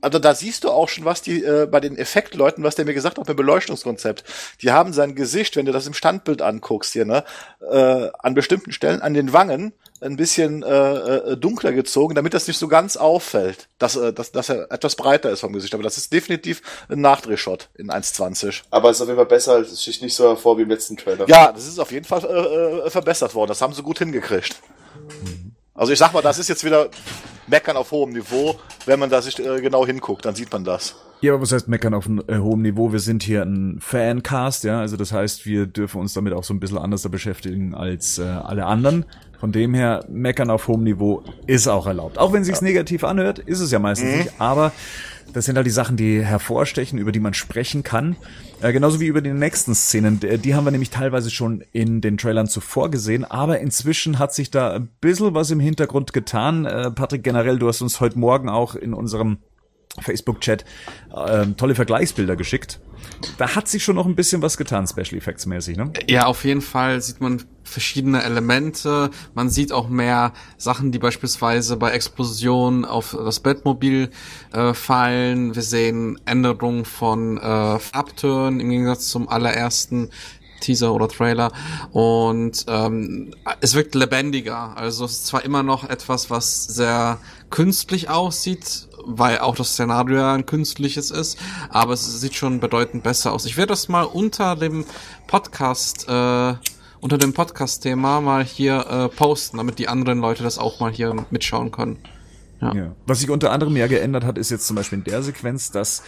also 0.01 0.19
da 0.19 0.35
siehst 0.35 0.63
du 0.63 0.69
auch 0.71 0.89
schon, 0.89 1.05
was 1.05 1.21
die 1.21 1.43
äh, 1.43 1.65
bei 1.65 1.79
den 1.79 1.97
Effektleuten, 1.97 2.63
was 2.63 2.75
der 2.75 2.85
mir 2.85 2.93
gesagt 2.93 3.17
hat 3.17 3.25
beim 3.25 3.35
Beleuchtungskonzept. 3.35 4.23
Die 4.61 4.71
haben 4.71 4.93
sein 4.93 5.15
Gesicht, 5.15 5.55
wenn 5.55 5.65
du 5.65 5.71
das 5.71 5.87
im 5.87 5.93
Standbild 5.93 6.41
anguckst 6.41 6.93
hier, 6.93 7.05
ne, 7.05 7.23
äh, 7.69 8.09
an 8.19 8.33
bestimmten 8.33 8.71
Stellen 8.71 9.01
an 9.01 9.13
den 9.13 9.33
Wangen 9.33 9.73
ein 10.01 10.15
bisschen 10.15 10.63
äh, 10.63 10.67
äh, 11.33 11.35
dunkler 11.37 11.73
gezogen, 11.73 12.15
damit 12.15 12.33
das 12.33 12.47
nicht 12.47 12.57
so 12.57 12.69
ganz 12.69 12.95
auffällt, 12.95 13.67
dass, 13.79 13.97
äh, 13.97 14.13
dass, 14.13 14.31
dass 14.31 14.47
er 14.47 14.71
etwas 14.71 14.95
breiter 14.95 15.29
ist 15.29 15.41
vom 15.41 15.51
Gesicht. 15.51 15.73
Aber 15.73 15.83
das 15.83 15.97
ist 15.97 16.13
definitiv 16.13 16.61
ein 16.87 17.01
Nachdrehshot 17.01 17.67
in 17.75 17.91
1,20. 17.91 18.61
Aber 18.71 18.89
es 18.91 18.95
ist 18.97 19.01
auf 19.01 19.07
jeden 19.09 19.17
Fall 19.17 19.25
besser, 19.25 19.59
es 19.59 19.81
sticht 19.81 20.01
nicht 20.01 20.15
so 20.15 20.23
hervor 20.29 20.57
wie 20.57 20.61
im 20.61 20.69
letzten 20.69 20.95
Trailer. 20.95 21.27
Ja, 21.27 21.51
das 21.51 21.67
ist 21.67 21.79
auf 21.79 21.91
jeden 21.91 22.05
Fall 22.05 22.23
äh, 22.23 22.87
äh, 22.87 22.89
verbessert 22.89 23.35
worden. 23.35 23.49
Das 23.49 23.61
haben 23.61 23.68
sie 23.73 23.83
gut 23.83 23.99
hingekriegt. 23.99 24.61
Also 25.73 25.93
ich 25.93 25.99
sag 25.99 26.13
mal, 26.13 26.21
das 26.21 26.39
ist 26.39 26.49
jetzt 26.49 26.63
wieder 26.63 26.89
Meckern 27.47 27.77
auf 27.77 27.91
hohem 27.91 28.11
Niveau. 28.11 28.59
Wenn 28.85 28.99
man 28.99 29.09
da 29.09 29.21
sich 29.21 29.39
äh, 29.39 29.61
genau 29.61 29.85
hinguckt, 29.85 30.25
dann 30.25 30.35
sieht 30.35 30.51
man 30.51 30.63
das. 30.63 30.95
Ja, 31.21 31.33
aber 31.33 31.41
was 31.41 31.51
heißt 31.51 31.67
meckern 31.67 31.93
auf 31.93 32.05
einem 32.05 32.23
äh, 32.27 32.37
hohem 32.37 32.61
Niveau? 32.61 32.93
Wir 32.93 32.99
sind 32.99 33.23
hier 33.23 33.41
ein 33.43 33.79
Fancast, 33.81 34.63
ja, 34.63 34.79
also 34.79 34.95
das 34.95 35.11
heißt, 35.11 35.45
wir 35.45 35.65
dürfen 35.65 35.99
uns 35.99 36.13
damit 36.13 36.31
auch 36.31 36.45
so 36.45 36.53
ein 36.53 36.61
bisschen 36.61 36.77
anders 36.77 37.07
beschäftigen 37.09 37.75
als 37.75 38.19
äh, 38.19 38.23
alle 38.23 38.65
anderen. 38.65 39.05
Von 39.37 39.51
dem 39.51 39.73
her, 39.73 40.05
meckern 40.09 40.49
auf 40.49 40.67
hohem 40.67 40.83
Niveau 40.83 41.23
ist 41.45 41.67
auch 41.67 41.87
erlaubt. 41.87 42.17
Auch 42.17 42.33
wenn 42.33 42.43
sich's 42.43 42.61
negativ 42.61 43.03
anhört, 43.03 43.39
ist 43.39 43.59
es 43.59 43.71
ja 43.71 43.79
meistens 43.79 44.15
nicht, 44.15 44.33
aber 44.39 44.71
das 45.33 45.45
sind 45.45 45.55
halt 45.55 45.67
die 45.67 45.71
Sachen, 45.71 45.97
die 45.97 46.23
hervorstechen, 46.23 46.99
über 46.99 47.11
die 47.11 47.19
man 47.19 47.33
sprechen 47.33 47.83
kann. 47.83 48.15
Äh, 48.61 48.73
genauso 48.73 48.99
wie 48.99 49.07
über 49.07 49.21
die 49.21 49.31
nächsten 49.31 49.75
Szenen. 49.75 50.19
Die, 50.19 50.55
haben 50.55 50.65
wir 50.65 50.71
nämlich 50.71 50.89
teilweise 50.89 51.29
schon 51.29 51.63
in 51.71 52.01
den 52.01 52.17
Trailern 52.17 52.47
zuvor 52.47 52.91
gesehen, 52.91 53.23
aber 53.25 53.59
inzwischen 53.59 54.19
hat 54.19 54.33
sich 54.33 54.51
da 54.51 54.73
ein 54.73 54.89
bisschen 55.01 55.33
was 55.33 55.51
im 55.51 55.59
Hintergrund 55.59 56.13
getan. 56.13 56.65
Äh, 56.65 56.91
Patrick, 56.91 57.23
generell, 57.23 57.59
du 57.59 57.67
hast 57.67 57.81
uns 57.81 57.99
heute 57.99 58.19
Morgen 58.19 58.49
auch 58.49 58.75
in 58.75 58.93
unserem 58.93 59.37
Facebook-Chat 60.01 60.65
äh, 61.15 61.47
tolle 61.57 61.75
Vergleichsbilder 61.75 62.35
geschickt. 62.35 62.79
Da 63.37 63.55
hat 63.55 63.67
sich 63.67 63.83
schon 63.83 63.95
noch 63.95 64.05
ein 64.05 64.15
bisschen 64.15 64.41
was 64.41 64.57
getan, 64.57 64.87
Special 64.87 65.15
Effects 65.15 65.45
mäßig, 65.45 65.77
ne? 65.77 65.91
Ja, 66.07 66.25
auf 66.25 66.45
jeden 66.45 66.61
Fall 66.61 67.01
sieht 67.01 67.21
man 67.21 67.43
verschiedene 67.63 68.23
Elemente. 68.23 69.09
Man 69.35 69.49
sieht 69.49 69.71
auch 69.71 69.89
mehr 69.89 70.33
Sachen, 70.57 70.91
die 70.91 70.99
beispielsweise 70.99 71.77
bei 71.77 71.91
Explosionen 71.91 72.85
auf 72.85 73.11
das 73.11 73.39
Bettmobil 73.39 74.09
äh, 74.53 74.73
fallen. 74.73 75.55
Wir 75.55 75.61
sehen 75.61 76.19
Änderungen 76.25 76.85
von 76.85 77.37
äh, 77.37 77.79
Farbtönen 77.79 78.59
im 78.59 78.69
Gegensatz 78.69 79.09
zum 79.09 79.29
allerersten 79.29 80.09
Teaser 80.59 80.93
oder 80.93 81.07
Trailer 81.07 81.53
und 81.91 82.65
ähm, 82.67 83.33
es 83.61 83.75
wirkt 83.75 83.95
lebendiger. 83.95 84.77
Also 84.77 85.05
es 85.05 85.11
ist 85.11 85.27
zwar 85.27 85.45
immer 85.45 85.63
noch 85.63 85.89
etwas, 85.89 86.29
was 86.29 86.65
sehr 86.65 87.19
künstlich 87.49 88.09
aussieht, 88.09 88.88
weil 89.05 89.39
auch 89.39 89.55
das 89.55 89.73
Szenario 89.73 90.17
ja 90.17 90.33
ein 90.33 90.45
künstliches 90.45 91.11
ist, 91.11 91.37
aber 91.69 91.93
es 91.93 92.21
sieht 92.21 92.35
schon 92.35 92.59
bedeutend 92.59 93.03
besser 93.03 93.33
aus. 93.33 93.45
Ich 93.45 93.57
werde 93.57 93.69
das 93.69 93.89
mal 93.89 94.03
unter 94.03 94.55
dem 94.55 94.85
Podcast, 95.27 96.07
äh, 96.07 96.53
unter 97.01 97.17
dem 97.17 97.33
Podcast-Thema 97.33 98.21
mal 98.21 98.43
hier 98.43 98.85
äh, 98.87 99.09
posten, 99.09 99.57
damit 99.57 99.79
die 99.79 99.87
anderen 99.87 100.19
Leute 100.19 100.43
das 100.43 100.57
auch 100.57 100.79
mal 100.79 100.91
hier 100.91 101.13
mitschauen 101.31 101.71
können. 101.71 101.97
Ja. 102.61 102.73
ja. 102.73 102.95
Was 103.05 103.19
sich 103.19 103.29
unter 103.29 103.51
anderem 103.51 103.75
ja 103.77 103.87
geändert 103.87 104.25
hat, 104.25 104.37
ist 104.37 104.51
jetzt 104.51 104.67
zum 104.67 104.75
Beispiel 104.75 104.99
in 104.99 105.05
der 105.05 105.23
Sequenz, 105.23 105.71
dass 105.71 106.03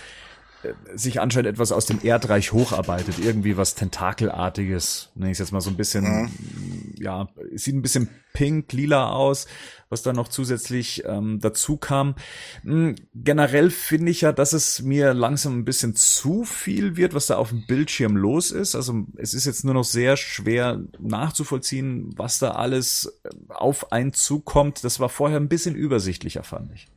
sich 0.93 1.20
anscheinend 1.20 1.49
etwas 1.49 1.72
aus 1.72 1.86
dem 1.86 1.99
Erdreich 2.03 2.51
hocharbeitet, 2.51 3.20
irgendwie 3.20 3.57
was 3.57 3.76
Tentakelartiges, 3.76 5.09
nenne 5.16 5.32
ich 5.32 5.39
jetzt 5.39 5.51
mal 5.51 5.62
so 5.62 5.70
ein 5.70 5.78
bisschen, 5.78 6.03
mhm. 6.03 6.93
ja, 6.97 7.28
sieht 7.53 7.76
ein 7.76 7.82
bisschen 7.82 8.09
pink, 8.34 8.72
lila 8.72 9.09
aus, 9.12 9.47
was 9.89 10.03
da 10.03 10.14
noch 10.14 10.28
zusätzlich 10.28 11.03
ähm, 11.05 11.39
dazu 11.41 11.78
kam. 11.78 12.16
Mhm, 12.64 12.95
generell 13.14 13.70
finde 13.72 14.12
ich 14.12 14.22
ja, 14.22 14.32
dass 14.32 14.53
es 14.53 14.82
mir 14.82 15.14
langsam 15.14 15.59
ein 15.59 15.66
bisschen 15.66 15.95
zu 15.95 16.43
viel 16.43 16.95
wird, 16.95 17.14
was 17.14 17.28
da 17.28 17.36
auf 17.36 17.49
dem 17.49 17.66
Bildschirm 17.66 18.16
los 18.16 18.51
ist. 18.51 18.76
Also 18.76 19.05
es 19.18 19.34
ist 19.34 19.45
jetzt 19.45 19.66
nur 19.66 19.74
noch 19.74 19.84
sehr 19.84 20.16
schwer 20.16 20.82
nachzuvollziehen, 20.99 22.14
was 22.16 22.39
da 22.39 22.51
alles 22.51 23.20
äh, 23.24 23.30
auf 23.49 23.91
einen 23.91 24.14
zukommt. 24.14 24.84
Das 24.84 24.99
war 24.99 25.09
vorher 25.09 25.39
ein 25.39 25.49
bisschen 25.49 25.76
übersichtlicher, 25.76 26.43
fand 26.43 26.72
ich. 26.74 26.88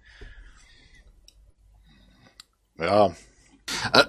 Ja, 2.78 3.14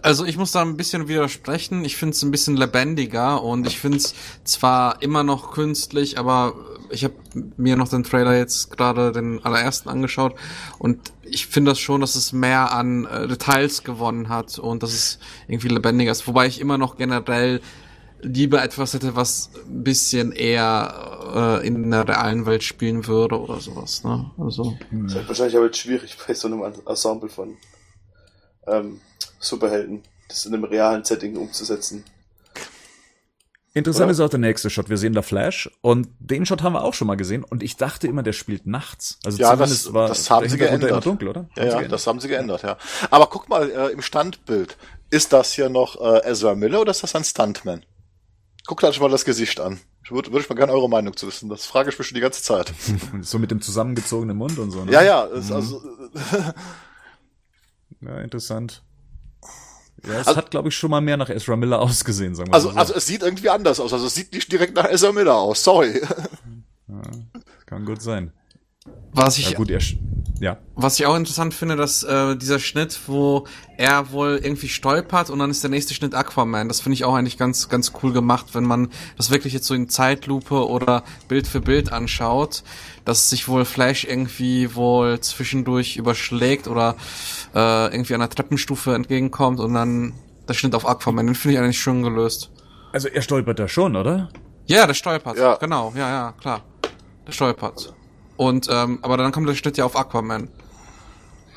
also 0.02 0.26
ich 0.26 0.38
muss 0.38 0.52
da 0.52 0.62
ein 0.62 0.78
bisschen 0.78 1.08
widersprechen. 1.08 1.86
Ich 1.86 1.98
finde 1.98 2.14
es 2.14 2.22
ein 2.24 2.32
bisschen 2.32 2.58
lebendiger 2.58 3.42
und 3.42 3.68
ich 3.68 3.80
finde 3.80 3.98
es 3.98 4.14
zwar 4.44 5.02
immer 5.02 5.24
noch 5.24 5.52
künstlich, 5.52 6.18
aber 6.18 6.56
ich 6.90 7.04
habe 7.04 7.16
mir 7.58 7.76
noch 7.76 7.90
den 7.90 8.04
Trailer 8.04 8.38
jetzt 8.38 8.72
gerade 8.72 9.12
den 9.12 9.44
allerersten 9.44 9.90
angeschaut 9.90 10.36
und 10.78 11.12
ich 11.24 11.48
finde 11.48 11.72
das 11.72 11.80
schon, 11.80 12.02
dass 12.02 12.16
es 12.16 12.32
mehr 12.32 12.72
an 12.72 13.06
äh, 13.06 13.28
Details 13.28 13.84
gewonnen 13.84 14.30
hat 14.30 14.60
und 14.60 14.84
dass 14.84 14.94
es 14.94 15.20
irgendwie 15.48 15.70
lebendiger 15.70 16.12
ist. 16.12 16.28
Wobei 16.28 16.48
ich 16.48 16.62
immer 16.62 16.78
noch 16.78 16.98
generell 16.98 17.62
lieber 18.22 18.64
etwas 18.64 18.94
hätte, 18.94 19.16
was 19.16 19.52
ein 19.68 19.84
bisschen 19.84 20.32
eher 20.32 21.62
äh, 21.62 21.68
in 21.68 21.90
der 21.92 22.08
realen 22.08 22.46
Welt 22.46 22.64
spielen 22.64 23.08
würde 23.08 23.40
oder 23.40 23.60
sowas. 23.60 24.04
Ne? 24.04 24.32
Also. 24.38 24.78
Das 24.92 25.12
ist 25.12 25.16
halt 25.16 25.28
wahrscheinlich 25.28 25.58
aber 25.58 25.74
schwierig 25.74 26.18
bei 26.28 26.34
so 26.34 26.48
einem 26.48 26.64
Ensemble 26.86 27.30
von 27.30 27.58
ähm, 28.68 29.02
Superhelden, 29.46 30.04
das 30.28 30.46
in 30.46 30.54
einem 30.54 30.64
realen 30.64 31.04
Setting 31.04 31.38
umzusetzen. 31.38 32.04
Interessant 33.76 34.06
Oder? 34.06 34.12
ist 34.12 34.20
auch 34.22 34.30
der 34.30 34.40
nächste 34.40 34.70
Shot. 34.70 34.90
Wir 34.90 34.98
sehen 34.98 35.12
da 35.12 35.22
Flash 35.22 35.70
und 35.82 36.08
den 36.20 36.46
Shot 36.46 36.64
haben 36.64 36.74
wir 36.74 36.84
auch 36.84 36.94
schon 36.94 37.08
mal 37.08 37.18
gesehen 37.18 37.44
und 37.44 37.62
ich 37.62 37.76
dachte 37.76 38.08
immer, 38.08 38.24
der 38.24 38.32
spielt 38.32 38.66
nachts. 38.66 39.20
Also 39.26 39.38
ja, 39.38 39.54
das, 39.54 39.92
war 39.92 40.08
das 40.08 40.30
haben 40.30 40.48
sie 40.48 40.58
geändert. 40.58 41.06
Dunkel, 41.06 41.28
oder? 41.28 41.50
Ja, 41.58 41.82
ja 41.82 41.88
das 41.90 42.08
haben 42.08 42.22
sie 42.22 42.30
geändert, 42.30 42.64
ja. 42.64 42.78
Aber 43.12 43.28
guck 43.28 43.50
mal 43.50 43.70
äh, 43.70 43.92
im 43.92 44.02
Standbild. 44.02 44.78
Ist 45.10 45.34
das 45.34 45.52
hier 45.52 45.68
noch 45.68 46.00
äh, 46.00 46.26
Ezra 46.26 46.56
Miller 46.56 46.80
oder 46.80 46.92
ist 46.92 47.04
das 47.04 47.16
ein 47.16 47.26
Stuntman? 47.26 47.86
Guckt 48.66 48.84
euch 48.86 49.00
mal 49.02 49.10
das 49.10 49.26
Gesicht 49.26 49.60
an. 49.60 49.82
Ich 50.06 50.12
würde 50.12 50.32
würd 50.32 50.44
ich 50.44 50.50
mal 50.50 50.56
gerne 50.56 50.72
eure 50.72 50.90
Meinung 50.90 51.18
zu 51.18 51.28
wissen. 51.28 51.50
Das 51.50 51.66
frage 51.66 51.90
ich 51.90 52.00
mich 52.00 52.08
schon 52.08 52.16
die 52.16 52.22
ganze 52.22 52.44
Zeit. 52.44 52.74
so 53.22 53.40
mit 53.40 53.52
dem 53.52 53.62
zusammengezogenen 53.62 54.38
Mund 54.38 54.58
und 54.58 54.72
so. 54.72 54.86
Ne? 54.86 54.92
Ja, 54.94 55.02
ja. 55.02 55.26
Ist, 55.26 55.50
mhm. 55.50 55.56
also, 55.56 55.82
ja, 58.02 58.22
interessant. 58.22 58.84
Ja, 60.04 60.20
es 60.20 60.28
also, 60.28 60.38
hat, 60.38 60.52
glaube 60.52 60.70
ich, 60.70 60.76
schon 60.76 60.92
mal 60.92 61.02
mehr 61.02 61.18
nach 61.18 61.30
Ezra 61.30 61.56
Miller 61.56 61.80
ausgesehen, 61.80 62.36
sagen 62.36 62.50
wir 62.50 62.54
also, 62.54 62.72
so. 62.72 62.78
Also 62.78 62.94
es 62.94 63.06
sieht 63.06 63.24
irgendwie 63.24 63.50
anders 63.50 63.80
aus. 63.80 63.94
Also 63.94 64.08
es 64.08 64.14
sieht 64.14 64.34
nicht 64.34 64.52
direkt 64.52 64.76
nach 64.76 64.86
Ezra 64.90 65.12
Miller 65.12 65.36
aus. 65.36 65.64
Sorry. 65.64 66.02
Ja, 66.88 67.02
kann 67.66 67.86
gut 67.86 68.02
sein. 68.02 68.32
Was 69.16 69.38
ich, 69.38 69.52
ja, 69.52 69.58
gut, 69.58 69.70
er, 69.70 69.80
ja. 70.42 70.58
was 70.76 71.00
ich 71.00 71.06
auch 71.06 71.16
interessant 71.16 71.54
finde, 71.54 71.78
dass 71.78 72.04
äh, 72.04 72.36
dieser 72.36 72.60
Schnitt, 72.60 73.00
wo 73.08 73.48
er 73.78 74.12
wohl 74.12 74.42
irgendwie 74.44 74.68
stolpert 74.68 75.30
und 75.30 75.40
dann 75.40 75.50
ist 75.50 75.64
der 75.64 75.70
nächste 75.70 75.94
Schnitt 75.94 76.14
Aquaman. 76.14 76.68
Das 76.68 76.82
finde 76.82 76.96
ich 76.96 77.06
auch 77.06 77.16
eigentlich 77.16 77.38
ganz, 77.38 77.70
ganz 77.70 77.94
cool 78.04 78.12
gemacht, 78.12 78.48
wenn 78.54 78.66
man 78.66 78.90
das 79.16 79.32
wirklich 79.32 79.54
jetzt 79.54 79.68
so 79.68 79.74
in 79.74 79.88
Zeitlupe 79.88 80.68
oder 80.68 81.04
Bild 81.30 81.48
für 81.48 81.62
Bild 81.62 81.94
anschaut, 81.94 82.64
dass 83.06 83.30
sich 83.30 83.48
wohl 83.48 83.64
Flash 83.64 84.04
irgendwie 84.04 84.76
wohl 84.76 85.22
zwischendurch 85.22 85.96
überschlägt 85.96 86.68
oder 86.68 86.98
äh, 87.56 87.94
irgendwie 87.94 88.16
an 88.16 88.20
der 88.20 88.30
Treppenstufe 88.30 88.94
entgegenkommt 88.94 89.62
und 89.62 89.74
dann 89.74 90.14
der 90.50 90.56
Schnitt 90.56 90.76
auf 90.76 90.86
Aquaman. 90.86 91.26
Den 91.26 91.36
finde 91.36 91.54
ich 91.56 91.60
eigentlich 91.64 91.80
schön 91.80 92.04
gelöst. 92.04 92.52
Also 92.92 93.08
er 93.08 93.22
stolpert 93.22 93.60
da 93.60 93.70
schon, 93.70 93.96
oder? 93.96 94.30
Ja, 94.66 94.86
der 94.86 94.94
stolpert. 94.94 95.38
Ja. 95.38 95.56
Genau, 95.56 95.94
ja, 95.96 96.10
ja, 96.10 96.34
klar. 96.34 96.64
Der 97.26 97.32
stolpert. 97.32 97.94
Und 98.38 98.68
ähm, 98.72 99.00
aber 99.02 99.18
dann 99.18 99.32
kommt 99.32 99.48
der 99.48 99.56
Schnitt 99.56 99.78
ja 99.78 99.86
auf 99.86 99.98
Aquaman. 99.98 100.50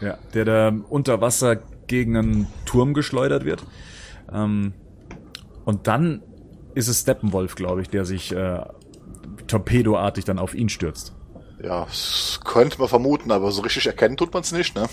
Ja, 0.01 0.17
der 0.33 0.45
da 0.45 0.73
unter 0.89 1.21
Wasser 1.21 1.57
gegen 1.89 2.17
einen 2.17 2.47
Turm 2.67 2.95
geschleudert 2.95 3.45
wird. 3.45 3.65
Ähm, 4.33 4.75
und 5.65 5.87
dann 5.87 6.23
ist 6.75 6.89
es 6.89 7.01
Steppenwolf, 7.01 7.57
glaube 7.57 7.83
ich, 7.83 7.89
der 7.91 8.05
sich 8.05 8.33
äh, 8.33 8.61
torpedoartig 9.49 10.25
dann 10.25 10.39
auf 10.39 10.55
ihn 10.55 10.69
stürzt. 10.69 11.15
Ja, 11.63 11.87
das 11.87 12.41
könnte 12.45 12.79
man 12.79 12.89
vermuten, 12.89 13.33
aber 13.33 13.51
so 13.51 13.63
richtig 13.63 13.87
erkennen 13.87 14.17
tut 14.17 14.33
man 14.33 14.43
es 14.43 14.53
nicht, 14.53 14.77
ne? 14.77 14.89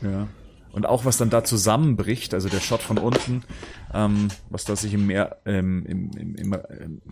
Ja. 0.00 0.28
Und 0.72 0.86
auch 0.86 1.04
was 1.04 1.16
dann 1.16 1.30
da 1.30 1.44
zusammenbricht, 1.44 2.34
also 2.34 2.48
der 2.48 2.60
Shot 2.60 2.80
von 2.80 2.98
unten, 2.98 3.42
ähm, 3.92 4.28
was 4.48 4.64
da 4.64 4.76
sich 4.76 4.94
im 4.94 5.06
Meer, 5.06 5.38
ähm, 5.44 5.84
im, 5.86 6.10
im, 6.12 6.34
im, 6.36 6.52
im 6.52 7.02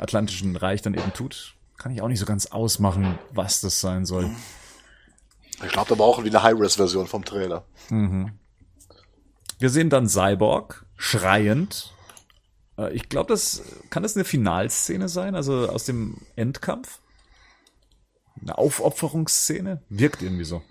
Atlantischen 0.00 0.56
Reich 0.56 0.80
dann 0.82 0.94
eben 0.94 1.12
tut, 1.12 1.55
kann 1.78 1.92
ich 1.92 2.02
auch 2.02 2.08
nicht 2.08 2.18
so 2.18 2.26
ganz 2.26 2.46
ausmachen, 2.46 3.18
was 3.32 3.60
das 3.60 3.80
sein 3.80 4.04
soll. 4.04 4.30
Ich 5.64 5.72
glaube, 5.72 5.88
da 5.88 5.94
brauchen 5.94 6.24
wir 6.24 6.30
eine 6.30 6.42
High-Res-Version 6.42 7.06
vom 7.06 7.24
Trailer. 7.24 7.64
Mhm. 7.88 8.32
Wir 9.58 9.70
sehen 9.70 9.88
dann 9.88 10.08
Cyborg 10.08 10.84
schreiend. 10.96 11.94
Äh, 12.78 12.92
ich 12.92 13.08
glaube, 13.08 13.28
das 13.32 13.62
kann 13.90 14.02
das 14.02 14.16
eine 14.16 14.24
Finalszene 14.24 15.08
sein, 15.08 15.34
also 15.34 15.68
aus 15.68 15.84
dem 15.84 16.18
Endkampf. 16.36 17.00
Eine 18.40 18.58
Aufopferungsszene 18.58 19.82
wirkt 19.88 20.22
irgendwie 20.22 20.44
so. 20.44 20.62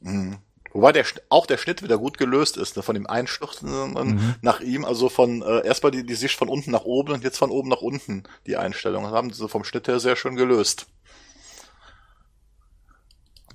Mhm. 0.00 0.38
Wobei 0.72 0.92
der, 0.92 1.04
auch 1.30 1.46
der 1.46 1.58
Schnitt 1.58 1.82
wieder 1.82 1.98
gut 1.98 2.16
gelöst 2.16 2.56
ist, 2.56 2.76
ne? 2.76 2.82
von 2.82 2.94
dem 2.94 3.06
Einstürzen 3.06 3.92
mhm. 3.92 4.36
nach 4.40 4.60
ihm, 4.60 4.84
also 4.84 5.08
von 5.08 5.42
äh, 5.42 5.66
erstmal 5.66 5.90
die, 5.90 6.06
die 6.06 6.14
Sicht 6.14 6.36
von 6.36 6.48
unten 6.48 6.70
nach 6.70 6.84
oben 6.84 7.12
und 7.12 7.24
jetzt 7.24 7.38
von 7.38 7.50
oben 7.50 7.68
nach 7.68 7.82
unten 7.82 8.22
die 8.46 8.56
Einstellung. 8.56 9.02
Das 9.02 9.12
haben 9.12 9.32
sie 9.32 9.48
vom 9.48 9.64
Schnitt 9.64 9.88
her 9.88 9.98
sehr 9.98 10.14
schön 10.14 10.36
gelöst. 10.36 10.86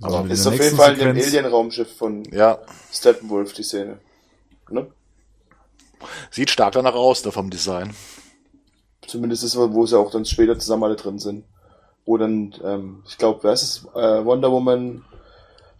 Aber 0.01 0.19
also 0.19 0.33
ist 0.33 0.47
auf 0.47 0.59
jeden 0.59 0.75
Fall 0.75 0.93
in 0.99 1.15
dem 1.15 1.17
Alien-Raumschiff 1.17 1.95
von 1.95 2.23
ja. 2.31 2.59
Steppenwolf 2.91 3.53
die 3.53 3.63
Szene. 3.63 3.99
Ne? 4.69 4.87
Sieht 6.31 6.49
stark 6.49 6.73
danach 6.73 6.95
aus, 6.95 7.23
ne, 7.23 7.31
vom 7.31 7.49
Design. 7.49 7.95
Zumindest 9.07 9.43
ist 9.43 9.55
es, 9.55 9.57
wo 9.57 9.85
sie 9.85 9.97
auch 9.97 10.11
dann 10.11 10.25
später 10.25 10.59
zusammen 10.59 10.83
alle 10.83 10.95
drin 10.95 11.19
sind. 11.19 11.45
Wo 12.05 12.17
dann, 12.17 12.53
ähm, 12.63 13.03
ich 13.07 13.17
glaube, 13.17 13.39
wer 13.43 13.53
ist 13.53 13.63
es? 13.63 13.85
Äh, 13.95 14.25
Wonder 14.25 14.51
Woman, 14.51 15.03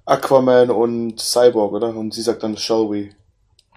Aquaman 0.06 0.70
und 0.70 1.20
Cyborg, 1.20 1.74
oder? 1.74 1.96
Und 1.96 2.14
sie 2.14 2.22
sagt 2.22 2.44
dann, 2.44 2.58
shall 2.58 2.90
we? 2.90 3.10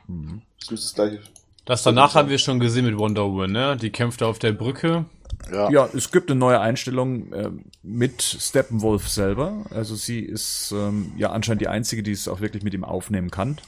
Mhm. 0.06 0.42
Das 0.60 0.70
müsste 0.70 0.86
das 0.86 0.94
gleiche. 0.94 1.20
Das 1.64 1.82
danach 1.82 2.14
haben 2.14 2.30
wir 2.30 2.38
schon 2.38 2.60
gesehen 2.60 2.86
mit 2.86 2.96
Wonder 2.96 3.24
Woman, 3.24 3.52
ne? 3.52 3.76
Die 3.76 3.90
kämpft 3.90 4.22
auf 4.22 4.38
der 4.38 4.52
Brücke. 4.52 5.04
Ja. 5.52 5.70
ja, 5.70 5.88
es 5.94 6.10
gibt 6.10 6.30
eine 6.30 6.38
neue 6.38 6.60
Einstellung 6.60 7.32
äh, 7.32 7.50
mit 7.82 8.22
Steppenwolf 8.22 9.08
selber. 9.08 9.66
Also 9.70 9.94
sie 9.94 10.20
ist 10.20 10.72
ähm, 10.74 11.12
ja 11.16 11.30
anscheinend 11.30 11.60
die 11.60 11.68
einzige, 11.68 12.02
die 12.02 12.12
es 12.12 12.28
auch 12.28 12.40
wirklich 12.40 12.62
mit 12.62 12.74
ihm 12.74 12.84
aufnehmen 12.84 13.30
kann. 13.30 13.60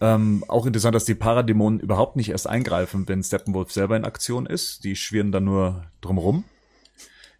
Ähm, 0.00 0.44
auch 0.48 0.66
interessant, 0.66 0.94
dass 0.94 1.04
die 1.04 1.14
Paradämonen 1.14 1.80
überhaupt 1.80 2.16
nicht 2.16 2.28
erst 2.28 2.46
eingreifen, 2.46 3.08
wenn 3.08 3.22
Steppenwolf 3.22 3.72
selber 3.72 3.96
in 3.96 4.04
Aktion 4.04 4.46
ist. 4.46 4.84
Die 4.84 4.94
schwirren 4.94 5.32
dann 5.32 5.44
nur 5.44 5.84
drumrum. 6.00 6.44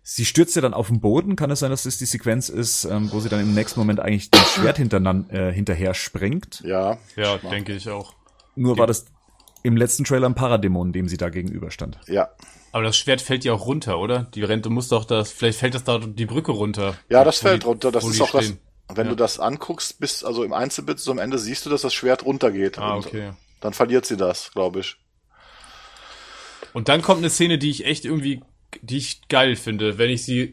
Sie 0.09 0.24
stürzt 0.24 0.54
ja 0.54 0.62
dann 0.62 0.72
auf 0.72 0.86
den 0.86 1.00
Boden. 1.00 1.34
Kann 1.34 1.50
es 1.50 1.59
sein, 1.59 1.70
dass 1.72 1.82
das 1.82 1.98
die 1.98 2.04
Sequenz 2.04 2.48
ist, 2.48 2.84
ähm, 2.84 3.11
wo 3.11 3.18
sie 3.18 3.28
dann 3.28 3.40
im 3.40 3.54
nächsten 3.54 3.80
Moment 3.80 3.98
eigentlich 3.98 4.30
dem 4.30 4.40
Schwert 4.42 4.78
äh, 4.78 5.52
hinterher 5.52 5.94
springt? 5.94 6.62
Ja. 6.64 6.98
Ja, 7.16 7.38
denke 7.38 7.74
ich 7.74 7.88
auch. 7.90 8.14
Nur 8.54 8.78
war 8.78 8.86
das 8.86 9.07
im 9.64 9.76
letzten 9.76 10.04
Trailer 10.04 10.28
ein 10.28 10.36
Paradämon, 10.36 10.92
dem 10.92 11.09
sie 11.09 11.16
da 11.16 11.28
gegenüberstand. 11.28 11.98
Ja. 12.07 12.28
Aber 12.70 12.84
das 12.84 12.96
Schwert 12.96 13.20
fällt 13.20 13.42
ja 13.44 13.52
auch 13.52 13.66
runter, 13.66 13.98
oder? 13.98 14.28
Die 14.32 14.44
Rente 14.44 14.70
muss 14.70 14.86
doch 14.86 15.04
das, 15.07 15.32
vielleicht 15.32 15.59
fällt 15.59 15.74
das 15.74 15.82
da 15.82 15.98
die 15.98 16.26
Brücke 16.26 16.52
runter. 16.52 16.94
Ja, 17.09 17.24
das 17.24 17.38
fällt 17.38 17.64
die- 17.64 17.66
runter. 17.66 17.90
Das 17.90 18.04
ist 18.04 18.20
auch 18.20 18.30
das. 18.30 18.44
stehen. 18.44 18.59
Wenn 18.94 19.07
Ja. 19.07 19.11
du 19.11 19.16
das 19.16 19.40
anguckst, 19.40 19.98
bis, 19.98 20.22
also 20.22 20.44
im 20.44 20.52
Einzelbild 20.52 21.00
so 21.00 21.11
am 21.11 21.18
Ende 21.18 21.38
siehst 21.40 21.66
du, 21.66 21.70
dass 21.70 21.82
das 21.82 21.92
Schwert 21.92 22.24
runtergeht. 22.24 22.78
Ah, 22.78 22.94
Und 22.94 23.07
okay. 23.07 23.32
Dann 23.61 23.72
verliert 23.72 24.07
sie 24.07 24.16
das, 24.16 24.52
glaube 24.52 24.78
ich. 24.80 24.98
Und 26.72 26.88
dann 26.88 27.02
kommt 27.02 27.18
eine 27.18 27.30
Szene, 27.30 27.59
die 27.59 27.70
ich 27.70 27.84
echt 27.86 28.04
irgendwie, 28.04 28.42
die 28.83 28.99
ich 28.99 29.21
geil 29.29 29.57
finde, 29.57 29.99
wenn 29.99 30.11
ich 30.11 30.25
sie, 30.25 30.53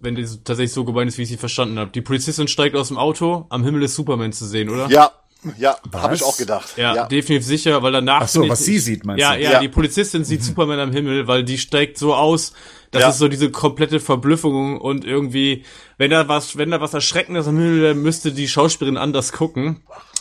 wenn 0.00 0.14
die 0.14 0.24
tatsächlich 0.24 0.72
so 0.72 0.84
gemeint 0.84 1.08
ist, 1.08 1.18
wie 1.18 1.22
ich 1.22 1.28
sie 1.28 1.36
verstanden 1.36 1.78
habe. 1.78 1.90
Die 1.90 2.00
Polizistin 2.00 2.48
steigt 2.48 2.76
aus 2.76 2.88
dem 2.88 2.98
Auto, 2.98 3.46
am 3.50 3.64
Himmel 3.64 3.82
ist 3.84 3.94
Superman 3.94 4.32
zu 4.32 4.46
sehen, 4.46 4.68
oder? 4.70 4.88
Ja, 4.90 5.12
ja, 5.56 5.76
Was? 5.90 6.02
habe 6.02 6.14
ich 6.14 6.22
auch 6.22 6.36
gedacht. 6.36 6.74
Ja, 6.76 6.94
ja. 6.94 7.06
definitiv 7.06 7.46
sicher, 7.46 7.82
weil 7.82 7.92
danach. 7.92 8.22
Ach 8.22 8.28
so, 8.28 8.40
finde 8.40 8.46
ich- 8.46 8.52
was 8.52 8.64
sie 8.66 8.78
sieht, 8.78 9.06
meinst 9.06 9.20
ja, 9.22 9.34
du? 9.36 9.42
Ja, 9.42 9.52
Ja. 9.52 9.60
die 9.60 9.68
Polizistin 9.68 10.22
sieht 10.24 10.42
Superman 10.44 10.78
am 10.80 10.92
Himmel, 10.92 11.26
weil 11.28 11.44
die 11.44 11.56
steigt 11.58 11.96
so 11.96 12.14
aus. 12.14 12.52
Das 12.90 13.02
Ja. 13.02 13.08
ist 13.10 13.18
so 13.18 13.28
diese 13.28 13.50
komplette 13.50 14.00
Verblüffung 14.00 14.78
und 14.80 15.04
irgendwie, 15.04 15.64
wenn 15.96 16.10
da 16.10 16.28
was, 16.28 16.58
wenn 16.58 16.70
da 16.72 16.80
was 16.80 16.92
Erschreckendes 16.92 17.46
am 17.46 17.56
Himmel 17.56 17.80
wäre, 17.80 17.94
müsste 17.94 18.32
die 18.32 18.48
Schauspielerin 18.48 18.98
anders 18.98 19.32
gucken. 19.32 19.80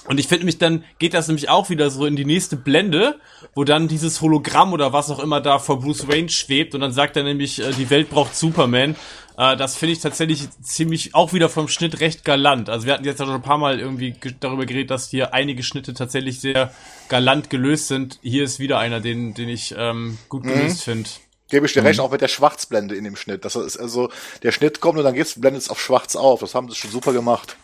Und 0.10 0.20
ich 0.20 0.28
finde 0.28 0.46
mich 0.46 0.58
dann, 0.58 0.84
geht 0.98 1.14
das 1.14 1.28
nämlich 1.28 1.50
auch 1.50 1.70
wieder 1.70 1.90
so 1.92 2.06
in 2.08 2.16
die 2.16 2.26
nächste 2.26 2.56
Blende, 2.58 3.20
wo 3.54 3.64
dann 3.64 3.88
dieses 3.88 4.20
Hologramm 4.22 4.74
oder 4.74 4.92
was 4.92 5.12
auch 5.12 5.20
immer 5.20 5.40
da 5.40 5.60
vor 5.60 5.80
Bruce 5.80 6.08
Wayne 6.08 6.30
schwebt 6.30 6.74
und 6.74 6.82
dann 6.82 6.92
sagt 6.92 7.16
er 7.16 7.24
nämlich, 7.24 7.60
äh, 7.62 7.72
die 7.74 7.90
Welt 7.92 8.10
braucht 8.10 8.36
Superman. 8.36 8.96
Äh, 9.38 9.56
das 9.56 9.76
finde 9.78 9.94
ich 9.94 10.00
tatsächlich 10.00 10.48
ziemlich, 10.64 11.14
auch 11.14 11.32
wieder 11.32 11.48
vom 11.48 11.68
Schnitt 11.68 12.00
recht 12.00 12.26
galant. 12.26 12.70
Also 12.70 12.88
wir 12.88 12.94
hatten 12.96 13.06
jetzt 13.06 13.20
ja 13.20 13.26
schon 13.28 13.36
ein 13.36 13.42
paar 13.44 13.60
Mal 13.60 13.80
irgendwie 13.80 14.12
ge- 14.12 14.34
darüber 14.40 14.66
geredet, 14.66 14.90
dass 14.90 15.10
hier 15.12 15.34
einige 15.36 15.62
Schnitte 15.62 15.94
tatsächlich 15.94 16.42
sehr 16.42 16.74
galant 17.08 17.52
gelöst 17.52 17.88
sind. 17.88 18.18
Hier 18.24 18.44
ist 18.44 18.58
wieder 18.60 18.80
einer, 18.80 19.02
den, 19.02 19.36
den 19.36 19.48
ich 19.48 19.76
ähm, 19.78 20.18
gut 20.28 20.42
gelöst 20.44 20.84
finde. 20.84 21.08
Gebe 21.52 21.68
ich 21.68 21.74
dir 21.74 21.82
Mhm. 21.82 21.88
recht, 21.88 22.00
auch 22.00 22.12
mit 22.12 22.22
der 22.22 22.28
Schwarzblende 22.30 22.96
in 22.96 23.04
dem 23.04 23.16
Schnitt. 23.16 23.46
Das 23.46 23.56
ist 23.56 23.78
also, 23.78 24.10
der 24.42 24.52
Schnitt 24.52 24.82
kommt 24.82 24.98
und 24.98 25.04
dann 25.04 25.14
geht's, 25.14 25.40
blendet 25.40 25.62
es 25.62 25.70
auf 25.70 25.80
schwarz 25.80 26.16
auf. 26.16 26.40
Das 26.40 26.56
haben 26.56 26.68
sie 26.68 26.76
schon 26.76 26.90
super 26.92 27.14
gemacht. 27.14 27.58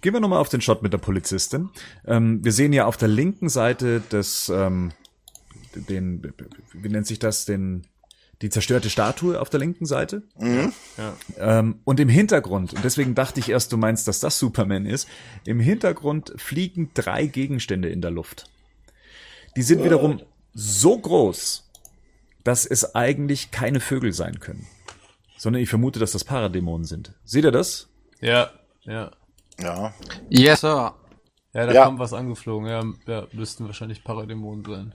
Gehen 0.00 0.12
wir 0.12 0.20
nochmal 0.20 0.40
auf 0.40 0.48
den 0.48 0.60
Shot 0.60 0.82
mit 0.82 0.92
der 0.92 0.98
Polizistin. 0.98 1.70
Ähm, 2.06 2.44
wir 2.44 2.52
sehen 2.52 2.72
ja 2.72 2.86
auf 2.86 2.96
der 2.96 3.08
linken 3.08 3.48
Seite 3.48 4.00
des, 4.00 4.48
ähm, 4.48 4.92
den, 5.74 6.32
wie 6.72 6.88
nennt 6.88 7.06
sich 7.06 7.18
das, 7.18 7.44
den, 7.44 7.86
die 8.42 8.50
zerstörte 8.50 8.90
Statue 8.90 9.40
auf 9.40 9.50
der 9.50 9.60
linken 9.60 9.86
Seite. 9.86 10.22
Ja. 10.38 11.16
Ähm, 11.38 11.80
und 11.84 12.00
im 12.00 12.08
Hintergrund, 12.08 12.74
und 12.74 12.84
deswegen 12.84 13.14
dachte 13.14 13.40
ich 13.40 13.48
erst, 13.48 13.72
du 13.72 13.76
meinst, 13.76 14.06
dass 14.08 14.20
das 14.20 14.38
Superman 14.38 14.86
ist, 14.86 15.08
im 15.44 15.60
Hintergrund 15.60 16.32
fliegen 16.36 16.90
drei 16.94 17.26
Gegenstände 17.26 17.88
in 17.88 18.00
der 18.00 18.10
Luft. 18.10 18.48
Die 19.56 19.62
sind 19.62 19.82
wiederum 19.82 20.20
so 20.54 20.98
groß, 20.98 21.68
dass 22.44 22.64
es 22.64 22.94
eigentlich 22.94 23.50
keine 23.50 23.80
Vögel 23.80 24.12
sein 24.12 24.40
können. 24.40 24.66
Sondern 25.36 25.62
ich 25.62 25.68
vermute, 25.68 26.00
dass 26.00 26.12
das 26.12 26.24
Paradämonen 26.24 26.84
sind. 26.84 27.14
Seht 27.24 27.44
ihr 27.44 27.52
das? 27.52 27.88
Ja, 28.20 28.50
ja. 28.84 29.12
Ja. 29.60 29.92
Yes, 30.28 30.60
Sir. 30.60 30.94
Ja, 31.54 31.66
da 31.66 31.72
Ja. 31.72 31.84
kam 31.84 31.98
was 31.98 32.12
angeflogen. 32.12 32.68
Ja, 32.68 32.84
ja, 33.06 33.26
müssten 33.32 33.66
wahrscheinlich 33.66 34.04
Paradämonen 34.04 34.64
sein. 34.64 34.94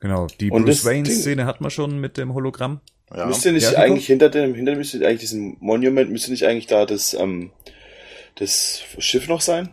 Genau, 0.00 0.26
die 0.40 0.50
Und 0.50 0.64
Bruce 0.64 0.84
Wayne-Szene 0.84 1.46
hat 1.46 1.60
man 1.60 1.70
schon 1.70 1.98
mit 1.98 2.16
dem 2.16 2.34
Hologramm. 2.34 2.80
ja. 3.14 3.26
Müsste 3.26 3.52
nicht 3.52 3.70
Ja, 3.72 3.78
eigentlich 3.78 4.06
hinter 4.06 4.28
dem, 4.30 4.54
hinter 4.54 4.74
müsste 4.74 5.06
eigentlich 5.06 5.20
diesem 5.20 5.56
Monument, 5.60 6.10
müsste 6.10 6.30
nicht 6.30 6.44
eigentlich 6.46 6.66
da 6.66 6.86
das, 6.86 7.14
ähm, 7.14 7.50
das 8.36 8.82
Schiff 8.98 9.28
noch 9.28 9.40
sein? 9.40 9.72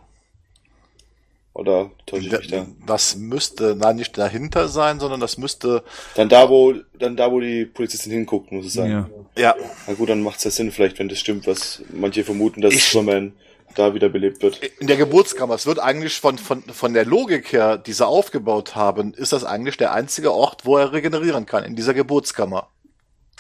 Oder 1.60 1.92
täusche 2.06 2.28
ich 2.28 2.32
mich 2.32 2.48
da? 2.48 2.66
Das 2.88 3.16
müsste, 3.18 3.76
nein, 3.76 3.98
nicht 3.98 4.18
dahinter 4.18 4.68
sein, 4.70 5.00
sondern 5.00 5.20
das 5.20 5.38
müsste, 5.38 5.84
Dann 6.16 6.30
da, 6.30 6.50
wo, 6.50 6.74
dann 6.98 7.18
da, 7.18 7.32
wo 7.32 7.40
die 7.40 7.66
Polizistin 7.66 8.12
hinguckt, 8.12 8.52
muss 8.52 8.66
es 8.66 8.74
sein. 8.74 8.90
Ja. 8.92 9.10
ja, 9.38 9.56
Na 9.88 9.94
gut, 9.94 10.10
dann 10.10 10.22
macht 10.22 10.38
es 10.38 10.46
ja 10.46 10.52
Sinn 10.52 10.72
vielleicht, 10.72 10.98
wenn 11.00 11.10
das 11.10 11.20
stimmt, 11.20 11.46
was 11.48 11.82
manche 11.94 12.24
vermuten, 12.24 12.62
dass 12.62 12.74
Ich- 12.74 12.86
Superman 12.86 13.34
da 13.76 13.94
wieder 13.94 14.10
belebt 14.10 14.42
wird. 14.42 14.60
in 14.80 14.88
der 14.88 14.98
Geburtskammer. 14.98 15.54
Es 15.54 15.68
wird 15.68 15.78
eigentlich 15.80 16.20
von, 16.20 16.40
von, 16.40 16.64
von 16.64 16.94
der 16.96 17.06
Logik 17.06 17.54
her, 17.54 17.78
die 17.78 17.94
sie 17.94 18.06
aufgebaut 18.08 18.76
haben, 18.76 19.14
ist 19.14 19.32
das 19.32 19.44
eigentlich 19.44 19.78
der 19.78 19.94
einzige 19.94 20.34
Ort, 20.34 20.66
wo 20.66 20.78
er 20.78 20.92
regenerieren 20.92 21.46
kann, 21.46 21.64
in 21.64 21.76
dieser 21.76 21.94
Geburtskammer, 21.94 22.68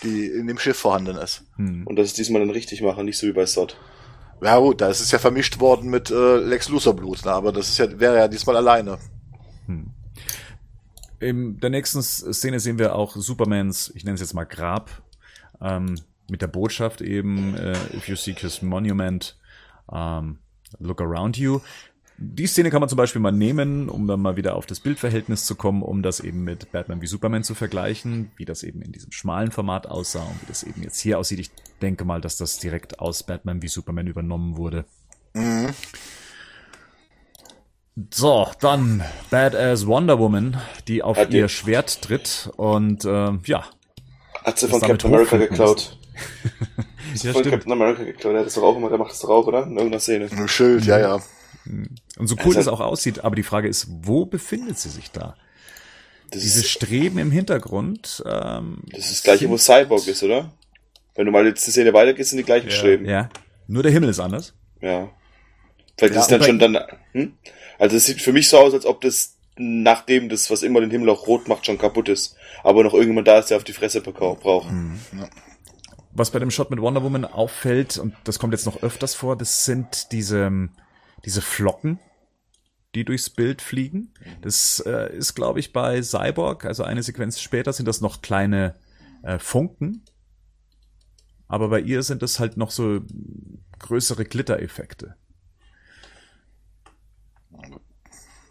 die 0.03 0.27
in 0.27 0.45
dem 0.45 0.59
Schiff 0.59 0.77
vorhanden 0.77 1.17
ist. 1.17 1.43
Und 1.57 1.95
dass 1.95 2.07
es 2.07 2.13
diesmal 2.13 2.41
dann 2.41 2.51
richtig 2.51 2.81
machen, 2.83 3.05
nicht 3.05 3.17
so 3.17 3.25
wie 3.25 3.31
bei 3.31 3.45
Sod. 3.47 3.75
Ja 4.41 4.57
gut, 4.57 4.81
da 4.81 4.89
ist 4.89 5.01
es 5.01 5.11
ja 5.11 5.19
vermischt 5.19 5.59
worden 5.59 5.89
mit 5.89 6.11
äh, 6.11 6.37
Lex 6.37 6.69
Luthor 6.69 6.95
Blut, 6.95 7.25
ne? 7.25 7.31
aber 7.31 7.51
das 7.51 7.69
ist 7.69 7.77
ja, 7.77 7.99
wäre 7.99 8.17
ja 8.17 8.27
diesmal 8.27 8.55
alleine. 8.55 8.97
In 11.19 11.59
der 11.59 11.69
nächsten 11.69 12.01
Szene 12.01 12.59
sehen 12.59 12.79
wir 12.79 12.95
auch 12.95 13.15
Supermans, 13.15 13.91
ich 13.93 14.05
nenne 14.05 14.15
es 14.15 14.21
jetzt 14.21 14.33
mal 14.33 14.45
Grab, 14.45 14.89
ähm, 15.61 15.99
mit 16.29 16.41
der 16.41 16.47
Botschaft 16.47 17.01
eben, 17.01 17.55
äh, 17.57 17.75
if 17.93 18.07
you 18.07 18.15
seek 18.15 18.39
his 18.39 18.61
monument, 18.61 19.37
ähm, 19.91 20.37
look 20.79 21.01
around 21.01 21.37
you. 21.37 21.59
Die 22.17 22.47
Szene 22.47 22.69
kann 22.69 22.81
man 22.81 22.89
zum 22.89 22.97
Beispiel 22.97 23.21
mal 23.21 23.31
nehmen, 23.31 23.89
um 23.89 24.07
dann 24.07 24.21
mal 24.21 24.35
wieder 24.35 24.55
auf 24.55 24.65
das 24.65 24.79
Bildverhältnis 24.79 25.45
zu 25.45 25.55
kommen, 25.55 25.81
um 25.81 26.03
das 26.03 26.19
eben 26.19 26.43
mit 26.43 26.71
Batman 26.71 27.01
wie 27.01 27.07
Superman 27.07 27.43
zu 27.43 27.55
vergleichen, 27.55 28.31
wie 28.35 28.45
das 28.45 28.63
eben 28.63 28.81
in 28.81 28.91
diesem 28.91 29.11
schmalen 29.11 29.51
Format 29.51 29.87
aussah 29.87 30.23
und 30.23 30.41
wie 30.41 30.45
das 30.47 30.63
eben 30.63 30.83
jetzt 30.83 30.99
hier 30.99 31.17
aussieht. 31.17 31.39
Ich 31.39 31.51
denke 31.79 32.05
mal, 32.05 32.21
dass 32.21 32.37
das 32.37 32.57
direkt 32.59 32.99
aus 32.99 33.23
Batman 33.23 33.61
wie 33.61 33.67
Superman 33.67 34.07
übernommen 34.07 34.57
wurde. 34.57 34.85
So, 38.13 38.47
dann 38.61 39.03
Badass 39.29 39.85
Wonder 39.87 40.19
Woman, 40.19 40.57
die 40.87 41.03
auf 41.03 41.17
Hat 41.17 41.33
die- 41.33 41.37
ihr 41.37 41.49
Schwert 41.49 42.01
tritt 42.01 42.49
und 42.55 43.03
ähm, 43.05 43.41
ja, 43.45 43.65
Hat 44.43 44.57
sie 44.57 44.67
von 44.67 44.79
Captain 44.79 45.13
America 45.13 45.37
geklaut. 45.37 45.97
Ja, 47.23 47.31
von 47.33 47.41
stimmt. 47.41 47.55
Captain 47.55 47.71
America 47.71 48.03
geklaut. 48.03 48.33
Der 48.33 48.39
hat 48.41 48.45
das 48.45 48.53
doch 48.53 48.61
auch 48.63 48.75
immer, 48.77 48.89
der 48.89 48.97
macht 48.99 49.11
das 49.11 49.19
doch 49.21 49.29
auch, 49.29 49.47
oder? 49.47 49.63
In 49.63 49.71
irgendeiner 49.71 49.99
Szene. 49.99 50.29
Ein 50.31 50.47
Schild, 50.47 50.85
ja, 50.85 50.99
ja. 50.99 51.15
und 52.17 52.27
so 52.27 52.35
cool 52.35 52.47
Also- 52.47 52.53
das 52.55 52.67
auch 52.67 52.81
aussieht, 52.81 53.23
aber 53.23 53.35
die 53.35 53.41
Frage 53.43 53.67
ist, 53.67 53.87
wo 53.89 54.25
befindet 54.25 54.77
sie 54.77 54.89
sich 54.89 55.09
da? 55.11 55.35
Diese 56.33 56.59
ist, 56.59 56.69
Streben 56.69 57.17
im 57.17 57.31
Hintergrund. 57.31 58.21
Ähm, 58.27 58.83
das 58.91 59.05
ist 59.05 59.11
das 59.11 59.23
gleiche, 59.23 59.49
wo 59.49 59.57
Cyborg 59.57 60.05
ist, 60.07 60.21
oder? 60.21 60.51
Wenn 61.19 61.25
du 61.25 61.33
mal 61.33 61.45
jetzt 61.45 61.67
die 61.67 61.71
Szene 61.71 61.91
weitergehst, 61.91 62.29
sind 62.29 62.37
die 62.37 62.45
gleichen 62.45 62.69
Ja. 62.69 62.75
Streben. 62.75 63.03
ja, 63.05 63.29
nur 63.67 63.83
der 63.83 63.91
Himmel 63.91 64.07
ist 64.07 64.21
anders. 64.21 64.53
Ja. 64.79 65.09
Vielleicht 65.97 66.13
Ja, 66.15 66.21
ist 66.21 66.27
es 66.31 66.37
dann 66.37 66.43
schon 66.43 66.59
dann, 66.59 66.77
hm? 67.11 67.33
Also 67.77 67.97
es 67.97 68.05
sieht 68.05 68.21
für 68.21 68.31
mich 68.31 68.47
so 68.47 68.57
aus, 68.57 68.73
als 68.73 68.85
ob 68.85 69.01
das, 69.01 69.35
nachdem 69.57 70.29
das, 70.29 70.49
was 70.49 70.63
immer 70.63 70.79
den 70.79 70.91
Himmel 70.91 71.09
auch 71.09 71.27
rot 71.27 71.49
macht, 71.49 71.65
schon 71.65 71.77
kaputt 71.77 72.07
ist. 72.07 72.37
Aber 72.63 72.85
noch 72.85 72.93
irgendjemand 72.93 73.27
da 73.27 73.37
ist, 73.37 73.49
der 73.49 73.57
auf 73.57 73.65
die 73.65 73.73
Fresse 73.73 73.99
braucht. 73.99 74.69
Was 76.13 76.31
bei 76.31 76.39
dem 76.39 76.51
Shot 76.51 76.71
mit 76.71 76.79
Wonder 76.79 77.03
Woman 77.03 77.25
auffällt, 77.25 77.97
und 77.97 78.15
das 78.23 78.39
kommt 78.39 78.53
jetzt 78.53 78.65
noch 78.65 78.81
öfters 78.81 79.13
vor, 79.13 79.35
das 79.35 79.65
sind 79.65 80.13
diese, 80.13 80.69
diese 81.25 81.41
Flocken, 81.41 81.99
die 82.95 83.03
durchs 83.03 83.29
Bild 83.29 83.61
fliegen. 83.61 84.13
Das 84.41 84.81
äh, 84.85 85.13
ist, 85.17 85.35
glaube 85.35 85.59
ich, 85.59 85.73
bei 85.73 86.01
Cyborg, 86.01 86.63
also 86.63 86.83
eine 86.83 87.03
Sequenz 87.03 87.41
später, 87.41 87.73
sind 87.73 87.89
das 87.89 87.99
noch 87.99 88.21
kleine 88.21 88.75
äh, 89.21 89.37
Funken. 89.37 90.05
Aber 91.49 91.67
bei 91.67 91.81
ihr 91.81 92.03
sind 92.03 92.21
das 92.21 92.39
halt 92.39 92.55
noch 92.55 92.71
so 92.71 93.01
größere 93.79 94.23
Glittereffekte. 94.23 95.15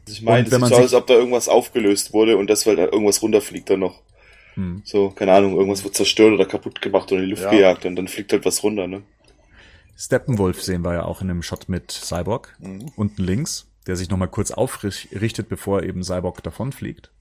Ich 0.06 0.22
meine, 0.22 0.44
wenn 0.46 0.50
sieht 0.50 0.60
man 0.60 0.68
so 0.70 0.76
aus, 0.76 0.82
als 0.82 0.94
ob 0.94 1.06
da 1.06 1.14
irgendwas 1.14 1.48
aufgelöst 1.48 2.12
wurde 2.12 2.36
und 2.36 2.50
das, 2.50 2.66
weil 2.66 2.76
da 2.76 2.84
irgendwas 2.84 3.22
runterfliegt 3.22 3.70
dann 3.70 3.80
noch. 3.80 4.02
Hm. 4.54 4.82
So, 4.84 5.10
keine 5.10 5.32
Ahnung, 5.32 5.54
irgendwas 5.56 5.84
wird 5.84 5.94
zerstört 5.94 6.32
oder 6.32 6.46
kaputt 6.46 6.82
gemacht 6.82 7.12
oder 7.12 7.20
in 7.20 7.26
die 7.26 7.30
Luft 7.30 7.44
Ja. 7.44 7.50
gejagt 7.50 7.84
und 7.84 7.94
dann 7.96 8.08
fliegt 8.08 8.32
halt 8.32 8.44
was 8.44 8.62
runter, 8.62 8.86
ne? 8.88 9.02
Steppenwolf 9.96 10.62
sehen 10.62 10.82
wir 10.82 10.94
ja 10.94 11.04
auch 11.04 11.20
in 11.22 11.30
einem 11.30 11.42
Shot 11.42 11.68
mit 11.68 11.90
Cyborg, 11.90 12.56
unten 12.96 13.22
links, 13.22 13.70
der 13.86 13.96
sich 13.96 14.08
nochmal 14.08 14.28
kurz 14.28 14.50
aufrichtet, 14.50 15.48
bevor 15.48 15.82
eben 15.82 16.02
Cyborg 16.02 16.42
davonfliegt. 16.42 17.12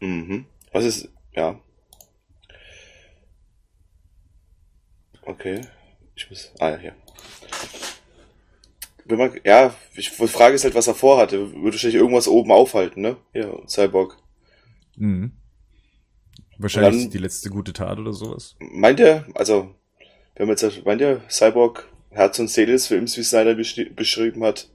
Mhm. 0.00 0.46
Was 0.72 0.84
ist, 0.84 1.08
ja. 1.34 1.58
Okay. 5.26 5.60
Ich 6.14 6.30
muss, 6.30 6.52
ah, 6.60 6.70
ja, 6.70 6.78
hier. 6.78 6.94
Wenn 9.04 9.18
man, 9.18 9.38
ja, 9.44 9.74
ich, 9.94 10.10
die 10.16 10.26
Frage 10.28 10.54
ist 10.54 10.64
halt, 10.64 10.74
was 10.74 10.86
er 10.86 10.94
vorhatte. 10.94 11.52
Würde 11.52 11.72
wahrscheinlich 11.72 12.00
irgendwas 12.00 12.26
oben 12.26 12.50
aufhalten, 12.50 13.02
ne? 13.02 13.16
Ja, 13.34 13.52
Cyborg. 13.68 14.16
Mhm. 14.96 15.32
Wahrscheinlich 16.58 17.02
Dann- 17.02 17.10
die 17.10 17.18
letzte 17.18 17.50
gute 17.50 17.72
Tat 17.72 17.98
oder 17.98 18.12
sowas. 18.12 18.56
Meint 18.58 18.98
er, 19.00 19.26
also, 19.34 19.74
wenn 20.34 20.46
man 20.48 20.56
jetzt, 20.56 20.84
meint 20.84 21.02
er, 21.02 21.20
Cyborg 21.28 21.88
Herz 22.10 22.38
und 22.38 22.48
Seele 22.48 22.72
des 22.72 22.86
Films, 22.86 23.16
wie 23.18 23.22
Snyder 23.22 23.54
beschri 23.54 23.84
beschrieben 23.90 24.42
hat, 24.42 24.70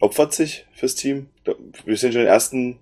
opfert 0.00 0.32
sich 0.32 0.66
fürs 0.72 0.94
Team? 0.94 1.28
Wir 1.84 1.96
sehen 1.96 2.12
schon 2.12 2.22
den 2.22 2.28
ersten 2.28 2.78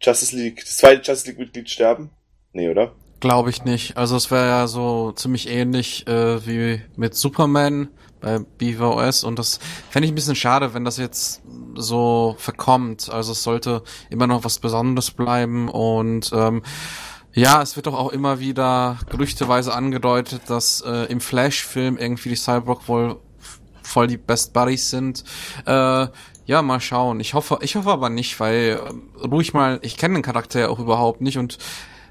Justice 0.00 0.34
League, 0.34 0.60
das 0.60 0.78
zweite 0.78 1.02
Justice 1.02 1.28
League 1.30 1.38
Mitglied 1.38 1.68
sterben? 1.68 2.10
Nee, 2.52 2.70
oder? 2.70 2.94
Glaube 3.20 3.50
ich 3.50 3.64
nicht. 3.64 3.96
Also 3.96 4.16
es 4.16 4.30
wäre 4.30 4.48
ja 4.48 4.66
so 4.66 5.12
ziemlich 5.12 5.48
ähnlich 5.48 6.06
äh, 6.06 6.46
wie 6.46 6.82
mit 6.96 7.14
Superman 7.14 7.88
bei 8.20 8.38
BVS 8.38 9.24
und 9.24 9.38
das 9.38 9.60
fände 9.90 10.06
ich 10.06 10.12
ein 10.12 10.14
bisschen 10.14 10.36
schade, 10.36 10.72
wenn 10.74 10.84
das 10.84 10.96
jetzt 10.96 11.42
so 11.74 12.36
verkommt. 12.38 13.10
Also 13.10 13.32
es 13.32 13.42
sollte 13.42 13.82
immer 14.10 14.26
noch 14.26 14.44
was 14.44 14.58
Besonderes 14.58 15.10
bleiben 15.10 15.68
und 15.68 16.30
ähm, 16.34 16.62
ja, 17.34 17.60
es 17.62 17.76
wird 17.76 17.86
doch 17.86 17.94
auch 17.94 18.12
immer 18.12 18.38
wieder 18.38 18.98
gerüchteweise 19.10 19.74
angedeutet, 19.74 20.42
dass 20.48 20.80
äh, 20.82 21.06
im 21.10 21.20
Flash-Film 21.20 21.96
irgendwie 21.98 22.28
die 22.28 22.36
Cyborg 22.36 22.88
wohl 22.88 23.16
voll 23.82 24.06
die 24.06 24.16
Best 24.16 24.52
Buddies 24.52 24.90
sind. 24.90 25.24
Äh, 25.66 26.06
ja, 26.46 26.62
mal 26.62 26.80
schauen. 26.80 27.20
Ich 27.20 27.34
hoffe, 27.34 27.58
ich 27.62 27.76
hoffe 27.76 27.90
aber 27.90 28.08
nicht, 28.08 28.38
weil 28.38 28.80
äh, 28.80 29.26
ruhig 29.26 29.52
mal, 29.52 29.80
ich 29.82 29.96
kenne 29.96 30.14
den 30.14 30.22
Charakter 30.22 30.70
auch 30.70 30.78
überhaupt 30.78 31.20
nicht 31.20 31.38
und 31.38 31.58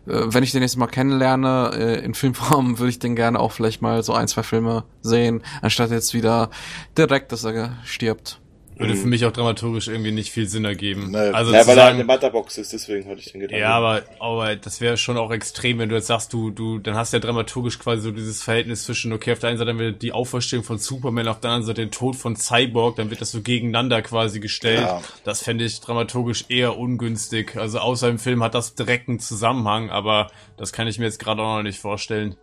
wenn 0.06 0.44
ich 0.44 0.52
den 0.52 0.62
jetzt 0.62 0.78
mal 0.78 0.88
kennenlerne 0.88 1.72
äh, 1.76 2.06
in 2.06 2.14
Filmform, 2.14 2.78
würde 2.80 2.90
ich 2.90 3.00
den 3.00 3.16
gerne 3.16 3.40
auch 3.40 3.52
vielleicht 3.52 3.82
mal 3.82 4.04
so 4.04 4.14
ein, 4.14 4.28
zwei 4.28 4.44
Filme 4.44 4.84
sehen, 5.02 5.44
anstatt 5.62 5.92
jetzt 5.92 6.14
wieder 6.14 6.50
direkt, 6.98 7.32
dass 7.32 7.44
er 7.44 7.78
stirbt. 7.86 8.40
Würde 8.78 8.96
für 8.96 9.08
mich 9.08 9.26
auch 9.26 9.32
dramaturgisch 9.32 9.88
irgendwie 9.88 10.12
nicht 10.12 10.32
viel 10.32 10.48
Sinn 10.48 10.66
ergeben. 10.66 11.12
Nee. 11.12 11.18
Also 11.18 11.52
Ja, 11.54 11.62
zu 11.62 11.68
weil 11.68 11.78
er 11.78 11.84
sagen, 11.84 11.96
eine 11.96 12.06
Matterbox 12.06 12.58
ist, 12.58 12.72
deswegen 12.74 13.10
hatte 13.10 13.20
ich 13.20 13.32
den 13.32 13.42
Gedanken. 13.42 13.62
Ja, 13.62 13.72
aber, 13.72 14.04
aber 14.20 14.56
das 14.56 14.82
wäre 14.82 14.98
schon 14.98 15.18
auch 15.18 15.32
extrem, 15.32 15.80
wenn 15.80 15.90
du 15.90 15.96
jetzt 15.96 16.08
sagst, 16.08 16.32
du, 16.32 16.52
du, 16.52 16.80
dann 16.80 16.96
hast 16.96 17.14
du 17.14 17.18
ja 17.18 17.22
dramaturgisch 17.22 17.80
quasi 17.80 18.02
so 18.02 18.12
dieses 18.12 18.42
Verhältnis 18.42 18.84
zwischen, 18.84 19.12
okay, 19.12 19.34
auf 19.34 19.40
der 19.40 19.50
einen 19.50 19.58
Seite 19.58 19.74
dann 19.74 19.80
wird 19.80 20.02
die 20.02 20.12
Auferstehung 20.12 20.64
von 20.64 20.78
Superman, 20.78 21.28
auf 21.28 21.40
der 21.40 21.52
anderen 21.52 21.66
Seite 21.68 21.82
den 21.82 21.92
Tod 21.92 22.16
von 22.16 22.36
Cyborg, 22.36 22.96
dann 22.96 23.10
wird 23.10 23.22
das 23.22 23.32
so 23.32 23.42
gegeneinander 23.42 24.02
quasi 24.02 24.40
gestellt. 24.40 24.82
Ja. 24.82 25.02
Das 25.24 25.42
fände 25.42 25.66
ich 25.66 25.80
dramaturgisch 25.82 26.46
eher 26.50 26.78
ungünstig. 26.78 27.58
Also 27.58 27.80
außer 27.80 28.10
im 28.10 28.20
Film 28.20 28.44
hat 28.44 28.56
das 28.56 28.76
direkten 28.76 29.20
Zusammenhang, 29.20 29.90
aber 29.90 30.30
das 30.58 30.74
kann 30.74 30.88
ich 30.88 31.00
mir 31.00 31.06
jetzt 31.06 31.20
gerade 31.20 31.42
auch 31.42 31.58
noch 31.58 31.64
nicht 31.64 31.80
vorstellen. 31.80 32.36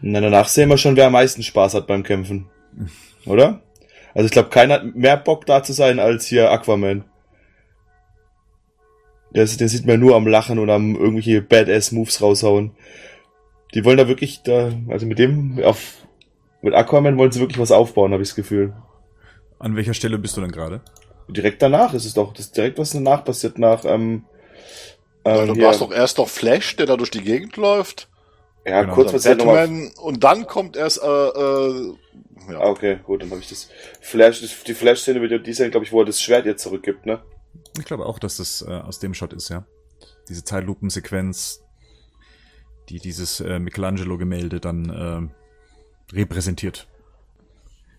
Na, 0.00 0.20
danach 0.20 0.48
sehen 0.48 0.68
wir 0.68 0.78
schon, 0.78 0.96
wer 0.96 1.06
am 1.06 1.12
meisten 1.12 1.42
Spaß 1.42 1.74
hat 1.74 1.86
beim 1.86 2.02
Kämpfen. 2.02 2.46
Oder? 3.26 3.62
Also 4.14 4.26
ich 4.26 4.30
glaube, 4.32 4.48
keiner 4.50 4.74
hat 4.74 4.94
mehr 4.94 5.16
Bock 5.16 5.44
da 5.46 5.62
zu 5.62 5.72
sein 5.72 5.98
als 5.98 6.26
hier 6.26 6.50
Aquaman. 6.50 7.04
Der, 9.34 9.42
ist- 9.44 9.60
den 9.60 9.68
sieht 9.68 9.86
man 9.86 9.98
nur 10.00 10.14
am 10.14 10.26
Lachen 10.26 10.58
und 10.58 10.70
am 10.70 10.94
irgendwelche 10.94 11.42
Badass-Moves 11.42 12.22
raushauen. 12.22 12.72
Die 13.74 13.84
wollen 13.84 13.98
da 13.98 14.06
wirklich 14.06 14.42
da, 14.44 14.70
also 14.88 15.06
mit 15.06 15.18
dem, 15.18 15.60
auf, 15.64 16.06
mit 16.62 16.74
Aquaman 16.74 17.18
wollen 17.18 17.32
sie 17.32 17.40
wirklich 17.40 17.58
was 17.58 17.72
aufbauen, 17.72 18.12
habe 18.12 18.22
ich 18.22 18.28
das 18.28 18.36
Gefühl. 18.36 18.72
An 19.58 19.74
welcher 19.74 19.94
Stelle 19.94 20.18
bist 20.18 20.36
du 20.36 20.40
denn 20.40 20.52
gerade? 20.52 20.80
Direkt 21.28 21.60
danach 21.62 21.94
ist 21.94 22.04
es 22.04 22.14
doch, 22.14 22.32
das 22.32 22.46
ist 22.46 22.56
direkt 22.56 22.78
was 22.78 22.90
danach 22.90 23.24
passiert 23.24 23.58
nach, 23.58 23.84
ähm, 23.84 24.24
ähm, 25.24 25.48
du 25.48 25.54
hier- 25.54 25.68
hast 25.68 25.80
doch 25.80 25.90
erst 25.92 26.18
noch 26.18 26.28
Flash, 26.28 26.76
der 26.76 26.86
da 26.86 26.96
durch 26.96 27.10
die 27.10 27.22
Gegend 27.22 27.56
läuft. 27.56 28.08
ja, 28.66 28.82
genau. 28.82 28.94
kurz 28.94 29.12
nochmal 29.12 29.66
Batman 29.66 29.90
und 30.00 30.22
dann 30.22 30.46
kommt 30.46 30.76
erst 30.76 31.02
äh, 31.02 31.06
äh, 31.06 31.92
ja. 32.48 32.60
Ah, 32.60 32.68
okay, 32.68 32.98
gut, 33.04 33.22
dann 33.22 33.30
habe 33.30 33.40
ich 33.40 33.48
das 33.48 33.68
Flash, 34.00 34.40
die 34.66 34.74
Flash-Szene 34.74 35.20
wird 35.20 35.46
die 35.46 35.52
Szene, 35.52 35.70
glaube 35.70 35.86
ich, 35.86 35.92
wo 35.92 36.00
er 36.00 36.06
das 36.06 36.20
Schwert 36.20 36.46
jetzt 36.46 36.62
zurückgibt, 36.62 37.06
ne? 37.06 37.22
Ich 37.78 37.84
glaube 37.84 38.06
auch, 38.06 38.18
dass 38.18 38.36
das 38.36 38.62
äh, 38.62 38.70
aus 38.70 38.98
dem 38.98 39.14
Shot 39.14 39.32
ist, 39.32 39.48
ja. 39.48 39.66
Diese 40.28 40.44
Zeitlupensequenz, 40.44 41.62
die 42.88 42.98
dieses 42.98 43.40
äh, 43.40 43.58
Michelangelo-Gemälde 43.58 44.60
dann 44.60 45.30
äh, 46.12 46.14
repräsentiert. 46.14 46.88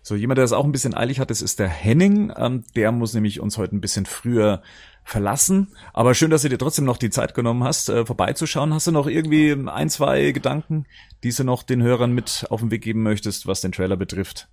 So, 0.06 0.14
jemand, 0.14 0.38
der 0.38 0.44
es 0.44 0.52
auch 0.52 0.64
ein 0.64 0.70
bisschen 0.70 0.94
eilig 0.94 1.18
hat, 1.18 1.30
das 1.30 1.42
ist 1.42 1.58
der 1.58 1.66
Henning. 1.66 2.32
Ähm, 2.36 2.62
der 2.76 2.92
muss 2.92 3.12
nämlich 3.12 3.40
uns 3.40 3.58
heute 3.58 3.74
ein 3.74 3.80
bisschen 3.80 4.06
früher 4.06 4.62
verlassen. 5.02 5.74
Aber 5.92 6.14
schön, 6.14 6.30
dass 6.30 6.42
du 6.42 6.48
dir 6.48 6.58
trotzdem 6.58 6.84
noch 6.84 6.96
die 6.96 7.10
Zeit 7.10 7.34
genommen 7.34 7.64
hast, 7.64 7.88
äh, 7.88 8.06
vorbeizuschauen. 8.06 8.72
Hast 8.72 8.86
du 8.86 8.92
noch 8.92 9.08
irgendwie 9.08 9.56
ein, 9.68 9.90
zwei 9.90 10.30
Gedanken, 10.30 10.86
die 11.24 11.32
du 11.32 11.42
noch 11.42 11.64
den 11.64 11.82
Hörern 11.82 12.12
mit 12.12 12.46
auf 12.50 12.60
den 12.60 12.70
Weg 12.70 12.82
geben 12.82 13.02
möchtest, 13.02 13.48
was 13.48 13.62
den 13.62 13.72
Trailer 13.72 13.96
betrifft? 13.96 14.46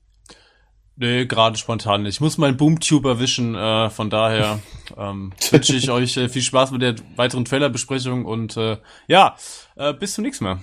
Nee, 0.96 1.28
gerade 1.28 1.56
spontan 1.56 2.02
nicht. 2.02 2.16
Ich 2.16 2.22
muss 2.22 2.40
meinen 2.40 2.58
Boomtube 2.58 3.08
erwischen, 3.10 3.54
äh, 3.54 3.92
von 3.92 4.10
daher 4.10 4.60
ähm, 4.98 5.34
wünsche 5.52 5.76
ich 5.76 5.92
euch 5.92 6.18
äh, 6.18 6.30
viel 6.30 6.42
Spaß 6.42 6.72
mit 6.72 6.82
der 6.82 6.96
weiteren 7.16 7.46
Trailerbesprechung 7.46 8.26
und 8.26 8.58
äh, 8.58 8.78
ja, 9.08 9.36
äh, 9.76 9.94
bis 9.94 10.16
zum 10.16 10.24
nächsten 10.24 10.46
Mal. 10.46 10.62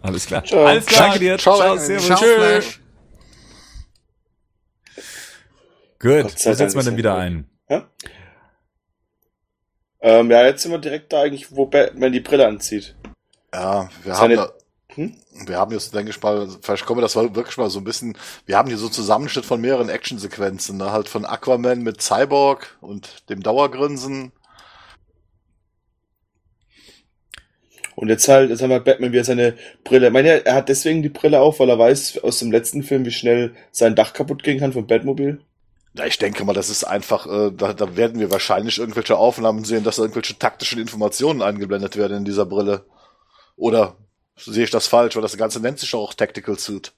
Alles 0.00 0.26
klar. 0.26 0.44
Ciao. 0.44 0.64
Alles 0.64 0.86
klar. 0.86 1.08
Danke 1.08 1.18
dir. 1.18 1.38
Ciao. 1.38 1.56
Ciao, 1.56 1.76
servus. 1.76 2.06
Ciao, 2.06 2.18
Tschüss. 2.20 2.36
Flash. 2.36 2.80
Gut, 6.22 6.24
wo 6.24 6.28
setzt 6.28 6.60
Dank 6.60 6.74
man 6.74 6.84
denn 6.84 6.94
er 6.94 6.98
wieder 6.98 7.16
ein? 7.16 7.48
Ja? 7.68 7.88
Ähm, 10.00 10.30
ja, 10.30 10.44
jetzt 10.46 10.62
sind 10.62 10.72
wir 10.72 10.78
direkt 10.78 11.12
da 11.12 11.22
eigentlich, 11.22 11.54
wo 11.54 11.66
Batman 11.66 12.12
die 12.12 12.20
Brille 12.20 12.46
anzieht. 12.46 12.94
Ja, 13.52 13.88
wir 14.04 14.14
Seine- 14.14 14.36
haben 14.38 14.48
da, 14.48 14.94
Hm? 14.94 15.14
wir 15.46 15.58
haben 15.58 15.72
jetzt, 15.72 15.94
denke 15.94 16.10
ich 16.10 16.22
mal, 16.22 16.48
vielleicht 16.62 16.86
kommen 16.86 16.98
wir 16.98 17.02
das 17.02 17.16
wirklich 17.16 17.56
mal 17.56 17.68
so 17.70 17.80
ein 17.80 17.84
bisschen, 17.84 18.16
wir 18.46 18.56
haben 18.56 18.68
hier 18.68 18.78
so 18.78 18.86
einen 18.86 18.92
Zusammenschnitt 18.92 19.44
von 19.44 19.60
mehreren 19.60 19.88
Actionsequenzen, 19.88 20.76
ne? 20.78 20.92
halt 20.92 21.08
von 21.08 21.24
Aquaman 21.24 21.82
mit 21.82 22.00
Cyborg 22.02 22.78
und 22.80 23.28
dem 23.28 23.42
Dauergrinsen. 23.42 24.32
Und 27.94 28.08
jetzt 28.10 28.28
halt, 28.28 28.50
jetzt 28.50 28.60
haben 28.62 28.70
wir 28.70 28.80
Batman, 28.80 29.12
wie 29.12 29.18
er 29.18 29.24
seine 29.24 29.56
Brille, 29.82 30.08
ich 30.08 30.12
meine, 30.12 30.44
er 30.44 30.54
hat 30.54 30.68
deswegen 30.68 31.02
die 31.02 31.08
Brille 31.08 31.40
auf, 31.40 31.60
weil 31.60 31.70
er 31.70 31.78
weiß 31.78 32.18
aus 32.18 32.38
dem 32.38 32.52
letzten 32.52 32.82
Film, 32.82 33.06
wie 33.06 33.10
schnell 33.10 33.54
sein 33.70 33.94
Dach 33.96 34.12
kaputt 34.12 34.42
gehen 34.42 34.58
kann 34.60 34.72
vom 34.74 34.86
Batmobil. 34.86 35.40
Ja, 35.96 36.04
ich 36.04 36.18
denke 36.18 36.44
mal, 36.44 36.52
das 36.52 36.68
ist 36.68 36.84
einfach, 36.84 37.26
äh, 37.26 37.50
da, 37.52 37.72
da 37.72 37.96
werden 37.96 38.20
wir 38.20 38.30
wahrscheinlich 38.30 38.78
irgendwelche 38.78 39.16
Aufnahmen 39.16 39.64
sehen, 39.64 39.84
dass 39.84 39.96
da 39.96 40.02
irgendwelche 40.02 40.38
taktischen 40.38 40.78
Informationen 40.78 41.42
eingeblendet 41.42 41.96
werden 41.96 42.18
in 42.18 42.24
dieser 42.24 42.44
Brille. 42.44 42.84
Oder 43.56 43.96
sehe 44.36 44.64
ich 44.64 44.70
das 44.70 44.86
falsch, 44.86 45.16
weil 45.16 45.22
das 45.22 45.36
Ganze 45.36 45.60
nennt 45.60 45.78
sich 45.78 45.90
doch 45.90 46.00
auch 46.00 46.14
Tactical 46.14 46.58
Suit. 46.58 46.92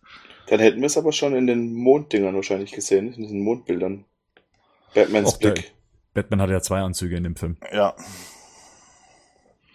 Dann 0.48 0.60
hätten 0.60 0.80
wir 0.80 0.86
es 0.86 0.96
aber 0.96 1.12
schon 1.12 1.36
in 1.36 1.46
den 1.46 1.74
Monddingern 1.74 2.34
wahrscheinlich 2.34 2.72
gesehen, 2.72 3.12
in 3.12 3.22
diesen 3.22 3.40
Mondbildern. 3.42 4.04
Batmans 4.94 5.34
Och, 5.34 5.38
Blick. 5.38 5.72
Batman 6.14 6.40
hat 6.40 6.50
ja 6.50 6.60
zwei 6.60 6.80
Anzüge 6.80 7.16
in 7.16 7.22
dem 7.22 7.36
Film. 7.36 7.56
Ja. 7.72 7.94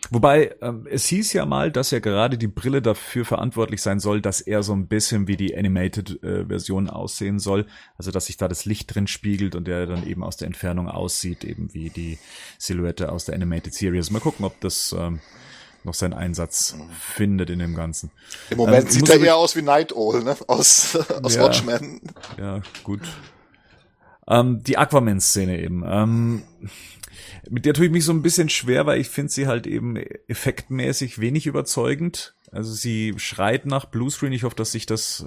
Wobei, 0.09 0.55
ähm, 0.61 0.85
es 0.89 1.05
hieß 1.05 1.33
ja 1.33 1.45
mal, 1.45 1.71
dass 1.71 1.91
ja 1.91 1.99
gerade 1.99 2.37
die 2.37 2.47
Brille 2.47 2.81
dafür 2.81 3.25
verantwortlich 3.25 3.81
sein 3.81 3.99
soll, 3.99 4.21
dass 4.21 4.41
er 4.41 4.61
so 4.61 4.73
ein 4.73 4.87
bisschen 4.87 5.27
wie 5.27 5.37
die 5.37 5.55
Animated-Version 5.57 6.89
aussehen 6.89 7.39
soll. 7.39 7.65
Also, 7.97 8.11
dass 8.11 8.25
sich 8.25 8.37
da 8.37 8.47
das 8.47 8.65
Licht 8.65 8.93
drin 8.93 9.07
spiegelt 9.07 9.55
und 9.55 9.67
er 9.67 9.85
dann 9.87 10.05
eben 10.05 10.23
aus 10.23 10.37
der 10.37 10.47
Entfernung 10.47 10.89
aussieht, 10.89 11.43
eben 11.43 11.73
wie 11.73 11.89
die 11.89 12.19
Silhouette 12.57 13.11
aus 13.11 13.25
der 13.25 13.35
Animated 13.35 13.73
Series. 13.73 14.11
Mal 14.11 14.19
gucken, 14.19 14.45
ob 14.45 14.59
das 14.59 14.93
ähm, 14.97 15.19
noch 15.85 15.93
seinen 15.93 16.13
Einsatz 16.13 16.75
findet 16.99 17.49
in 17.49 17.59
dem 17.59 17.73
Ganzen. 17.75 18.11
Im 18.49 18.57
Moment 18.57 18.85
Ähm, 18.85 18.91
sieht 18.91 19.09
er 19.09 19.19
eher 19.19 19.37
aus 19.37 19.55
wie 19.55 19.61
Night 19.61 19.93
Owl, 19.95 20.23
ne? 20.23 20.35
Aus, 20.47 20.95
aus 21.23 21.35
Ja. 21.35 21.43
Watchmen. 21.43 22.01
Ja, 22.37 22.61
gut. 22.83 23.01
Ähm, 24.27 24.63
die 24.63 24.77
Aquaman-Szene 24.77 25.61
eben. 25.61 25.83
Ähm, 25.85 26.43
mit 27.49 27.65
der 27.65 27.73
tue 27.73 27.85
ich 27.85 27.91
mich 27.91 28.05
so 28.05 28.13
ein 28.13 28.21
bisschen 28.21 28.49
schwer, 28.49 28.85
weil 28.85 28.99
ich 28.99 29.09
finde 29.09 29.31
sie 29.31 29.47
halt 29.47 29.67
eben 29.67 29.97
effektmäßig 30.27 31.19
wenig 31.19 31.45
überzeugend. 31.45 32.35
Also 32.51 32.73
sie 32.73 33.13
schreit 33.17 33.65
nach 33.65 33.85
Bluescreen. 33.85 34.33
Ich 34.33 34.43
hoffe, 34.43 34.55
dass 34.55 34.71
sich 34.71 34.85
das 34.85 35.25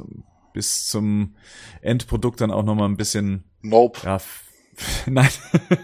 bis 0.53 0.87
zum 0.89 1.35
Endprodukt 1.83 2.41
dann 2.41 2.51
auch 2.51 2.63
noch 2.63 2.75
mal 2.75 2.87
ein 2.87 2.97
bisschen, 2.97 3.45
Nope. 3.63 4.01
ja, 4.05 4.21
nein. 5.07 5.29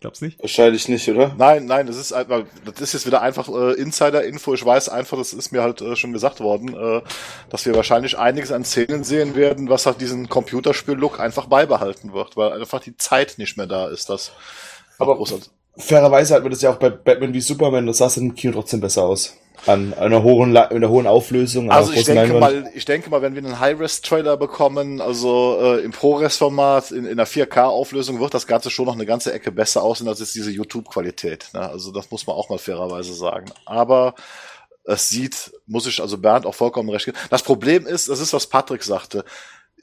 Glaub's 0.00 0.20
nicht? 0.20 0.38
Wahrscheinlich 0.40 0.88
nicht, 0.88 1.08
oder? 1.08 1.34
Nein, 1.36 1.66
nein, 1.66 1.88
das 1.88 1.96
ist 1.96 2.12
einfach, 2.12 2.44
das 2.64 2.80
ist 2.80 2.92
jetzt 2.92 3.06
wieder 3.06 3.20
einfach 3.20 3.48
äh, 3.48 3.72
Insider-Info. 3.72 4.54
Ich 4.54 4.64
weiß 4.64 4.90
einfach, 4.90 5.18
das 5.18 5.32
ist 5.32 5.50
mir 5.50 5.60
halt 5.60 5.80
äh, 5.80 5.96
schon 5.96 6.12
gesagt 6.12 6.38
worden, 6.38 6.72
äh, 6.72 7.02
dass 7.50 7.66
wir 7.66 7.74
wahrscheinlich 7.74 8.16
einiges 8.16 8.52
an 8.52 8.64
Szenen 8.64 9.02
sehen 9.02 9.34
werden, 9.34 9.68
was 9.68 9.86
halt 9.86 10.00
diesen 10.00 10.28
Computerspiel-Look 10.28 11.18
einfach 11.18 11.46
beibehalten 11.46 12.12
wird, 12.12 12.36
weil 12.36 12.52
einfach 12.52 12.80
die 12.80 12.96
Zeit 12.96 13.38
nicht 13.38 13.56
mehr 13.56 13.66
da 13.66 13.88
ist. 13.88 14.08
Das 14.08 14.30
Aber- 14.98 15.16
großartig. 15.16 15.50
Fairerweise 15.80 16.34
hat 16.34 16.42
man 16.42 16.50
das 16.50 16.60
ja 16.60 16.70
auch 16.72 16.76
bei 16.76 16.90
Batman 16.90 17.32
wie 17.32 17.40
Superman, 17.40 17.86
das 17.86 17.98
sah 17.98 18.10
im 18.16 18.34
Kino 18.34 18.52
trotzdem 18.52 18.80
besser 18.80 19.04
aus. 19.04 19.36
An 19.66 19.94
einer 19.94 20.24
hohen, 20.24 20.52
La 20.52 20.62
einer 20.68 20.88
hohen 20.88 21.06
Auflösung. 21.06 21.70
Also 21.70 21.92
ich 21.92 22.04
denke 22.04 22.32
Leinwand. 22.32 22.40
mal, 22.64 22.70
ich 22.74 22.84
denke 22.84 23.10
mal, 23.10 23.22
wenn 23.22 23.34
wir 23.34 23.44
einen 23.44 23.60
High-Res-Trailer 23.60 24.36
bekommen, 24.36 25.00
also 25.00 25.58
äh, 25.60 25.84
im 25.84 25.92
ProRes-Format, 25.92 26.90
in, 26.90 27.04
in 27.04 27.12
einer 27.12 27.26
4K-Auflösung, 27.26 28.18
wird 28.20 28.34
das 28.34 28.46
Ganze 28.48 28.70
schon 28.70 28.86
noch 28.86 28.94
eine 28.94 29.06
ganze 29.06 29.32
Ecke 29.32 29.52
besser 29.52 29.82
aussehen 29.84 30.08
als 30.08 30.18
jetzt 30.20 30.34
diese 30.34 30.50
YouTube-Qualität. 30.50 31.50
Ne? 31.54 31.60
Also 31.60 31.92
das 31.92 32.10
muss 32.10 32.26
man 32.26 32.34
auch 32.34 32.48
mal 32.48 32.58
fairerweise 32.58 33.14
sagen. 33.14 33.46
Aber 33.64 34.14
es 34.84 35.08
sieht, 35.08 35.52
muss 35.66 35.86
ich 35.86 36.00
also 36.00 36.18
Bernd 36.18 36.46
auch 36.46 36.54
vollkommen 36.54 36.88
recht 36.88 37.04
geben. 37.04 37.18
Das 37.30 37.42
Problem 37.42 37.86
ist, 37.86 38.08
das 38.08 38.20
ist, 38.20 38.32
was 38.32 38.46
Patrick 38.46 38.82
sagte. 38.82 39.24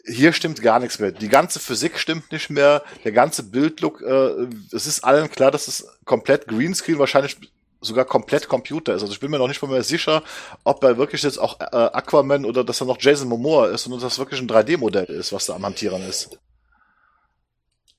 Hier 0.08 0.34
stimmt 0.34 0.62
gar 0.62 0.80
nichts 0.80 1.00
mehr. 1.00 1.12
Die 1.12 1.30
ganze 1.30 1.60
Physik 1.60 1.98
stimmt 1.98 2.32
nicht 2.32 2.50
mehr. 2.50 2.84
Der 3.04 3.12
ganze 3.12 3.44
Bildlook, 3.44 4.02
äh, 4.02 4.48
es 4.72 4.86
ist 4.86 5.04
allen 5.04 5.30
klar, 5.32 5.50
dass 5.52 5.68
es 5.68 5.88
komplett 6.06 6.48
Greenscreen, 6.48 7.00
wahrscheinlich 7.00 7.38
sogar 7.82 8.06
komplett 8.06 8.48
Computer 8.48 8.94
ist. 8.94 9.02
Also 9.02 9.14
ich 9.14 9.20
bin 9.20 9.32
mir 9.32 9.38
noch 9.40 9.48
nicht 9.48 9.62
mal 9.62 9.70
mehr 9.72 9.84
sicher, 9.84 10.24
ob 10.64 10.84
er 10.84 10.98
wirklich 10.98 11.24
jetzt 11.24 11.38
auch 11.40 11.60
äh, 11.60 11.66
Aquaman 11.76 12.46
oder 12.46 12.64
dass 12.64 12.82
er 12.82 12.88
noch 12.88 12.98
Jason 13.00 13.28
Momoa 13.30 13.68
ist 13.68 13.86
und 13.88 13.94
dass 13.94 14.02
das 14.02 14.20
wirklich 14.20 14.40
ein 14.42 14.48
3D-Modell 14.48 15.06
ist, 15.06 15.34
was 15.34 15.46
da 15.48 15.56
am 15.56 15.66
Hantieren 15.66 16.02
ist. 16.08 16.38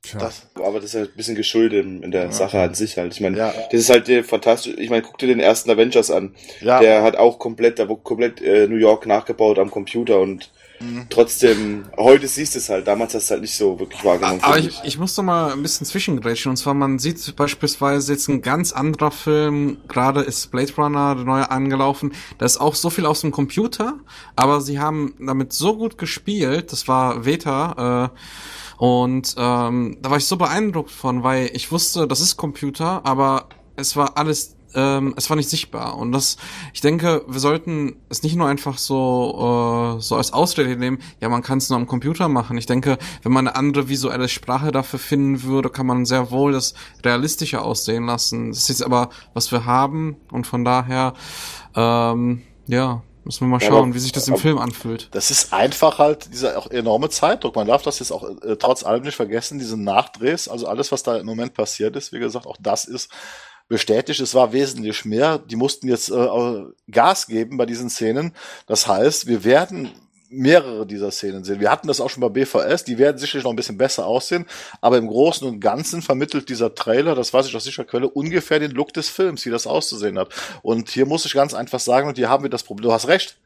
Tja. 0.03 0.21
Das, 0.21 0.43
Aber 0.55 0.77
das 0.77 0.87
ist 0.91 0.95
halt 0.95 1.11
ein 1.15 1.17
bisschen 1.17 1.35
geschuldet 1.35 1.85
in, 1.85 2.03
in 2.03 2.11
der 2.13 2.31
Sache 2.31 2.61
an 2.61 2.75
sich 2.75 2.97
halt. 2.97 3.13
Ich 3.15 3.21
meine, 3.21 3.37
Ja. 3.37 3.53
das 3.71 3.81
ist 3.81 3.91
halt 3.91 4.09
äh, 4.09 4.23
fantastisch. 4.23 4.75
Ich 4.79 4.91
meine, 4.91 5.03
guck 5.03 5.19
dir 5.19 5.27
den 5.27 5.41
ersten 5.41 5.71
Avengers 5.71 6.11
an. 6.11 6.37
Ja. 6.61 6.79
Der 6.81 7.03
hat 7.03 7.17
auch 7.17 7.39
komplett, 7.41 7.79
da 7.81 7.89
wurde 7.89 8.03
komplett 8.03 8.41
äh, 8.41 8.69
New 8.69 8.77
York 8.77 9.07
nachgebaut 9.07 9.59
am 9.59 9.71
Computer 9.71 10.21
und 10.21 10.53
Mhm. 10.81 11.07
trotzdem, 11.09 11.87
heute 11.97 12.29
siehst 12.29 12.55
du 12.55 12.59
es 12.59 12.69
halt, 12.69 12.87
damals 12.87 13.15
hast 13.15 13.29
du 13.29 13.33
halt 13.33 13.43
nicht 13.43 13.57
so 13.57 13.79
wirklich 13.79 14.05
wahrgenommen. 14.05 14.41
Aber 14.43 14.59
ich, 14.59 14.81
ich 14.85 14.99
muss 14.99 15.15
doch 15.15 15.23
mal 15.23 15.53
ein 15.53 15.63
bisschen 15.63 15.87
zwischengrätschen. 15.87 16.51
Und 16.51 16.57
zwar, 16.57 16.75
man 16.75 16.99
sieht 16.99 17.35
beispielsweise 17.37 18.13
jetzt 18.13 18.29
ein 18.29 18.43
ganz 18.43 18.73
anderer 18.73 19.11
Film, 19.11 19.79
gerade 19.89 20.21
ist 20.21 20.51
Blade 20.51 20.73
Runner, 20.77 21.15
der 21.15 21.25
neue 21.25 21.51
angelaufen. 21.51 22.13
Da 22.39 22.47
ist 22.47 22.59
auch 22.59 22.75
so 22.75 22.91
viel 22.91 23.07
aus 23.07 23.23
dem 23.23 23.31
Computer, 23.31 23.95
aber 24.35 24.61
sie 24.61 24.79
haben 24.79 25.15
damit 25.19 25.53
so 25.53 25.77
gut 25.77 25.99
gespielt, 25.99 26.73
das 26.73 26.89
war 26.89 27.25
Veta, 27.25 28.13
äh, 28.13 28.19
und 28.79 29.35
ähm, 29.39 29.97
da 30.03 30.11
war 30.11 30.19
ich 30.19 30.27
so 30.27 30.37
beeindruckt 30.37 30.91
von, 30.91 31.23
weil 31.23 31.51
ich 31.55 31.73
wusste, 31.73 32.07
das 32.07 32.21
ist 32.21 32.37
Computer, 32.37 33.01
aber 33.05 33.49
es 33.77 33.97
war 33.97 34.17
alles 34.17 34.56
ähm, 34.77 35.15
es 35.17 35.29
war 35.31 35.37
nicht 35.37 35.49
sichtbar. 35.49 35.97
Und 35.97 36.13
das 36.13 36.37
ich 36.73 36.81
denke 36.83 37.25
wir 37.27 37.41
sollten 37.41 37.97
es 38.11 38.23
nicht 38.23 38.37
nur 38.37 38.47
einfach 38.47 38.79
so 38.79 39.97
äh, 39.99 40.01
so 40.03 40.15
als 40.17 40.33
Ausrede 40.33 40.77
nehmen 40.77 40.99
ja 41.21 41.29
man 41.29 41.43
kann 41.43 41.59
es 41.59 41.69
nur 41.71 41.79
am 41.79 41.87
Computer 41.87 42.29
machen. 42.29 42.57
Ich 42.59 42.67
denke 42.67 42.99
wenn 43.23 43.33
man 43.33 43.49
eine 43.49 43.57
andere 43.57 43.89
visuelle 43.89 44.29
Sprache 44.29 44.71
dafür 44.71 44.99
finden 44.99 45.43
würde 45.43 45.71
kann 45.71 45.87
man 45.87 46.05
sehr 46.07 46.31
wohl 46.31 46.53
das 46.53 46.75
realistischer 47.05 47.65
aussehen 47.65 48.07
lassen. 48.07 48.51
Das 48.51 48.59
ist 48.61 48.69
jetzt 48.69 48.85
aber 48.85 49.11
was 49.35 49.51
wir 49.51 49.65
haben. 49.65 50.17
Und 50.31 50.47
von 50.47 50.65
daher 50.65 51.15
ähm, 51.75 52.43
ja 52.67 53.03
müssen 53.25 53.41
wir 53.41 53.49
mal 53.49 53.61
Ja, 53.61 53.69
schauen 53.69 53.85
aber- 53.87 53.95
wie 53.95 53.99
sich 53.99 54.13
das 54.13 54.29
im 54.29 54.37
Film 54.37 54.59
anfühlt. 54.59 55.09
Das 55.13 55.33
ist 55.33 55.53
einfach 55.53 55.99
halt 55.99 56.33
dieser 56.33 56.57
auch 56.59 56.69
enorme 56.71 57.09
Zeitdruck. 57.11 57.57
Man 57.57 57.67
darf 57.67 57.83
das 57.83 57.99
jetzt 57.99 58.13
auch 58.13 58.23
äh, 58.43 58.57
trotz 58.57 58.85
allem 58.85 59.03
nicht 59.03 59.17
vergessen, 59.17 59.59
diese 59.59 59.77
Nachdrehs, 59.77 60.47
also 60.49 60.69
alles, 60.69 60.93
was 60.93 61.03
da 61.03 61.17
im 61.17 61.27
Moment 61.27 61.53
passiert 61.55 61.97
ist, 61.97 62.13
wie 62.13 62.21
gesagt, 62.21 62.47
auch 62.47 62.57
das 62.61 62.85
ist 62.85 63.11
bestätigt. 63.69 64.21
Es 64.21 64.35
war 64.35 64.53
wesentlich 64.53 65.05
mehr. 65.05 65.39
Die 65.39 65.57
mussten 65.57 65.89
jetzt 65.89 66.11
äh, 66.11 66.65
Gas 66.91 67.27
geben 67.27 67.57
bei 67.57 67.67
diesen 67.67 67.91
Szenen. 67.91 68.33
Das 68.67 68.87
heißt, 68.87 69.27
wir 69.27 69.45
werden 69.45 69.93
mehrere 70.29 70.87
dieser 70.87 71.11
Szenen 71.11 71.45
sehen. 71.45 71.61
Wir 71.61 71.71
hatten 71.71 71.89
das 71.89 72.01
auch 72.01 72.11
schon 72.11 72.21
bei 72.21 72.29
BVS, 72.29 72.85
die 72.85 72.99
werden 72.99 73.19
sicherlich 73.19 73.45
noch 73.45 73.53
ein 73.53 73.57
bisschen 73.57 73.79
besser 73.79 74.07
aussehen, 74.07 74.47
aber 74.81 74.99
im 74.99 75.07
Großen 75.07 75.47
und 75.47 75.61
Ganzen 75.61 76.03
vermittelt 76.03 76.49
dieser 76.49 76.75
Trailer, 76.75 77.15
das 77.15 77.33
weiß 77.33 77.47
ich 77.47 77.57
aus 77.57 77.65
sicherer 77.65 77.87
Quelle, 77.87 78.09
ungefähr 78.09 78.59
den 78.59 78.73
Look 78.73 78.93
des 78.93 79.09
Films, 79.09 79.47
wie 79.47 79.51
das 79.51 79.67
auszusehen 79.67 80.19
hat. 80.19 80.31
Und 80.63 80.91
hier 80.91 81.07
muss 81.07 81.25
ich 81.27 81.35
ganz 81.35 81.55
einfach 81.55 81.81
sagen, 81.81 82.09
und 82.09 82.17
hier 82.17 82.29
haben 82.29 82.43
wir 82.43 82.51
das 82.51 82.65
Problem, 82.65 82.89
du 82.89 82.93
hast 82.93 83.09
recht, 83.09 83.39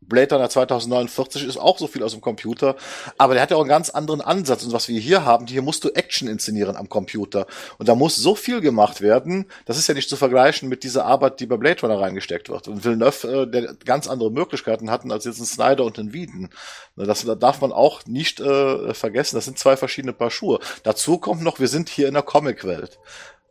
Blade 0.00 0.34
Runner 0.34 0.48
2049 0.48 1.44
ist 1.44 1.56
auch 1.56 1.78
so 1.78 1.86
viel 1.86 2.02
aus 2.02 2.12
dem 2.12 2.20
Computer, 2.20 2.76
aber 3.18 3.34
der 3.34 3.42
hat 3.42 3.50
ja 3.50 3.56
auch 3.56 3.62
einen 3.62 3.68
ganz 3.68 3.90
anderen 3.90 4.20
Ansatz. 4.20 4.64
Und 4.64 4.72
was 4.72 4.88
wir 4.88 5.00
hier 5.00 5.24
haben, 5.24 5.46
hier 5.46 5.62
musst 5.62 5.84
du 5.84 5.90
Action 5.90 6.28
inszenieren 6.28 6.76
am 6.76 6.88
Computer. 6.88 7.46
Und 7.78 7.88
da 7.88 7.94
muss 7.94 8.16
so 8.16 8.34
viel 8.34 8.60
gemacht 8.60 9.00
werden, 9.00 9.46
das 9.64 9.78
ist 9.78 9.88
ja 9.88 9.94
nicht 9.94 10.08
zu 10.08 10.16
vergleichen 10.16 10.68
mit 10.68 10.84
dieser 10.84 11.06
Arbeit, 11.06 11.40
die 11.40 11.46
bei 11.46 11.56
Blade 11.56 11.80
Runner 11.82 12.00
reingesteckt 12.00 12.48
wird. 12.48 12.68
Und 12.68 12.84
Villeneuve, 12.84 13.42
äh, 13.42 13.50
der 13.50 13.74
ganz 13.84 14.08
andere 14.08 14.30
Möglichkeiten 14.30 14.90
hatten 14.90 15.10
als 15.10 15.24
jetzt 15.24 15.40
ein 15.40 15.46
Snyder 15.46 15.84
und 15.84 15.98
ein 15.98 16.12
Wieden. 16.12 16.50
Das 16.96 17.26
darf 17.38 17.60
man 17.60 17.72
auch 17.72 18.06
nicht 18.06 18.40
äh, 18.40 18.94
vergessen. 18.94 19.36
Das 19.36 19.44
sind 19.44 19.58
zwei 19.58 19.76
verschiedene 19.76 20.12
Paar 20.12 20.30
Schuhe. 20.30 20.60
Dazu 20.82 21.18
kommt 21.18 21.42
noch, 21.42 21.58
wir 21.58 21.68
sind 21.68 21.88
hier 21.88 22.08
in 22.08 22.14
der 22.14 22.22
Comic-Welt 22.22 22.98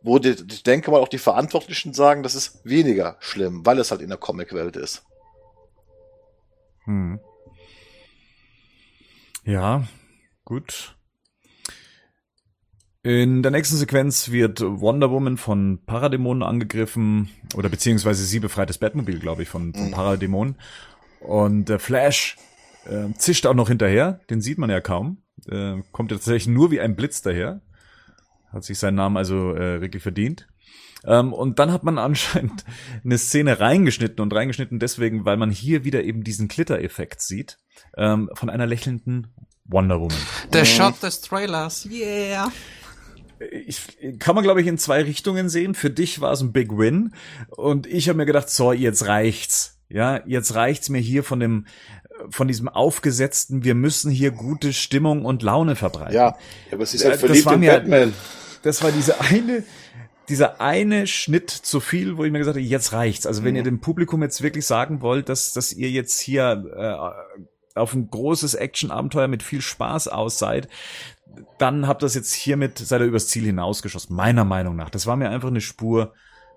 wo 0.02 0.20
die, 0.20 0.36
ich 0.48 0.62
denke 0.62 0.92
mal 0.92 1.00
auch 1.00 1.08
die 1.08 1.18
Verantwortlichen 1.18 1.92
sagen, 1.92 2.22
das 2.22 2.36
ist 2.36 2.60
weniger 2.62 3.16
schlimm, 3.18 3.66
weil 3.66 3.80
es 3.80 3.90
halt 3.90 4.02
in 4.02 4.08
der 4.08 4.18
Comic-Welt 4.18 4.76
ist. 4.76 5.02
Hm. 6.86 7.20
Ja, 9.44 9.86
gut. 10.44 10.96
In 13.02 13.44
der 13.44 13.52
nächsten 13.52 13.76
Sequenz 13.76 14.32
wird 14.32 14.60
Wonder 14.60 15.12
Woman 15.12 15.36
von 15.36 15.84
Paradämonen 15.86 16.42
angegriffen 16.42 17.30
oder 17.54 17.68
beziehungsweise 17.68 18.24
sie 18.24 18.40
befreit 18.40 18.68
das 18.68 18.78
Batmobil, 18.78 19.20
glaube 19.20 19.42
ich, 19.42 19.48
von, 19.48 19.72
von 19.72 19.92
Paradämonen. 19.92 20.56
Und 21.20 21.68
der 21.68 21.78
Flash 21.78 22.36
äh, 22.84 23.12
zischt 23.16 23.46
auch 23.46 23.54
noch 23.54 23.68
hinterher, 23.68 24.20
den 24.28 24.40
sieht 24.40 24.58
man 24.58 24.70
ja 24.70 24.80
kaum. 24.80 25.22
Äh, 25.48 25.82
kommt 25.92 26.10
ja 26.10 26.16
tatsächlich 26.16 26.48
nur 26.48 26.72
wie 26.72 26.80
ein 26.80 26.96
Blitz 26.96 27.22
daher. 27.22 27.60
Hat 28.50 28.64
sich 28.64 28.78
seinen 28.78 28.96
Namen 28.96 29.16
also 29.16 29.54
äh, 29.54 29.80
wirklich 29.80 30.02
verdient. 30.02 30.48
Ähm, 31.06 31.32
und 31.32 31.58
dann 31.58 31.72
hat 31.72 31.84
man 31.84 31.98
anscheinend 31.98 32.64
eine 33.04 33.18
Szene 33.18 33.60
reingeschnitten 33.60 34.20
und 34.20 34.34
reingeschnitten 34.34 34.78
deswegen, 34.78 35.24
weil 35.24 35.36
man 35.36 35.50
hier 35.50 35.84
wieder 35.84 36.02
eben 36.04 36.24
diesen 36.24 36.48
Glitter-Effekt 36.48 37.20
sieht 37.22 37.58
ähm, 37.96 38.30
von 38.34 38.50
einer 38.50 38.66
lächelnden 38.66 39.28
Wonder 39.64 40.00
Woman. 40.00 40.16
der 40.52 40.64
Shot 40.64 41.02
des 41.02 41.20
Trailers 41.22 41.86
yeah 41.90 42.52
Ich, 43.66 43.80
kann 44.18 44.34
man, 44.34 44.44
glaube 44.44 44.60
ich, 44.60 44.66
in 44.66 44.78
zwei 44.78 45.02
Richtungen 45.02 45.48
sehen. 45.48 45.74
Für 45.74 45.90
dich 45.90 46.20
war 46.20 46.32
es 46.32 46.40
ein 46.40 46.52
Big 46.52 46.70
Win. 46.76 47.12
Und 47.48 47.86
ich 47.86 48.08
habe 48.08 48.16
mir 48.16 48.26
gedacht, 48.26 48.48
so, 48.48 48.72
jetzt 48.72 49.06
reicht's. 49.06 49.78
Ja, 49.88 50.20
jetzt 50.26 50.54
reicht's 50.54 50.88
mir 50.88 51.00
hier 51.00 51.22
von 51.22 51.38
dem, 51.38 51.66
von 52.30 52.48
diesem 52.48 52.68
aufgesetzten, 52.68 53.62
wir 53.62 53.74
müssen 53.74 54.10
hier 54.10 54.30
gute 54.32 54.72
Stimmung 54.72 55.24
und 55.24 55.42
Laune 55.42 55.76
verbreiten. 55.76 56.14
Ja, 56.14 56.36
aber 56.72 56.86
sie 56.86 56.96
ist 56.96 57.02
Ja, 57.02 57.10
halt 57.10 57.22
das 57.22 57.26
verliebt 57.26 57.46
war 57.46 57.54
in 57.54 57.60
mir- 57.60 57.72
Batman. 57.72 58.12
das 58.62 58.82
war 58.82 58.90
diese 58.90 59.20
eine, 59.20 59.62
dieser 60.28 60.60
eine 60.60 61.06
Schnitt 61.06 61.50
zu 61.50 61.80
viel, 61.80 62.16
wo 62.16 62.24
ich 62.24 62.32
mir 62.32 62.38
gesagt 62.38 62.56
habe, 62.56 62.64
jetzt 62.66 62.92
reicht's. 62.92 63.26
Also 63.26 63.44
wenn 63.44 63.54
ihr 63.56 63.62
dem 63.62 63.80
Publikum 63.80 64.22
jetzt 64.22 64.42
wirklich 64.42 64.66
sagen 64.66 65.00
wollt, 65.00 65.28
dass, 65.28 65.52
dass 65.52 65.72
ihr 65.72 65.90
jetzt 65.90 66.18
hier 66.20 66.64
äh, 67.74 67.78
auf 67.78 67.94
ein 67.94 68.08
großes 68.10 68.54
Action-Abenteuer 68.54 69.28
mit 69.28 69.42
viel 69.42 69.60
Spaß 69.60 70.08
aus 70.08 70.38
seid, 70.38 70.68
dann 71.58 71.86
habt 71.86 72.02
ihr 72.02 72.06
das 72.06 72.14
jetzt 72.14 72.32
hiermit, 72.32 72.78
seid 72.78 73.00
ihr 73.02 73.06
übers 73.06 73.28
Ziel 73.28 73.44
hinausgeschossen. 73.44 74.16
Meiner 74.16 74.44
Meinung 74.44 74.74
nach. 74.76 74.90
Das 74.90 75.06
war 75.06 75.16
mir 75.16 75.28
einfach 75.30 75.48
eine 75.48 75.60
Spur 75.60 76.14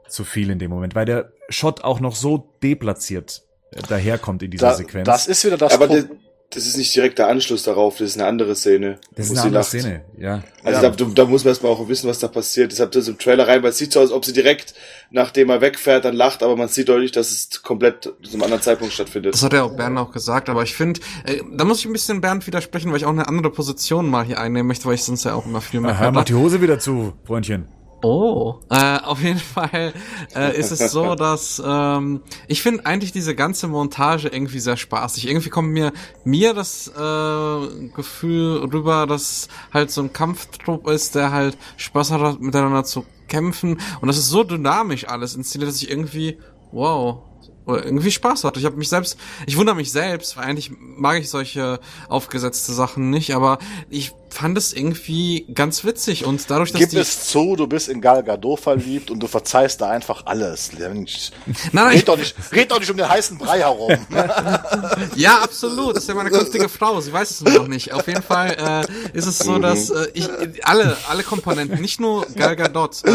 zu 0.08 0.24
viel 0.24 0.50
in 0.50 0.58
dem 0.60 0.72
Moment, 0.72 0.96
weil 0.96 1.06
der 1.06 1.32
Shot 1.50 1.84
auch 1.84 2.00
noch 2.00 2.16
so 2.16 2.56
deplatziert 2.64 3.44
äh, 3.72 3.82
daherkommt 3.84 4.42
in 4.42 4.52
dieser 4.52 4.70
da, 4.70 4.74
Sequenz. 4.76 5.06
das 5.06 5.28
ist 5.28 5.44
wieder 5.46 5.58
das 5.58 5.74
Aber 5.74 5.88
Pro- 5.88 6.16
das, 6.52 6.66
ist 6.66 6.78
nicht 6.78 6.96
direkt 6.96 7.20
der 7.20 7.28
Anschluss 7.28 7.64
darauf, 7.64 7.98
das 7.98 8.10
ist 8.10 8.18
eine 8.18 8.28
andere 8.28 8.56
Szene. 8.56 9.00
das 9.16 9.28
ist 9.28 9.32
sie 9.34 9.38
eine 9.38 9.42
andere 9.48 9.60
lacht. 9.62 9.70
Szene, 9.70 10.02
ja. 10.18 10.44
Also 10.64 10.82
Ja. 10.82 10.90
da, 10.90 11.06
da 11.06 11.26
muss 11.26 11.44
man 11.44 11.52
erstmal 11.52 11.72
auch 11.72 11.88
wissen, 11.88 12.10
was 12.10 12.20
da 12.20 12.28
passiert. 12.28 12.72
Deshalb 12.72 12.92
das 12.92 13.08
im 13.08 13.18
Trailer 13.18 13.48
rein, 13.48 13.62
weil 13.64 13.70
es 13.70 13.78
sieht 13.78 13.94
so 13.94 14.00
aus, 14.00 14.08
als 14.08 14.12
ob 14.14 14.26
sie 14.26 14.34
direkt, 14.34 14.74
nachdem 15.12 15.50
er 15.50 15.62
wegfährt, 15.62 16.06
dann 16.06 16.16
lacht, 16.16 16.44
aber 16.44 16.56
man 16.56 16.68
sieht 16.68 16.90
deutlich, 16.90 17.12
dass 17.12 17.32
es 17.32 17.62
komplett 17.62 18.04
zu 18.04 18.34
einem 18.34 18.44
anderen 18.44 18.62
Zeitpunkt 18.62 18.94
stattfindet. 18.94 19.34
Das 19.34 19.44
hat 19.44 19.54
ja 19.54 19.64
auch 19.64 19.76
Bernd 19.76 19.98
auch 19.98 20.12
gesagt, 20.12 20.50
aber 20.50 20.64
ich 20.64 20.76
finde, 20.76 21.00
äh, 21.26 21.42
da 21.52 21.66
muss 21.66 21.80
ich 21.80 21.86
ein 21.86 21.94
bisschen 21.94 22.22
Bernd 22.22 22.46
widersprechen, 22.48 22.92
weil 22.92 22.98
ich 22.98 23.06
auch 23.06 23.10
eine 23.10 23.28
andere 23.28 23.52
Position 23.52 24.08
mal 24.10 24.26
hier 24.26 24.40
einnehmen 24.40 24.68
möchte, 24.68 24.86
weil 24.86 24.96
ich 24.96 25.04
sonst 25.04 25.24
ja 25.26 25.34
auch 25.34 25.46
immer 25.46 25.62
viel 25.62 25.82
mehr 25.82 25.92
Aha, 25.92 26.12
mach 26.12 26.26
die 26.26 26.34
Hose 26.34 26.62
wieder 26.62 26.80
zu, 26.80 27.14
Freundchen. 27.26 27.68
Oh. 28.02 28.60
Äh, 28.70 29.00
auf 29.00 29.22
jeden 29.22 29.40
Fall 29.40 29.94
äh, 30.36 30.58
ist 30.58 30.72
es 30.72 30.92
so, 30.92 31.16
dass 31.16 31.62
ähm, 31.66 32.22
ich 32.48 32.62
finde 32.62 32.86
eigentlich 32.86 33.12
diese 33.12 33.36
ganze 33.36 33.68
Montage 33.68 34.30
irgendwie 34.30 34.60
sehr 34.60 34.78
spaßig. 34.78 35.28
Irgendwie 35.28 35.50
kommt 35.50 35.70
mir 35.70 35.92
mir 36.24 36.54
das 36.54 36.88
äh, 36.88 37.90
Gefühl 37.94 38.70
rüber, 38.72 39.06
dass 39.06 39.50
halt 39.74 39.92
so 39.92 40.02
ein 40.02 40.14
Kampftrupp 40.14 40.88
ist, 40.90 41.16
der 41.16 41.32
halt 41.32 41.58
Spaß 41.78 42.12
hat, 42.12 42.40
miteinander 42.40 42.84
zu 42.84 43.06
kämpfen. 43.28 43.80
Und 44.02 44.08
das 44.08 44.18
ist 44.18 44.30
so 44.30 44.44
dynamisch 44.44 45.08
alles 45.08 45.36
inszeniert, 45.36 45.70
dass 45.70 45.82
ich 45.82 45.90
irgendwie, 45.90 46.38
wow, 46.72 47.24
irgendwie 47.68 48.12
Spaß 48.12 48.44
hatte. 48.44 48.60
Ich 48.60 48.66
habe 48.66 48.78
mich 48.78 48.90
selbst, 48.90 49.18
ich 49.46 49.58
wundere 49.58 49.76
mich 49.76 49.92
selbst, 49.92 50.38
weil 50.38 50.46
eigentlich 50.46 50.72
mag 50.80 51.20
ich 51.20 51.30
solche 51.30 51.80
aufgesetzte 52.08 52.74
Sachen 52.74 53.10
nicht, 53.10 53.36
aber 53.36 53.60
ich 53.90 54.12
fand 54.32 54.58
es 54.58 54.74
irgendwie 54.74 55.46
ganz 55.54 55.84
witzig 55.84 56.26
und 56.26 56.50
dadurch, 56.50 56.72
dass 56.72 56.80
Gib 56.82 56.90
die 56.92 56.98
es 56.98 57.26
zu, 57.28 57.56
du 57.56 57.68
bist 57.68 57.90
in 57.90 58.00
Gal 58.02 58.24
Gadot 58.24 58.60
verliebt 58.60 59.10
und 59.12 59.20
du 59.20 59.28
verzeihst 59.28 59.82
da 59.82 59.90
einfach 59.90 60.26
alles. 60.26 60.72
Mensch, 60.78 61.32
Nein, 61.46 61.56
nein, 61.74 61.88
red, 61.98 62.08
doch 62.08 62.18
nicht, 62.18 62.36
red 62.52 62.70
doch 62.72 62.80
nicht 62.80 62.90
um 62.92 62.98
den 62.98 63.10
heißen 63.10 63.38
Brei 63.38 63.60
herum. 63.60 63.92
Ja, 65.16 65.40
absolut. 65.40 65.96
Das 65.96 66.04
ist 66.04 66.10
ja 66.10 66.16
meine 66.16 66.30
künftige 66.30 66.70
Frau. 66.70 67.00
Sie 67.02 67.12
weiß 67.12 67.30
es 67.32 67.42
nur 67.42 67.54
noch 67.54 67.68
nicht. 67.68 67.94
Auf 67.94 68.08
jeden 68.08 68.22
Fall 68.24 68.86
äh, 68.86 69.18
ist 69.18 69.26
es 69.26 69.40
so, 69.40 69.58
dass 69.60 69.90
äh, 69.90 70.08
ich 70.14 70.28
alle 70.64 70.96
alle 71.10 71.24
Komponenten, 71.24 71.82
nicht 71.82 72.00
nur 72.00 72.26
Gal 72.36 72.56
Gadot 72.56 73.02
äh, 73.06 73.12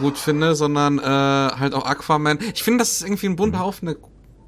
gut 0.00 0.18
finde, 0.18 0.54
sondern 0.54 0.98
äh, 0.98 1.02
halt 1.02 1.74
auch 1.74 1.84
Aquaman. 1.86 2.38
Ich 2.54 2.62
finde, 2.62 2.78
dass 2.78 2.92
es 2.92 3.02
irgendwie 3.02 3.26
ein 3.26 3.36
bunter 3.36 3.58
Haufen, 3.60 3.86
der 3.86 3.96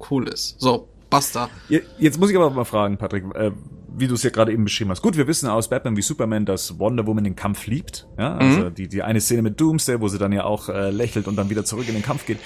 cool 0.09 0.27
ist. 0.27 0.55
So, 0.59 0.87
basta. 1.09 1.49
Je- 1.69 1.83
Jetzt 1.97 2.19
muss 2.19 2.29
ich 2.29 2.35
aber 2.35 2.49
mal 2.49 2.65
fragen, 2.65 2.97
Patrick, 2.97 3.23
äh, 3.35 3.51
wie 3.97 4.07
du 4.07 4.13
es 4.15 4.23
ja 4.23 4.29
gerade 4.29 4.51
eben 4.51 4.63
beschrieben 4.63 4.91
hast. 4.91 5.01
Gut, 5.01 5.17
wir 5.17 5.27
wissen 5.27 5.49
aus 5.49 5.69
Batman 5.69 5.97
wie 5.97 6.01
Superman, 6.01 6.45
dass 6.45 6.79
Wonder 6.79 7.05
Woman 7.07 7.23
den 7.23 7.35
Kampf 7.35 7.67
liebt. 7.67 8.07
Ja, 8.17 8.35
also 8.37 8.69
die, 8.69 8.87
die 8.87 9.03
eine 9.03 9.21
Szene 9.21 9.41
mit 9.41 9.59
Doomsday, 9.59 9.99
wo 9.99 10.07
sie 10.07 10.17
dann 10.17 10.31
ja 10.31 10.43
auch 10.43 10.69
äh, 10.69 10.91
lächelt 10.91 11.27
und 11.27 11.35
dann 11.35 11.49
wieder 11.49 11.65
zurück 11.65 11.87
in 11.87 11.93
den 11.93 12.03
Kampf 12.03 12.25
geht. 12.25 12.37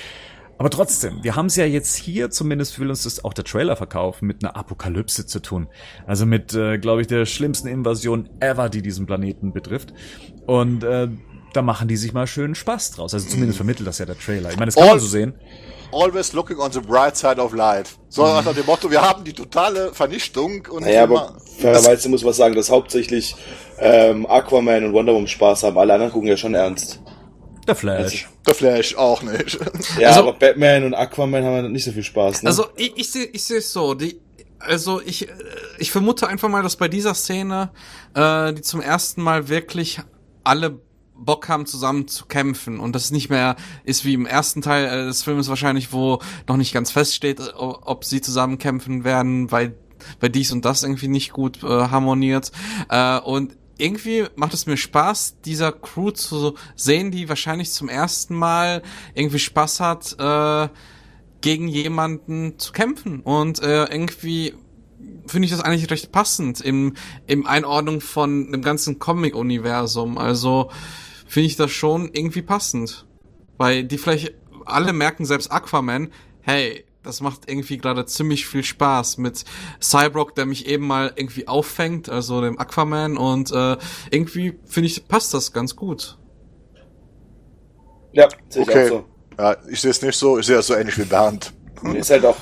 Aber 0.58 0.70
trotzdem, 0.70 1.24
wir 1.24 1.36
haben 1.36 1.48
es 1.48 1.56
ja 1.56 1.66
jetzt 1.66 1.96
hier, 1.96 2.30
zumindest 2.30 2.78
will 2.80 2.90
uns 2.90 3.04
das 3.04 3.26
auch 3.26 3.34
der 3.34 3.46
Trailer 3.46 3.76
verkaufen, 3.76 4.28
mit 4.28 4.44
einer 4.44 4.56
Apokalypse 4.56 5.26
zu 5.26 5.42
tun. 5.42 5.68
Also 6.06 6.28
mit, 6.28 6.54
äh, 6.54 6.78
glaube 6.78 7.02
ich, 7.02 7.08
der 7.08 7.26
schlimmsten 7.26 7.68
Invasion 7.68 8.30
ever, 8.40 8.70
die 8.70 8.84
diesen 8.84 9.08
Planeten 9.08 9.54
betrifft. 9.54 9.92
Und 10.46 10.84
äh, 10.84 11.08
da 11.54 11.62
machen 11.64 11.88
die 11.88 11.98
sich 11.98 12.14
mal 12.14 12.28
schön 12.28 12.54
Spaß 12.54 12.92
draus. 12.92 13.14
Also 13.14 13.28
zumindest 13.28 13.58
vermittelt 13.58 13.88
das 13.88 13.98
ja 13.98 14.06
der 14.06 14.18
Trailer. 14.20 14.52
Ich 14.52 14.58
meine, 14.58 14.68
das 14.68 14.76
kann 14.76 14.86
man 14.86 14.94
All- 14.94 15.00
so 15.00 15.08
sehen. 15.08 15.34
Always 15.92 16.34
looking 16.34 16.58
on 16.60 16.72
the 16.72 16.80
bright 16.80 17.18
side 17.18 17.40
of 17.40 17.54
life. 17.54 17.96
So 18.10 18.24
nach 18.26 18.54
dem 18.54 18.66
Motto, 18.66 18.90
wir 18.90 19.02
haben 19.02 19.24
die 19.24 19.34
totale 19.34 19.94
Vernichtung 19.94 20.66
und 20.70 20.84
Naja, 20.84 21.04
aber 21.04 21.38
fairerweise 21.60 22.10
muss 22.10 22.24
man 22.24 22.34
sagen, 22.34 22.56
dass 22.56 22.70
hauptsächlich 22.70 23.36
ähm, 23.80 24.26
Aquaman 24.26 24.86
und 24.86 24.94
Wonder 24.94 25.14
Woman 25.14 25.28
Spaß 25.28 25.64
haben. 25.64 25.78
Alle 25.78 25.94
anderen 25.94 26.12
gucken 26.12 26.28
ja 26.30 26.38
schon 26.38 26.54
ernst. 26.56 27.00
Der 27.68 27.76
Flash. 27.76 28.28
der 28.48 28.56
Flash 28.56 28.96
auch 28.96 29.22
nicht. 29.22 29.60
Ja, 30.00 30.10
Also- 30.10 30.22
aber 30.22 30.34
Batman 30.34 30.84
und 30.86 30.94
Aquaman 30.94 31.44
haben 31.44 31.72
nicht 31.72 31.84
so 31.86 31.92
viel 31.92 32.04
Spaß. 32.04 32.44
Ne? 32.44 32.50
Also 32.50 32.66
ich, 32.76 32.94
ich 32.98 33.12
sehe 33.12 33.26
ich 33.26 33.44
sehe 33.44 33.58
es 33.60 33.72
so, 33.72 33.94
die 33.94 34.20
also 34.60 35.02
ich 35.02 35.28
ich 35.80 35.92
vermute 35.92 36.28
einfach 36.28 36.50
mal, 36.50 36.64
dass 36.64 36.76
bei 36.76 36.88
dieser 36.88 37.14
Szene 37.14 37.72
äh, 38.16 38.54
die 38.54 38.62
zum 38.62 38.82
ersten 38.82 39.22
Mal 39.22 39.48
wirklich 39.50 40.00
alle 40.44 40.80
Bock 41.26 41.48
haben 41.50 41.66
zusammen 41.66 42.08
zu 42.08 42.26
kämpfen 42.26 42.80
und 42.80 42.96
das 42.96 43.12
nicht 43.12 43.30
mehr 43.30 43.56
ist 43.84 44.06
wie 44.06 44.14
im 44.14 44.26
ersten 44.26 44.62
Teil 44.62 44.86
äh, 44.86 45.06
des 45.06 45.24
Films 45.24 45.50
wahrscheinlich, 45.50 45.94
wo 45.94 46.20
noch 46.48 46.58
nicht 46.58 46.74
ganz 46.74 46.92
feststeht, 46.92 47.40
ob 47.56 48.06
sie 48.06 48.22
zusammen 48.22 48.58
kämpfen 48.58 49.04
werden, 49.04 49.52
weil 49.52 49.78
weil 50.20 50.32
dies 50.32 50.52
und 50.52 50.66
das 50.66 50.82
irgendwie 50.82 51.08
nicht 51.08 51.32
gut 51.32 51.64
äh, 51.64 51.68
harmoniert 51.68 52.52
äh, 52.90 53.20
und 53.20 53.56
irgendwie 53.78 54.26
macht 54.36 54.54
es 54.54 54.68
mir 54.68 54.78
Spaß, 54.78 55.42
dieser 55.44 55.72
Crew 55.72 56.12
zu 56.12 56.56
sehen, 56.76 57.12
die 57.12 57.28
wahrscheinlich 57.30 57.72
zum 57.72 57.90
ersten 57.90 58.36
Mal 58.36 58.84
irgendwie 59.16 59.40
Spaß 59.40 59.80
hat, 59.80 60.16
äh, 60.20 60.70
gegen 61.42 61.68
jemanden 61.68 62.60
zu 62.60 62.72
kämpfen. 62.72 63.22
Und 63.22 63.62
äh, 63.62 63.86
irgendwie 63.86 64.54
finde 65.26 65.46
ich 65.46 65.52
das 65.52 65.62
eigentlich 65.62 65.90
recht 65.90 66.12
passend 66.12 66.62
im, 66.62 66.94
im 67.26 67.48
Einordnung 67.48 68.02
von 68.02 68.52
dem 68.52 68.62
ganzen 68.62 69.00
Comic-Universum. 69.00 70.18
Also 70.18 70.70
finde 71.32 71.48
ich 71.48 71.56
das 71.56 71.72
schon 71.72 72.10
irgendwie 72.12 72.42
passend. 72.42 73.08
Weil 73.58 73.86
die 73.86 73.98
vielleicht 73.98 74.34
alle 74.66 74.92
merken, 74.92 75.24
selbst 75.26 75.50
Aquaman, 75.50 76.12
hey, 76.42 76.84
das 77.04 77.22
macht 77.22 77.50
irgendwie 77.50 77.78
gerade 77.78 78.06
ziemlich 78.06 78.46
viel 78.46 78.64
Spaß 78.64 79.18
mit 79.18 79.46
Cyborg, 79.82 80.36
der 80.36 80.46
mich 80.46 80.68
eben 80.68 80.86
mal 80.86 81.14
irgendwie 81.16 81.48
auffängt, 81.48 82.10
also 82.10 82.42
dem 82.42 82.60
Aquaman 82.60 83.16
und 83.18 83.50
äh, 83.52 83.78
irgendwie 84.12 84.60
finde 84.66 84.88
ich 84.88 85.08
passt 85.08 85.34
das 85.34 85.54
ganz 85.54 85.76
gut. 85.76 86.18
ja, 88.12 88.28
sehe 88.50 88.64
ich 88.64 88.70
Okay. 88.70 88.86
auch 88.86 88.90
so. 88.90 89.06
Ja, 89.40 89.58
ich 89.70 89.80
sehe 89.80 89.92
es 89.92 90.02
nicht 90.02 90.18
so, 90.18 90.38
ich 90.38 90.46
sehe 90.46 90.58
es 90.58 90.68
so 90.68 90.76
ähnlich 90.76 90.98
wie 90.98 91.06
Bernd. 91.06 91.54
Ist 91.96 92.12
halt 92.12 92.26
auch. 92.26 92.36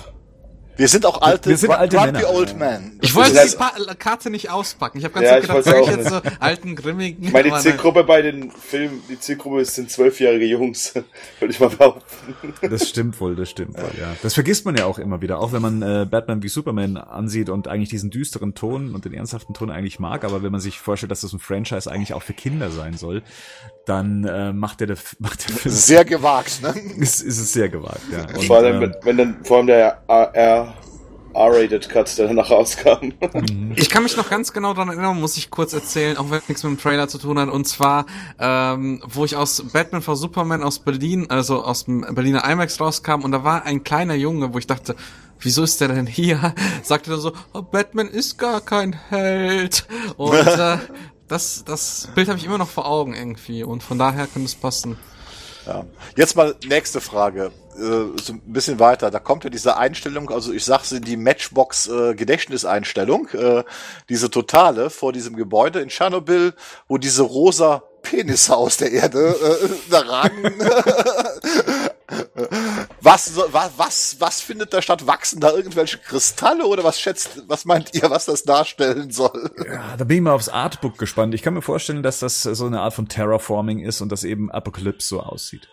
Wir 0.79 0.87
sind 0.87 1.05
auch 1.05 1.21
alte, 1.21 1.49
Wir 1.49 1.57
sind 1.57 1.71
alte 1.71 1.97
grumpy 1.97 2.11
Männer. 2.13 2.29
old 2.29 2.57
men. 2.57 2.97
Ich 3.01 3.13
wollte 3.13 3.31
die 3.45 3.55
pa 3.57 3.71
Karte 3.95 4.29
nicht 4.29 4.49
auspacken. 4.49 4.97
Ich 4.97 5.03
habe 5.03 5.13
ganz 5.13 5.25
Ja, 5.25 5.39
gedacht, 5.41 5.63
sag 5.65 5.81
ich 5.81 5.87
jetzt 5.87 6.07
so 6.09 6.21
alten 6.39 6.75
grimmigen. 6.77 7.21
Ich 7.21 7.33
meine, 7.33 7.49
die. 7.51 7.57
Zielgruppe 7.59 8.05
bei 8.05 8.21
den 8.21 8.49
Filmen, 8.49 9.03
die 9.09 9.19
Zielgruppe 9.19 9.65
sind 9.65 9.91
zwölfjährige 9.91 10.45
Jungs, 10.45 10.93
würde 11.39 11.53
ich 11.53 11.59
mal 11.59 11.67
behaupten. 11.69 12.53
Das 12.61 12.87
stimmt 12.87 13.19
wohl, 13.19 13.35
das 13.35 13.49
stimmt 13.49 13.75
wohl, 13.77 13.91
ja. 13.99 14.15
Das 14.23 14.33
vergisst 14.33 14.65
man 14.65 14.77
ja 14.77 14.85
auch 14.85 14.99
immer 14.99 15.19
wieder, 15.21 15.39
auch 15.39 15.51
wenn 15.51 15.61
man 15.61 15.81
äh, 15.81 16.07
Batman 16.09 16.41
wie 16.43 16.47
Superman 16.47 16.95
ansieht 16.95 17.49
und 17.49 17.67
eigentlich 17.67 17.89
diesen 17.89 18.09
düsteren 18.09 18.55
Ton 18.55 18.95
und 18.95 19.03
den 19.03 19.13
ernsthaften 19.13 19.53
Ton 19.53 19.69
eigentlich 19.71 19.99
mag, 19.99 20.23
aber 20.23 20.43
wenn 20.43 20.51
man 20.53 20.61
sich 20.61 20.79
vorstellt, 20.79 21.11
dass 21.11 21.19
das 21.21 21.33
ein 21.33 21.39
Franchise 21.39 21.91
eigentlich 21.91 22.13
auch 22.13 22.23
für 22.23 22.33
Kinder 22.33 22.71
sein 22.71 22.95
soll, 22.95 23.21
dann 23.85 24.23
äh, 24.23 24.53
macht 24.53 24.79
der, 24.79 24.87
der 24.87 24.97
macht 25.19 25.49
der 25.49 25.55
Film 25.57 25.75
Sehr 25.75 26.05
gewagt, 26.05 26.61
ne? 26.61 26.73
ist, 26.97 27.21
ist 27.21 27.37
es 27.39 27.51
sehr 27.51 27.67
gewagt, 27.67 27.99
ja. 28.13 28.21
Und, 28.33 28.45
vor 28.45 28.57
allem, 28.57 28.75
ähm, 28.75 28.81
wenn, 28.81 28.95
wenn 29.03 29.17
dann 29.17 29.43
vor 29.43 29.57
allem 29.57 29.67
der 29.67 30.01
R- 30.07 30.68
R-Rated 31.33 31.89
Cut, 31.89 32.17
der 32.17 32.27
danach 32.27 32.49
rauskam. 32.49 33.13
Ich 33.75 33.89
kann 33.89 34.03
mich 34.03 34.17
noch 34.17 34.29
ganz 34.29 34.51
genau 34.51 34.73
daran 34.73 34.89
erinnern, 34.89 35.19
muss 35.19 35.37
ich 35.37 35.49
kurz 35.49 35.73
erzählen, 35.73 36.17
auch 36.17 36.29
wenn 36.31 36.41
nichts 36.47 36.63
mit 36.63 36.73
dem 36.73 36.79
Trailer 36.79 37.07
zu 37.07 37.17
tun 37.17 37.39
hat. 37.39 37.49
Und 37.49 37.65
zwar, 37.65 38.05
ähm, 38.39 39.01
wo 39.07 39.25
ich 39.25 39.35
aus 39.35 39.63
Batman 39.71 40.01
vor 40.01 40.15
Superman 40.15 40.63
aus 40.63 40.79
Berlin, 40.79 41.27
also 41.29 41.63
aus 41.63 41.85
dem 41.85 42.01
Berliner 42.01 42.49
IMAX 42.49 42.79
rauskam, 42.79 43.21
und 43.23 43.31
da 43.31 43.43
war 43.43 43.63
ein 43.63 43.83
kleiner 43.83 44.15
Junge, 44.15 44.53
wo 44.53 44.57
ich 44.57 44.67
dachte, 44.67 44.95
wieso 45.39 45.63
ist 45.63 45.79
der 45.81 45.89
denn 45.89 46.07
hier? 46.07 46.53
Sagte 46.83 47.11
er 47.11 47.17
so, 47.17 47.33
oh, 47.53 47.61
Batman 47.61 48.07
ist 48.07 48.37
gar 48.37 48.61
kein 48.61 48.93
Held. 48.93 49.87
Und 50.17 50.33
äh, 50.47 50.77
das, 51.27 51.63
das 51.63 52.09
Bild 52.15 52.27
habe 52.27 52.39
ich 52.39 52.45
immer 52.45 52.57
noch 52.57 52.69
vor 52.69 52.87
Augen 52.87 53.13
irgendwie. 53.13 53.63
Und 53.63 53.83
von 53.83 53.97
daher 53.97 54.27
könnte 54.27 54.47
es 54.47 54.55
passen. 54.55 54.97
Ja. 55.69 55.85
Jetzt 56.15 56.35
mal 56.35 56.55
nächste 56.67 56.99
Frage. 56.99 57.51
Äh, 57.75 58.19
so 58.19 58.33
ein 58.33 58.41
bisschen 58.45 58.79
weiter. 58.79 59.11
Da 59.11 59.19
kommt 59.19 59.43
ja 59.43 59.51
diese 59.51 59.77
Einstellung, 59.77 60.31
also 60.31 60.51
ich 60.51 60.65
sag's 60.65 60.91
in 60.91 61.03
die 61.03 61.15
Matchbox 61.15 61.87
äh, 61.87 62.15
Gedächtniseinstellung, 62.15 63.27
äh, 63.29 63.63
diese 64.09 64.31
totale 64.31 64.89
vor 64.89 65.13
diesem 65.13 65.35
Gebäude 65.35 65.79
in 65.79 65.89
Tschernobyl, 65.89 66.55
wo 66.87 66.97
diese 66.97 67.21
rosa 67.21 67.83
Penisse 68.01 68.57
aus 68.57 68.77
der 68.77 68.91
Erde 68.91 69.29
äh, 69.29 69.69
da 69.91 69.99
ragen. 69.99 70.55
was, 73.01 73.35
was, 73.35 73.71
was, 73.77 74.15
was 74.19 74.41
findet 74.41 74.73
da 74.73 74.81
statt? 74.81 75.07
Wachsen 75.07 75.39
da 75.39 75.51
irgendwelche 75.51 75.97
Kristalle 75.97 76.65
oder 76.65 76.83
was 76.83 76.99
schätzt, 76.99 77.43
was 77.47 77.65
meint 77.65 77.93
ihr, 77.93 78.09
was 78.09 78.25
das 78.25 78.43
darstellen 78.43 79.11
soll? 79.11 79.51
Ja, 79.65 79.95
da 79.97 80.03
bin 80.03 80.17
ich 80.17 80.23
mal 80.23 80.33
aufs 80.33 80.49
Artbook 80.49 80.97
gespannt. 80.97 81.33
Ich 81.33 81.41
kann 81.41 81.53
mir 81.53 81.61
vorstellen, 81.61 82.03
dass 82.03 82.19
das 82.19 82.43
so 82.43 82.65
eine 82.65 82.81
Art 82.81 82.93
von 82.93 83.07
Terraforming 83.07 83.79
ist 83.79 84.01
und 84.01 84.11
dass 84.11 84.23
eben 84.23 84.51
Apocalypse 84.51 85.07
so 85.07 85.21
aussieht. 85.21 85.67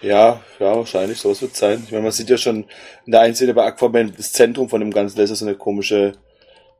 Ja, 0.00 0.42
ja, 0.60 0.76
wahrscheinlich, 0.76 1.18
sowas 1.18 1.40
wird 1.40 1.56
sein. 1.56 1.82
Ich 1.86 1.90
meine, 1.90 2.02
man 2.02 2.12
sieht 2.12 2.28
ja 2.28 2.36
schon 2.36 2.66
in 3.06 3.12
der 3.12 3.22
einen 3.22 3.34
Szene 3.34 3.54
bei 3.54 3.64
Aquaman 3.64 4.12
das 4.14 4.32
Zentrum 4.32 4.68
von 4.68 4.80
dem 4.80 4.90
Ganzen, 4.90 5.16
da 5.16 5.22
ist 5.22 5.30
ja 5.30 5.36
so 5.36 5.46
eine 5.46 5.56
komische, 5.56 6.12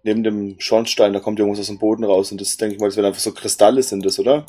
neben 0.03 0.23
dem 0.23 0.57
Schornstein, 0.59 1.15
da 1.15 1.21
kommt 1.21 1.39
irgendwas 1.39 1.61
aus 1.61 1.69
dem 1.69 1.79
Boden 1.79 2.05
raus 2.05 2.31
und 2.33 2.41
das 2.41 2.59
denke 2.59 2.75
ich 2.75 2.81
mal, 2.81 2.89
das 2.89 2.97
werden 2.97 3.07
einfach 3.07 3.21
so 3.21 3.33
Kristalle 3.33 3.83
sind 3.83 4.05
das, 4.05 4.19
oder? 4.19 4.45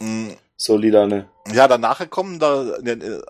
So 0.58 0.78
lilane. 0.78 1.28
Ja, 1.54 1.68
danach 1.68 2.10
kommen 2.10 2.40
da 2.40 2.76
äh, 2.78 3.22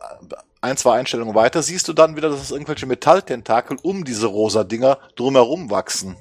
ein, 0.62 0.78
zwei 0.78 1.00
Einstellungen 1.00 1.36
weiter, 1.36 1.62
siehst 1.62 1.88
du 1.88 1.94
dann 1.94 2.16
wieder, 2.16 2.30
dass 2.30 2.42
es 2.42 2.52
irgendwelche 2.52 2.86
Metalltentakel 2.86 3.78
um 3.82 4.04
diese 4.04 4.28
rosa 4.28 4.64
Dinger 4.64 5.00
drumherum 5.16 5.70
wachsen. 5.70 6.16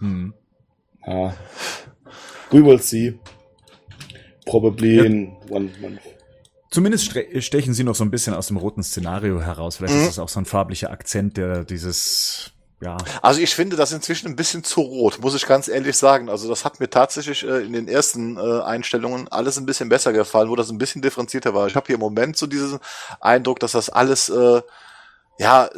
Hm. 0.00 0.34
Ja. 1.06 1.34
We 2.50 2.64
will 2.64 2.80
see. 2.80 3.18
Probably 4.46 4.98
in 5.04 5.36
one 5.48 5.70
month. 5.80 6.00
Zumindest 6.70 7.14
stechen 7.38 7.72
sie 7.72 7.84
noch 7.84 7.94
so 7.94 8.04
ein 8.04 8.10
bisschen 8.10 8.34
aus 8.34 8.48
dem 8.48 8.56
roten 8.56 8.82
Szenario 8.82 9.40
heraus. 9.40 9.76
Vielleicht 9.76 9.94
Mhm. 9.94 10.00
ist 10.00 10.08
das 10.08 10.18
auch 10.18 10.28
so 10.28 10.40
ein 10.40 10.44
farblicher 10.44 10.90
Akzent, 10.90 11.36
der 11.36 11.64
dieses, 11.64 12.50
ja, 12.84 12.98
Also 13.22 13.40
ich 13.40 13.54
finde 13.54 13.76
das 13.76 13.92
inzwischen 13.92 14.28
ein 14.28 14.36
bisschen 14.36 14.62
zu 14.62 14.82
rot, 14.82 15.18
muss 15.20 15.34
ich 15.34 15.46
ganz 15.46 15.68
ehrlich 15.68 15.96
sagen. 15.96 16.28
Also 16.28 16.50
das 16.50 16.66
hat 16.66 16.80
mir 16.80 16.90
tatsächlich 16.90 17.42
äh, 17.42 17.64
in 17.64 17.72
den 17.72 17.88
ersten 17.88 18.36
äh, 18.36 18.60
Einstellungen 18.62 19.26
alles 19.28 19.56
ein 19.56 19.64
bisschen 19.64 19.88
besser 19.88 20.12
gefallen, 20.12 20.50
wo 20.50 20.56
das 20.56 20.70
ein 20.70 20.76
bisschen 20.76 21.00
differenzierter 21.00 21.54
war. 21.54 21.66
Ich 21.66 21.76
habe 21.76 21.86
hier 21.86 21.94
im 21.94 22.00
Moment 22.00 22.36
so 22.36 22.46
diesen 22.46 22.78
Eindruck, 23.20 23.58
dass 23.60 23.72
das 23.72 23.88
alles 23.88 24.28
äh, 24.28 24.60
ja 25.38 25.70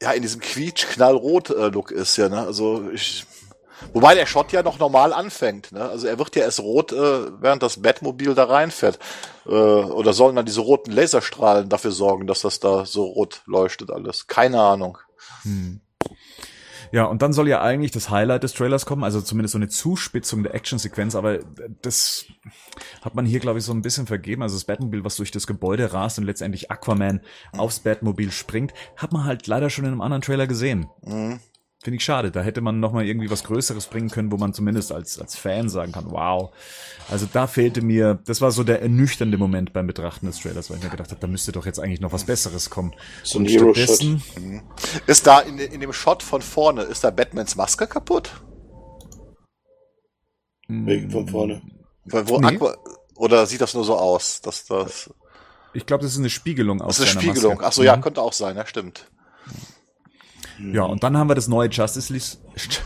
ja 0.00 0.12
in 0.12 0.22
diesem 0.22 0.40
quietsch-knallrot-Look 0.40 1.90
ist 1.90 2.16
ja. 2.16 2.30
Ne? 2.30 2.40
Also 2.40 2.88
ich 2.90 3.26
Wobei 3.92 4.16
der 4.16 4.26
Shot 4.26 4.50
ja 4.50 4.64
noch 4.64 4.80
normal 4.80 5.12
anfängt. 5.12 5.70
Ne? 5.70 5.88
Also 5.88 6.08
er 6.08 6.18
wird 6.18 6.34
ja 6.34 6.42
erst 6.42 6.58
rot, 6.58 6.92
äh, 6.92 7.40
während 7.40 7.62
das 7.62 7.80
Batmobil 7.80 8.34
da 8.34 8.44
reinfährt. 8.44 8.98
Äh, 9.46 9.50
oder 9.50 10.12
sollen 10.14 10.34
dann 10.34 10.46
diese 10.46 10.62
roten 10.62 10.90
Laserstrahlen 10.90 11.68
dafür 11.68 11.92
sorgen, 11.92 12.26
dass 12.26 12.40
das 12.40 12.58
da 12.58 12.84
so 12.84 13.04
rot 13.04 13.42
leuchtet 13.46 13.92
alles? 13.92 14.26
Keine 14.26 14.60
Ahnung. 14.60 14.98
Ja, 16.92 17.04
und 17.04 17.22
dann 17.22 17.32
soll 17.32 17.48
ja 17.48 17.60
eigentlich 17.62 17.90
das 17.90 18.10
Highlight 18.10 18.42
des 18.42 18.54
Trailers 18.54 18.86
kommen, 18.86 19.04
also 19.04 19.20
zumindest 19.20 19.52
so 19.52 19.58
eine 19.58 19.68
Zuspitzung 19.68 20.42
der 20.42 20.54
Actionsequenz, 20.54 21.14
aber 21.14 21.40
das 21.82 22.26
hat 23.02 23.14
man 23.14 23.26
hier, 23.26 23.40
glaube 23.40 23.58
ich, 23.58 23.64
so 23.64 23.72
ein 23.72 23.82
bisschen 23.82 24.06
vergeben. 24.06 24.42
Also 24.42 24.56
das 24.56 24.64
Batmobil, 24.64 25.04
was 25.04 25.16
durch 25.16 25.30
das 25.30 25.46
Gebäude 25.46 25.92
rast 25.92 26.18
und 26.18 26.24
letztendlich 26.24 26.70
Aquaman 26.70 27.20
aufs 27.56 27.80
Batmobil 27.80 28.32
springt, 28.32 28.72
hat 28.96 29.12
man 29.12 29.24
halt 29.24 29.46
leider 29.46 29.70
schon 29.70 29.84
in 29.84 29.92
einem 29.92 30.00
anderen 30.00 30.22
Trailer 30.22 30.46
gesehen. 30.46 30.86
Finde 31.80 31.98
ich 31.98 32.04
schade. 32.04 32.32
Da 32.32 32.42
hätte 32.42 32.60
man 32.60 32.80
noch 32.80 32.92
mal 32.92 33.04
irgendwie 33.06 33.30
was 33.30 33.44
Größeres 33.44 33.86
bringen 33.86 34.10
können, 34.10 34.32
wo 34.32 34.36
man 34.36 34.52
zumindest 34.52 34.90
als, 34.90 35.18
als 35.20 35.36
Fan 35.36 35.68
sagen 35.68 35.92
kann, 35.92 36.10
wow. 36.10 36.52
Also 37.08 37.28
da 37.32 37.46
fehlte 37.46 37.82
mir, 37.82 38.18
das 38.26 38.40
war 38.40 38.50
so 38.50 38.64
der 38.64 38.82
ernüchternde 38.82 39.38
Moment 39.38 39.72
beim 39.72 39.86
Betrachten 39.86 40.26
des 40.26 40.40
Trailers, 40.40 40.70
weil 40.70 40.78
ich 40.78 40.82
mir 40.82 40.90
gedacht 40.90 41.10
habe, 41.10 41.20
da 41.20 41.28
müsste 41.28 41.52
doch 41.52 41.66
jetzt 41.66 41.78
eigentlich 41.78 42.00
noch 42.00 42.12
was 42.12 42.24
Besseres 42.24 42.68
kommen. 42.68 42.94
So 43.22 43.38
ein 43.38 43.46
Hero-Shot. 43.46 43.76
stattdessen- 43.76 44.22
Ist 45.06 45.26
da 45.28 45.38
in, 45.38 45.58
in 45.58 45.80
dem 45.80 45.92
Shot 45.92 46.24
von 46.24 46.42
vorne, 46.42 46.82
ist 46.82 47.04
da 47.04 47.10
Batmans 47.10 47.54
Maske 47.54 47.86
kaputt? 47.86 48.32
Wegen 50.68 51.10
von 51.10 51.28
vorne. 51.28 51.62
Weil 52.06 52.28
wo 52.28 52.38
Nee. 52.40 52.56
Aqua, 52.56 52.76
oder 53.14 53.46
sieht 53.46 53.60
das 53.60 53.74
nur 53.74 53.84
so 53.84 53.96
aus, 53.96 54.40
dass 54.40 54.64
das, 54.66 55.10
Ich 55.74 55.86
glaube, 55.86 56.02
das 56.02 56.12
ist 56.12 56.18
eine 56.18 56.30
Spiegelung 56.30 56.80
aus 56.82 56.96
das 56.98 57.08
ist 57.08 57.16
eine 57.16 57.22
Spiegelung. 57.22 57.54
Maske. 57.54 57.66
Ach 57.66 57.72
so, 57.72 57.82
ja, 57.84 57.96
Mhm. 57.96 58.00
könnte 58.00 58.20
auch 58.22 58.32
sein, 58.32 58.56
ja, 58.56 58.66
stimmt. 58.66 59.10
Ja, 60.58 60.82
und 60.84 61.02
dann 61.02 61.16
haben 61.16 61.28
wir 61.28 61.34
das 61.34 61.48
neue 61.48 61.68
Justice 61.68 62.12
League, 62.12 62.24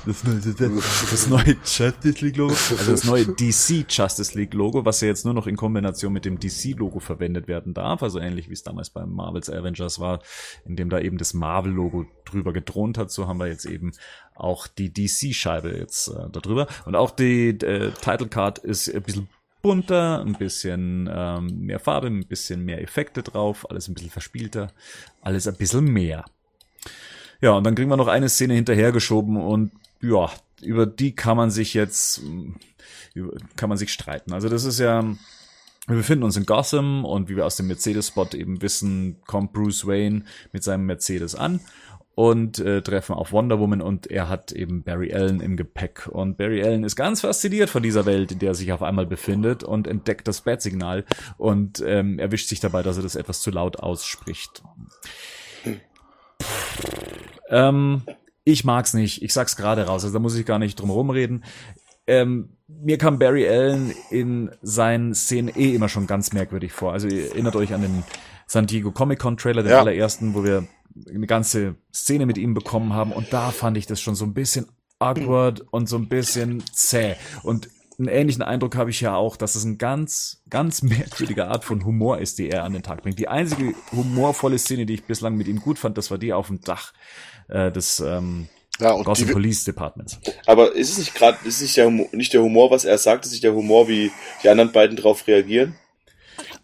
das 0.07 1.27
neue, 1.29 1.57
Justice 1.65 2.25
League 2.25 2.37
Logo, 2.37 2.53
also 2.53 2.91
das 2.91 3.05
neue 3.05 3.25
DC 3.27 3.87
Justice 3.89 4.37
League 4.37 4.53
Logo, 4.53 4.85
was 4.85 5.01
ja 5.01 5.09
jetzt 5.09 5.25
nur 5.25 5.33
noch 5.33 5.47
in 5.47 5.57
Kombination 5.57 6.13
mit 6.13 6.25
dem 6.25 6.39
DC 6.39 6.77
Logo 6.77 7.01
verwendet 7.01 7.49
werden 7.49 7.73
darf, 7.73 8.03
also 8.03 8.19
ähnlich 8.19 8.49
wie 8.49 8.53
es 8.53 8.63
damals 8.63 8.91
beim 8.91 9.11
Marvels 9.11 9.49
Avengers 9.49 10.01
war, 10.01 10.21
in 10.67 10.77
dem 10.77 10.91
da 10.91 11.01
eben 11.01 11.17
das 11.19 11.35
Marvel 11.35 11.73
Logo 11.73 12.05
drüber 12.25 12.53
gedroht 12.53 12.99
hat, 12.99 13.11
so 13.11 13.27
haben 13.27 13.39
wir 13.39 13.47
jetzt 13.47 13.65
eben 13.65 13.93
auch 14.35 14.67
die 14.67 14.93
DC 14.93 15.35
Scheibe 15.35 15.77
jetzt 15.77 16.09
äh, 16.09 16.29
darüber 16.31 16.67
und 16.85 16.95
auch 16.95 17.11
die 17.11 17.51
äh, 17.51 17.91
Title 18.01 18.29
Card 18.29 18.59
ist 18.59 18.95
ein 18.95 19.03
bisschen 19.03 19.29
bunter, 19.63 20.21
ein 20.21 20.35
bisschen 20.35 21.09
ähm, 21.11 21.61
mehr 21.61 21.79
Farbe, 21.79 22.09
ein 22.09 22.27
bisschen 22.27 22.65
mehr 22.65 22.83
Effekte 22.83 23.23
drauf, 23.23 23.71
alles 23.71 23.89
ein 23.89 23.95
bisschen 23.95 24.11
verspielter, 24.11 24.73
alles 25.23 25.47
ein 25.47 25.57
bisschen 25.57 25.85
mehr. 25.85 26.25
Ja, 27.43 27.53
und 27.53 27.65
dann 27.65 27.75
kriegen 27.75 27.91
wir 27.91 27.97
noch 27.97 28.07
eine 28.07 28.29
Szene 28.29 28.55
hinterhergeschoben 28.55 29.37
und 29.37 29.73
ja, 30.01 30.31
über 30.63 30.87
die 30.87 31.15
kann 31.15 31.37
man 31.37 31.51
sich 31.51 31.75
jetzt, 31.75 32.23
über, 33.15 33.33
kann 33.57 33.69
man 33.69 33.77
sich 33.77 33.93
streiten. 33.93 34.33
Also 34.33 34.49
das 34.49 34.65
ist 34.65 34.79
ja, 34.79 35.03
wir 35.03 35.97
befinden 35.97 36.23
uns 36.23 36.37
in 36.37 36.47
Gotham 36.47 37.05
und 37.05 37.29
wie 37.29 37.35
wir 37.35 37.45
aus 37.45 37.57
dem 37.57 37.67
Mercedes-Spot 37.67 38.29
eben 38.35 38.63
wissen, 38.63 39.21
kommt 39.27 39.53
Bruce 39.53 39.85
Wayne 39.89 40.25
mit 40.53 40.63
seinem 40.63 40.87
Mercedes 40.87 41.35
an 41.35 41.59
und 42.15 42.61
äh, 42.61 42.81
treffen 42.81 43.17
auf 43.17 43.33
Wonder 43.33 43.59
Woman 43.59 43.83
und 43.83 44.07
er 44.07 44.29
hat 44.29 44.53
eben 44.53 44.85
Barry 44.85 45.13
Allen 45.13 45.41
im 45.41 45.57
Gepäck. 45.57 46.07
Und 46.07 46.37
Barry 46.37 46.63
Allen 46.63 46.85
ist 46.85 46.95
ganz 46.95 47.23
fasziniert 47.23 47.71
von 47.71 47.83
dieser 47.83 48.07
Welt, 48.07 48.31
in 48.31 48.39
der 48.39 48.51
er 48.51 48.55
sich 48.55 48.71
auf 48.71 48.83
einmal 48.83 49.07
befindet 49.07 49.65
und 49.65 49.89
entdeckt 49.89 50.29
das 50.29 50.43
Bat-Signal 50.43 51.05
und 51.39 51.83
ähm, 51.85 52.21
erwischt 52.21 52.49
sich 52.49 52.61
dabei, 52.61 52.85
dass 52.85 52.99
er 52.99 53.03
das 53.03 53.17
etwas 53.17 53.41
zu 53.41 53.51
laut 53.51 53.81
ausspricht. 53.81 54.63
Ähm, 57.53 58.03
ich 58.45 58.65
mag's 58.65 58.95
nicht. 58.95 59.23
Ich 59.23 59.33
sag's 59.33 59.57
gerade 59.57 59.87
raus. 59.87 60.03
Also 60.03 60.13
da 60.15 60.19
muss 60.19 60.35
ich 60.37 60.45
gar 60.47 60.59
nicht 60.59 60.81
drum 60.81 60.91
rumreden. 60.91 61.45
Ähm, 62.07 62.57
mir 62.67 62.99
kam 62.99 63.19
Barry 63.19 63.49
Allen 63.49 63.93
in 64.11 64.51
seinen 64.63 65.15
Szenen 65.15 65.55
eh 65.55 65.75
immer 65.75 65.89
schon 65.89 66.07
ganz 66.09 66.33
merkwürdig 66.33 66.73
vor. 66.73 66.93
Also 66.93 67.07
ihr 67.07 67.27
erinnert 67.31 67.55
euch 67.55 67.73
an 67.75 67.83
den 67.83 68.03
San 68.47 68.67
Diego 68.67 68.91
Comic 68.91 69.21
Con 69.21 69.37
Trailer, 69.37 69.63
den 69.63 69.71
Ja. 69.73 69.81
allerersten, 69.81 70.35
wo 70.35 70.43
wir 70.43 70.67
eine 71.09 71.27
ganze 71.27 71.77
Szene 71.95 72.27
mit 72.27 72.39
ihm 72.39 72.55
bekommen 72.55 72.93
haben. 72.93 73.13
Und 73.13 73.33
da 73.33 73.51
fand 73.51 73.77
ich 73.77 73.87
das 73.87 74.01
schon 74.01 74.15
so 74.17 74.25
ein 74.25 74.35
bisschen 74.35 74.67
awkward 74.99 75.61
und 75.71 75.89
so 75.89 75.97
ein 75.97 76.09
bisschen 76.09 76.63
zäh. 76.73 77.15
Und 77.45 77.69
einen 77.99 78.09
ähnlichen 78.09 78.43
Eindruck 78.43 78.75
habe 78.77 78.91
ich 78.91 79.01
ja 79.01 79.15
auch, 79.15 79.37
dass 79.37 79.55
es 79.55 79.65
eine 79.65 79.77
ganz, 79.77 80.43
ganz 80.51 80.83
merkwürdige 80.83 81.47
Art 81.47 81.65
von 81.65 81.85
Humor 81.85 82.19
ist, 82.19 82.39
die 82.39 82.51
er 82.51 82.65
an 82.65 82.73
den 82.73 82.83
Tag 82.83 83.03
bringt. 83.03 83.19
Die 83.19 83.29
einzige 83.29 83.75
humorvolle 83.93 84.59
Szene, 84.59 84.87
die 84.87 84.95
ich 84.95 85.05
bislang 85.05 85.37
mit 85.37 85.47
ihm 85.47 85.61
gut 85.61 85.79
fand, 85.79 85.97
das 85.99 86.11
war 86.11 86.19
die 86.19 86.33
auf 86.33 86.49
dem 86.49 86.61
Dach 86.63 86.93
äh, 87.53 87.71
des 87.71 88.01
ähm, 88.01 88.49
Ja, 88.81 88.93
und 88.93 89.05
Gotham 89.05 89.27
die, 89.27 89.33
Police 89.33 89.65
Departments. 89.65 90.19
Aber 90.47 90.75
ist 90.75 90.91
es 90.91 90.99
nicht 90.99 91.15
gerade, 91.15 91.39
ist 91.45 91.57
es 91.57 91.63
nicht 91.63 91.77
der, 91.77 91.87
Humor, 91.87 92.09
nicht 92.13 92.33
der 92.33 92.43
Humor, 92.43 92.71
was 92.71 92.85
er 92.85 92.99
sagt, 92.99 93.25
ist 93.25 93.33
nicht 93.33 93.45
der 93.45 93.55
Humor, 93.55 93.89
wie 93.89 94.11
die 94.43 94.49
anderen 94.49 94.73
beiden 94.73 94.97
drauf 94.97 95.27
reagieren? 95.27 95.77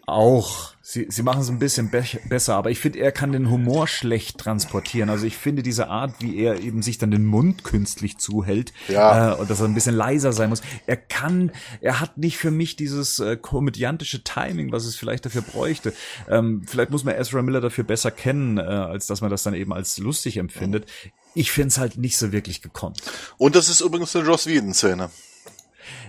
Auch. 0.07 0.75
Sie, 0.91 1.05
sie 1.11 1.23
machen 1.23 1.43
es 1.43 1.51
ein 1.51 1.59
bisschen 1.59 1.91
be 1.91 2.03
besser, 2.31 2.55
aber 2.55 2.71
ich 2.71 2.79
finde, 2.79 3.01
er 3.01 3.13
kann 3.13 3.31
den 3.31 3.51
Humor 3.51 3.87
schlecht 3.87 4.39
transportieren. 4.39 5.11
Also 5.11 5.27
ich 5.27 5.37
finde 5.37 5.63
diese 5.63 5.89
Art, 5.89 6.15
wie 6.21 6.39
er 6.39 6.61
eben 6.61 6.81
sich 6.81 6.97
dann 6.97 7.11
den 7.11 7.27
Mund 7.27 7.63
künstlich 7.63 8.17
zuhält 8.17 8.73
Ja. 8.89 9.35
äh, 9.35 9.37
und 9.37 9.51
dass 9.51 9.61
er 9.61 9.67
ein 9.67 9.75
bisschen 9.75 9.95
leiser 9.95 10.33
sein 10.33 10.49
muss. 10.49 10.63
Er 10.87 10.97
kann, 10.97 11.53
er 11.83 12.01
hat 12.01 12.17
nicht 12.17 12.39
für 12.39 12.51
mich 12.51 12.77
dieses 12.77 13.19
äh, 13.21 13.37
komödiantische 13.37 14.25
Timing, 14.25 14.73
was 14.73 14.87
es 14.87 14.97
vielleicht 14.97 15.27
dafür 15.27 15.43
bräuchte. 15.43 15.93
Ähm, 16.27 16.63
vielleicht 16.67 16.91
muss 16.91 17.05
man 17.05 17.17
Ezra 17.17 17.43
Miller 17.43 17.61
dafür 17.61 17.85
besser 17.85 18.11
kennen, 18.11 18.57
äh, 18.57 18.63
als 18.63 19.07
dass 19.07 19.21
man 19.21 19.29
das 19.29 19.43
dann 19.43 19.53
eben 19.53 19.75
als 19.75 19.99
lustig 19.99 20.39
empfindet. 20.39 20.87
Ich 21.35 21.53
finde 21.53 21.69
es 21.69 21.77
halt 21.77 21.99
nicht 21.99 22.17
so 22.17 22.33
wirklich 22.33 22.63
gekonnt. 22.63 23.03
und 23.37 23.57
das 23.57 23.69
ist 23.69 23.83
übrigens 23.83 24.17
eine 24.17 24.25
Joss 24.25 24.47
Whedon-Szene. 24.47 25.11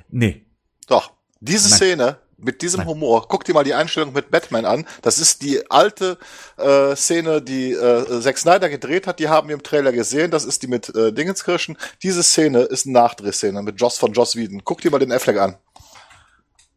Nee. 0.07 0.45
Doch, 0.87 1.11
diese 1.41 1.67
Nein. 1.67 1.77
Szene 1.77 2.17
mit 2.41 2.61
diesem 2.61 2.79
Nein. 2.79 2.87
Humor, 2.87 3.27
guck 3.27 3.43
dir 3.43 3.53
mal 3.53 3.63
die 3.63 3.73
Einstellung 3.73 4.13
mit 4.13 4.31
Batman 4.31 4.65
an. 4.65 4.85
Das 5.01 5.19
ist 5.19 5.41
die 5.41 5.69
alte 5.69 6.17
äh, 6.57 6.95
Szene, 6.95 7.41
die 7.41 7.71
äh, 7.71 8.21
Zack 8.21 8.37
Snyder 8.37 8.69
gedreht 8.69 9.07
hat. 9.07 9.19
Die 9.19 9.29
haben 9.29 9.47
wir 9.49 9.55
im 9.55 9.63
Trailer 9.63 9.91
gesehen. 9.91 10.31
Das 10.31 10.45
ist 10.45 10.63
die 10.63 10.67
mit 10.67 10.93
äh, 10.95 11.11
Dingenskirchen. 11.11 11.77
Diese 12.03 12.23
Szene 12.23 12.59
ist 12.61 12.85
eine 12.85 12.93
Nachdrehszene 12.93 13.61
mit 13.61 13.79
Joss 13.79 13.97
von 13.97 14.13
Joss 14.13 14.35
Whedon. 14.35 14.63
Guck 14.63 14.81
dir 14.81 14.91
mal 14.91 14.99
den 14.99 15.11
Affleck 15.11 15.37
an. 15.37 15.57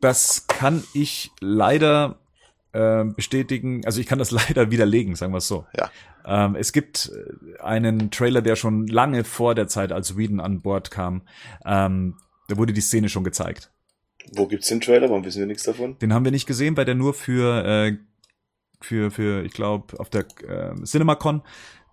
Das 0.01 0.47
kann 0.48 0.82
ich 0.94 1.30
leider 1.40 2.18
äh, 2.72 3.05
bestätigen. 3.05 3.82
Also 3.84 4.01
ich 4.01 4.06
kann 4.06 4.18
das 4.18 4.30
leider 4.48 4.70
widerlegen, 4.70 5.14
sagen 5.14 5.32
wir 5.32 5.39
es 5.39 5.48
so. 5.48 5.66
Ja. 5.76 5.90
Ähm, 6.24 6.56
es 6.56 6.72
gibt 6.72 7.10
äh, 7.12 7.60
einen 7.62 8.10
Trailer, 8.10 8.43
der 8.43 8.56
schon 8.56 8.86
lange 8.86 9.24
vor 9.24 9.55
der 9.55 9.68
Zeit, 9.68 9.93
als 9.93 10.16
Whedon 10.16 10.40
an 10.40 10.60
Bord 10.60 10.90
kam, 10.90 11.22
ähm, 11.64 12.16
da 12.48 12.56
wurde 12.56 12.72
die 12.72 12.80
Szene 12.80 13.09
schon 13.09 13.24
gezeigt. 13.24 13.71
Wo 14.34 14.46
gibt's 14.46 14.68
den 14.68 14.80
Trailer? 14.80 15.08
Warum 15.08 15.24
wissen 15.24 15.40
wir 15.40 15.46
nichts 15.46 15.64
davon? 15.64 15.98
Den 15.98 16.12
haben 16.12 16.24
wir 16.24 16.32
nicht 16.32 16.46
gesehen, 16.46 16.76
weil 16.76 16.84
der 16.84 16.94
nur 16.94 17.14
für 17.14 17.64
äh, 17.64 17.96
für 18.80 19.10
für 19.10 19.44
ich 19.44 19.52
glaube 19.52 19.98
auf 19.98 20.10
der 20.10 20.26
äh, 20.46 20.74
CinemaCon 20.84 21.42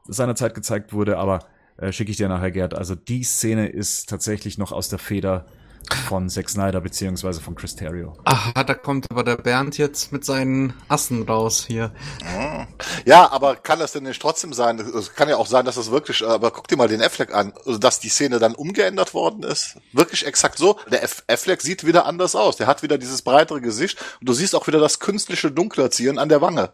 seinerzeit 0.07 0.53
gezeigt 0.56 0.93
wurde, 0.93 1.18
aber 1.18 1.39
äh, 1.77 1.91
schicke 1.91 2.11
ich 2.11 2.18
dir 2.18 2.30
nachher 2.30 2.51
Gerd. 2.51 2.73
Also 2.73 2.95
die 2.95 3.23
Szene 3.23 3.68
ist 3.68 4.10
tatsächlich 4.10 4.57
noch 4.57 4.72
aus 4.72 4.89
der 4.89 4.99
Feder 4.99 5.45
von 5.94 6.30
Zack 6.30 6.49
Snyder 6.49 6.82
beziehungsweise 6.82 7.41
von 7.41 7.56
Chris 7.56 7.76
Terrio. 7.76 8.18
Aha, 8.26 8.64
da 8.64 8.74
kommt 8.74 9.07
aber 9.11 9.24
der 9.24 9.38
Bernd 9.38 9.78
jetzt 9.78 10.11
mit 10.11 10.26
seinen 10.26 10.74
Assen 10.88 11.24
raus 11.24 11.66
hier. 11.68 11.94
Ja, 13.06 13.32
aber 13.32 13.56
kann 13.56 13.80
das 13.80 13.91
denn 13.91 14.03
nicht 14.03 14.22
trotzdem 14.22 14.53
sein? 14.53 14.80
Es 14.80 15.14
kann 15.14 15.30
ja 15.30 15.38
auch 15.38 15.48
sein, 15.48 15.66
dass 15.66 15.76
das 15.76 15.91
wirklich, 15.91 16.26
aber 16.26 16.52
guck 16.52 16.68
dir 16.68 16.78
mal 16.78 16.88
den 16.88 17.02
Affleck 17.02 17.34
an, 17.34 17.53
also 17.66 17.78
dass 17.78 17.99
die 17.99 18.10
Szene 18.10 18.40
dann 18.40 18.56
umgeändert 18.56 19.14
worden 19.14 19.44
ist. 19.44 19.78
Wirklich 19.94 20.26
exakt 20.26 20.57
so. 20.57 20.80
Der 20.91 21.03
Aff- 21.03 21.24
Affleck 21.28 21.61
sieht 21.61 21.86
wieder 21.86 22.06
anders 22.06 22.36
aus. 22.36 22.57
Der 22.57 22.68
hat 22.68 22.84
wieder 22.84 22.98
dieses 22.98 23.22
breitere 23.22 23.61
Gesicht 23.61 23.99
und 24.20 24.30
du 24.30 24.34
siehst 24.34 24.56
auch 24.56 24.68
wieder 24.68 24.80
das 24.80 24.99
künstliche 24.99 25.52
Dunklerziehen 25.52 26.20
an 26.20 26.30
der 26.30 26.41
Wange. 26.41 26.74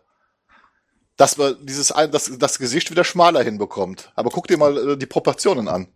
Dass 1.18 1.38
man 1.38 1.56
dieses, 1.66 1.94
das, 2.12 2.32
das 2.38 2.60
Gesicht 2.60 2.92
wieder 2.92 3.06
schmaler 3.06 3.42
hinbekommt. 3.42 4.12
Aber 4.16 4.30
guck 4.30 4.48
dir 4.48 4.58
mal 4.58 4.92
äh, 4.92 4.98
die 4.98 5.06
Proportionen 5.06 5.70
an. 5.70 5.88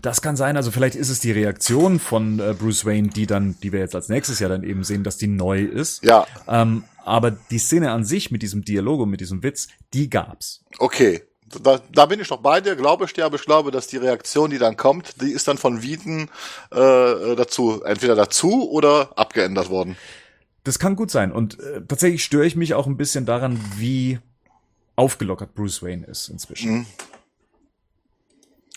Das 0.00 0.22
kann 0.22 0.36
sein, 0.36 0.56
also 0.56 0.70
vielleicht 0.70 0.94
ist 0.94 1.10
es 1.10 1.20
die 1.20 1.32
Reaktion 1.32 2.00
von 2.00 2.40
äh, 2.40 2.54
Bruce 2.58 2.86
Wayne, 2.86 3.08
die 3.08 3.26
dann, 3.26 3.56
die 3.62 3.72
wir 3.72 3.80
jetzt 3.80 3.94
als 3.94 4.08
nächstes 4.08 4.38
Jahr 4.38 4.48
dann 4.48 4.64
eben 4.64 4.84
sehen, 4.84 5.04
dass 5.04 5.18
die 5.18 5.26
neu 5.26 5.62
ist. 5.62 6.02
Ja, 6.04 6.26
Ähm, 6.48 6.84
aber 7.04 7.30
die 7.32 7.58
Szene 7.58 7.90
an 7.90 8.04
sich 8.04 8.30
mit 8.30 8.42
diesem 8.42 8.64
Dialog 8.64 9.00
und 9.00 9.10
mit 9.10 9.20
diesem 9.20 9.42
Witz, 9.42 9.68
die 9.92 10.08
gab's. 10.08 10.64
okay. 10.78 11.22
Da, 11.62 11.80
da 11.92 12.06
bin 12.06 12.18
ich 12.18 12.28
doch 12.28 12.40
bei 12.40 12.62
dir, 12.62 12.76
glaube 12.76 13.04
ich 13.04 13.12
dir, 13.12 13.26
aber 13.26 13.36
ich 13.36 13.44
glaube, 13.44 13.70
dass 13.70 13.86
die 13.86 13.98
Reaktion, 13.98 14.48
die 14.48 14.56
dann 14.56 14.78
kommt, 14.78 15.20
die 15.20 15.32
ist 15.32 15.46
dann 15.48 15.58
von 15.58 15.82
Wieden 15.82 16.30
äh, 16.70 17.36
dazu, 17.36 17.82
entweder 17.82 18.14
dazu 18.14 18.70
oder 18.70 19.10
abgeändert 19.16 19.68
worden. 19.68 19.98
Das 20.64 20.78
kann 20.78 20.96
gut 20.96 21.10
sein. 21.10 21.30
Und 21.30 21.60
äh, 21.60 21.82
tatsächlich 21.86 22.24
störe 22.24 22.46
ich 22.46 22.56
mich 22.56 22.72
auch 22.72 22.86
ein 22.86 22.96
bisschen 22.96 23.26
daran, 23.26 23.60
wie 23.76 24.18
aufgelockert 24.96 25.54
Bruce 25.54 25.82
Wayne 25.82 26.06
ist 26.06 26.30
inzwischen. 26.30 26.72
Mhm. 26.72 26.86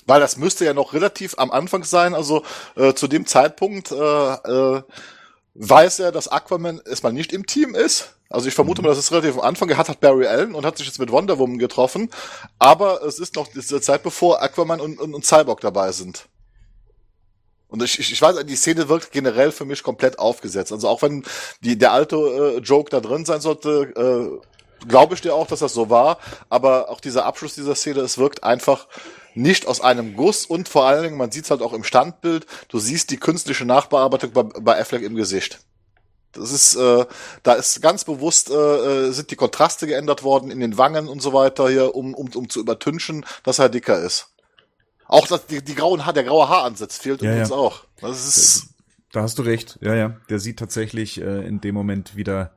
Weil 0.06 0.20
das 0.20 0.38
müsste 0.38 0.66
ja 0.66 0.74
noch 0.74 0.94
relativ 0.94 1.36
am 1.38 1.52
Anfang 1.52 1.84
sein, 1.84 2.14
also 2.14 2.44
äh, 2.76 2.94
zu 2.94 3.08
dem 3.08 3.26
Zeitpunkt 3.26 3.92
äh, 3.92 3.96
äh, 3.96 4.84
weiß 5.56 6.00
er, 6.00 6.12
dass 6.12 6.28
Aquaman 6.28 6.82
erstmal 6.86 7.14
nicht 7.14 7.34
im 7.34 7.46
Team 7.46 7.76
ist. 7.76 8.16
Also 8.30 8.48
ich 8.48 8.54
vermute 8.54 8.82
mal, 8.82 8.90
das 8.90 8.98
ist 8.98 9.12
relativ 9.12 9.36
am 9.36 9.42
Anfang. 9.42 9.70
Er 9.70 9.78
hat, 9.78 9.90
hat 9.90 10.00
Barry 10.02 10.28
Allen 10.28 10.56
und 10.56 10.66
hat 10.66 10.78
sich 10.78 10.88
jetzt 10.88 11.00
mit 11.00 11.12
Wonder 11.12 11.40
Woman 11.40 11.58
getroffen, 11.58 12.10
aber 12.60 13.04
es 13.04 13.20
ist 13.20 13.36
noch 13.36 13.48
diese 13.48 13.82
Zeit, 13.82 14.04
bevor 14.04 14.42
Aquaman 14.42 14.82
und, 14.82 15.00
und, 15.00 15.14
und 15.14 15.26
Cyborg 15.26 15.62
dabei 15.62 15.92
sind. 15.92 16.28
Und 17.68 17.84
ich, 17.84 18.00
ich, 18.00 18.12
ich 18.12 18.22
weiß, 18.22 18.46
die 18.46 18.56
Szene 18.56 18.90
wirkt 18.90 19.12
generell 19.12 19.52
für 19.52 19.66
mich 19.66 19.84
komplett 19.84 20.20
aufgesetzt. 20.20 20.72
Also 20.72 20.88
auch 20.88 21.02
wenn 21.02 21.24
die, 21.62 21.78
der 21.78 21.92
alte 21.92 22.16
äh, 22.16 22.58
Joke 22.60 22.90
da 22.90 23.02
drin 23.02 23.26
sein 23.26 23.42
sollte, 23.42 23.92
äh, 23.96 24.86
glaube 24.88 25.16
ich 25.16 25.22
dir 25.22 25.34
auch, 25.34 25.48
dass 25.48 25.60
das 25.60 25.74
so 25.74 25.90
war. 25.90 26.20
Aber 26.50 26.90
auch 26.90 27.00
dieser 27.00 27.26
Abschluss 27.26 27.56
dieser 27.56 27.76
Szene, 27.76 28.02
es 28.02 28.18
wirkt 28.18 28.44
einfach 28.44 28.88
nicht 29.36 29.68
aus 29.68 29.82
einem 29.82 30.16
Guss 30.16 30.46
und 30.46 30.68
vor 30.70 30.86
allen 30.88 31.04
Dingen, 31.04 31.18
man 31.18 31.32
sieht 31.32 31.46
es 31.46 31.52
halt 31.52 31.62
auch 31.62 31.74
im 31.74 31.84
Standbild, 31.84 32.46
du 32.70 32.80
siehst 32.80 33.12
die 33.12 33.18
künstliche 33.18 33.66
Nachbearbeitung 33.66 34.32
bei, 34.32 34.44
bei 34.44 34.80
Affleck 34.80 35.04
im 35.04 35.16
Gesicht. 35.16 35.60
Das 36.32 36.52
ist, 36.52 36.76
äh, 36.76 37.06
da 37.44 37.54
ist 37.54 37.82
ganz 37.82 38.04
bewusst, 38.04 38.50
äh, 38.50 38.54
äh, 38.54 39.12
sind 39.12 39.32
die 39.32 39.38
Kontraste 39.38 39.88
geändert 39.88 40.24
worden 40.24 40.52
in 40.52 40.60
den 40.60 40.78
Wangen 40.78 41.08
und 41.08 41.22
so 41.22 41.32
weiter 41.32 41.70
hier, 41.70 41.96
um, 41.96 42.14
um, 42.14 42.30
um 42.34 42.50
zu 42.50 42.60
übertünchen, 42.60 43.26
dass 43.44 43.60
er 43.60 43.70
dicker 43.70 44.00
ist. 44.00 44.34
Auch 45.08 45.28
das, 45.28 45.46
die, 45.46 45.64
die 45.64 45.76
grauen 45.76 46.06
Haar, 46.06 46.14
der 46.14 46.24
graue 46.24 46.50
Haaransatz 46.50 46.98
fehlt 46.98 47.22
Ja, 47.22 47.30
übrigens 47.30 47.50
ja. 47.50 47.56
auch. 47.56 47.84
Das 48.02 48.28
ist, 48.28 48.70
Da 49.16 49.22
hast 49.22 49.38
du 49.40 49.44
recht. 49.44 49.78
Ja, 49.82 49.96
ja. 49.96 50.18
Der 50.30 50.40
sieht 50.40 50.60
tatsächlich 50.60 51.22
äh, 51.22 51.48
in 51.48 51.62
dem 51.62 51.74
Moment 51.74 52.18
wieder. 52.18 52.52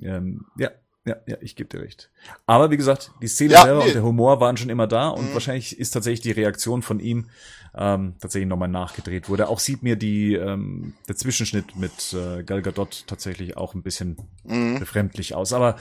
Ähm, 0.00 0.46
ja, 0.58 0.70
ja, 1.04 1.16
ja, 1.26 1.36
ich 1.40 1.56
gebe 1.56 1.68
dir 1.68 1.82
recht. 1.82 2.10
Aber 2.46 2.70
wie 2.70 2.76
gesagt, 2.76 3.10
die 3.20 3.26
Szene 3.28 3.54
Ja, 3.54 3.62
selber 3.62 3.80
nee. 3.80 3.86
und 3.88 3.94
der 3.94 4.02
Humor 4.04 4.40
waren 4.40 4.56
schon 4.56 4.70
immer 4.70 4.86
da 4.86 5.08
und 5.08 5.30
Mhm. 5.30 5.34
wahrscheinlich 5.34 5.78
ist 5.78 5.90
tatsächlich 5.90 6.20
die 6.20 6.30
Reaktion 6.32 6.82
von 6.82 7.00
ihm 7.00 7.26
ähm, 7.74 8.14
tatsächlich 8.20 8.48
nochmal 8.48 8.68
nachgedreht 8.68 9.28
wurde. 9.28 9.48
Auch 9.48 9.58
sieht 9.58 9.82
mir 9.82 9.96
die 9.96 10.34
ähm, 10.34 10.94
der 11.08 11.16
Zwischenschnitt 11.16 11.74
mit 11.76 12.12
äh, 12.12 12.42
Gal 12.44 12.62
Gadot 12.62 13.04
tatsächlich 13.06 13.56
auch 13.56 13.74
ein 13.74 13.82
bisschen 13.82 14.16
Mhm. 14.44 14.78
befremdlich 14.78 15.34
aus. 15.34 15.52
Aber 15.52 15.76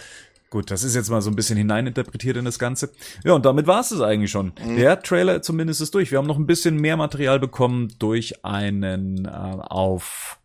Gut, 0.50 0.70
das 0.70 0.84
ist 0.84 0.96
jetzt 0.96 1.10
mal 1.10 1.22
so 1.22 1.30
ein 1.30 1.38
bisschen 1.38 1.56
hineininterpretiert 1.58 2.36
in 2.36 2.44
das 2.44 2.60
Ganze. 2.60 2.92
Ja, 3.24 3.32
und 3.32 3.46
damit 3.46 3.68
war 3.68 3.80
es 3.80 3.92
es 3.92 4.02
eigentlich 4.02 4.32
schon. 4.32 4.52
Der 4.76 5.02
Trailer 5.02 5.42
zumindest 5.42 5.80
ist 5.80 5.96
durch. 5.96 6.12
Wir 6.12 6.18
haben 6.18 6.28
noch 6.28 6.38
ein 6.38 6.46
bisschen 6.46 6.76
mehr 6.76 6.98
Material 6.98 7.40
bekommen 7.40 7.88
durch 8.00 8.44
einen 8.44 9.24
äh, 9.24 9.30
auf 9.30 10.40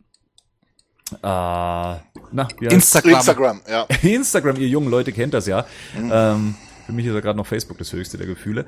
äh, 1.13 1.17
na, 1.23 2.49
Instagram. 2.61 3.15
Instagram, 3.15 3.61
ja. 3.69 3.87
Instagram, 4.03 4.57
ihr 4.57 4.69
jungen 4.69 4.91
Leute 4.91 5.13
kennt 5.13 5.35
das 5.35 5.47
ja. 5.47 5.65
Ähm, 5.97 6.55
für 6.87 6.93
mich 6.93 7.07
ist 7.07 7.15
ja 7.15 7.21
gerade 7.21 7.37
noch 7.37 7.47
Facebook 7.47 7.79
das 7.79 7.93
höchste 7.93 8.17
der 8.17 8.27
Gefühle. 8.27 8.65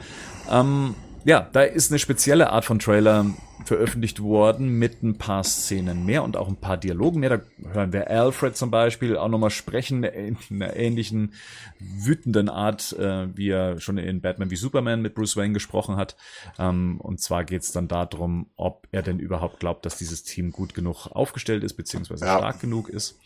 Ähm, 0.51 0.95
ja, 1.25 1.49
da 1.53 1.63
ist 1.63 1.91
eine 1.91 1.99
spezielle 1.99 2.51
Art 2.51 2.65
von 2.65 2.79
Trailer 2.79 3.27
veröffentlicht 3.65 4.23
worden 4.23 4.79
mit 4.79 5.03
ein 5.03 5.19
paar 5.19 5.45
Szenen 5.45 6.07
mehr 6.07 6.23
und 6.23 6.37
auch 6.37 6.49
ein 6.49 6.57
paar 6.57 6.77
Dialogen 6.79 7.21
mehr. 7.21 7.39
Da 7.39 7.71
hören 7.73 7.93
wir 7.93 8.09
Alfred 8.09 8.57
zum 8.57 8.71
Beispiel 8.71 9.17
auch 9.17 9.29
nochmal 9.29 9.51
sprechen 9.51 10.05
in 10.05 10.39
einer 10.51 10.75
ähnlichen 10.75 11.35
wütenden 11.79 12.49
Art, 12.49 12.93
äh, 12.95 13.29
wie 13.37 13.51
er 13.51 13.79
schon 13.81 13.99
in 13.99 14.21
Batman 14.23 14.51
wie 14.51 14.57
Superman 14.57 15.03
mit 15.03 15.15
Bruce 15.15 15.37
Wayne 15.37 15.53
gesprochen 15.53 15.97
hat. 15.97 16.17
Ähm, 16.59 17.01
und 17.01 17.21
zwar 17.21 17.45
geht's 17.45 17.73
dann 17.73 17.89
darum, 17.89 18.47
ob 18.57 18.87
er 18.91 19.03
denn 19.03 19.19
überhaupt 19.19 19.61
glaubt, 19.61 19.85
dass 19.85 19.99
dieses 19.99 20.23
Team 20.23 20.51
gut 20.51 20.73
genug 20.73 21.09
aufgestellt 21.09 21.63
ist, 21.65 21.75
beziehungsweise 21.75 22.25
Ja. 22.25 22.39
stark 22.39 22.61
genug 22.61 22.89
ist. 22.89 23.19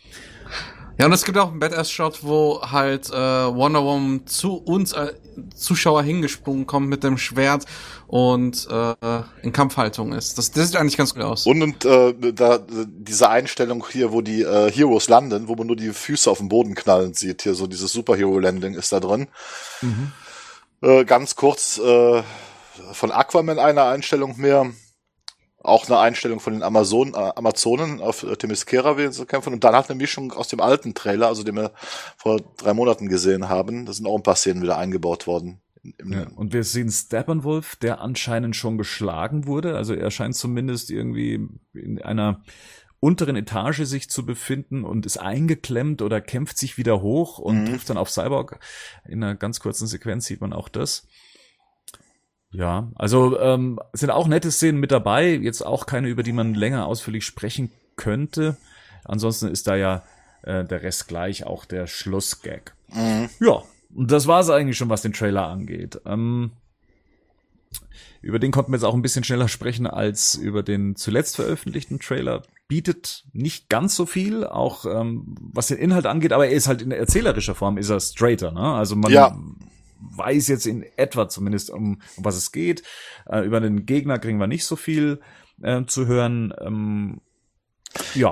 Ja, 0.99 1.07
und 1.07 1.13
es 1.13 1.25
gibt 1.25 1.37
auch 1.39 1.49
einen 1.49 1.59
Badass-Shot, 1.59 2.23
wo 2.23 2.61
halt 2.61 3.09
äh, 3.09 3.13
Wonder 3.13 3.83
Woman 3.83 4.27
zu 4.27 4.57
uns 4.57 4.93
äh, 4.93 5.13
Zuschauer 5.55 6.03
hingesprungen 6.03 6.67
kommt 6.67 6.87
mit 6.87 7.03
dem 7.03 7.17
Schwert 7.17 7.65
und 8.05 8.67
äh, 8.69 9.21
in 9.41 9.51
Kampfhaltung 9.51 10.13
ist. 10.13 10.37
Das, 10.37 10.51
das 10.51 10.67
sieht 10.67 10.75
eigentlich 10.75 10.97
ganz 10.97 11.15
gut 11.15 11.23
aus. 11.23 11.47
Und, 11.47 11.63
und 11.63 11.85
äh, 11.85 12.13
da 12.33 12.59
diese 12.85 13.27
Einstellung 13.27 13.83
hier, 13.91 14.11
wo 14.11 14.21
die 14.21 14.43
äh, 14.43 14.71
Heroes 14.71 15.09
landen, 15.09 15.47
wo 15.47 15.55
man 15.55 15.65
nur 15.65 15.75
die 15.75 15.89
Füße 15.89 16.29
auf 16.29 16.37
den 16.37 16.49
Boden 16.49 16.75
knallen 16.75 17.15
sieht, 17.15 17.41
hier 17.41 17.55
so 17.55 17.65
dieses 17.65 17.91
Superhero-Landing 17.91 18.75
ist 18.75 18.93
da 18.93 18.99
drin. 18.99 19.27
Äh, 20.83 21.05
ganz 21.05 21.35
kurz 21.35 21.79
äh, 21.79 22.21
von 22.91 23.11
Aquaman 23.11 23.57
eine 23.57 23.83
Einstellung 23.85 24.37
mehr. 24.37 24.71
Auch 25.63 25.87
eine 25.87 25.97
Einstellung 25.99 26.39
von 26.39 26.53
den 26.53 26.61
Amazon, 26.63 27.13
äh, 27.13 27.31
Amazonen 27.35 28.01
auf 28.01 28.23
äh, 28.23 28.35
Themyscira, 28.35 28.97
wie 28.97 29.11
sie 29.11 29.25
kämpfen. 29.25 29.53
Und 29.53 29.63
dann 29.63 29.73
halt 29.75 29.89
eine 29.89 29.97
Mischung 29.97 30.33
aus 30.33 30.49
dem 30.49 30.59
alten 30.59 30.93
Trailer, 30.93 31.27
also 31.27 31.43
den 31.43 31.55
wir 31.55 31.71
vor 32.17 32.41
drei 32.57 32.73
Monaten 32.73 33.07
gesehen 33.07 33.49
haben. 33.49 33.85
Da 33.85 33.93
sind 33.93 34.05
auch 34.05 34.15
ein 34.17 34.23
paar 34.23 34.35
Szenen 34.35 34.61
wieder 34.61 34.77
eingebaut 34.77 35.25
worden. 35.25 35.61
Ja, 36.05 36.27
und 36.35 36.53
wir 36.53 36.63
sehen 36.63 36.89
Steppenwolf, 36.89 37.75
der 37.77 37.99
anscheinend 37.99 38.55
schon 38.55 38.77
geschlagen 38.77 39.47
wurde. 39.47 39.75
Also 39.75 39.93
er 39.93 40.11
scheint 40.11 40.35
zumindest 40.35 40.89
irgendwie 40.91 41.47
in 41.73 42.01
einer 42.01 42.41
unteren 43.01 43.35
Etage 43.35 43.81
sich 43.83 44.09
zu 44.09 44.25
befinden 44.25 44.85
und 44.85 45.05
ist 45.05 45.17
eingeklemmt 45.17 46.01
oder 46.01 46.21
kämpft 46.21 46.57
sich 46.57 46.77
wieder 46.77 47.01
hoch 47.01 47.37
und 47.37 47.63
Mhm. 47.63 47.65
trifft 47.67 47.89
dann 47.89 47.97
auf 47.97 48.09
Cyborg. 48.09 48.59
In 49.05 49.21
einer 49.21 49.35
ganz 49.35 49.59
kurzen 49.59 49.87
Sequenz 49.87 50.25
sieht 50.25 50.39
man 50.39 50.53
auch 50.53 50.69
das. 50.69 51.05
Ja, 52.53 52.91
also 52.95 53.39
ähm, 53.39 53.79
sind 53.93 54.11
auch 54.11 54.27
nette 54.27 54.51
Szenen 54.51 54.79
mit 54.79 54.91
dabei, 54.91 55.33
jetzt 55.33 55.65
auch 55.65 55.85
keine, 55.85 56.07
über 56.07 56.23
die 56.23 56.33
man 56.33 56.53
länger 56.53 56.85
ausführlich 56.85 57.25
sprechen 57.25 57.71
könnte. 57.95 58.57
Ansonsten 59.03 59.47
ist 59.47 59.67
da 59.67 59.75
ja 59.75 60.03
äh, 60.43 60.63
der 60.63 60.83
Rest 60.83 61.07
gleich, 61.07 61.45
auch 61.45 61.65
der 61.65 61.87
Schlussgag. 61.87 62.75
Mhm. 62.89 63.29
Ja, 63.39 63.63
und 63.95 64.11
das 64.11 64.27
war's 64.27 64.49
eigentlich 64.49 64.77
schon, 64.77 64.89
was 64.89 65.01
den 65.01 65.13
Trailer 65.13 65.47
angeht. 65.47 65.99
Ähm, 66.05 66.51
über 68.21 68.39
den 68.39 68.51
konnten 68.51 68.71
wir 68.71 68.77
jetzt 68.77 68.85
auch 68.85 68.93
ein 68.93 69.01
bisschen 69.01 69.23
schneller 69.23 69.47
sprechen 69.47 69.87
als 69.87 70.35
über 70.35 70.63
den 70.63 70.95
zuletzt 70.95 71.35
veröffentlichten 71.35 71.99
Trailer. 71.99 72.43
Bietet 72.67 73.25
nicht 73.33 73.67
ganz 73.67 73.95
so 73.95 74.05
viel, 74.05 74.45
auch 74.45 74.85
ähm, 74.85 75.35
was 75.53 75.67
den 75.67 75.77
Inhalt 75.77 76.05
angeht, 76.05 76.31
aber 76.31 76.47
er 76.47 76.53
ist 76.53 76.67
halt 76.67 76.81
in 76.81 76.91
erzählerischer 76.91 77.55
Form, 77.55 77.77
ist 77.77 77.89
er 77.89 77.99
straighter, 77.99 78.51
ne? 78.51 78.61
Also 78.61 78.95
man 78.95 79.11
Ja. 79.11 79.35
Weiß 80.11 80.47
jetzt 80.47 80.67
in 80.67 80.83
etwa 80.97 81.29
zumindest, 81.29 81.69
um, 81.69 82.01
um 82.17 82.25
was 82.25 82.35
es 82.35 82.51
geht. 82.51 82.83
Äh, 83.29 83.45
über 83.45 83.59
den 83.59 83.85
Gegner 83.85 84.19
kriegen 84.19 84.39
wir 84.39 84.47
nicht 84.47 84.65
so 84.65 84.75
viel 84.75 85.21
äh, 85.61 85.85
zu 85.85 86.07
hören. 86.07 86.53
Ähm, 86.61 87.21
ja. 88.15 88.31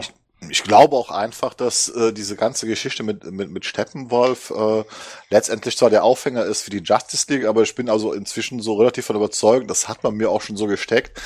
Ich 0.49 0.63
glaube 0.63 0.95
auch 0.95 1.11
einfach, 1.11 1.53
dass 1.53 1.87
äh, 1.89 2.13
diese 2.13 2.35
ganze 2.35 2.65
Geschichte 2.65 3.03
mit, 3.03 3.31
mit, 3.31 3.51
mit 3.51 3.63
Steppenwolf 3.63 4.49
äh, 4.49 4.83
letztendlich 5.29 5.77
zwar 5.77 5.91
der 5.91 6.03
Aufhänger 6.03 6.45
ist 6.45 6.63
für 6.63 6.71
die 6.71 6.81
Justice 6.81 7.31
League, 7.31 7.45
aber 7.45 7.61
ich 7.61 7.75
bin 7.75 7.89
also 7.89 8.11
inzwischen 8.11 8.59
so 8.59 8.73
relativ 8.73 9.05
von 9.05 9.15
überzeugt, 9.15 9.69
das 9.69 9.87
hat 9.87 10.03
man 10.03 10.15
mir 10.15 10.31
auch 10.31 10.41
schon 10.41 10.57
so 10.57 10.65
gesteckt. 10.65 11.21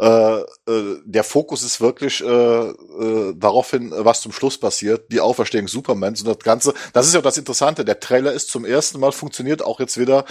Äh, 0.00 0.40
äh, 0.40 0.96
der 1.04 1.24
Fokus 1.24 1.62
ist 1.62 1.78
wirklich 1.82 2.24
äh, 2.24 2.26
äh, 2.26 3.34
darauf 3.36 3.70
hin, 3.70 3.92
was 3.94 4.22
zum 4.22 4.32
Schluss 4.32 4.58
passiert, 4.58 5.12
die 5.12 5.20
Auferstehung 5.20 5.68
Supermans 5.68 6.22
und 6.22 6.28
das 6.28 6.38
Ganze. 6.38 6.72
Das 6.94 7.06
ist 7.06 7.14
ja 7.14 7.20
das 7.20 7.36
Interessante. 7.36 7.84
Der 7.84 8.00
Trailer 8.00 8.32
ist 8.32 8.48
zum 8.48 8.64
ersten 8.64 8.98
Mal 8.98 9.12
funktioniert 9.12 9.62
auch 9.62 9.78
jetzt 9.78 9.98
wieder. 9.98 10.24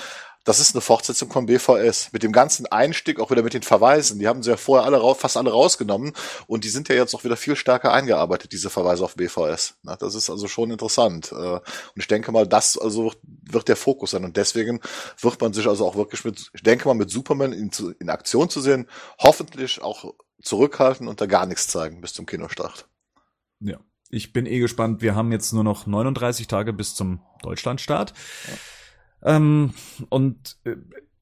Das 0.50 0.60
ist 0.60 0.74
eine 0.74 0.82
Fortsetzung 0.82 1.32
von 1.32 1.46
BVS. 1.46 2.12
Mit 2.12 2.24
dem 2.24 2.32
ganzen 2.32 2.66
Einstieg, 2.66 3.20
auch 3.20 3.30
wieder 3.30 3.44
mit 3.44 3.54
den 3.54 3.62
Verweisen. 3.62 4.18
Die 4.18 4.28
haben 4.28 4.42
sie 4.42 4.50
ja 4.50 4.58
vorher 4.58 4.84
alle 4.84 4.98
raus, 4.98 5.18
fast 5.20 5.38
alle 5.38 5.52
rausgenommen. 5.52 6.14
Und 6.48 6.64
die 6.64 6.70
sind 6.70 6.90
ja 6.90 6.96
jetzt 6.96 7.14
auch 7.14 7.24
wieder 7.24 7.38
viel 7.38 7.56
stärker 7.56 7.94
eingearbeitet, 7.94 8.52
diese 8.52 8.72
Verweise 8.72 9.04
auf 9.04 9.14
BVS. 9.14 9.76
Na, 9.84 9.96
das 9.96 10.16
ist 10.16 10.28
also 10.28 10.48
schon 10.48 10.72
interessant. 10.72 11.32
Äh, 11.32 11.36
Und 11.36 11.62
ich 11.98 12.08
denke 12.08 12.32
mal, 12.32 12.48
das 12.48 12.80
also 12.80 13.14
wird 13.22 13.68
der 13.68 13.76
Fokus 13.76 14.10
sein. 14.10 14.26
Und 14.26 14.38
deswegen 14.38 14.80
wird 15.22 15.40
man 15.40 15.54
sich 15.54 15.68
also 15.68 15.86
auch 15.86 15.96
wirklich 15.96 16.26
mit, 16.26 16.50
ich 16.52 16.64
denke 16.64 16.88
mal, 16.88 16.96
mit 16.96 17.12
Superman 17.12 17.54
in, 17.54 17.70
in 18.00 18.10
Aktion 18.10 18.50
zu 18.50 18.60
sehen, 18.60 18.90
hoffentlich 19.20 19.84
auch 19.84 20.16
zurückhalten 20.42 21.08
und 21.08 21.22
da 21.22 21.28
gar 21.28 21.46
nichts 21.46 21.68
zeigen 21.68 22.02
bis 22.02 22.14
zum 22.14 22.26
Kinostart. 22.26 22.90
Ja, 23.60 23.78
ich 24.10 24.34
bin 24.34 24.48
eh 24.48 24.58
gespannt. 24.58 25.04
Wir 25.04 25.14
haben 25.14 25.32
jetzt 25.32 25.54
nur 25.54 25.64
noch 25.64 25.86
39 25.86 26.48
Tage 26.48 26.74
bis 26.74 26.96
zum 26.96 27.22
Deutschlandstart. 27.44 28.16
Ähm, 29.24 29.74
und 30.10 30.58
äh, 30.64 30.76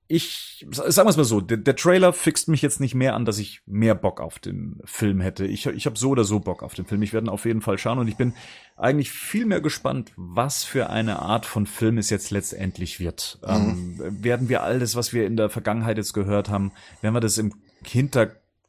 ich, 0.09 0.65
sagen 0.71 1.05
wir 1.05 1.09
es 1.09 1.17
mal 1.17 1.23
so, 1.25 1.41
der, 1.41 1.57
der 1.57 1.75
Trailer 1.75 2.13
fixt 2.13 2.47
mich 2.47 2.61
jetzt 2.61 2.79
nicht 2.79 2.95
mehr 2.95 3.13
an, 3.13 3.25
dass 3.25 3.39
ich 3.39 3.61
mehr 3.65 3.93
Bock 3.93 4.21
auf 4.21 4.39
den 4.39 4.79
Film 4.85 5.19
hätte. 5.19 5.45
Ich, 5.45 5.65
ich 5.65 5.85
habe 5.85 5.97
so 5.97 6.11
oder 6.11 6.23
so 6.23 6.39
Bock 6.39 6.63
auf 6.63 6.73
den 6.73 6.85
Film. 6.85 7.01
Ich 7.01 7.11
werde 7.11 7.27
ihn 7.27 7.29
auf 7.29 7.45
jeden 7.45 7.61
Fall 7.61 7.77
schauen 7.77 7.99
und 7.99 8.07
ich 8.07 8.15
bin 8.15 8.33
eigentlich 8.77 9.11
viel 9.11 9.45
mehr 9.45 9.59
gespannt, 9.59 10.13
was 10.15 10.63
für 10.63 10.89
eine 10.89 11.19
Art 11.19 11.45
von 11.45 11.65
Film 11.65 11.97
es 11.97 12.09
jetzt 12.09 12.31
letztendlich 12.31 12.99
wird. 13.01 13.39
Ähm, 13.45 13.95
werden 13.97 14.47
wir 14.47 14.63
alles, 14.63 14.95
was 14.95 15.11
wir 15.11 15.25
in 15.25 15.35
der 15.35 15.49
Vergangenheit 15.49 15.97
jetzt 15.97 16.13
gehört 16.13 16.49
haben, 16.49 16.71
werden 17.01 17.13
wir 17.13 17.19
das 17.19 17.37
im 17.37 17.53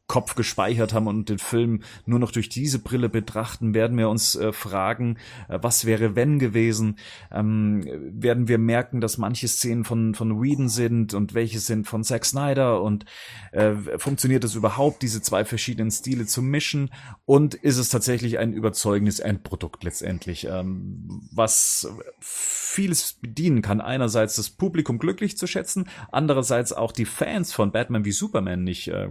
Hinterkopf 0.09 0.35
gespeichert 0.35 0.93
haben 0.93 1.07
und 1.07 1.29
den 1.29 1.37
Film 1.37 1.83
nur 2.05 2.19
noch 2.19 2.31
durch 2.31 2.49
diese 2.49 2.79
Brille 2.79 3.09
betrachten, 3.09 3.73
werden 3.73 3.97
wir 3.97 4.09
uns 4.09 4.35
äh, 4.35 4.51
fragen, 4.51 5.17
äh, 5.47 5.59
was 5.61 5.85
wäre 5.85 6.15
wenn 6.15 6.39
gewesen, 6.39 6.97
ähm, 7.31 7.85
werden 8.11 8.47
wir 8.47 8.57
merken, 8.57 9.01
dass 9.01 9.19
manche 9.19 9.47
Szenen 9.47 9.85
von, 9.85 10.15
von 10.15 10.41
Whedon 10.41 10.67
sind 10.67 11.13
und 11.13 11.35
welche 11.35 11.59
sind 11.59 11.87
von 11.87 12.03
Zack 12.03 12.25
Snyder 12.25 12.81
und 12.81 13.05
äh, 13.51 13.73
funktioniert 13.97 14.43
es 14.43 14.55
überhaupt, 14.55 15.03
diese 15.03 15.21
zwei 15.21 15.45
verschiedenen 15.45 15.91
Stile 15.91 16.25
zu 16.25 16.41
mischen? 16.41 16.89
Und 17.25 17.53
ist 17.53 17.77
es 17.77 17.89
tatsächlich 17.89 18.39
ein 18.39 18.53
überzeugendes 18.53 19.19
Endprodukt 19.19 19.83
letztendlich, 19.83 20.45
ähm, 20.45 21.21
was 21.31 21.87
vieles 22.19 23.13
bedienen 23.13 23.61
kann. 23.61 23.81
Einerseits 23.81 24.35
das 24.35 24.49
Publikum 24.49 24.97
glücklich 24.97 25.37
zu 25.37 25.45
schätzen, 25.45 25.87
andererseits 26.11 26.73
auch 26.73 26.91
die 26.91 27.05
Fans 27.05 27.53
von 27.53 27.71
Batman 27.71 28.05
wie 28.05 28.11
Superman 28.11 28.63
nicht 28.63 28.87
äh, 28.87 29.09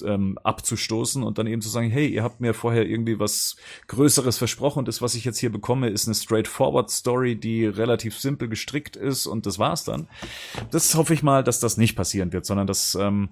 ähm, 0.00 0.38
abzustoßen 0.42 1.22
und 1.22 1.38
dann 1.38 1.46
eben 1.46 1.60
zu 1.60 1.68
sagen, 1.68 1.90
hey, 1.90 2.08
ihr 2.08 2.22
habt 2.22 2.40
mir 2.40 2.54
vorher 2.54 2.86
irgendwie 2.86 3.18
was 3.18 3.56
Größeres 3.88 4.38
versprochen 4.38 4.80
und 4.80 4.88
das, 4.88 5.02
was 5.02 5.14
ich 5.14 5.24
jetzt 5.24 5.38
hier 5.38 5.52
bekomme, 5.52 5.88
ist 5.88 6.06
eine 6.06 6.14
straightforward 6.14 6.90
Story, 6.90 7.36
die 7.36 7.66
relativ 7.66 8.18
simpel 8.18 8.48
gestrickt 8.48 8.96
ist 8.96 9.26
und 9.26 9.46
das 9.46 9.58
war's 9.58 9.84
dann. 9.84 10.08
Das 10.70 10.94
hoffe 10.94 11.14
ich 11.14 11.22
mal, 11.22 11.44
dass 11.44 11.60
das 11.60 11.76
nicht 11.76 11.96
passieren 11.96 12.32
wird, 12.32 12.46
sondern 12.46 12.66
dass 12.66 12.94
ähm, 12.94 13.28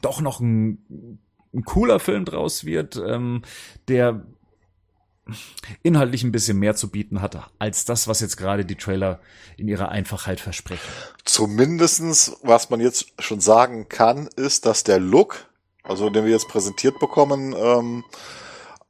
doch 0.00 0.20
noch 0.20 0.40
ein, 0.40 1.18
ein 1.52 1.64
cooler 1.64 1.98
Film 1.98 2.24
draus 2.24 2.64
wird, 2.64 2.96
ähm, 2.96 3.42
der 3.88 4.24
inhaltlich 5.82 6.22
ein 6.24 6.32
bisschen 6.32 6.58
mehr 6.58 6.74
zu 6.74 6.90
bieten 6.90 7.20
hat, 7.20 7.50
als 7.58 7.84
das, 7.84 8.08
was 8.08 8.20
jetzt 8.20 8.36
gerade 8.36 8.64
die 8.64 8.76
Trailer 8.76 9.20
in 9.56 9.68
ihrer 9.68 9.90
Einfachheit 9.90 10.40
versprechen. 10.40 10.90
Zumindestens, 11.24 12.36
was 12.42 12.70
man 12.70 12.80
jetzt 12.80 13.12
schon 13.18 13.40
sagen 13.40 13.88
kann, 13.88 14.28
ist, 14.36 14.66
dass 14.66 14.84
der 14.84 14.98
Look, 14.98 15.49
also 15.82 16.10
den 16.10 16.24
wir 16.24 16.32
jetzt 16.32 16.48
präsentiert 16.48 16.98
bekommen, 16.98 17.54
ähm, 17.56 18.04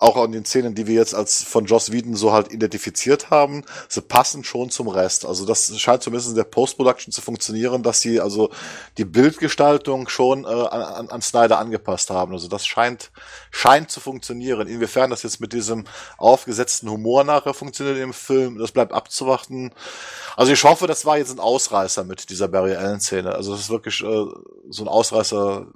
auch 0.01 0.17
an 0.17 0.33
den 0.33 0.47
Szenen, 0.47 0.75
die 0.75 0.87
wir 0.87 0.95
jetzt 0.95 1.15
als 1.15 1.43
von 1.43 1.67
Joss 1.67 1.93
Whedon 1.93 2.15
so 2.15 2.33
halt 2.33 2.51
identifiziert 2.53 3.29
haben, 3.29 3.65
sie 3.87 4.01
passen 4.01 4.45
schon 4.45 4.71
zum 4.71 4.89
Rest. 4.89 5.27
Also 5.27 5.45
das 5.45 5.79
scheint 5.79 6.03
zumindest 6.03 6.31
in 6.31 6.37
der 6.37 6.45
Post-Production 6.45 7.13
zu 7.13 7.21
funktionieren, 7.21 7.83
dass 7.83 8.01
sie 8.01 8.19
also 8.19 8.49
die 8.97 9.05
Bildgestaltung 9.05 10.09
schon 10.09 10.45
äh, 10.45 10.49
an, 10.49 11.11
an 11.11 11.21
Snyder 11.21 11.59
angepasst 11.59 12.09
haben. 12.09 12.33
Also 12.33 12.49
das 12.49 12.67
scheint 12.67 13.13
scheint 13.51 13.91
zu 13.91 14.01
funktionieren. 14.01 14.69
Inwiefern 14.69 15.11
das 15.11 15.23
jetzt 15.23 15.41
mit 15.41 15.53
diesem 15.53 15.85
aufgesetzten 16.17 16.89
Humor 16.89 17.25
nachher 17.25 17.53
funktioniert 17.53 17.99
im 17.99 18.15
Film, 18.15 18.57
das 18.57 18.73
bleibt 18.73 18.93
abzuwarten. 18.93 19.75
Also 20.35 20.53
ich 20.53 20.65
hoffe, 20.65 20.87
das 20.87 21.05
war 21.05 21.19
jetzt 21.19 21.33
ein 21.33 21.41
Ausreißer 21.41 22.05
mit 22.05 22.31
dieser 22.31 22.49
Barry 22.49 22.75
Allen-Szene. 22.75 23.35
Also 23.35 23.53
das 23.53 23.61
ist 23.61 23.71
wirklich 23.71 24.01
äh, 24.03 24.25
so 24.71 24.83
ein 24.83 24.89
Ausreißer 24.89 25.67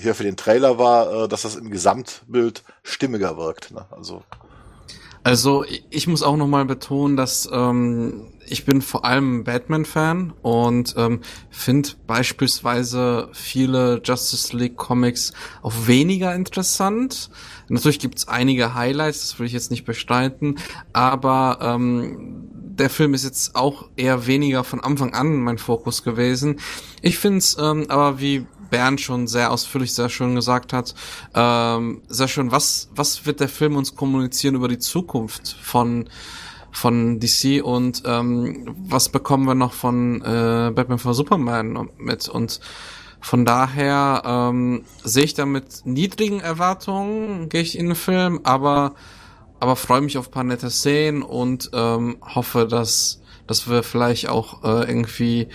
hier 0.00 0.14
für 0.14 0.24
den 0.24 0.36
Trailer 0.36 0.78
war, 0.78 1.24
äh, 1.24 1.28
dass 1.28 1.42
das 1.42 1.56
im 1.56 1.70
Gesamtbild 1.70 2.62
stimmiger 2.82 3.36
wirkt. 3.36 3.70
Ne? 3.70 3.84
Also 3.90 4.22
Also 5.24 5.64
ich 5.90 6.06
muss 6.06 6.22
auch 6.22 6.36
nochmal 6.36 6.64
betonen, 6.64 7.16
dass 7.16 7.48
ähm, 7.52 8.32
ich 8.46 8.64
bin 8.64 8.80
vor 8.80 9.04
allem 9.04 9.44
Batman-Fan 9.44 10.32
und 10.40 10.94
ähm, 10.96 11.20
finde 11.50 11.90
beispielsweise 12.06 13.28
viele 13.32 14.00
Justice 14.02 14.56
League 14.56 14.76
Comics 14.76 15.32
auch 15.62 15.74
weniger 15.86 16.34
interessant. 16.34 17.30
Natürlich 17.68 17.98
gibt's 17.98 18.26
einige 18.26 18.74
Highlights, 18.74 19.20
das 19.20 19.38
will 19.38 19.46
ich 19.46 19.52
jetzt 19.52 19.70
nicht 19.70 19.84
bestreiten, 19.84 20.56
aber 20.94 21.58
ähm, 21.60 22.48
der 22.54 22.88
Film 22.88 23.12
ist 23.12 23.24
jetzt 23.24 23.54
auch 23.56 23.90
eher 23.96 24.26
weniger 24.26 24.64
von 24.64 24.80
Anfang 24.80 25.12
an 25.12 25.36
mein 25.36 25.58
Fokus 25.58 26.04
gewesen. 26.04 26.60
Ich 27.02 27.18
finde 27.18 27.38
es 27.38 27.58
ähm, 27.58 27.86
aber 27.88 28.20
wie 28.20 28.46
Bernd 28.70 29.00
schon 29.00 29.26
sehr 29.26 29.50
ausführlich, 29.50 29.92
sehr 29.92 30.08
schön 30.08 30.34
gesagt 30.34 30.72
hat, 30.72 30.94
ähm, 31.34 32.02
sehr 32.08 32.28
schön, 32.28 32.50
was, 32.52 32.88
was 32.94 33.26
wird 33.26 33.40
der 33.40 33.48
Film 33.48 33.76
uns 33.76 33.94
kommunizieren 33.94 34.54
über 34.54 34.68
die 34.68 34.78
Zukunft 34.78 35.56
von 35.60 36.08
von 36.70 37.18
DC 37.18 37.64
und 37.64 38.02
ähm, 38.04 38.76
was 38.78 39.08
bekommen 39.08 39.46
wir 39.46 39.54
noch 39.54 39.72
von 39.72 40.20
äh, 40.20 40.70
Batman 40.72 40.98
vs. 40.98 41.16
Superman 41.16 41.88
mit? 41.96 42.28
Und 42.28 42.60
von 43.20 43.44
daher 43.44 44.22
ähm, 44.24 44.84
sehe 45.02 45.24
ich 45.24 45.34
da 45.34 45.46
mit 45.46 45.82
niedrigen 45.84 46.40
Erwartungen 46.40 47.48
gehe 47.48 47.62
ich 47.62 47.78
in 47.78 47.86
den 47.86 47.96
Film, 47.96 48.40
aber 48.44 48.94
aber 49.60 49.74
freue 49.74 50.02
mich 50.02 50.18
auf 50.18 50.30
paar 50.30 50.44
nette 50.44 50.70
Szenen 50.70 51.22
und 51.22 51.70
ähm, 51.72 52.18
hoffe, 52.22 52.66
dass 52.66 53.20
dass 53.48 53.68
wir 53.68 53.82
vielleicht 53.82 54.28
auch 54.28 54.62
äh, 54.62 54.88
irgendwie 54.88 55.48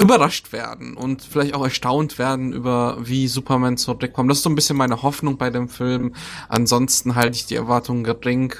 überrascht 0.00 0.52
werden 0.52 0.96
und 0.96 1.22
vielleicht 1.22 1.54
auch 1.54 1.64
erstaunt 1.64 2.18
werden 2.18 2.52
über 2.52 2.98
wie 3.00 3.28
Superman 3.28 3.76
zurückkommt. 3.76 4.30
Das 4.30 4.38
ist 4.38 4.44
so 4.44 4.50
ein 4.50 4.54
bisschen 4.54 4.76
meine 4.76 5.02
Hoffnung 5.02 5.36
bei 5.36 5.50
dem 5.50 5.68
Film. 5.68 6.14
Ansonsten 6.48 7.14
halte 7.14 7.36
ich 7.36 7.46
die 7.46 7.56
Erwartungen 7.56 8.04
gering 8.04 8.54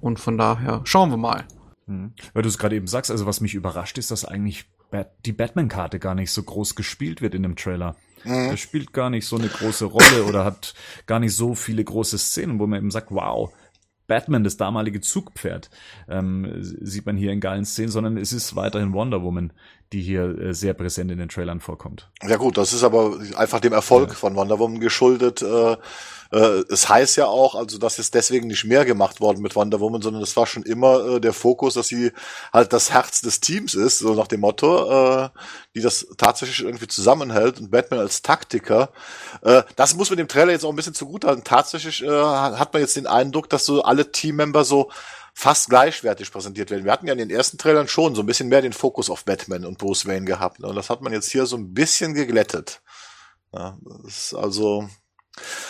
und 0.00 0.20
von 0.20 0.36
daher 0.36 0.82
schauen 0.84 1.10
wir 1.10 1.16
mal. 1.16 1.44
Hm. 1.86 2.12
Weil 2.34 2.42
du 2.42 2.48
es 2.48 2.58
gerade 2.58 2.76
eben 2.76 2.86
sagst, 2.86 3.10
also 3.10 3.26
was 3.26 3.40
mich 3.40 3.54
überrascht 3.54 3.96
ist, 3.98 4.10
dass 4.10 4.24
eigentlich 4.24 4.66
Bat 4.90 5.10
die 5.24 5.32
Batman-Karte 5.32 5.98
gar 5.98 6.14
nicht 6.14 6.30
so 6.30 6.42
groß 6.42 6.76
gespielt 6.76 7.20
wird 7.20 7.34
in 7.34 7.42
dem 7.42 7.56
Trailer. 7.56 7.96
Mhm. 8.24 8.50
Er 8.50 8.56
spielt 8.56 8.92
gar 8.92 9.10
nicht 9.10 9.26
so 9.26 9.36
eine 9.36 9.48
große 9.48 9.86
Rolle 9.86 10.24
oder 10.24 10.44
hat 10.44 10.74
gar 11.06 11.18
nicht 11.18 11.34
so 11.34 11.54
viele 11.54 11.82
große 11.82 12.18
Szenen, 12.18 12.60
wo 12.60 12.66
man 12.66 12.78
eben 12.78 12.90
sagt, 12.90 13.10
wow, 13.10 13.52
Batman, 14.06 14.44
das 14.44 14.56
damalige 14.56 15.00
Zugpferd, 15.00 15.70
ähm, 16.08 16.48
sieht 16.60 17.06
man 17.06 17.16
hier 17.16 17.32
in 17.32 17.40
geilen 17.40 17.64
Szenen, 17.64 17.90
sondern 17.90 18.16
es 18.16 18.32
ist 18.32 18.54
weiterhin 18.54 18.92
Wonder 18.92 19.22
Woman, 19.22 19.52
die 19.92 20.02
hier 20.02 20.38
äh, 20.38 20.54
sehr 20.54 20.74
präsent 20.74 21.10
in 21.10 21.18
den 21.18 21.28
Trailern 21.28 21.60
vorkommt. 21.60 22.10
Ja 22.26 22.36
gut, 22.36 22.56
das 22.56 22.72
ist 22.72 22.82
aber 22.82 23.18
einfach 23.36 23.60
dem 23.60 23.72
Erfolg 23.72 24.10
ja. 24.10 24.14
von 24.14 24.34
Wonder 24.34 24.58
Woman 24.58 24.80
geschuldet. 24.80 25.42
Äh, 25.42 25.76
äh, 26.32 26.64
es 26.68 26.88
heißt 26.88 27.16
ja 27.16 27.26
auch, 27.26 27.54
also 27.54 27.78
dass 27.78 27.98
ist 27.98 28.14
deswegen 28.14 28.48
nicht 28.48 28.64
mehr 28.64 28.84
gemacht 28.84 29.20
worden 29.20 29.42
mit 29.42 29.54
Wonder 29.54 29.80
Woman, 29.80 30.02
sondern 30.02 30.22
es 30.22 30.36
war 30.36 30.46
schon 30.46 30.64
immer 30.64 31.06
äh, 31.06 31.20
der 31.20 31.32
Fokus, 31.32 31.74
dass 31.74 31.88
sie 31.88 32.12
halt 32.52 32.72
das 32.72 32.90
Herz 32.90 33.20
des 33.20 33.40
Teams 33.40 33.74
ist, 33.74 33.98
so 33.98 34.14
nach 34.14 34.26
dem 34.26 34.40
Motto, 34.40 35.24
äh, 35.24 35.28
die 35.74 35.80
das 35.80 36.06
tatsächlich 36.16 36.64
irgendwie 36.64 36.88
zusammenhält 36.88 37.60
und 37.60 37.70
Batman 37.70 38.00
als 38.00 38.22
Taktiker. 38.22 38.90
Äh, 39.42 39.62
das 39.76 39.94
muss 39.94 40.10
man 40.10 40.16
dem 40.16 40.28
Trailer 40.28 40.52
jetzt 40.52 40.64
auch 40.64 40.70
ein 40.70 40.76
bisschen 40.76 40.94
zugutehalten. 40.94 41.44
Tatsächlich 41.44 42.02
äh, 42.02 42.08
hat 42.08 42.72
man 42.72 42.82
jetzt 42.82 42.96
den 42.96 43.06
Eindruck, 43.06 43.48
dass 43.48 43.64
so 43.64 43.82
alle 43.82 44.10
Teammember 44.10 44.64
so 44.64 44.90
fast 45.38 45.68
gleichwertig 45.68 46.32
präsentiert 46.32 46.70
werden. 46.70 46.86
Wir 46.86 46.92
hatten 46.92 47.06
ja 47.06 47.12
in 47.12 47.18
den 47.18 47.28
ersten 47.28 47.58
Trailern 47.58 47.88
schon 47.88 48.14
so 48.14 48.22
ein 48.22 48.26
bisschen 48.26 48.48
mehr 48.48 48.62
den 48.62 48.72
Fokus 48.72 49.10
auf 49.10 49.26
Batman 49.26 49.66
und 49.66 49.76
Bruce 49.76 50.06
Wayne 50.06 50.24
gehabt. 50.24 50.60
Ne? 50.60 50.66
Und 50.66 50.76
das 50.76 50.88
hat 50.88 51.02
man 51.02 51.12
jetzt 51.12 51.30
hier 51.30 51.44
so 51.44 51.58
ein 51.58 51.74
bisschen 51.74 52.14
geglättet. 52.14 52.80
Ja, 53.52 53.76
ist 54.06 54.32
also, 54.32 54.88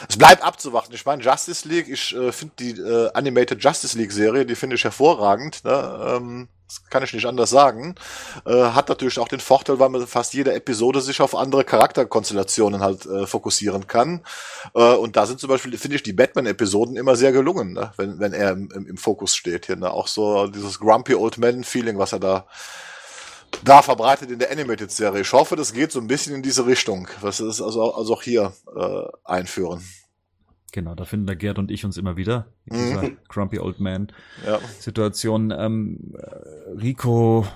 es 0.09 0.17
bleibt 0.17 0.45
abzuwarten. 0.45 0.95
Ich 0.95 1.05
meine, 1.05 1.21
Justice 1.21 1.67
League, 1.67 1.89
ich 1.89 2.15
äh, 2.15 2.31
finde 2.31 2.55
die 2.61 2.71
äh, 2.81 3.11
Animated 3.13 3.63
Justice 3.63 3.99
League 3.99 4.13
Serie, 4.13 4.47
die 4.47 4.55
finde 4.55 4.77
ich 4.77 4.85
hervorragend. 4.85 5.65
Ne? 5.65 6.15
Ähm, 6.17 6.49
das 6.67 6.83
kann 6.91 7.03
ich 7.05 7.13
nicht 7.13 7.27
anders 7.27 7.51
sagen. 7.51 7.95
Äh, 8.45 8.53
hat 8.53 8.89
natürlich 8.89 9.19
auch 9.19 9.29
den 9.29 9.41
Vorteil, 9.41 9.79
weil 9.79 9.89
man 9.89 10.07
fast 10.07 10.35
jede 10.35 10.53
Episode 10.53 11.01
sich 11.01 11.21
auf 11.21 11.37
andere 11.37 11.65
Charakterkonstellationen 11.65 12.81
halt 12.81 13.07
äh, 13.07 13.27
fokussieren 13.27 13.87
kann. 13.87 14.23
Äh, 14.75 14.95
und 14.95 15.17
da 15.17 15.27
sind 15.27 15.39
zum 15.39 15.49
Beispiel, 15.49 15.77
finde 15.79 15.97
ich, 15.97 16.03
die 16.03 16.13
Batman-Episoden 16.13 16.97
immer 16.97 17.15
sehr 17.15 17.33
gelungen, 17.33 17.73
ne? 17.73 17.93
wenn, 17.97 18.19
wenn 18.19 18.33
er 18.33 18.53
im, 18.53 18.71
im, 18.71 18.97
Fokus 18.97 19.37
steht 19.37 19.67
hier. 19.67 19.77
Ne? 19.77 19.91
Auch 19.91 20.09
so 20.09 20.49
dieses 20.49 20.81
Grumpy 20.81 21.15
Old 21.15 21.39
Man-Feeling, 21.39 21.99
was 21.99 22.13
er 22.13 22.21
da 22.21 22.47
da 23.65 23.81
verbreitet 23.81 24.31
in 24.31 24.41
der 24.41 24.51
Animated-Serie. 24.51 25.23
Ich 25.23 25.33
hoffe, 25.33 25.57
das 25.57 25.73
geht 25.73 25.93
so 25.93 26.01
ein 26.01 26.09
bisschen 26.09 26.35
in 26.35 26.43
diese 26.43 26.67
Richtung, 26.67 27.09
was 27.21 27.41
ist 27.41 27.63
also, 27.63 27.95
also 27.95 28.15
auch 28.15 28.23
hier 28.23 28.53
äh, 28.77 29.03
einführen. 29.25 29.83
Genau, 30.77 30.95
da 30.95 31.07
finden 31.07 31.27
der 31.27 31.37
Gerd 31.37 31.59
und 31.59 31.71
ich 31.71 31.87
uns 31.87 31.97
immer 31.97 32.19
wieder. 32.19 32.49
In 32.67 32.77
dieser 32.77 33.03
mhm. 33.03 33.17
Grumpy 33.29 33.61
Old 33.61 33.81
Man. 33.81 34.09
Situation. 34.79 35.51
Ähm, 35.51 36.13
Rico, 36.79 37.47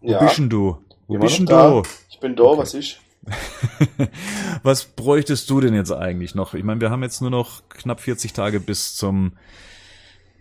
wo 0.00 0.08
ja. 0.08 0.20
bist 0.20 0.38
du? 0.38 0.78
Wo 1.08 1.18
bist 1.18 1.40
du? 1.40 1.82
Ich 2.10 2.20
bin 2.20 2.36
da, 2.36 2.44
okay. 2.44 2.58
was 2.60 2.74
ich? 2.74 3.00
was 4.62 4.84
bräuchtest 4.84 5.50
du 5.50 5.60
denn 5.60 5.74
jetzt 5.74 5.90
eigentlich 5.90 6.36
noch? 6.36 6.54
Ich 6.54 6.62
meine, 6.62 6.80
wir 6.80 6.90
haben 6.90 7.02
jetzt 7.02 7.22
nur 7.22 7.30
noch 7.30 7.68
knapp 7.70 8.02
40 8.02 8.32
Tage 8.32 8.60
bis 8.60 8.94
zum, 8.94 9.32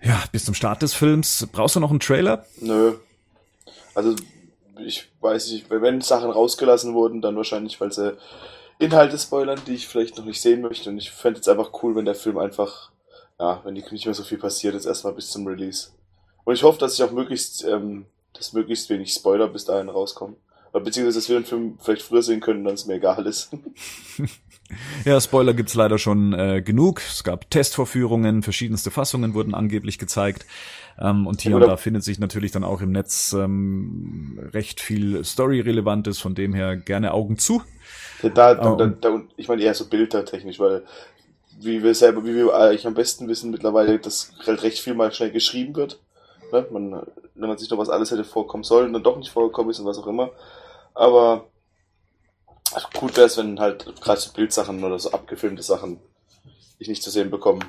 ja, 0.04 0.24
bis 0.32 0.46
zum 0.46 0.54
Start 0.54 0.84
des 0.84 0.94
Films. 0.94 1.48
Brauchst 1.52 1.76
du 1.76 1.80
noch 1.80 1.90
einen 1.90 2.00
Trailer? 2.00 2.46
Nö. 2.62 2.94
Also, 3.96 4.16
ich 4.86 5.10
weiß 5.22 5.50
nicht, 5.50 5.72
wenn 5.72 6.00
Sachen 6.02 6.30
rausgelassen 6.30 6.94
wurden, 6.94 7.24
dann 7.24 7.36
wahrscheinlich, 7.36 7.82
weil 7.82 7.92
sie 7.92 8.16
Inhalte 8.80 9.18
spoilern, 9.18 9.60
die 9.66 9.74
ich 9.74 9.88
vielleicht 9.88 10.18
noch 10.18 10.26
nicht 10.26 10.42
sehen 10.42 10.62
möchte. 10.62 10.90
Und 10.90 10.98
ich 10.98 11.12
fände 11.12 11.40
es 11.40 11.48
einfach 11.48 11.72
cool, 11.82 11.96
wenn 11.96 12.06
der 12.06 12.16
Film 12.16 12.38
einfach, 12.38 12.92
ja, 13.40 13.62
wenn 13.64 13.74
nicht 13.74 14.06
mehr 14.06 14.14
so 14.14 14.24
viel 14.24 14.38
passiert 14.38 14.76
ist, 14.76 14.86
erstmal 14.86 15.14
bis 15.14 15.30
zum 15.30 15.48
Release. 15.48 15.90
Und 16.44 16.54
ich 16.54 16.64
hoffe, 16.64 16.80
dass 16.80 16.94
ich 16.94 17.04
auch 17.04 17.12
möglichst, 17.12 17.64
ähm, 17.66 18.06
dass 18.34 18.54
möglichst 18.54 18.90
wenig 18.90 19.12
Spoiler 19.14 19.48
bis 19.48 19.66
dahin 19.66 19.90
rauskommen. 19.90 20.38
Beziehungsweise, 20.74 21.20
dass 21.20 21.30
wir 21.30 21.40
den 21.40 21.46
Film 21.46 21.78
vielleicht 21.82 22.04
früher 22.04 22.22
sehen 22.22 22.40
können, 22.40 22.64
dann 22.64 22.76
es 22.76 22.86
mir 22.86 22.96
egal 22.96 23.26
ist. 23.26 23.50
ja, 25.06 25.20
Spoiler 25.20 25.54
gibt's 25.54 25.74
leider 25.74 25.98
schon 25.98 26.34
äh, 26.34 26.62
genug. 26.62 27.02
Es 27.02 27.24
gab 27.24 27.50
Testvorführungen, 27.50 28.44
verschiedenste 28.44 28.92
Fassungen 28.92 29.34
wurden 29.34 29.56
angeblich 29.56 29.98
gezeigt. 29.98 30.46
Ähm, 31.00 31.26
und 31.26 31.42
hier 31.42 31.56
und 31.56 31.62
da 31.62 31.78
findet 31.78 32.04
sich 32.04 32.20
natürlich 32.20 32.52
dann 32.52 32.64
auch 32.64 32.82
im 32.82 32.92
Netz 32.92 33.34
ähm, 33.34 34.40
recht 34.54 34.80
viel 34.80 35.24
Story-Relevantes, 35.24 36.20
von 36.20 36.36
dem 36.36 36.54
her 36.54 36.76
gerne 36.76 37.14
Augen 37.14 37.38
zu. 37.38 37.62
Da, 38.22 38.30
da, 38.30 38.56
da, 38.56 38.88
da, 38.88 39.22
ich 39.36 39.48
meine 39.48 39.62
eher 39.62 39.74
so 39.74 39.86
bildertechnisch, 39.86 40.60
weil 40.60 40.84
wie 41.60 41.84
wir 41.84 41.94
selber, 41.96 42.24
wie 42.26 42.36
wir 42.36 42.54
eigentlich 42.54 42.88
am 42.88 42.94
besten 42.94 43.28
wissen 43.28 43.52
mittlerweile, 43.52 44.00
dass 44.00 44.32
halt 44.46 44.64
recht 44.64 44.80
viel 44.80 44.94
mal 44.94 45.12
schnell 45.12 45.32
geschrieben 45.32 45.76
wird. 45.76 46.00
Ne? 46.52 46.66
Man, 46.72 47.04
wenn 47.36 47.50
man 47.50 47.58
sich 47.58 47.70
noch 47.70 47.78
was 47.78 47.90
alles 47.90 48.12
hätte 48.12 48.24
vorkommen 48.24 48.64
sollen, 48.64 48.94
dann 48.94 49.04
doch 49.04 49.18
nicht 49.18 49.32
vorgekommen 49.32 49.72
ist 49.72 49.80
und 49.80 49.86
was 49.86 49.98
auch 49.98 50.08
immer. 50.08 50.32
Aber 50.94 51.46
gut 52.94 53.16
wäre 53.18 53.28
es, 53.28 53.38
wenn 53.38 53.60
halt 53.60 53.86
gerade 54.02 54.20
so 54.20 54.32
Bildsachen 54.34 54.84
oder 54.84 55.00
so 55.00 55.12
abgefilmte 55.12 55.64
Sachen 55.64 56.00
ich 56.80 56.88
nicht 56.88 57.04
zu 57.04 57.10
sehen 57.10 57.32
bekomme. 57.32 57.62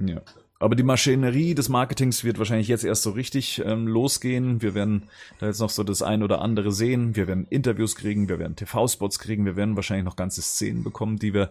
Ja. 0.00 0.20
Aber 0.62 0.76
die 0.76 0.82
Maschinerie 0.82 1.54
des 1.54 1.70
Marketings 1.70 2.22
wird 2.22 2.38
wahrscheinlich 2.38 2.68
jetzt 2.68 2.84
erst 2.84 3.02
so 3.02 3.12
richtig 3.12 3.62
ähm, 3.64 3.88
losgehen. 3.88 4.60
Wir 4.60 4.74
werden 4.74 5.08
da 5.38 5.46
jetzt 5.46 5.58
noch 5.58 5.70
so 5.70 5.82
das 5.84 6.02
ein 6.02 6.22
oder 6.22 6.42
andere 6.42 6.70
sehen. 6.70 7.16
Wir 7.16 7.26
werden 7.26 7.46
Interviews 7.48 7.96
kriegen, 7.96 8.28
wir 8.28 8.38
werden 8.38 8.56
TV-Spots 8.56 9.18
kriegen, 9.18 9.46
wir 9.46 9.56
werden 9.56 9.74
wahrscheinlich 9.76 10.04
noch 10.04 10.16
ganze 10.16 10.42
Szenen 10.42 10.84
bekommen, 10.84 11.18
die 11.18 11.32
wir 11.32 11.48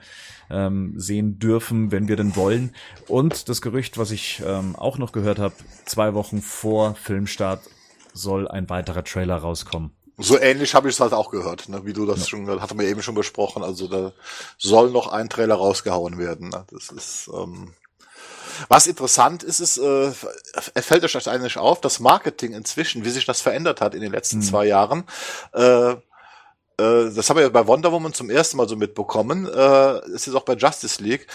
ähm, 0.51 0.93
sehen 0.95 1.39
dürfen, 1.39 1.91
wenn 1.91 2.07
wir 2.07 2.17
denn 2.17 2.35
wollen. 2.35 2.75
Und 3.07 3.49
das 3.49 3.61
Gerücht, 3.61 3.97
was 3.97 4.11
ich 4.11 4.43
ähm, 4.45 4.75
auch 4.75 4.99
noch 4.99 5.11
gehört 5.11 5.39
habe, 5.39 5.55
zwei 5.85 6.13
Wochen 6.13 6.43
vor 6.43 6.93
Filmstart 6.93 7.61
soll 8.13 8.47
ein 8.47 8.69
weiterer 8.69 9.03
Trailer 9.03 9.37
rauskommen. 9.37 9.89
So 10.19 10.37
ähnlich 10.37 10.75
habe 10.75 10.87
ich 10.87 10.95
es 10.95 10.99
halt 10.99 11.13
auch 11.13 11.31
gehört, 11.31 11.67
ne? 11.67 11.83
wie 11.83 11.93
du 11.93 12.05
das 12.05 12.19
ja. 12.19 12.25
schon, 12.27 12.61
hatte 12.61 12.75
mir 12.75 12.85
eben 12.85 13.01
schon 13.01 13.15
besprochen. 13.15 13.63
Also 13.63 13.87
da 13.87 14.13
soll 14.59 14.91
noch 14.91 15.07
ein 15.07 15.29
Trailer 15.29 15.55
rausgehauen 15.55 16.19
werden. 16.19 16.49
Ne? 16.49 16.65
Das 16.69 16.89
ist 16.89 17.31
ähm, 17.33 17.73
was 18.67 18.87
interessant 18.87 19.43
ist, 19.43 19.59
ist, 19.59 19.77
äh, 19.77 20.11
fällt 20.75 21.03
euch 21.03 21.27
eigentlich 21.27 21.57
auf, 21.57 21.81
das 21.81 21.99
Marketing 21.99 22.53
inzwischen, 22.53 23.05
wie 23.05 23.09
sich 23.09 23.25
das 23.25 23.41
verändert 23.41 23.81
hat 23.81 23.95
in 23.95 24.01
den 24.01 24.11
letzten 24.11 24.37
mhm. 24.37 24.43
zwei 24.43 24.65
Jahren. 24.65 25.03
Äh, 25.53 25.91
äh, 25.91 25.95
das 26.77 27.29
haben 27.29 27.37
wir 27.37 27.43
ja 27.43 27.49
bei 27.49 27.67
Wonder 27.67 27.91
Woman 27.91 28.13
zum 28.13 28.29
ersten 28.29 28.57
Mal 28.57 28.67
so 28.67 28.75
mitbekommen. 28.75 29.45
Äh, 29.45 30.11
ist 30.11 30.25
jetzt 30.25 30.35
auch 30.35 30.43
bei 30.43 30.53
Justice 30.53 31.01
League 31.03 31.27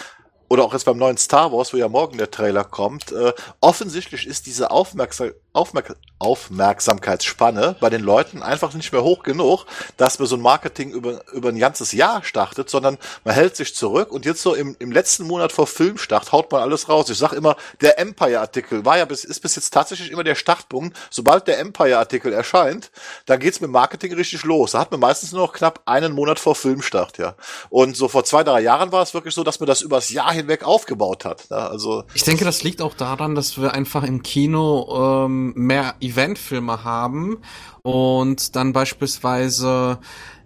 oder 0.49 0.63
auch 0.63 0.73
jetzt 0.73 0.85
beim 0.85 0.97
neuen 0.97 1.17
Star 1.17 1.51
Wars, 1.51 1.73
wo 1.73 1.77
ja 1.77 1.87
morgen 1.87 2.17
der 2.17 2.31
Trailer 2.31 2.63
kommt. 2.63 3.11
Äh, 3.11 3.33
offensichtlich 3.61 4.27
ist 4.27 4.45
diese 4.45 4.71
Aufmerksam 4.71 5.31
Aufmerk 5.55 5.95
Aufmerksamkeitsspanne 6.17 7.75
bei 7.79 7.89
den 7.89 8.01
Leuten 8.01 8.41
einfach 8.41 8.73
nicht 8.73 8.93
mehr 8.93 9.03
hoch 9.03 9.21
genug, 9.23 9.65
dass 9.97 10.17
man 10.17 10.27
so 10.27 10.37
ein 10.37 10.41
Marketing 10.41 10.91
über, 10.91 11.21
über 11.33 11.49
ein 11.49 11.59
ganzes 11.59 11.91
Jahr 11.91 12.23
startet, 12.23 12.69
sondern 12.69 12.97
man 13.25 13.35
hält 13.35 13.57
sich 13.57 13.75
zurück 13.75 14.11
und 14.11 14.25
jetzt 14.25 14.41
so 14.41 14.55
im, 14.55 14.77
im 14.79 14.91
letzten 14.91 15.25
Monat 15.25 15.51
vor 15.51 15.67
Filmstart 15.67 16.31
haut 16.31 16.51
man 16.51 16.61
alles 16.61 16.87
raus. 16.87 17.09
Ich 17.09 17.17
sag 17.17 17.33
immer, 17.33 17.57
der 17.81 17.99
Empire-Artikel 17.99 18.85
war 18.85 18.97
ja 18.97 19.05
bis, 19.05 19.25
ist 19.25 19.41
bis 19.41 19.55
jetzt 19.57 19.71
tatsächlich 19.71 20.09
immer 20.09 20.23
der 20.23 20.35
Startpunkt. 20.35 20.97
Sobald 21.09 21.47
der 21.47 21.59
Empire-Artikel 21.59 22.31
erscheint, 22.31 22.91
dann 23.25 23.39
geht's 23.39 23.59
mit 23.59 23.69
Marketing 23.69 24.13
richtig 24.13 24.43
los. 24.43 24.71
Da 24.71 24.79
hat 24.79 24.91
man 24.91 25.01
meistens 25.01 25.33
nur 25.33 25.41
noch 25.41 25.53
knapp 25.53 25.81
einen 25.85 26.13
Monat 26.13 26.39
vor 26.39 26.55
Filmstart, 26.55 27.17
ja. 27.17 27.35
Und 27.69 27.97
so 27.97 28.07
vor 28.07 28.23
zwei, 28.23 28.43
drei 28.43 28.61
Jahren 28.61 28.91
war 28.93 29.03
es 29.03 29.13
wirklich 29.13 29.33
so, 29.35 29.43
dass 29.43 29.59
man 29.59 29.67
das 29.67 29.81
übers 29.81 30.09
Jahr 30.09 30.31
hinweg 30.31 30.63
aufgebaut 30.63 31.25
hat. 31.25 31.47
Ja, 31.49 31.67
also 31.67 32.05
Ich 32.13 32.23
denke, 32.23 32.45
das 32.45 32.63
liegt 32.63 32.81
auch 32.81 32.93
daran, 32.93 33.35
dass 33.35 33.61
wir 33.61 33.73
einfach 33.73 34.03
im 34.03 34.23
Kino 34.23 35.25
ähm, 35.25 35.44
mehr 35.55 35.95
Eventfilme 35.99 36.83
haben 36.83 37.37
und 37.81 38.55
dann 38.55 38.73
beispielsweise 38.73 39.99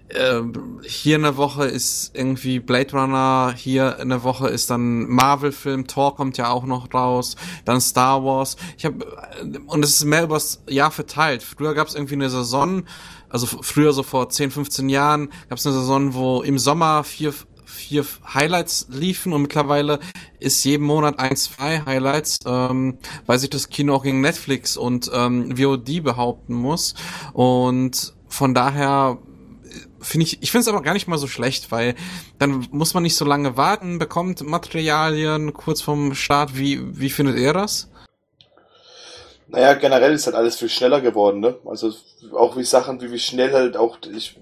äh, 0.09 0.41
hier 0.83 1.15
eine 1.17 1.37
Woche 1.37 1.65
ist 1.65 2.11
irgendwie 2.15 2.59
Blade 2.59 2.91
Runner, 2.93 3.53
hier 3.55 3.99
eine 3.99 4.23
Woche 4.23 4.47
ist 4.47 4.69
dann 4.69 5.07
Marvel-Film, 5.07 5.87
Thor 5.87 6.15
kommt 6.15 6.37
ja 6.37 6.49
auch 6.49 6.65
noch 6.65 6.93
raus, 6.93 7.35
dann 7.65 7.79
Star 7.79 8.23
Wars. 8.23 8.57
Ich 8.77 8.85
habe 8.85 9.05
und 9.67 9.83
es 9.83 9.91
ist 9.91 10.05
mehr 10.05 10.23
übers 10.23 10.63
Jahr 10.67 10.91
verteilt. 10.91 11.43
Früher 11.43 11.73
gab 11.73 11.87
es 11.87 11.95
irgendwie 11.95 12.15
eine 12.15 12.29
Saison, 12.29 12.83
also 13.29 13.45
früher 13.45 13.93
so 13.93 14.03
vor 14.03 14.29
10, 14.29 14.51
15 14.51 14.89
Jahren 14.89 15.29
gab 15.47 15.59
es 15.59 15.65
eine 15.65 15.75
Saison, 15.75 16.13
wo 16.13 16.41
im 16.41 16.57
Sommer 16.57 17.03
vier 17.03 17.33
vier 17.69 18.05
Highlights 18.33 18.87
liefen 18.89 19.31
und 19.33 19.43
mittlerweile 19.43 19.99
ist 20.39 20.63
jeden 20.63 20.85
Monat 20.85 21.19
ein, 21.19 21.35
zwei 21.35 21.81
Highlights, 21.85 22.39
ähm, 22.45 22.97
weil 23.25 23.39
sich 23.39 23.49
das 23.49 23.69
Kino 23.69 23.95
auch 23.95 24.03
gegen 24.03 24.21
Netflix 24.21 24.75
und 24.75 25.09
ähm, 25.13 25.55
VOD 25.57 26.03
behaupten 26.03 26.53
muss. 26.53 26.95
Und 27.33 28.13
von 28.27 28.53
daher 28.53 29.19
finde 30.01 30.25
ich, 30.25 30.41
ich 30.41 30.51
finde 30.51 30.61
es 30.61 30.67
aber 30.67 30.81
gar 30.81 30.93
nicht 30.93 31.07
mal 31.07 31.17
so 31.17 31.27
schlecht, 31.27 31.71
weil 31.71 31.95
dann 32.37 32.67
muss 32.71 32.93
man 32.93 33.03
nicht 33.03 33.15
so 33.15 33.25
lange 33.25 33.57
warten, 33.57 33.99
bekommt 33.99 34.41
Materialien 34.41 35.53
kurz 35.53 35.81
vom 35.81 36.15
Start. 36.15 36.57
Wie, 36.57 36.99
wie 36.99 37.09
findet 37.09 37.37
ihr 37.37 37.53
das? 37.53 37.89
Naja, 39.47 39.73
generell 39.73 40.13
ist 40.13 40.27
halt 40.27 40.35
alles 40.35 40.57
viel 40.57 40.69
schneller 40.69 41.01
geworden, 41.01 41.39
ne? 41.39 41.57
Also 41.65 41.91
auch 42.33 42.55
wie 42.55 42.63
Sachen, 42.63 43.01
wie 43.01 43.11
wie 43.11 43.19
schnell 43.19 43.51
halt 43.51 43.77
auch 43.77 43.97
ich 44.11 44.39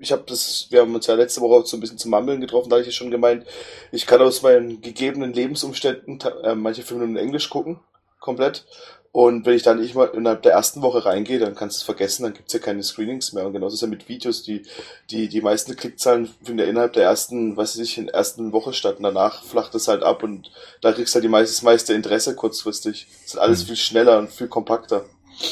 ich 0.00 0.12
habe 0.12 0.24
das, 0.26 0.66
wir 0.70 0.80
haben 0.80 0.94
uns 0.94 1.06
ja 1.06 1.14
letzte 1.14 1.40
Woche 1.40 1.60
auch 1.60 1.66
so 1.66 1.76
ein 1.76 1.80
bisschen 1.80 1.98
zum 1.98 2.10
Mammeln 2.10 2.40
getroffen, 2.40 2.70
da 2.70 2.76
habe 2.76 2.82
ich 2.82 2.88
ja 2.88 2.92
schon 2.92 3.10
gemeint, 3.10 3.46
ich 3.92 4.06
kann 4.06 4.20
aus 4.22 4.42
meinen 4.42 4.80
gegebenen 4.80 5.32
Lebensumständen 5.32 6.18
äh, 6.42 6.54
manche 6.54 6.82
Filme 6.82 7.06
nur 7.06 7.18
in 7.18 7.26
Englisch 7.26 7.50
gucken, 7.50 7.80
komplett. 8.18 8.64
Und 9.12 9.44
wenn 9.44 9.54
ich 9.56 9.64
dann 9.64 9.80
nicht 9.80 9.96
mal 9.96 10.06
innerhalb 10.06 10.42
der 10.42 10.52
ersten 10.52 10.82
Woche 10.82 11.04
reingehe, 11.04 11.40
dann 11.40 11.56
kannst 11.56 11.78
du 11.78 11.80
es 11.80 11.84
vergessen, 11.84 12.22
dann 12.22 12.32
gibt's 12.32 12.52
ja 12.52 12.60
keine 12.60 12.84
Screenings 12.84 13.32
mehr. 13.32 13.44
Und 13.44 13.52
genauso 13.52 13.74
ist 13.74 13.80
ja 13.80 13.88
mit 13.88 14.08
Videos, 14.08 14.44
die, 14.44 14.62
die, 15.10 15.28
die 15.28 15.40
meisten 15.40 15.74
Klickzahlen 15.74 16.28
finden 16.44 16.60
ja 16.60 16.66
innerhalb 16.66 16.92
der 16.92 17.02
ersten, 17.02 17.56
weiß 17.56 17.74
ich 17.74 17.80
nicht, 17.80 17.98
in 17.98 18.06
der 18.06 18.14
ersten 18.14 18.52
Woche 18.52 18.72
statt. 18.72 18.98
Und 18.98 19.02
danach 19.02 19.42
flacht 19.42 19.74
es 19.74 19.88
halt 19.88 20.04
ab 20.04 20.22
und 20.22 20.52
da 20.80 20.92
kriegst 20.92 21.12
du 21.12 21.16
halt 21.16 21.24
die 21.24 21.28
meiste, 21.28 21.52
das 21.56 21.62
meiste 21.62 21.92
Interesse 21.92 22.36
kurzfristig. 22.36 23.08
Das 23.24 23.34
ist 23.34 23.40
alles 23.40 23.64
viel 23.64 23.74
schneller 23.74 24.16
und 24.16 24.30
viel 24.30 24.46
kompakter. 24.46 25.04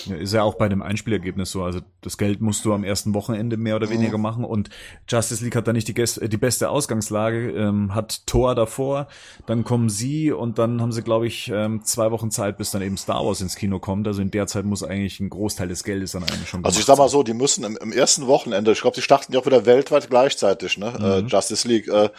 Ja, 0.06 0.16
ist 0.16 0.35
ja 0.35 0.43
auch 0.43 0.55
bei 0.56 0.69
dem 0.69 0.82
Einspielergebnis 0.82 1.51
so. 1.51 1.62
Also 1.62 1.81
das 2.02 2.19
Geld 2.19 2.40
musst 2.40 2.65
du 2.65 2.73
am 2.74 2.85
ersten 2.85 3.15
Wochenende 3.15 3.56
mehr 3.56 3.77
oder 3.77 3.89
weniger 3.90 4.19
machen 4.19 4.44
und 4.44 4.69
Justice 5.09 5.43
League 5.43 5.56
hat 5.56 5.66
da 5.66 5.73
nicht 5.73 5.89
die, 5.89 5.94
Gäste, 5.94 6.20
äh, 6.23 6.28
die 6.28 6.36
beste 6.36 6.69
Ausgangslage, 6.69 7.51
ähm, 7.52 7.94
hat 7.94 8.27
Thor 8.27 8.55
davor, 8.55 9.09
dann 9.47 9.65
kommen 9.65 9.89
sie 9.89 10.31
und 10.31 10.59
dann 10.59 10.81
haben 10.82 10.93
sie, 10.93 11.02
glaube 11.02 11.27
ich, 11.27 11.51
ähm, 11.52 11.82
zwei 11.85 12.10
Wochen 12.10 12.31
Zeit, 12.31 12.59
bis 12.59 12.70
dann 12.70 12.82
eben 12.82 12.97
Star 12.97 13.24
Wars 13.24 13.40
ins 13.40 13.56
Kino 13.56 13.78
kommt. 13.78 14.06
Also 14.06 14.20
in 14.20 14.31
der 14.31 14.47
Zeit 14.47 14.65
muss 14.65 14.82
eigentlich 14.82 15.20
ein 15.20 15.31
Großteil 15.31 15.69
des 15.69 15.85
Geldes 15.85 16.12
dann 16.12 16.23
eigentlich 16.24 16.48
schon 16.48 16.65
Also 16.65 16.78
ich 16.81 16.85
sag 16.86 16.98
mal 16.98 17.09
so, 17.09 17.23
die 17.23 17.35
müssen 17.35 17.65
im, 17.65 17.77
im 17.78 17.93
ersten 17.93 18.27
Wochenende, 18.27 18.73
ich 18.73 18.81
glaube, 18.81 18.94
die 18.94 19.02
starten 19.02 19.32
ja 19.32 19.40
auch 19.40 19.47
wieder 19.47 19.65
weltweit 19.66 20.10
gleichzeitig, 20.10 20.77
ne? 20.78 20.93
Äh, 21.01 21.23
Mhm. 21.23 21.28
Justice 21.28 21.66
League. 21.66 21.89
Äh, 21.89 22.10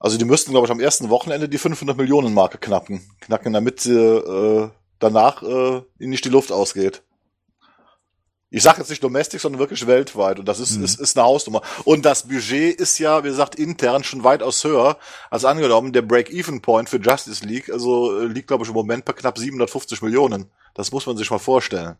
also 0.00 0.18
die 0.18 0.24
müssten, 0.24 0.50
glaube 0.50 0.66
ich, 0.66 0.70
am 0.72 0.80
ersten 0.80 1.10
Wochenende 1.10 1.48
die 1.48 1.58
500 1.58 1.96
Millionen 1.96 2.34
Marke 2.34 2.58
knacken, 2.58 3.02
knacken, 3.20 3.52
damit 3.52 3.80
sie 3.80 3.92
äh, 3.96 4.68
danach 5.02 5.42
äh, 5.42 5.82
nicht 5.98 6.24
die 6.24 6.28
Luft 6.30 6.52
ausgeht. 6.52 7.02
Ich 8.54 8.62
sage 8.62 8.80
jetzt 8.80 8.90
nicht 8.90 9.02
domestic, 9.02 9.40
sondern 9.40 9.60
wirklich 9.60 9.86
weltweit. 9.86 10.38
Und 10.38 10.46
das 10.46 10.60
ist, 10.60 10.76
Mhm. 10.76 10.84
ist, 10.84 11.00
ist 11.00 11.16
eine 11.16 11.26
Hausnummer. 11.26 11.62
Und 11.84 12.04
das 12.04 12.28
Budget 12.28 12.78
ist 12.78 12.98
ja, 12.98 13.24
wie 13.24 13.28
gesagt, 13.28 13.54
intern 13.54 14.04
schon 14.04 14.24
weitaus 14.24 14.62
höher 14.62 14.98
als 15.30 15.46
angenommen. 15.46 15.94
Der 15.94 16.02
Break-Even-Point 16.02 16.90
für 16.90 16.98
Justice 16.98 17.44
League, 17.46 17.70
also 17.70 18.20
äh, 18.20 18.26
liegt, 18.26 18.48
glaube 18.48 18.64
ich, 18.64 18.68
im 18.68 18.74
Moment 18.74 19.06
bei 19.06 19.14
knapp 19.14 19.38
750 19.38 20.02
Millionen. 20.02 20.50
Das 20.74 20.92
muss 20.92 21.06
man 21.06 21.16
sich 21.16 21.30
mal 21.30 21.38
vorstellen. 21.38 21.96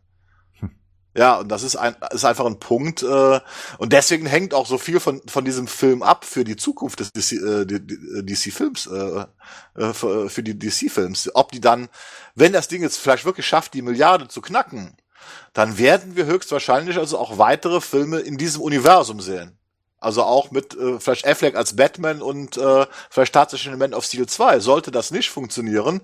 Ja, 1.15 1.41
und 1.41 1.49
das 1.49 1.63
ist 1.63 1.77
ein 1.77 1.95
ist 2.11 2.25
einfach 2.25 2.47
ein 2.47 2.59
Punkt 2.59 3.03
äh, 3.03 3.41
und 3.77 3.93
deswegen 3.93 4.25
hängt 4.25 4.55
auch 4.55 4.67
so 4.67 4.79
viel 4.79 4.99
von 4.99 5.21
von 5.27 5.45
diesem 5.45 5.67
Film 5.67 6.03
ab 6.03 6.25
für 6.25 6.43
die 6.43 6.57
Zukunft 6.57 7.01
des 7.01 7.13
DC, 7.13 7.33
äh, 7.33 7.63
äh, 7.63 9.27
äh, 9.77 9.93
für, 9.93 10.43
die 10.43 10.59
DC 10.59 10.91
Films, 10.91 11.31
ob 11.35 11.53
die 11.53 11.61
dann, 11.61 11.91
wenn 12.35 12.55
das 12.55 12.69
Ding 12.69 12.83
jetzt 12.83 12.97
vielleicht 12.97 13.27
wirklich 13.27 13.47
schafft, 13.47 13.75
die 13.75 13.83
Milliarde 13.83 14.29
zu 14.29 14.41
knacken, 14.41 14.97
dann 15.53 15.77
werden 15.77 16.17
wir 16.17 16.25
höchstwahrscheinlich 16.25 16.97
also 16.97 17.19
auch 17.19 17.37
weitere 17.37 17.83
Filme 17.83 18.21
in 18.21 18.39
diesem 18.39 18.63
Universum 18.63 19.21
sehen. 19.21 19.59
Also 19.99 20.23
auch 20.25 20.51
mit 20.51 20.75
äh, 20.75 20.99
vielleicht 20.99 21.27
Affleck 21.27 21.55
als 21.57 21.77
Batman 21.77 22.23
und 22.23 22.57
äh, 22.57 22.87
vielleicht 23.11 23.35
tatsächlich 23.35 23.73
in 23.73 23.79
Man 23.79 23.95
of 23.95 24.05
Steel 24.05 24.27
2. 24.27 24.61
Sollte 24.61 24.91
das 24.91 25.11
nicht 25.11 25.31
funktionieren, 25.31 26.01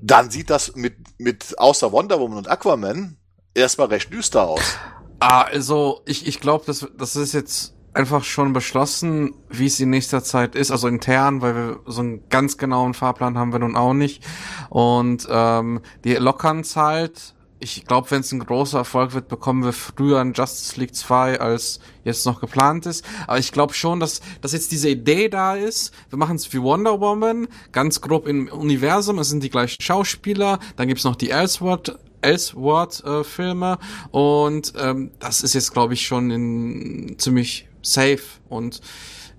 dann 0.00 0.30
sieht 0.30 0.48
das 0.48 0.76
mit, 0.76 0.96
mit 1.18 1.58
außer 1.58 1.92
Wonder 1.92 2.20
Woman 2.20 2.38
und 2.38 2.48
Aquaman 2.48 3.19
erstmal 3.54 3.88
recht 3.88 4.12
düster 4.12 4.48
aus. 4.48 4.78
Ah, 5.18 5.42
also 5.42 6.02
ich, 6.06 6.26
ich 6.26 6.40
glaube, 6.40 6.64
das, 6.66 6.88
das 6.96 7.16
ist 7.16 7.34
jetzt 7.34 7.74
einfach 7.92 8.24
schon 8.24 8.52
beschlossen, 8.52 9.34
wie 9.48 9.66
es 9.66 9.80
in 9.80 9.90
nächster 9.90 10.22
Zeit 10.22 10.54
ist, 10.54 10.70
also 10.70 10.88
intern, 10.88 11.42
weil 11.42 11.54
wir 11.54 11.80
so 11.86 12.00
einen 12.00 12.28
ganz 12.28 12.56
genauen 12.56 12.94
Fahrplan 12.94 13.36
haben 13.36 13.52
wir 13.52 13.58
nun 13.58 13.76
auch 13.76 13.94
nicht. 13.94 14.24
Und 14.68 15.26
ähm, 15.30 15.80
die 16.04 16.14
lockern's 16.14 16.76
halt. 16.76 17.34
Ich 17.62 17.84
glaube, 17.84 18.10
wenn 18.10 18.20
es 18.20 18.32
ein 18.32 18.38
großer 18.38 18.78
Erfolg 18.78 19.12
wird, 19.12 19.28
bekommen 19.28 19.62
wir 19.62 19.74
früher 19.74 20.20
ein 20.20 20.32
Justice 20.32 20.80
League 20.80 20.94
2, 20.94 21.40
als 21.40 21.80
jetzt 22.04 22.24
noch 22.24 22.40
geplant 22.40 22.86
ist. 22.86 23.04
Aber 23.26 23.38
ich 23.38 23.52
glaube 23.52 23.74
schon, 23.74 24.00
dass, 24.00 24.22
dass 24.40 24.52
jetzt 24.52 24.72
diese 24.72 24.88
Idee 24.88 25.28
da 25.28 25.56
ist. 25.56 25.92
Wir 26.08 26.18
machen 26.18 26.36
es 26.36 26.50
wie 26.54 26.62
Wonder 26.62 27.00
Woman, 27.00 27.48
ganz 27.70 28.00
grob 28.00 28.26
im 28.26 28.48
Universum. 28.48 29.18
Es 29.18 29.28
sind 29.28 29.42
die 29.42 29.50
gleichen 29.50 29.82
Schauspieler. 29.82 30.58
Dann 30.76 30.88
gibt's 30.88 31.04
noch 31.04 31.16
die 31.16 31.28
Elseworld 31.28 31.98
Elseworld-Filme 32.22 33.78
und 34.10 34.72
ähm, 34.78 35.10
das 35.18 35.42
ist 35.42 35.54
jetzt, 35.54 35.72
glaube 35.72 35.94
ich, 35.94 36.06
schon 36.06 36.30
in, 36.30 37.18
ziemlich 37.18 37.68
safe 37.82 38.22
und 38.48 38.80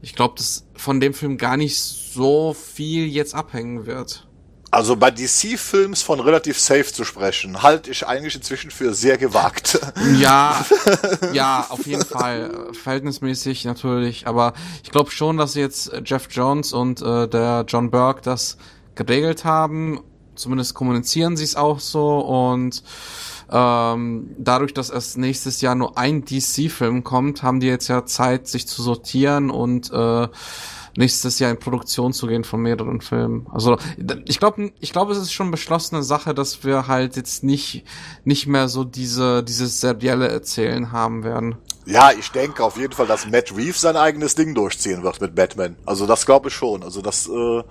ich 0.01 0.15
glaube, 0.15 0.35
dass 0.37 0.65
von 0.75 0.99
dem 0.99 1.13
Film 1.13 1.37
gar 1.37 1.57
nicht 1.57 1.79
so 1.79 2.53
viel 2.53 3.07
jetzt 3.07 3.35
abhängen 3.35 3.85
wird. 3.85 4.27
Also 4.73 4.95
bei 4.95 5.11
DC-Films 5.11 6.01
von 6.01 6.21
relativ 6.21 6.57
safe 6.57 6.85
zu 6.85 7.03
sprechen, 7.03 7.61
halte 7.61 7.91
ich 7.91 8.07
eigentlich 8.07 8.35
inzwischen 8.35 8.71
für 8.71 8.93
sehr 8.93 9.17
gewagt. 9.17 9.77
Ja, 10.17 10.65
ja, 11.33 11.65
auf 11.67 11.85
jeden 11.85 12.05
Fall. 12.05 12.69
Verhältnismäßig 12.71 13.65
natürlich. 13.65 14.27
Aber 14.27 14.53
ich 14.81 14.89
glaube 14.89 15.11
schon, 15.11 15.35
dass 15.35 15.55
jetzt 15.55 15.91
Jeff 16.05 16.27
Jones 16.31 16.71
und 16.71 17.01
äh, 17.01 17.27
der 17.27 17.65
John 17.67 17.91
Burke 17.91 18.21
das 18.21 18.55
geregelt 18.95 19.43
haben. 19.43 19.99
Zumindest 20.35 20.73
kommunizieren 20.73 21.37
sie 21.37 21.43
es 21.43 21.55
auch 21.55 21.79
so. 21.79 22.19
Und 22.19 22.83
ähm, 23.51 24.35
dadurch, 24.37 24.73
dass 24.73 24.89
erst 24.89 25.17
nächstes 25.17 25.61
Jahr 25.61 25.75
nur 25.75 25.97
ein 25.97 26.23
DC-Film 26.23 27.03
kommt, 27.03 27.43
haben 27.43 27.59
die 27.59 27.67
jetzt 27.67 27.87
ja 27.87 28.05
Zeit, 28.05 28.47
sich 28.47 28.67
zu 28.67 28.81
sortieren 28.81 29.49
und 29.49 29.91
äh, 29.91 30.27
nächstes 30.97 31.39
Jahr 31.39 31.51
in 31.51 31.59
Produktion 31.59 32.13
zu 32.13 32.27
gehen 32.27 32.43
von 32.43 32.61
mehreren 32.61 33.01
Filmen. 33.01 33.47
Also 33.51 33.77
ich 34.25 34.39
glaube, 34.39 34.71
ich 34.79 34.91
glaube, 34.91 35.13
es 35.13 35.17
ist 35.17 35.31
schon 35.31 35.51
beschlossene 35.51 36.03
Sache, 36.03 36.33
dass 36.33 36.63
wir 36.63 36.87
halt 36.87 37.15
jetzt 37.15 37.43
nicht 37.43 37.85
nicht 38.23 38.47
mehr 38.47 38.67
so 38.67 38.83
diese 38.83 39.43
dieses 39.43 39.79
serielle 39.79 40.27
Erzählen 40.27 40.91
haben 40.91 41.23
werden. 41.23 41.55
Ja, 41.85 42.11
ich 42.11 42.31
denke 42.31 42.63
auf 42.63 42.77
jeden 42.77 42.93
Fall, 42.93 43.07
dass 43.07 43.27
Matt 43.27 43.55
Reeves 43.55 43.81
sein 43.81 43.97
eigenes 43.97 44.35
Ding 44.35 44.53
durchziehen 44.53 45.03
wird 45.03 45.19
mit 45.19 45.33
Batman. 45.35 45.77
Also 45.85 46.05
das 46.05 46.25
glaube 46.25 46.49
ich 46.49 46.53
schon. 46.53 46.83
Also 46.83 47.01
das, 47.01 47.27
äh, 47.27 47.63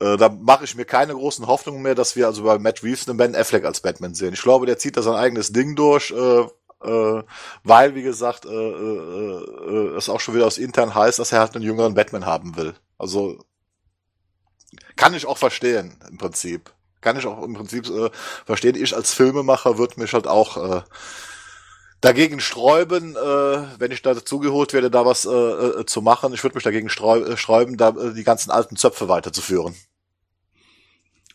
äh, 0.00 0.16
da 0.16 0.28
mache 0.28 0.64
ich 0.64 0.74
mir 0.76 0.84
keine 0.84 1.14
großen 1.14 1.46
Hoffnungen 1.46 1.82
mehr, 1.82 1.94
dass 1.94 2.16
wir 2.16 2.26
also 2.26 2.44
bei 2.44 2.58
Matt 2.58 2.82
Reeves 2.82 3.08
einen 3.08 3.18
Ben 3.18 3.34
Affleck 3.34 3.64
als 3.64 3.80
Batman 3.80 4.14
sehen. 4.14 4.34
Ich 4.34 4.42
glaube, 4.42 4.66
der 4.66 4.78
zieht 4.78 4.96
da 4.96 5.02
sein 5.02 5.14
eigenes 5.14 5.52
Ding 5.52 5.74
durch, 5.74 6.10
äh, 6.10 6.46
äh, 6.84 7.22
weil, 7.64 7.94
wie 7.94 8.02
gesagt, 8.02 8.44
äh, 8.44 8.48
äh, 8.48 9.44
äh, 9.44 9.96
es 9.96 10.08
auch 10.08 10.20
schon 10.20 10.34
wieder 10.34 10.46
aus 10.46 10.58
intern 10.58 10.94
heißt, 10.94 11.18
dass 11.18 11.32
er 11.32 11.40
halt 11.40 11.54
einen 11.54 11.64
jüngeren 11.64 11.94
Batman 11.94 12.26
haben 12.26 12.56
will. 12.56 12.74
Also 12.96 13.44
kann 14.96 15.14
ich 15.14 15.26
auch 15.26 15.38
verstehen, 15.38 15.96
im 16.08 16.18
Prinzip. 16.18 16.72
Kann 17.00 17.16
ich 17.16 17.26
auch 17.26 17.42
im 17.42 17.54
Prinzip 17.54 17.88
äh, 17.88 18.10
verstehen. 18.44 18.76
Ich 18.76 18.94
als 18.94 19.14
Filmemacher 19.14 19.78
würde 19.78 20.00
mich 20.00 20.12
halt 20.12 20.26
auch 20.26 20.56
äh, 20.56 20.82
dagegen 22.00 22.40
sträuben, 22.40 23.16
äh, 23.16 23.64
wenn 23.78 23.90
ich 23.90 24.02
da 24.02 24.14
dazugeholt 24.14 24.72
werde, 24.72 24.90
da 24.90 25.04
was 25.04 25.24
äh, 25.24 25.30
äh, 25.30 25.86
zu 25.86 26.02
machen. 26.02 26.32
Ich 26.32 26.42
würde 26.44 26.54
mich 26.56 26.64
dagegen 26.64 26.88
äh, 26.88 27.36
sträuben, 27.36 27.76
da 27.76 27.88
äh, 27.90 28.14
die 28.14 28.24
ganzen 28.24 28.50
alten 28.50 28.76
Zöpfe 28.76 29.08
weiterzuführen. 29.08 29.74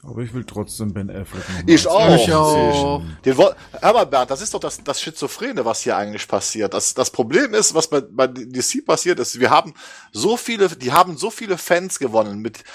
Aber 0.05 0.21
ich 0.21 0.33
will 0.33 0.43
trotzdem 0.43 0.93
Ben 0.93 1.09
Affleck 1.09 1.43
Ich 1.65 1.87
auch. 1.87 2.15
Ich 2.15 2.33
auch. 2.33 3.01
Den 3.23 3.37
Hör 3.37 3.55
mal, 3.81 4.05
Bernd, 4.05 4.31
das 4.31 4.41
ist 4.41 4.53
doch 4.53 4.59
das, 4.59 4.83
das 4.83 5.01
Schizophrene, 5.01 5.63
was 5.63 5.81
hier 5.81 5.95
eigentlich 5.95 6.27
passiert. 6.27 6.73
Das, 6.73 6.93
das 6.93 7.09
Problem 7.09 7.53
ist, 7.53 7.73
was 7.73 7.87
bei, 7.87 8.01
bei 8.01 8.27
DC 8.27 8.85
passiert 8.85 9.19
ist, 9.19 9.39
wir 9.39 9.49
haben 9.49 9.73
so 10.11 10.35
viele, 10.35 10.67
die 10.67 10.91
haben 10.91 11.15
so 11.15 11.29
viele 11.29 11.57
Fans 11.57 11.99
gewonnen 11.99 12.39
mit, 12.39 12.65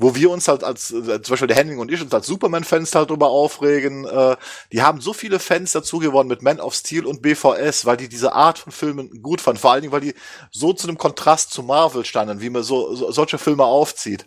wo 0.00 0.14
wir 0.14 0.30
uns 0.30 0.48
halt 0.48 0.64
als, 0.64 0.90
äh, 0.90 1.20
zum 1.20 1.32
Beispiel 1.32 1.46
der 1.46 1.56
Henning 1.56 1.78
und 1.78 1.92
ich 1.92 2.00
uns 2.00 2.12
als 2.12 2.26
Superman-Fans 2.26 2.94
halt 2.94 3.10
drüber 3.10 3.28
aufregen, 3.28 4.06
äh, 4.06 4.36
die 4.72 4.80
haben 4.80 5.00
so 5.00 5.12
viele 5.12 5.38
Fans 5.38 5.72
dazu 5.72 5.98
gewonnen 5.98 6.28
mit 6.28 6.40
Man 6.40 6.58
of 6.58 6.74
Steel 6.74 7.04
und 7.04 7.20
BVS, 7.20 7.84
weil 7.84 7.98
die 7.98 8.08
diese 8.08 8.32
Art 8.32 8.58
von 8.58 8.72
Filmen 8.72 9.22
gut 9.22 9.42
fanden. 9.42 9.60
Vor 9.60 9.72
allen 9.72 9.82
Dingen, 9.82 9.92
weil 9.92 10.00
die 10.00 10.14
so 10.50 10.72
zu 10.72 10.88
einem 10.88 10.96
Kontrast 10.96 11.52
zu 11.52 11.62
Marvel 11.62 12.06
standen, 12.06 12.40
wie 12.40 12.48
man 12.48 12.62
so, 12.62 12.94
so 12.94 13.12
solche 13.12 13.36
Filme 13.36 13.64
aufzieht. 13.64 14.26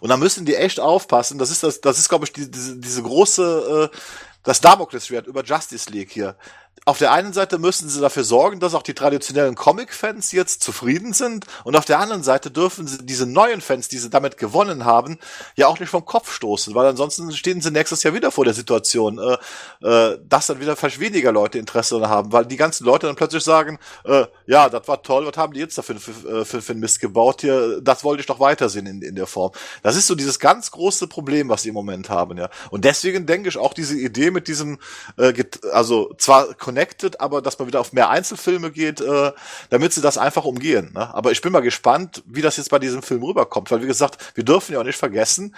Und 0.00 0.08
da 0.08 0.16
müssen 0.16 0.44
die 0.44 0.56
echt 0.56 0.80
aufpassen. 0.80 1.38
Das 1.38 1.50
ist 1.50 1.62
das, 1.62 1.80
das 1.80 1.98
ist, 1.98 2.08
glaube 2.08 2.24
ich, 2.24 2.32
die, 2.32 2.50
diese, 2.50 2.78
diese 2.78 3.02
große, 3.02 3.90
äh, 3.92 3.96
das 4.42 4.60
Damoklesschwert 4.60 5.26
über 5.28 5.44
Justice 5.44 5.90
League 5.90 6.10
hier. 6.10 6.36
Auf 6.84 6.98
der 6.98 7.12
einen 7.12 7.32
Seite 7.32 7.58
müssen 7.58 7.88
sie 7.88 8.00
dafür 8.00 8.24
sorgen, 8.24 8.60
dass 8.60 8.74
auch 8.74 8.82
die 8.82 8.94
traditionellen 8.94 9.54
Comic-Fans 9.54 10.32
jetzt 10.32 10.62
zufrieden 10.62 11.12
sind. 11.12 11.46
Und 11.64 11.76
auf 11.76 11.84
der 11.84 11.98
anderen 11.98 12.22
Seite 12.22 12.50
dürfen 12.50 12.86
sie 12.86 12.98
diese 13.04 13.26
neuen 13.26 13.60
Fans, 13.60 13.88
die 13.88 13.98
sie 13.98 14.10
damit 14.10 14.38
gewonnen 14.38 14.84
haben, 14.84 15.18
ja 15.56 15.66
auch 15.66 15.78
nicht 15.80 15.90
vom 15.90 16.04
Kopf 16.04 16.32
stoßen, 16.32 16.74
weil 16.74 16.86
ansonsten 16.86 17.30
stehen 17.32 17.60
sie 17.60 17.70
nächstes 17.70 18.02
Jahr 18.02 18.14
wieder 18.14 18.30
vor 18.30 18.44
der 18.44 18.54
Situation, 18.54 19.18
äh, 19.18 19.86
äh, 19.86 20.18
dass 20.28 20.46
dann 20.46 20.60
wieder 20.60 20.76
vielleicht 20.76 21.00
weniger 21.00 21.32
Leute 21.32 21.58
Interesse 21.58 22.08
haben, 22.08 22.32
weil 22.32 22.46
die 22.46 22.56
ganzen 22.56 22.84
Leute 22.84 23.06
dann 23.06 23.16
plötzlich 23.16 23.44
sagen, 23.44 23.78
äh, 24.04 24.26
ja, 24.46 24.68
das 24.68 24.88
war 24.88 25.02
toll, 25.02 25.26
was 25.26 25.36
haben 25.36 25.52
die 25.52 25.60
jetzt 25.60 25.76
dafür 25.76 25.96
für, 25.96 26.12
für, 26.12 26.44
für, 26.44 26.62
für 26.62 26.72
einen 26.72 26.80
Mist 26.80 27.00
gebaut 27.00 27.42
hier, 27.42 27.80
das 27.82 28.04
wollte 28.04 28.20
ich 28.20 28.26
doch 28.26 28.40
weitersehen 28.40 28.86
in, 28.86 29.02
in 29.02 29.14
der 29.14 29.26
Form. 29.26 29.52
Das 29.82 29.96
ist 29.96 30.06
so 30.06 30.14
dieses 30.14 30.38
ganz 30.38 30.70
große 30.70 31.06
Problem, 31.06 31.48
was 31.48 31.62
sie 31.62 31.68
im 31.70 31.74
Moment 31.74 32.08
haben, 32.08 32.38
ja. 32.38 32.48
Und 32.70 32.84
deswegen 32.84 33.26
denke 33.26 33.48
ich 33.48 33.56
auch 33.56 33.74
diese 33.74 33.96
Idee 33.96 34.30
mit 34.30 34.48
diesem, 34.48 34.78
äh, 35.16 35.32
also 35.72 36.14
zwar 36.18 36.54
connected, 36.68 37.18
aber 37.18 37.40
dass 37.40 37.58
man 37.58 37.66
wieder 37.66 37.80
auf 37.80 37.94
mehr 37.94 38.10
Einzelfilme 38.10 38.70
geht, 38.70 39.00
äh, 39.00 39.32
damit 39.70 39.94
sie 39.94 40.02
das 40.02 40.18
einfach 40.18 40.44
umgehen. 40.44 40.92
Ne? 40.94 41.14
Aber 41.14 41.32
ich 41.32 41.40
bin 41.40 41.50
mal 41.50 41.60
gespannt, 41.60 42.22
wie 42.26 42.42
das 42.42 42.58
jetzt 42.58 42.70
bei 42.70 42.78
diesem 42.78 43.02
Film 43.02 43.22
rüberkommt, 43.22 43.70
weil 43.70 43.82
wie 43.82 43.86
gesagt, 43.86 44.18
wir 44.34 44.44
dürfen 44.44 44.74
ja 44.74 44.80
auch 44.80 44.84
nicht 44.84 44.98
vergessen, 44.98 45.54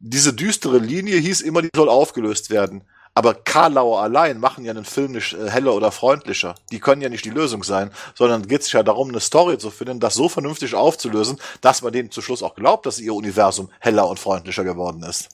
diese 0.00 0.32
düstere 0.32 0.78
Linie 0.78 1.18
hieß 1.18 1.42
immer, 1.42 1.60
die 1.60 1.68
soll 1.76 1.90
aufgelöst 1.90 2.48
werden. 2.48 2.82
Aber 3.16 3.34
Karlauer 3.34 4.00
allein 4.00 4.40
machen 4.40 4.64
ja 4.64 4.72
einen 4.72 4.86
Film 4.86 5.12
nicht 5.12 5.34
äh, 5.34 5.50
heller 5.50 5.74
oder 5.74 5.92
freundlicher. 5.92 6.54
Die 6.72 6.80
können 6.80 7.02
ja 7.02 7.10
nicht 7.10 7.26
die 7.26 7.30
Lösung 7.30 7.62
sein, 7.62 7.90
sondern 8.14 8.48
geht 8.48 8.62
es 8.62 8.72
ja 8.72 8.82
darum, 8.82 9.10
eine 9.10 9.20
Story 9.20 9.58
zu 9.58 9.70
finden, 9.70 10.00
das 10.00 10.14
so 10.14 10.30
vernünftig 10.30 10.74
aufzulösen, 10.74 11.38
dass 11.60 11.82
man 11.82 11.92
denen 11.92 12.10
zu 12.10 12.22
Schluss 12.22 12.42
auch 12.42 12.54
glaubt, 12.54 12.86
dass 12.86 12.98
ihr 12.98 13.14
Universum 13.14 13.70
heller 13.80 14.08
und 14.08 14.18
freundlicher 14.18 14.64
geworden 14.64 15.02
ist. 15.02 15.28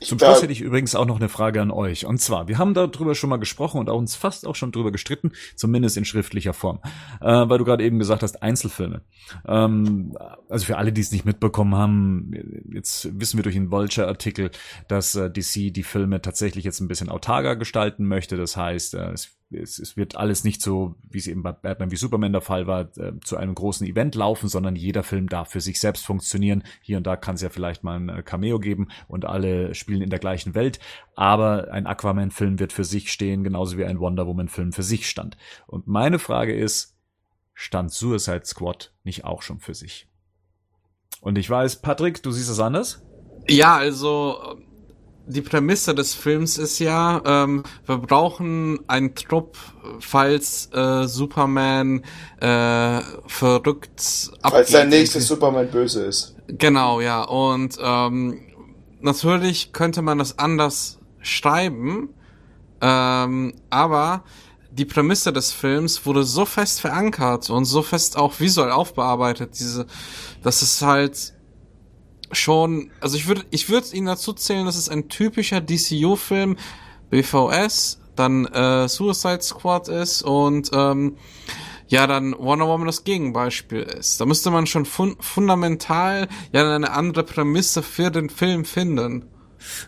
Zum 0.00 0.18
Schluss 0.18 0.42
hätte 0.42 0.52
ich 0.52 0.60
übrigens 0.60 0.94
auch 0.94 1.06
noch 1.06 1.16
eine 1.16 1.28
Frage 1.28 1.60
an 1.60 1.70
euch. 1.70 2.06
Und 2.06 2.20
zwar, 2.20 2.48
wir 2.48 2.58
haben 2.58 2.74
darüber 2.74 3.14
schon 3.14 3.30
mal 3.30 3.36
gesprochen 3.38 3.78
und 3.78 3.88
auch 3.88 3.98
uns 3.98 4.14
fast 4.14 4.46
auch 4.46 4.54
schon 4.54 4.72
drüber 4.72 4.92
gestritten, 4.92 5.32
zumindest 5.54 5.96
in 5.96 6.04
schriftlicher 6.04 6.52
Form. 6.52 6.80
Äh, 7.20 7.26
weil 7.26 7.58
du 7.58 7.64
gerade 7.64 7.84
eben 7.84 7.98
gesagt 7.98 8.22
hast, 8.22 8.42
Einzelfilme. 8.42 9.02
Ähm, 9.46 10.16
also 10.48 10.66
für 10.66 10.78
alle, 10.78 10.92
die 10.92 11.00
es 11.00 11.12
nicht 11.12 11.24
mitbekommen 11.24 11.74
haben, 11.74 12.32
jetzt 12.72 13.08
wissen 13.20 13.38
wir 13.38 13.42
durch 13.42 13.54
den 13.54 13.70
Vulture-Artikel, 13.70 14.50
dass 14.88 15.14
äh, 15.14 15.30
DC 15.30 15.72
die 15.72 15.82
Filme 15.82 16.20
tatsächlich 16.22 16.64
jetzt 16.64 16.80
ein 16.80 16.88
bisschen 16.88 17.08
autarker 17.08 17.56
gestalten 17.56 18.06
möchte. 18.06 18.36
Das 18.36 18.56
heißt, 18.56 18.94
äh, 18.94 19.12
es 19.12 19.36
es, 19.50 19.78
es 19.78 19.96
wird 19.96 20.16
alles 20.16 20.44
nicht 20.44 20.60
so, 20.60 20.96
wie 21.08 21.18
es 21.18 21.26
eben 21.26 21.42
bei 21.42 21.52
Batman 21.52 21.90
wie 21.90 21.96
Superman 21.96 22.32
der 22.32 22.40
Fall 22.40 22.66
war, 22.66 22.96
äh, 22.98 23.12
zu 23.22 23.36
einem 23.36 23.54
großen 23.54 23.86
Event 23.86 24.14
laufen, 24.14 24.48
sondern 24.48 24.76
jeder 24.76 25.02
Film 25.02 25.28
darf 25.28 25.50
für 25.50 25.60
sich 25.60 25.80
selbst 25.80 26.04
funktionieren. 26.04 26.64
Hier 26.82 26.96
und 26.96 27.06
da 27.06 27.16
kann 27.16 27.36
es 27.36 27.42
ja 27.42 27.48
vielleicht 27.48 27.84
mal 27.84 27.98
ein 27.98 28.08
äh, 28.08 28.22
Cameo 28.22 28.58
geben 28.58 28.88
und 29.08 29.24
alle 29.24 29.74
spielen 29.74 30.02
in 30.02 30.10
der 30.10 30.18
gleichen 30.18 30.54
Welt. 30.54 30.80
Aber 31.14 31.70
ein 31.72 31.86
Aquaman-Film 31.86 32.58
wird 32.58 32.72
für 32.72 32.84
sich 32.84 33.12
stehen, 33.12 33.44
genauso 33.44 33.78
wie 33.78 33.84
ein 33.84 34.00
Wonder 34.00 34.26
Woman-Film 34.26 34.72
für 34.72 34.82
sich 34.82 35.08
stand. 35.08 35.36
Und 35.66 35.86
meine 35.86 36.18
Frage 36.18 36.54
ist, 36.54 36.96
stand 37.54 37.92
Suicide 37.92 38.44
Squad 38.44 38.92
nicht 39.04 39.24
auch 39.24 39.42
schon 39.42 39.60
für 39.60 39.74
sich? 39.74 40.08
Und 41.20 41.38
ich 41.38 41.48
weiß, 41.48 41.82
Patrick, 41.82 42.22
du 42.22 42.30
siehst 42.30 42.50
es 42.50 42.60
anders? 42.60 43.02
Ja, 43.48 43.76
also 43.76 44.38
äh, 44.42 44.65
die 45.26 45.42
Prämisse 45.42 45.94
des 45.94 46.14
Films 46.14 46.56
ist 46.56 46.78
ja, 46.78 47.20
ähm, 47.24 47.64
wir 47.84 47.98
brauchen 47.98 48.78
einen 48.86 49.14
Trupp, 49.14 49.56
falls 49.98 50.70
äh, 50.72 51.06
Superman 51.06 52.02
äh, 52.40 53.00
verrückt 53.26 54.30
Als 54.42 54.70
sein 54.70 54.86
abgeht. 54.86 54.88
nächstes 55.00 55.26
Superman 55.26 55.70
böse 55.70 56.04
ist. 56.04 56.36
Genau, 56.46 57.00
ja. 57.00 57.22
Und 57.22 57.76
ähm, 57.80 58.40
natürlich 59.00 59.72
könnte 59.72 60.02
man 60.02 60.18
das 60.18 60.38
anders 60.38 60.98
schreiben, 61.20 62.10
ähm, 62.80 63.54
aber 63.68 64.22
die 64.70 64.84
Prämisse 64.84 65.32
des 65.32 65.52
Films 65.52 66.06
wurde 66.06 66.22
so 66.22 66.44
fest 66.44 66.80
verankert 66.80 67.50
und 67.50 67.64
so 67.64 67.82
fest 67.82 68.16
auch 68.16 68.38
visuell 68.38 68.70
aufbearbeitet, 68.70 69.58
diese, 69.58 69.86
dass 70.42 70.62
es 70.62 70.82
halt 70.82 71.32
schon, 72.32 72.90
also 73.00 73.16
ich 73.16 73.28
würde, 73.28 73.44
ich 73.50 73.68
würde 73.68 73.94
ihn 73.94 74.06
dazu 74.06 74.32
zählen, 74.32 74.66
dass 74.66 74.76
es 74.76 74.88
ein 74.88 75.08
typischer 75.08 75.60
DCU-Film, 75.60 76.56
BVS, 77.10 78.00
dann 78.16 78.46
äh, 78.46 78.88
Suicide 78.88 79.42
Squad 79.42 79.88
ist 79.88 80.22
und 80.22 80.70
ähm, 80.72 81.16
ja 81.88 82.06
dann 82.06 82.34
Wonder 82.38 82.66
Woman 82.66 82.86
das 82.86 83.04
Gegenbeispiel 83.04 83.82
ist. 83.82 84.20
Da 84.20 84.26
müsste 84.26 84.50
man 84.50 84.66
schon 84.66 84.86
fun 84.86 85.16
fundamental 85.20 86.28
ja 86.52 86.74
eine 86.74 86.92
andere 86.92 87.22
Prämisse 87.22 87.82
für 87.82 88.10
den 88.10 88.30
Film 88.30 88.64
finden. 88.64 89.26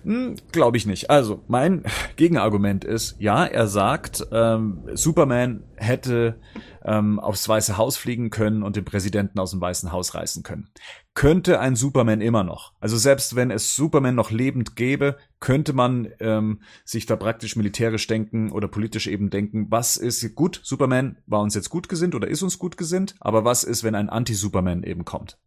Hm, 0.02 0.36
Glaube 0.52 0.76
ich 0.76 0.86
nicht. 0.86 1.10
Also, 1.10 1.42
mein 1.46 1.84
Gegenargument 2.16 2.84
ist, 2.84 3.16
ja, 3.18 3.44
er 3.44 3.66
sagt, 3.66 4.26
ähm, 4.32 4.82
Superman 4.94 5.64
hätte 5.76 6.40
ähm, 6.84 7.20
aufs 7.20 7.48
Weiße 7.48 7.76
Haus 7.76 7.96
fliegen 7.96 8.30
können 8.30 8.62
und 8.62 8.76
den 8.76 8.84
Präsidenten 8.84 9.38
aus 9.38 9.50
dem 9.52 9.60
Weißen 9.60 9.92
Haus 9.92 10.14
reißen 10.14 10.42
können. 10.42 10.68
Könnte 11.18 11.58
ein 11.58 11.74
Superman 11.74 12.20
immer 12.20 12.44
noch. 12.44 12.74
Also 12.78 12.96
selbst 12.96 13.34
wenn 13.34 13.50
es 13.50 13.74
Superman 13.74 14.14
noch 14.14 14.30
lebend 14.30 14.76
gäbe, 14.76 15.16
könnte 15.40 15.72
man 15.72 16.12
ähm, 16.20 16.60
sich 16.84 17.06
da 17.06 17.16
praktisch 17.16 17.56
militärisch 17.56 18.06
denken 18.06 18.52
oder 18.52 18.68
politisch 18.68 19.08
eben 19.08 19.28
denken, 19.28 19.66
was 19.68 19.96
ist 19.96 20.36
gut, 20.36 20.60
Superman 20.62 21.16
war 21.26 21.40
uns 21.40 21.56
jetzt 21.56 21.70
gut 21.70 21.88
gesinnt 21.88 22.14
oder 22.14 22.28
ist 22.28 22.42
uns 22.42 22.60
gut 22.60 22.76
gesinnt, 22.76 23.16
aber 23.18 23.44
was 23.44 23.64
ist, 23.64 23.82
wenn 23.82 23.96
ein 23.96 24.08
Anti-Superman 24.08 24.84
eben 24.84 25.04
kommt? 25.04 25.38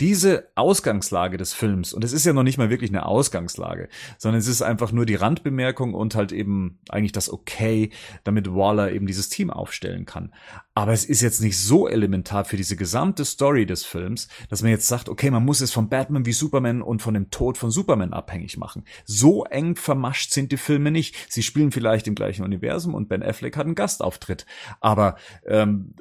Diese 0.00 0.48
Ausgangslage 0.54 1.36
des 1.36 1.52
Films, 1.52 1.92
und 1.92 2.04
es 2.04 2.12
ist 2.12 2.26
ja 2.26 2.32
noch 2.32 2.42
nicht 2.42 2.58
mal 2.58 2.70
wirklich 2.70 2.90
eine 2.90 3.06
Ausgangslage, 3.06 3.88
sondern 4.18 4.38
es 4.38 4.48
ist 4.48 4.62
einfach 4.62 4.92
nur 4.92 5.06
die 5.06 5.14
Randbemerkung 5.14 5.94
und 5.94 6.14
halt 6.14 6.32
eben 6.32 6.78
eigentlich 6.88 7.12
das 7.12 7.32
Okay, 7.32 7.90
damit 8.24 8.54
Waller 8.54 8.92
eben 8.92 9.06
dieses 9.06 9.28
Team 9.28 9.50
aufstellen 9.50 10.04
kann. 10.04 10.32
Aber 10.74 10.92
es 10.92 11.04
ist 11.04 11.20
jetzt 11.20 11.40
nicht 11.40 11.58
so 11.58 11.88
elementar 11.88 12.44
für 12.44 12.56
diese 12.56 12.76
gesamte 12.76 13.24
Story 13.24 13.66
des 13.66 13.84
Films, 13.84 14.28
dass 14.48 14.62
man 14.62 14.70
jetzt 14.70 14.88
sagt, 14.88 15.08
okay, 15.08 15.30
man 15.30 15.44
muss 15.44 15.60
es 15.60 15.72
von 15.72 15.88
Batman 15.88 16.26
wie 16.26 16.32
Superman 16.32 16.82
und 16.82 17.00
von 17.00 17.14
dem 17.14 17.30
Tod 17.30 17.58
von 17.58 17.70
Superman 17.70 18.12
abhängig 18.12 18.56
machen. 18.56 18.84
So 19.04 19.44
eng 19.44 19.76
vermascht 19.76 20.32
sind 20.32 20.52
die 20.52 20.56
Filme 20.56 20.90
nicht. 20.90 21.14
Sie 21.32 21.42
spielen 21.42 21.70
vielleicht 21.70 22.08
im 22.08 22.14
gleichen 22.14 22.44
Universum 22.44 22.94
und 22.94 23.08
Ben 23.08 23.22
Affleck 23.22 23.56
hat 23.56 23.66
einen 23.66 23.74
Gastauftritt. 23.74 24.46
Aber 24.80 25.16
ähm, 25.46 25.94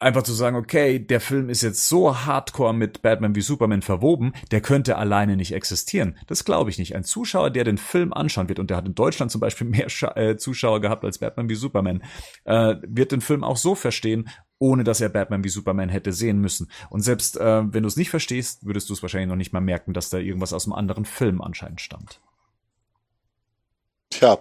einfach 0.00 0.22
zu 0.22 0.32
sagen, 0.32 0.56
okay, 0.56 0.98
der 0.98 1.20
Film 1.20 1.48
ist 1.48 1.62
jetzt 1.62 1.88
so 1.88 2.16
hardcore 2.24 2.72
mit 2.72 3.02
Batman 3.02 3.34
wie 3.34 3.40
Superman 3.40 3.82
verwoben, 3.82 4.32
der 4.50 4.60
könnte 4.60 4.96
alleine 4.96 5.36
nicht 5.36 5.52
existieren. 5.52 6.16
Das 6.26 6.44
glaube 6.44 6.70
ich 6.70 6.78
nicht. 6.78 6.94
Ein 6.94 7.04
Zuschauer, 7.04 7.50
der 7.50 7.64
den 7.64 7.78
Film 7.78 8.12
anschauen 8.12 8.48
wird, 8.48 8.58
und 8.58 8.70
der 8.70 8.76
hat 8.76 8.86
in 8.86 8.94
Deutschland 8.94 9.32
zum 9.32 9.40
Beispiel 9.40 9.66
mehr 9.68 9.86
äh, 10.16 10.36
Zuschauer 10.36 10.80
gehabt 10.80 11.04
als 11.04 11.18
Batman 11.18 11.48
wie 11.48 11.56
Superman, 11.56 12.02
äh, 12.44 12.76
wird 12.86 13.12
den 13.12 13.20
Film 13.20 13.42
auch 13.42 13.56
so 13.56 13.74
verstehen, 13.74 14.28
ohne 14.58 14.84
dass 14.84 15.00
er 15.00 15.08
Batman 15.08 15.44
wie 15.44 15.48
Superman 15.48 15.88
hätte 15.88 16.12
sehen 16.12 16.40
müssen. 16.40 16.70
Und 16.90 17.00
selbst 17.00 17.36
äh, 17.36 17.62
wenn 17.72 17.82
du 17.82 17.88
es 17.88 17.96
nicht 17.96 18.10
verstehst, 18.10 18.66
würdest 18.66 18.88
du 18.88 18.92
es 18.92 19.02
wahrscheinlich 19.02 19.28
noch 19.28 19.36
nicht 19.36 19.52
mal 19.52 19.60
merken, 19.60 19.94
dass 19.94 20.10
da 20.10 20.18
irgendwas 20.18 20.52
aus 20.52 20.66
einem 20.66 20.74
anderen 20.74 21.04
Film 21.04 21.40
anscheinend 21.40 21.80
stammt. 21.80 22.20
Tja. 24.10 24.38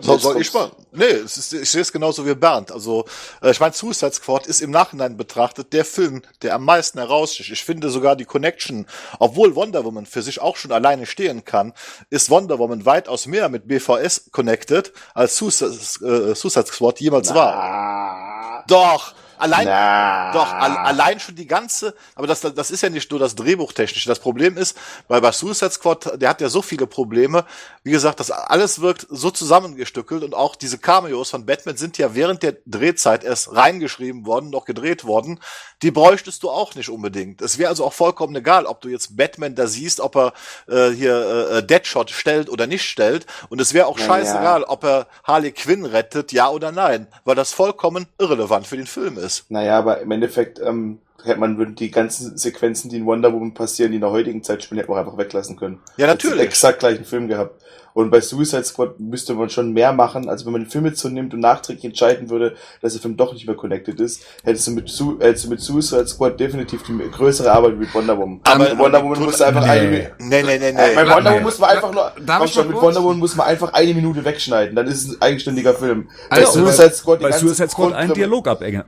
So, 0.00 0.18
soll 0.18 0.40
ich 0.40 0.52
mal? 0.52 0.70
Nee, 0.92 1.04
es 1.04 1.36
ist, 1.36 1.52
ich 1.52 1.70
sehe 1.70 1.82
es 1.82 1.92
genauso 1.92 2.26
wie 2.26 2.34
Bernd. 2.34 2.72
Also, 2.72 3.04
äh, 3.42 3.50
ich 3.50 3.60
meine, 3.60 3.72
Suicide 3.72 4.12
Squad 4.12 4.46
ist 4.46 4.60
im 4.60 4.70
Nachhinein 4.70 5.16
betrachtet 5.16 5.72
der 5.72 5.84
Film, 5.84 6.22
der 6.42 6.54
am 6.54 6.64
meisten 6.64 6.98
heraussticht. 6.98 7.50
Ich 7.50 7.64
finde 7.64 7.90
sogar 7.90 8.16
die 8.16 8.24
Connection, 8.24 8.86
obwohl 9.18 9.54
Wonder 9.54 9.84
Woman 9.84 10.06
für 10.06 10.22
sich 10.22 10.40
auch 10.40 10.56
schon 10.56 10.72
alleine 10.72 11.06
stehen 11.06 11.44
kann, 11.44 11.72
ist 12.10 12.30
Wonder 12.30 12.58
Woman 12.58 12.86
weitaus 12.86 13.26
mehr 13.26 13.48
mit 13.48 13.68
BVS 13.68 14.30
connected, 14.32 14.92
als 15.14 15.36
Suicide, 15.36 15.70
äh, 15.70 16.34
Suicide 16.34 16.66
Squad 16.66 17.00
jemals 17.00 17.34
war. 17.34 18.64
Doch! 18.68 19.14
Allein, 19.38 19.66
Na. 19.66 20.32
doch, 20.32 20.52
al 20.52 20.76
allein 20.76 21.20
schon 21.20 21.34
die 21.34 21.46
ganze, 21.46 21.94
aber 22.14 22.26
das, 22.26 22.40
das 22.40 22.70
ist 22.70 22.82
ja 22.82 22.90
nicht 22.90 23.10
nur 23.10 23.20
das 23.20 23.34
Drehbuchtechnische. 23.34 24.08
Das 24.08 24.18
Problem 24.18 24.56
ist, 24.56 24.76
weil 25.08 25.20
bei 25.20 25.32
Suicide 25.32 25.70
Squad, 25.70 26.20
der 26.20 26.28
hat 26.28 26.40
ja 26.40 26.48
so 26.48 26.62
viele 26.62 26.86
Probleme. 26.86 27.44
Wie 27.82 27.90
gesagt, 27.90 28.20
das 28.20 28.30
alles 28.30 28.80
wirkt 28.80 29.06
so 29.10 29.30
zusammengestückelt 29.30 30.22
und 30.24 30.34
auch 30.34 30.56
diese 30.56 30.78
Cameos 30.78 31.30
von 31.30 31.46
Batman 31.46 31.76
sind 31.76 31.98
ja 31.98 32.14
während 32.14 32.42
der 32.42 32.56
Drehzeit 32.66 33.24
erst 33.24 33.54
reingeschrieben 33.54 34.26
worden, 34.26 34.50
noch 34.50 34.64
gedreht 34.64 35.04
worden. 35.04 35.40
Die 35.82 35.90
bräuchtest 35.90 36.42
du 36.42 36.50
auch 36.50 36.74
nicht 36.74 36.88
unbedingt. 36.88 37.42
Es 37.42 37.58
wäre 37.58 37.68
also 37.68 37.84
auch 37.84 37.92
vollkommen 37.92 38.34
egal, 38.36 38.66
ob 38.66 38.80
du 38.80 38.88
jetzt 38.88 39.16
Batman 39.16 39.54
da 39.54 39.66
siehst, 39.66 40.00
ob 40.00 40.16
er 40.16 40.32
äh, 40.68 40.90
hier 40.90 41.48
äh, 41.50 41.66
Deadshot 41.66 42.10
stellt 42.10 42.48
oder 42.48 42.66
nicht 42.66 42.84
stellt. 42.84 43.26
Und 43.50 43.60
es 43.60 43.74
wäre 43.74 43.86
auch 43.86 43.98
Ja, 43.98 44.06
scheißegal, 44.06 44.64
ob 44.64 44.84
er 44.84 45.06
Harley 45.24 45.52
Quinn 45.52 45.84
rettet, 45.84 46.32
ja 46.32 46.48
oder 46.48 46.72
nein, 46.72 47.06
weil 47.24 47.34
das 47.34 47.52
vollkommen 47.52 48.06
irrelevant 48.18 48.66
für 48.66 48.76
den 48.76 48.86
Film 48.86 49.18
ist. 49.18 49.25
Naja, 49.48 49.78
aber 49.78 50.00
im 50.00 50.10
Endeffekt, 50.10 50.60
ähm, 50.60 50.98
hätte 51.24 51.40
man 51.40 51.74
die 51.74 51.90
ganzen 51.90 52.36
Sequenzen, 52.36 52.90
die 52.90 52.96
in 52.96 53.06
Wonder 53.06 53.32
Woman 53.32 53.54
passieren, 53.54 53.92
die 53.92 53.96
in 53.96 54.02
der 54.02 54.10
heutigen 54.10 54.42
Zeit 54.42 54.62
spielen, 54.62 54.78
hätte 54.78 54.90
man 54.90 55.00
einfach 55.00 55.18
weglassen 55.18 55.56
können. 55.56 55.80
Ja, 55.96 56.06
natürlich. 56.06 56.40
Exakt 56.40 56.80
gleichen 56.80 57.04
Film 57.04 57.28
gehabt. 57.28 57.62
Und 57.96 58.10
bei 58.10 58.20
Suicide 58.20 58.62
Squad 58.62 59.00
müsste 59.00 59.32
man 59.32 59.48
schon 59.48 59.72
mehr 59.72 59.90
machen. 59.90 60.28
Also 60.28 60.44
wenn 60.44 60.52
man 60.52 60.64
den 60.64 60.70
Film 60.70 60.84
jetzt 60.84 60.98
so 61.00 61.08
nimmt 61.08 61.32
und 61.32 61.40
nachträglich 61.40 61.82
entscheiden 61.86 62.28
würde, 62.28 62.54
dass 62.82 62.92
der 62.92 63.00
Film 63.00 63.16
doch 63.16 63.32
nicht 63.32 63.46
mehr 63.46 63.56
connected 63.56 63.98
ist, 64.00 64.22
hättest 64.44 64.66
du 64.66 64.72
mit, 64.72 64.90
Su 64.90 65.18
hättest 65.18 65.46
du 65.46 65.48
mit 65.48 65.62
Suicide 65.62 66.06
Squad 66.06 66.38
definitiv 66.38 66.82
die 66.82 66.92
größere 67.10 67.50
Arbeit 67.50 67.72
wie 67.72 67.78
mit 67.78 67.94
Wonder 67.94 68.18
Woman. 68.18 68.40
Aber- 68.44 68.64
Mit 68.68 68.78
Wonder 68.78 69.02
Woman 69.02 69.22
musste 69.24 69.46
einfach 69.46 69.62
nee. 69.64 69.70
eine, 69.70 69.88
Nee, 70.18 70.42
nee, 70.42 70.42
nee, 70.42 70.68
äh, 70.68 70.72
nee. 70.72 70.94
bei 70.94 71.06
Wonder 71.08 71.20
nee. 71.22 71.28
Woman 71.30 71.42
muss 71.44 71.58
man 71.58 71.70
einfach 71.70 71.90
nur, 71.90 72.12
Darf 72.26 72.46
schon, 72.52 72.68
mit? 72.68 72.76
Wonder 72.82 73.02
Woman 73.02 73.18
muss 73.18 73.34
man 73.34 73.46
einfach 73.46 73.72
eine 73.72 73.94
Minute 73.94 74.22
wegschneiden, 74.22 74.76
dann 74.76 74.86
ist 74.88 75.02
es 75.08 75.14
ein 75.16 75.22
eigenständiger 75.22 75.72
Film. 75.72 76.10
Also, 76.28 76.64
bei 76.64 76.70
Suicide 76.72 76.92
Squad, 76.94 77.20
die 77.20 77.24
Bei 77.24 77.32
Suicide 77.32 77.68
Squad 77.70 77.94
einen 77.94 78.12
Dialog 78.12 78.46
abändern. 78.46 78.84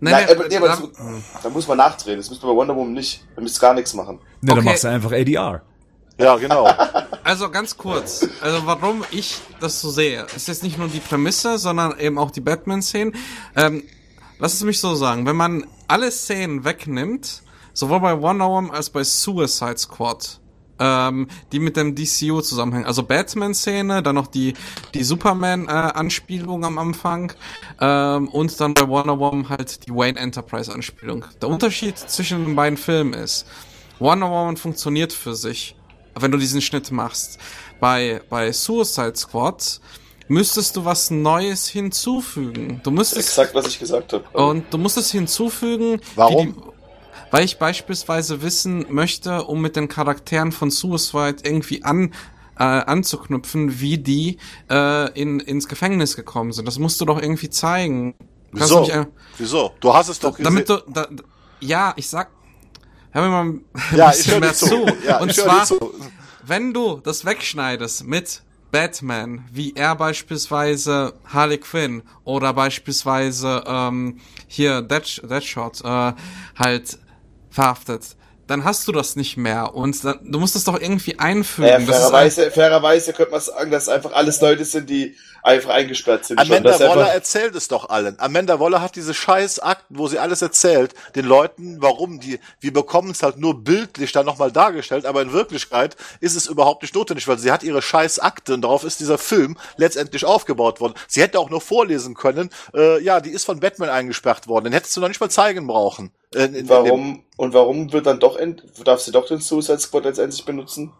Nein, 0.00 0.12
Nein, 0.14 0.24
nein, 0.26 0.36
nee, 0.48 0.58
das, 0.58 0.80
da- 0.80 0.88
da 1.42 1.48
muss 1.50 1.68
man 1.68 1.76
nachdrehen. 1.76 2.16
Das 2.16 2.30
müsste 2.30 2.46
bei 2.46 2.52
Wonder 2.54 2.74
Woman 2.74 2.94
nicht. 2.94 3.22
Da 3.36 3.42
müsste 3.42 3.60
gar 3.60 3.74
nichts 3.74 3.92
machen. 3.92 4.20
Ne, 4.40 4.48
dann 4.48 4.58
Okay. 4.60 4.68
machst 4.70 4.84
du 4.84 4.88
einfach 4.88 5.12
ADR. 5.12 5.60
Ja, 6.18 6.36
genau. 6.36 6.68
Also 7.22 7.48
ganz 7.50 7.76
kurz, 7.76 8.26
also 8.40 8.66
warum 8.66 9.04
ich 9.12 9.38
das 9.60 9.80
so 9.80 9.90
sehe, 9.90 10.26
ist 10.34 10.48
jetzt 10.48 10.64
nicht 10.64 10.78
nur 10.78 10.88
die 10.88 10.98
Prämisse, 10.98 11.58
sondern 11.58 11.98
eben 11.98 12.18
auch 12.18 12.32
die 12.32 12.40
Batman-Szenen. 12.40 13.14
Ähm, 13.54 13.84
lass 14.38 14.54
es 14.54 14.64
mich 14.64 14.80
so 14.80 14.94
sagen, 14.96 15.26
wenn 15.26 15.36
man 15.36 15.64
alle 15.86 16.10
Szenen 16.10 16.64
wegnimmt, 16.64 17.42
sowohl 17.72 18.00
bei 18.00 18.20
Wonder 18.20 18.48
Woman 18.48 18.72
als 18.72 18.90
bei 18.90 19.04
Suicide 19.04 19.78
Squad, 19.78 20.40
ähm, 20.80 21.28
die 21.52 21.60
mit 21.60 21.76
dem 21.76 21.94
DCU 21.94 22.40
zusammenhängen, 22.40 22.86
also 22.86 23.04
Batman-Szene, 23.04 24.02
dann 24.02 24.16
noch 24.16 24.26
die 24.26 24.54
die 24.94 25.04
Superman-Anspielung 25.04 26.64
am 26.64 26.78
Anfang 26.78 27.32
ähm, 27.80 28.26
und 28.28 28.60
dann 28.60 28.74
bei 28.74 28.88
Wonder 28.88 29.18
Woman 29.20 29.48
halt 29.48 29.86
die 29.86 29.94
Wayne 29.94 30.18
Enterprise-Anspielung. 30.18 31.24
Der 31.40 31.48
Unterschied 31.48 31.96
zwischen 31.96 32.44
den 32.44 32.56
beiden 32.56 32.76
Filmen 32.76 33.12
ist, 33.12 33.46
Wonder 34.00 34.30
Woman 34.30 34.56
funktioniert 34.56 35.12
für 35.12 35.34
sich, 35.34 35.76
wenn 36.22 36.30
du 36.32 36.38
diesen 36.38 36.60
Schnitt 36.60 36.90
machst. 36.90 37.38
Bei, 37.80 38.20
bei 38.28 38.52
Suicide 38.52 39.14
Squad 39.16 39.80
müsstest 40.28 40.76
du 40.76 40.84
was 40.84 41.10
Neues 41.10 41.66
hinzufügen. 41.68 42.80
Du 42.84 42.90
müsstest, 42.90 43.28
Exakt, 43.28 43.54
was 43.54 43.66
ich 43.66 43.78
gesagt 43.78 44.12
habe. 44.12 44.24
und 44.32 44.72
du 44.72 44.78
musst 44.78 44.96
es 44.96 45.10
hinzufügen. 45.10 46.00
Warum? 46.16 46.54
Die, 46.54 46.62
weil 47.30 47.44
ich 47.44 47.58
beispielsweise 47.58 48.42
wissen 48.42 48.86
möchte, 48.88 49.44
um 49.44 49.60
mit 49.60 49.76
den 49.76 49.88
Charakteren 49.88 50.50
von 50.52 50.70
Suicide 50.70 51.36
irgendwie 51.42 51.84
an, 51.84 52.14
äh, 52.58 52.62
anzuknüpfen, 52.64 53.80
wie 53.80 53.98
die 53.98 54.38
äh, 54.70 55.12
in, 55.20 55.38
ins 55.40 55.68
Gefängnis 55.68 56.16
gekommen 56.16 56.52
sind. 56.52 56.66
Das 56.66 56.78
musst 56.78 57.00
du 57.00 57.04
doch 57.04 57.20
irgendwie 57.20 57.50
zeigen. 57.50 58.14
Wieso? 58.52 58.80
mich, 58.80 58.90
äh, 58.94 59.04
Wieso? 59.36 59.72
Du 59.80 59.92
hast 59.92 60.08
es 60.08 60.18
doch 60.18 60.30
gesehen. 60.36 60.44
damit 60.44 60.68
du, 60.68 60.78
da- 60.88 61.08
ja, 61.60 61.92
ich 61.96 62.08
sag, 62.08 62.30
hör 63.10 63.22
mir 63.22 63.28
mal 63.28 63.44
ein 63.44 63.64
ja, 63.96 64.08
bisschen 64.08 64.40
mehr 64.40 64.54
zu. 64.54 64.86
Ja, 65.06 65.18
Und 65.18 65.34
zwar, 65.34 65.64
zu. 65.64 65.94
wenn 66.44 66.72
du 66.72 67.00
das 67.02 67.24
wegschneidest 67.24 68.06
mit 68.06 68.42
Batman, 68.70 69.44
wie 69.50 69.72
er 69.74 69.96
beispielsweise 69.96 71.14
Harley 71.24 71.58
Quinn 71.58 72.02
oder 72.24 72.52
beispielsweise 72.52 73.64
ähm, 73.66 74.20
hier 74.46 74.82
Dead, 74.82 75.22
Deadshot 75.28 75.80
äh, 75.82 76.12
halt 76.58 76.98
verhaftet, 77.50 78.16
dann 78.48 78.64
hast 78.64 78.88
du 78.88 78.92
das 78.92 79.14
nicht 79.16 79.36
mehr 79.36 79.74
und 79.74 80.02
dann, 80.04 80.18
du 80.22 80.40
musst 80.40 80.56
es 80.56 80.64
doch 80.64 80.80
irgendwie 80.80 81.18
einfügen. 81.18 81.68
Naja, 81.70 81.78
Das 81.86 81.96
ist 81.98 82.04
ein- 82.04 82.10
fairerweise, 82.10 82.50
fairerweise 82.50 83.12
könnte 83.12 83.32
man 83.32 83.40
sagen, 83.40 83.70
dass 83.70 83.88
einfach 83.88 84.12
alles 84.12 84.40
Leute 84.40 84.64
sind, 84.64 84.90
die 84.90 85.16
einfach 85.42 85.70
eingesperrt 85.70 86.24
sind. 86.24 86.40
schon. 86.40 86.48
Amanda 86.50 86.70
Das 86.72 86.80
ist 86.80 86.86
Waller 86.88 87.00
einfach, 87.02 87.14
erzählt 87.14 87.54
es 87.54 87.68
doch 87.68 87.88
allen. 87.88 88.18
Amanda 88.18 88.58
Waller 88.58 88.82
hat 88.82 88.96
diese 88.96 89.14
scheiß 89.14 89.60
Akten, 89.60 89.96
wo 89.98 90.08
sie 90.08 90.18
alles 90.18 90.42
erzählt, 90.42 90.94
den 91.14 91.24
Leuten, 91.26 91.76
warum 91.80 92.18
die, 92.20 92.40
wir 92.60 92.72
bekommen 92.72 93.12
es 93.12 93.22
halt 93.22 93.38
nur 93.38 93.62
bildlich 93.62 94.12
dann 94.12 94.26
nochmal 94.26 94.50
dargestellt, 94.50 95.06
aber 95.06 95.22
in 95.22 95.32
Wirklichkeit 95.32 95.96
ist 96.20 96.34
es 96.34 96.46
überhaupt 96.48 96.82
nicht 96.82 96.94
notwendig, 96.94 97.28
weil 97.28 97.38
sie 97.38 97.52
hat 97.52 97.62
ihre 97.62 97.80
scheiß 97.82 98.18
Akte 98.18 98.54
und 98.54 98.62
darauf 98.62 98.82
ist 98.82 98.98
dieser 99.00 99.16
Film 99.18 99.56
letztendlich 99.76 100.24
aufgebaut 100.24 100.80
worden. 100.80 100.94
Sie 101.06 101.22
hätte 101.22 101.38
auch 101.38 101.50
nur 101.50 101.60
vorlesen 101.60 102.14
können, 102.14 102.50
äh, 102.74 103.00
ja, 103.02 103.20
die 103.20 103.30
ist 103.30 103.44
von 103.44 103.60
Batman 103.60 103.90
eingesperrt 103.90 104.48
worden, 104.48 104.64
den 104.64 104.72
hättest 104.72 104.96
du 104.96 105.00
noch 105.00 105.08
nicht 105.08 105.20
mal 105.20 105.30
zeigen 105.30 105.66
brauchen. 105.66 106.10
Äh, 106.34 106.44
in- 106.46 106.54
in 106.54 106.66
dem- 106.66 106.68
warum, 106.68 107.22
und 107.38 107.54
warum 107.54 107.92
wird 107.92 108.04
dann 108.04 108.20
doch, 108.20 108.36
end, 108.36 108.64
darf 108.84 109.00
sie 109.00 109.12
doch 109.12 109.26
den 109.26 109.40
Suicide 109.40 109.78
Squad 109.78 110.04
letztendlich 110.04 110.44
benutzen? 110.44 110.92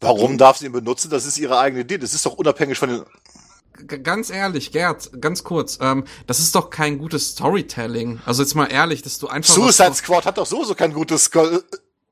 Warum 0.00 0.38
darf 0.38 0.58
sie 0.58 0.66
ihn 0.66 0.72
benutzen? 0.72 1.10
Das 1.10 1.26
ist 1.26 1.38
ihre 1.38 1.58
eigene 1.58 1.82
Idee. 1.82 1.98
Das 1.98 2.14
ist 2.14 2.24
doch 2.24 2.34
unabhängig 2.34 2.78
von 2.78 2.88
den. 2.90 3.04
G- 3.86 3.98
ganz 3.98 4.30
ehrlich, 4.30 4.70
Gerd, 4.70 5.10
ganz 5.20 5.42
kurz, 5.44 5.78
ähm, 5.80 6.04
das 6.26 6.40
ist 6.40 6.54
doch 6.54 6.68
kein 6.70 6.98
gutes 6.98 7.30
Storytelling. 7.30 8.20
Also 8.26 8.42
jetzt 8.42 8.54
mal 8.54 8.66
ehrlich, 8.66 9.02
dass 9.02 9.18
du 9.18 9.28
einfach 9.28 9.52
Suicide 9.52 9.94
Squad 9.94 10.26
hat 10.26 10.38
doch 10.38 10.46
sowieso 10.46 10.74
kein 10.74 10.92
gutes. 10.92 11.30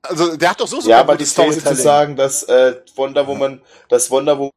Also 0.03 0.37
der 0.37 0.51
hat 0.51 0.61
doch 0.61 0.69
sowieso 0.69 0.89
Ja, 0.89 0.97
kein 0.97 1.05
aber 1.05 1.17
die 1.17 1.25
These 1.25 1.63
zu 1.63 1.75
sagen, 1.77 2.17
dass 2.17 2.45
äh, 2.45 2.81
Wonder 2.97 3.27
Woman, 3.27 3.61
dass 3.89 4.11
Wonder 4.11 4.51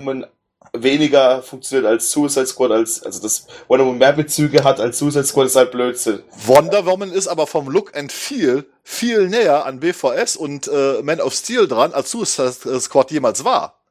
Woman 0.00 0.26
weniger 0.72 1.42
funktioniert 1.42 1.86
als 1.86 2.10
Suicide 2.10 2.46
Squad, 2.46 2.70
als 2.72 3.02
also 3.02 3.20
dass 3.20 3.46
Wonder 3.68 3.84
Woman 3.84 3.98
mehr 3.98 4.12
Bezüge 4.12 4.64
hat 4.64 4.80
als 4.80 4.98
Suicide 4.98 5.24
Squad, 5.24 5.46
ist 5.46 5.56
halt 5.56 5.70
Blödsinn. 5.70 6.22
Wonder 6.46 6.86
Woman 6.86 7.12
ist 7.12 7.28
aber 7.28 7.46
vom 7.46 7.68
Look 7.68 7.96
and 7.96 8.10
Feel 8.10 8.64
viel 8.82 9.28
näher 9.28 9.66
an 9.66 9.80
BVS 9.80 10.36
und 10.36 10.68
äh, 10.68 11.02
Man 11.02 11.20
of 11.20 11.34
Steel 11.34 11.68
dran, 11.68 11.92
als 11.92 12.10
Suicide 12.10 12.80
Squad 12.80 13.10
jemals 13.10 13.44
war. 13.44 13.81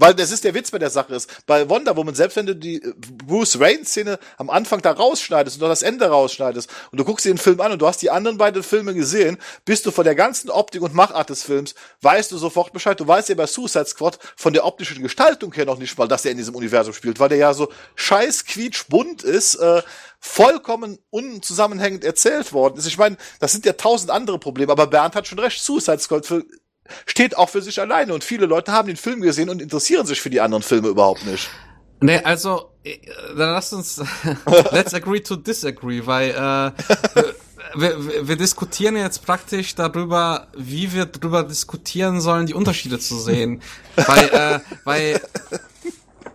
Weil 0.00 0.14
das 0.14 0.30
ist 0.30 0.44
der 0.44 0.54
Witz 0.54 0.70
bei 0.70 0.78
der 0.78 0.90
Sache 0.90 1.14
ist. 1.14 1.44
Bei 1.44 1.68
Wonder 1.68 1.96
Woman, 1.96 2.14
selbst 2.14 2.36
wenn 2.36 2.46
du 2.46 2.54
die 2.54 2.80
äh, 2.80 2.94
Bruce 3.26 3.58
Wayne-Szene 3.58 4.18
am 4.36 4.48
Anfang 4.48 4.80
da 4.80 4.92
rausschneidest 4.92 5.56
und 5.56 5.62
noch 5.62 5.68
das 5.68 5.82
Ende 5.82 6.06
rausschneidest 6.06 6.70
und 6.92 6.98
du 6.98 7.04
guckst 7.04 7.26
dir 7.26 7.32
den 7.32 7.38
Film 7.38 7.60
an 7.60 7.72
und 7.72 7.82
du 7.82 7.86
hast 7.86 8.00
die 8.00 8.10
anderen 8.10 8.38
beiden 8.38 8.62
Filme 8.62 8.94
gesehen, 8.94 9.38
bist 9.64 9.84
du 9.86 9.90
von 9.90 10.04
der 10.04 10.14
ganzen 10.14 10.50
Optik 10.50 10.82
und 10.82 10.94
Machart 10.94 11.30
des 11.30 11.42
Films, 11.42 11.74
weißt 12.02 12.30
du 12.30 12.38
sofort 12.38 12.72
Bescheid. 12.72 12.98
Du 12.98 13.08
weißt 13.08 13.28
ja 13.28 13.34
bei 13.34 13.46
Suicide 13.46 13.86
Squad 13.86 14.18
von 14.36 14.52
der 14.52 14.64
optischen 14.64 15.02
Gestaltung 15.02 15.52
her 15.52 15.66
noch 15.66 15.78
nicht 15.78 15.98
mal, 15.98 16.06
dass 16.06 16.24
er 16.24 16.30
in 16.30 16.36
diesem 16.36 16.54
Universum 16.54 16.94
spielt, 16.94 17.18
weil 17.18 17.28
der 17.28 17.38
ja 17.38 17.52
so 17.52 17.68
scheiß 17.96 18.44
quietschbunt 18.44 19.24
ist, 19.24 19.56
äh, 19.56 19.82
vollkommen 20.20 20.98
unzusammenhängend 21.10 22.04
erzählt 22.04 22.52
worden 22.52 22.78
ist. 22.78 22.86
Ich 22.86 22.98
meine, 22.98 23.16
das 23.40 23.52
sind 23.52 23.66
ja 23.66 23.72
tausend 23.72 24.10
andere 24.10 24.38
Probleme, 24.38 24.70
aber 24.70 24.86
Bernd 24.86 25.16
hat 25.16 25.26
schon 25.26 25.38
recht. 25.38 25.60
Suicide 25.60 25.98
Squad 25.98 26.26
steht 27.06 27.36
auch 27.36 27.48
für 27.48 27.62
sich 27.62 27.80
alleine 27.80 28.14
und 28.14 28.24
viele 28.24 28.46
Leute 28.46 28.72
haben 28.72 28.88
den 28.88 28.96
Film 28.96 29.20
gesehen 29.20 29.48
und 29.48 29.62
interessieren 29.62 30.06
sich 30.06 30.20
für 30.20 30.30
die 30.30 30.40
anderen 30.40 30.62
Filme 30.62 30.88
überhaupt 30.88 31.24
nicht. 31.26 31.48
Nee, 32.00 32.18
also, 32.18 32.70
äh, 32.84 32.98
dann 33.36 33.50
lass 33.50 33.72
uns, 33.72 34.00
let's 34.70 34.94
agree 34.94 35.20
to 35.20 35.36
disagree, 35.36 36.02
weil 36.04 36.30
äh, 36.30 36.34
wir, 37.74 38.06
wir, 38.06 38.28
wir 38.28 38.36
diskutieren 38.36 38.96
jetzt 38.96 39.24
praktisch 39.24 39.74
darüber, 39.74 40.48
wie 40.56 40.92
wir 40.92 41.06
darüber 41.06 41.42
diskutieren 41.42 42.20
sollen, 42.20 42.46
die 42.46 42.54
Unterschiede 42.54 42.98
zu 42.98 43.18
sehen. 43.18 43.62
weil, 43.96 44.28
äh, 44.28 44.60
weil, 44.84 45.20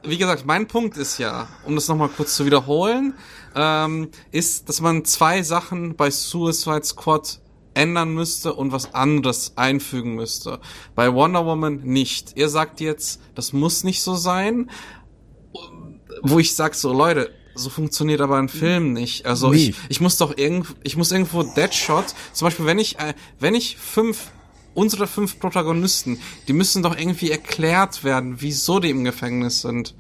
wie 0.04 0.18
gesagt, 0.18 0.46
mein 0.46 0.68
Punkt 0.68 0.98
ist 0.98 1.18
ja, 1.18 1.48
um 1.66 1.76
das 1.76 1.88
nochmal 1.88 2.10
kurz 2.10 2.36
zu 2.36 2.46
wiederholen, 2.46 3.14
ähm, 3.56 4.10
ist, 4.32 4.68
dass 4.68 4.82
man 4.82 5.06
zwei 5.06 5.44
Sachen 5.44 5.96
bei 5.96 6.12
Suicide 6.12 6.84
Squad 6.84 7.40
ändern 7.74 8.14
müsste 8.14 8.54
und 8.54 8.72
was 8.72 8.94
anderes 8.94 9.54
einfügen 9.56 10.16
müsste. 10.16 10.60
Bei 10.96 11.14
Wonder 11.14 11.46
Woman 11.46 11.82
nicht. 11.84 12.34
Ihr 12.36 12.50
sagt 12.50 12.80
jetzt, 12.82 13.22
das 13.36 13.54
muss 13.54 13.84
nicht 13.84 14.02
so 14.02 14.16
sein 14.16 14.70
wo 16.24 16.40
ich 16.40 16.56
sag 16.56 16.74
so, 16.76 16.94
Leute, 16.94 17.32
so 17.56 17.70
funktioniert 17.70 18.22
aber 18.22 18.38
ein 18.38 18.50
Film 18.50 18.94
nicht. 18.94 19.26
Also 19.26 19.52
Nee. 19.52 19.70
ich, 19.70 19.76
ich 19.90 20.02
muss 20.02 20.18
doch 20.18 20.38
irgend, 20.38 20.68
ich 20.84 20.96
muss 20.98 21.12
irgendwo 21.12 21.44
Deadshot, 21.44 22.06
zum 22.34 22.48
Beispiel, 22.48 22.66
wenn 22.66 22.80
ich, 22.80 22.98
äh, 23.00 23.14
wenn 23.40 23.54
ich 23.54 23.78
fünf, 23.78 24.32
unsere 24.74 25.06
fünf 25.06 25.40
Protagonisten, 25.40 26.20
die 26.48 26.54
müssen 26.54 26.82
doch 26.82 26.98
irgendwie 26.98 27.30
erklärt 27.30 28.04
werden, 28.04 28.38
wieso 28.40 28.80
die 28.80 28.90
im 28.90 29.04
Gefängnis 29.04 29.62
sind. 29.62 29.94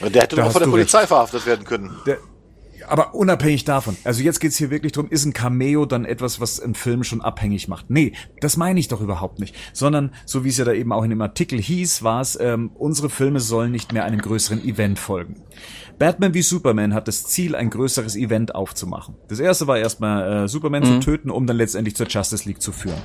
Der 0.00 0.22
hätte 0.22 0.36
doch 0.36 0.52
von 0.52 0.62
der 0.62 0.68
Polizei 0.68 1.06
verhaftet 1.06 1.44
werden 1.46 1.64
können. 1.64 1.96
Der, 2.06 2.18
aber 2.88 3.14
unabhängig 3.14 3.64
davon, 3.64 3.96
also 4.04 4.22
jetzt 4.22 4.40
geht's 4.40 4.56
hier 4.56 4.70
wirklich 4.70 4.92
drum, 4.92 5.08
ist 5.08 5.24
ein 5.24 5.32
Cameo 5.32 5.86
dann 5.86 6.04
etwas, 6.04 6.40
was 6.40 6.60
einen 6.60 6.74
Film 6.74 7.04
schon 7.04 7.20
abhängig 7.20 7.68
macht? 7.68 7.90
Nee, 7.90 8.12
das 8.40 8.56
meine 8.56 8.80
ich 8.80 8.88
doch 8.88 9.00
überhaupt 9.00 9.38
nicht. 9.38 9.54
Sondern, 9.72 10.12
so 10.26 10.44
wie 10.44 10.48
es 10.48 10.56
ja 10.58 10.64
da 10.64 10.72
eben 10.72 10.92
auch 10.92 11.02
in 11.04 11.10
dem 11.10 11.20
Artikel 11.22 11.60
hieß, 11.60 12.02
war 12.02 12.20
es, 12.20 12.38
ähm, 12.40 12.70
unsere 12.74 13.10
Filme 13.10 13.40
sollen 13.40 13.72
nicht 13.72 13.92
mehr 13.92 14.04
einem 14.04 14.20
größeren 14.20 14.64
Event 14.64 14.98
folgen. 14.98 15.42
Batman 15.98 16.34
wie 16.34 16.42
Superman 16.42 16.94
hat 16.94 17.06
das 17.08 17.24
Ziel, 17.24 17.54
ein 17.54 17.70
größeres 17.70 18.16
Event 18.16 18.54
aufzumachen. 18.54 19.14
Das 19.28 19.38
erste 19.40 19.66
war 19.66 19.78
erstmal 19.78 20.44
äh, 20.44 20.48
Superman 20.48 20.82
Mhm. 20.82 20.86
zu 20.86 21.00
töten, 21.00 21.30
um 21.30 21.46
dann 21.46 21.56
letztendlich 21.56 21.94
zur 21.96 22.08
Justice 22.08 22.48
League 22.48 22.62
zu 22.62 22.72
führen. 22.72 23.00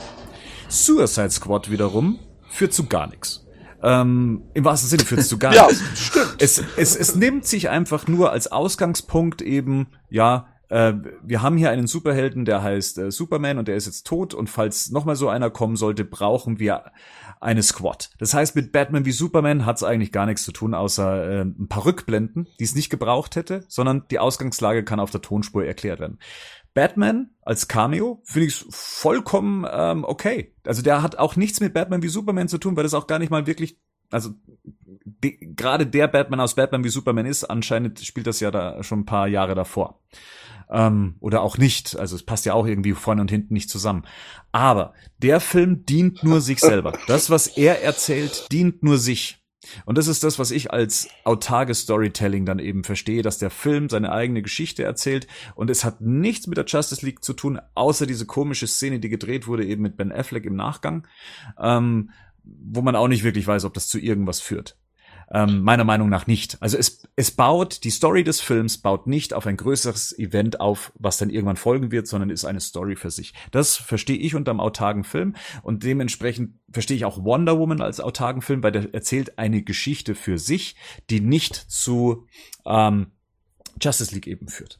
Suicide 0.70 1.30
Squad 1.30 1.70
wiederum 1.72 2.20
führt 2.50 2.74
zu 2.74 2.86
gar 2.88 3.08
nichts. 3.08 3.46
Ähm, 3.84 4.44
Im 4.54 4.66
wahrsten 4.66 4.90
Sinne 4.90 5.04
führt 5.04 5.22
es 5.22 5.30
zu 5.30 5.38
gar 5.38 5.54
Ja, 5.54 5.68
nichts. 5.68 6.12
Es, 6.40 6.64
es, 6.78 6.96
es 6.96 7.16
nimmt 7.16 7.46
sich 7.46 7.70
einfach 7.70 8.08
nur 8.08 8.32
als 8.32 8.52
Ausgangspunkt 8.52 9.42
eben, 9.42 9.88
ja, 10.10 10.48
äh, 10.70 10.94
wir 11.24 11.42
haben 11.42 11.58
hier 11.58 11.70
einen 11.70 11.88
Superhelden, 11.88 12.46
der 12.46 12.64
heißt 12.64 12.98
äh, 12.98 13.12
Superman 13.12 13.58
und 13.58 13.68
der 13.68 13.76
ist 13.76 13.86
jetzt 13.86 14.06
tot 14.06 14.34
und 14.34 14.50
falls 14.50 14.90
nochmal 14.92 15.16
so 15.16 15.30
einer 15.30 15.50
kommen 15.50 15.76
sollte, 15.76 16.04
brauchen 16.04 16.60
wir 16.60 16.92
eine 17.40 17.64
Squad. 17.64 18.10
Das 18.18 18.34
heißt, 18.34 18.56
mit 18.56 18.72
Batman 18.72 19.06
wie 19.06 19.12
Superman 19.12 19.66
hat 19.66 19.78
es 19.78 19.84
eigentlich 19.84 20.12
gar 20.12 20.26
nichts 20.26 20.44
zu 20.44 20.52
tun, 20.52 20.74
außer 20.74 21.30
äh, 21.30 21.42
ein 21.42 21.68
paar 21.68 21.86
Rückblenden, 21.86 22.48
die 22.60 22.64
es 22.64 22.76
nicht 22.76 22.90
gebraucht 22.90 23.36
hätte, 23.36 23.64
sondern 23.68 24.06
die 24.10 24.20
Ausgangslage 24.20 24.84
kann 24.84 25.00
auf 25.00 25.12
der 25.12 25.22
Tonspur 25.22 25.64
erklärt 25.64 26.00
werden. 26.00 26.20
Batman 26.78 27.32
als 27.42 27.68
Cameo 27.68 28.22
finde 28.24 28.50
ich 28.50 28.64
vollkommen 28.70 29.66
ähm, 29.68 30.04
okay. 30.04 30.54
Also 30.64 30.84
der 30.84 31.02
hat 31.02 31.18
auch 31.18 31.36
nichts 31.36 31.60
mit 31.60 31.74
Batman 31.74 32.04
wie 32.04 32.08
Superman 32.08 32.48
zu 32.48 32.60
tun, 32.60 32.76
weil 32.76 32.84
das 32.84 32.94
auch 32.94 33.08
gar 33.08 33.18
nicht 33.18 33.32
mal 33.32 33.48
wirklich, 33.48 33.80
also 34.12 34.30
de- 35.06 35.40
gerade 35.56 35.88
der 35.88 36.08
Batman 36.08 36.40
aus 36.40 36.54
Batman 36.54 36.84
wie 36.84 36.90
Superman 36.90 37.26
ist, 37.26 37.46
anscheinend 37.46 38.00
spielt 38.02 38.28
das 38.28 38.42
ja 38.42 38.52
da 38.52 38.84
schon 38.84 39.00
ein 39.00 39.06
paar 39.06 39.28
Jahre 39.28 39.56
davor. 39.56 40.02
Ähm, 40.70 41.16
oder 41.20 41.42
auch 41.42 41.58
nicht. 41.58 41.98
Also 41.98 42.16
es 42.16 42.22
passt 42.24 42.46
ja 42.46 42.54
auch 42.54 42.68
irgendwie 42.68 42.94
vorne 42.94 43.22
und 43.22 43.32
hinten 43.32 43.56
nicht 43.56 43.72
zusammen. 43.72 44.04
Aber 44.52 44.94
der 45.18 45.40
Film 45.40 45.84
dient 45.84 46.24
nur 46.24 46.42
sich 46.42 46.60
selber. 46.60 46.94
Das, 47.08 47.32
was 47.32 47.48
er 47.48 47.82
erzählt, 47.82 48.52
dient 48.52 48.84
nur 48.84 49.00
sich. 49.00 49.37
Und 49.86 49.98
das 49.98 50.08
ist 50.08 50.24
das, 50.24 50.40
was 50.40 50.52
ich 50.52 50.72
als 50.72 51.10
autarkes 51.24 51.82
Storytelling 51.82 52.46
dann 52.46 52.60
eben 52.60 52.84
verstehe, 52.84 53.22
dass 53.22 53.38
der 53.38 53.50
Film 53.50 53.90
seine 53.90 54.12
eigene 54.12 54.42
Geschichte 54.42 54.84
erzählt 54.84 55.28
und 55.56 55.70
es 55.70 55.84
hat 55.84 56.02
nichts 56.02 56.48
mit 56.48 56.58
der 56.58 56.66
Justice 56.66 57.06
League 57.06 57.24
zu 57.24 57.34
tun, 57.34 57.60
außer 57.76 58.06
diese 58.06 58.26
komische 58.26 58.68
Szene, 58.68 59.00
die 59.00 59.10
gedreht 59.10 59.48
wurde 59.48 59.66
eben 59.66 59.82
mit 59.82 59.98
Ben 59.98 60.12
Affleck 60.12 60.46
im 60.46 60.56
Nachgang, 60.56 61.08
ähm, 61.60 62.12
wo 62.44 62.82
man 62.82 62.96
auch 62.96 63.08
nicht 63.08 63.24
wirklich 63.24 63.46
weiß, 63.46 63.66
ob 63.66 63.74
das 63.74 63.88
zu 63.88 64.00
irgendwas 64.00 64.40
führt. 64.40 64.78
Ähm, 65.30 65.62
meiner 65.62 65.84
Meinung 65.84 66.08
nach 66.08 66.26
nicht. 66.26 66.56
Also 66.62 66.78
es, 66.78 67.06
es 67.18 67.32
baut, 67.32 67.84
die 67.84 67.90
Story 67.90 68.24
des 68.24 68.40
Films 68.40 68.78
baut 68.78 69.08
nicht 69.08 69.34
auf 69.34 69.46
ein 69.46 69.58
größeres 69.58 70.18
Event 70.18 70.62
auf, 70.62 70.94
was 70.96 71.18
dann 71.18 71.30
irgendwann 71.30 71.58
folgen 71.58 71.92
wird, 71.92 72.08
sondern 72.08 72.30
ist 72.30 72.46
eine 72.46 72.62
Story 72.62 72.96
für 72.96 73.12
sich. 73.12 73.34
Das 73.52 73.76
verstehe 73.76 74.16
ich 74.18 74.36
unter 74.36 74.52
einem 74.52 74.62
autarken 74.62 75.04
Film 75.04 75.36
und 75.64 75.84
dementsprechend 75.84 76.54
verstehe 76.72 76.96
ich 76.96 77.04
auch 77.04 77.24
Wonder 77.26 77.60
Woman 77.60 77.82
als 77.82 78.00
autarken 78.00 78.42
Film, 78.42 78.64
weil 78.64 78.72
der 78.72 78.94
erzählt 78.94 79.38
eine 79.38 79.64
Geschichte 79.64 80.16
für 80.16 80.40
sich, 80.40 80.76
die 81.10 81.20
nicht 81.20 81.56
zu 81.56 82.26
ähm, 82.66 83.08
Justice 83.82 84.14
League 84.16 84.28
eben 84.28 84.48
führt. 84.48 84.80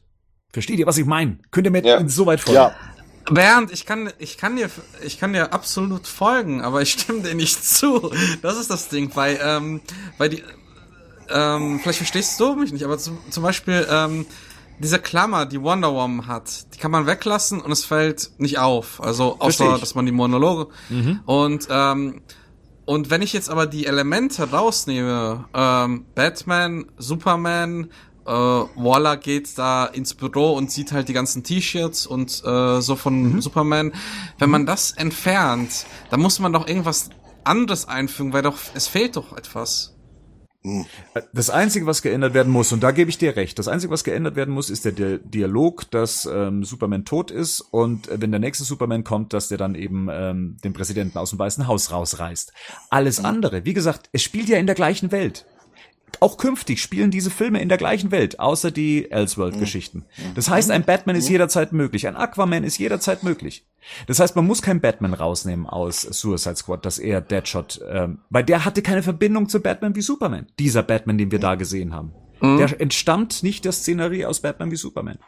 Versteht 0.50 0.78
ihr, 0.78 0.86
was 0.86 0.96
ich 0.96 1.04
meine? 1.04 1.38
Könnt 1.50 1.66
ihr 1.66 1.70
mir 1.70 1.84
Ja. 1.84 2.08
so 2.08 2.24
weit 2.24 2.40
folgen? 2.40 2.56
Ja, 2.56 2.74
Bernd, 3.30 3.72
ich 3.72 3.86
kann, 3.86 4.10
ich 4.18 4.38
kann 4.38 4.56
dir, 4.56 4.70
ich 5.04 5.18
kann 5.18 5.32
dir 5.32 5.52
absolut 5.52 6.06
folgen, 6.06 6.60
aber 6.60 6.82
ich 6.82 6.92
stimme 6.92 7.22
dir 7.22 7.34
nicht 7.34 7.64
zu. 7.64 8.10
Das 8.42 8.58
ist 8.58 8.70
das 8.70 8.88
Ding, 8.88 9.10
weil, 9.14 9.38
ähm, 9.42 9.80
weil 10.16 10.28
die, 10.30 10.42
ähm, 11.30 11.80
vielleicht 11.80 11.98
verstehst 11.98 12.38
du 12.40 12.54
mich 12.54 12.72
nicht, 12.72 12.84
aber 12.84 12.98
zum, 12.98 13.18
zum 13.30 13.42
Beispiel, 13.42 13.86
ähm, 13.90 14.26
diese 14.78 14.98
Klammer, 14.98 15.44
die 15.44 15.60
Wonder 15.60 15.92
Woman 15.92 16.26
hat, 16.26 16.74
die 16.74 16.78
kann 16.78 16.90
man 16.90 17.06
weglassen 17.06 17.60
und 17.60 17.72
es 17.72 17.84
fällt 17.84 18.30
nicht 18.38 18.58
auf. 18.58 19.02
Also 19.02 19.36
außer, 19.40 19.78
dass 19.78 19.94
man 19.94 20.06
die 20.06 20.12
Monologe 20.12 20.68
und 21.26 21.66
ähm, 21.68 22.22
und 22.84 23.10
wenn 23.10 23.20
ich 23.20 23.34
jetzt 23.34 23.50
aber 23.50 23.66
die 23.66 23.84
Elemente 23.84 24.50
rausnehme, 24.50 25.44
ähm, 25.52 26.06
Batman, 26.14 26.86
Superman, 26.96 27.90
äh, 28.28 28.30
Waller 28.30 29.16
geht 29.16 29.56
da 29.58 29.86
ins 29.86 30.14
Büro 30.14 30.52
und 30.52 30.70
sieht 30.70 30.92
halt 30.92 31.08
die 31.08 31.14
ganzen 31.14 31.42
T-Shirts 31.42 32.06
und 32.06 32.42
äh, 32.44 32.80
so 32.80 32.94
von 32.94 33.40
Superman. 33.40 33.92
Wenn 34.38 34.50
man 34.50 34.66
das 34.66 34.92
entfernt, 34.92 35.86
dann 36.10 36.20
muss 36.20 36.38
man 36.38 36.52
doch 36.52 36.68
irgendwas 36.68 37.10
anderes 37.44 37.88
einfügen, 37.88 38.32
weil 38.32 38.42
doch 38.42 38.56
es 38.74 38.86
fehlt 38.86 39.16
doch 39.16 39.36
etwas. 39.36 39.94
Das 41.32 41.50
Einzige, 41.50 41.86
was 41.86 42.02
geändert 42.02 42.34
werden 42.34 42.52
muss, 42.52 42.72
und 42.72 42.82
da 42.82 42.90
gebe 42.90 43.08
ich 43.08 43.16
dir 43.16 43.36
recht, 43.36 43.58
das 43.58 43.68
Einzige, 43.68 43.92
was 43.92 44.04
geändert 44.04 44.36
werden 44.36 44.52
muss, 44.52 44.70
ist 44.70 44.84
der 44.84 44.92
Di 44.92 45.18
Dialog, 45.24 45.90
dass 45.90 46.28
ähm, 46.30 46.64
Superman 46.64 47.04
tot 47.04 47.30
ist 47.30 47.60
und 47.60 48.08
äh, 48.08 48.20
wenn 48.20 48.32
der 48.32 48.40
nächste 48.40 48.64
Superman 48.64 49.04
kommt, 49.04 49.32
dass 49.32 49.48
der 49.48 49.56
dann 49.56 49.76
eben 49.76 50.08
ähm, 50.10 50.56
den 50.64 50.72
Präsidenten 50.72 51.16
aus 51.16 51.30
dem 51.30 51.38
Weißen 51.38 51.68
Haus 51.68 51.92
rausreißt. 51.92 52.52
Alles 52.90 53.24
andere, 53.24 53.64
wie 53.64 53.72
gesagt, 53.72 54.10
es 54.12 54.22
spielt 54.22 54.48
ja 54.48 54.58
in 54.58 54.66
der 54.66 54.74
gleichen 54.74 55.12
Welt. 55.12 55.46
Auch 56.20 56.36
künftig 56.36 56.80
spielen 56.80 57.10
diese 57.10 57.30
Filme 57.30 57.60
in 57.60 57.68
der 57.68 57.78
gleichen 57.78 58.10
Welt, 58.10 58.40
außer 58.40 58.70
die 58.70 59.10
Elseworld-Geschichten. 59.10 60.04
Das 60.34 60.50
heißt, 60.50 60.70
ein 60.70 60.84
Batman 60.84 61.16
ist 61.16 61.28
jederzeit 61.28 61.72
möglich, 61.72 62.06
ein 62.08 62.16
Aquaman 62.16 62.64
ist 62.64 62.78
jederzeit 62.78 63.22
möglich. 63.22 63.66
Das 64.06 64.18
heißt, 64.18 64.36
man 64.36 64.46
muss 64.46 64.60
keinen 64.60 64.80
Batman 64.80 65.14
rausnehmen 65.14 65.66
aus 65.66 66.02
Suicide 66.02 66.56
Squad, 66.56 66.84
dass 66.84 66.98
er 66.98 67.20
Deadshot, 67.20 67.80
ähm, 67.88 68.18
weil 68.30 68.44
der 68.44 68.64
hatte 68.64 68.82
keine 68.82 69.02
Verbindung 69.02 69.48
zu 69.48 69.60
Batman 69.60 69.94
wie 69.94 70.02
Superman. 70.02 70.46
Dieser 70.58 70.82
Batman, 70.82 71.18
den 71.18 71.30
wir 71.30 71.38
da 71.38 71.54
gesehen 71.54 71.94
haben. 71.94 72.12
Der 72.40 72.80
entstammt 72.80 73.42
nicht 73.42 73.64
der 73.64 73.72
Szenerie 73.72 74.24
aus 74.24 74.40
Batman 74.40 74.70
wie 74.70 74.76
Superman. 74.76 75.18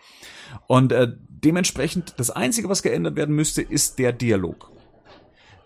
Und 0.69 0.93
äh, 0.93 1.09
dementsprechend, 1.28 2.15
das 2.19 2.31
Einzige, 2.31 2.69
was 2.69 2.85
geändert 2.85 3.16
werden 3.16 3.35
müsste, 3.35 3.62
ist 3.62 3.98
der 3.98 4.12
Dialog 4.12 4.70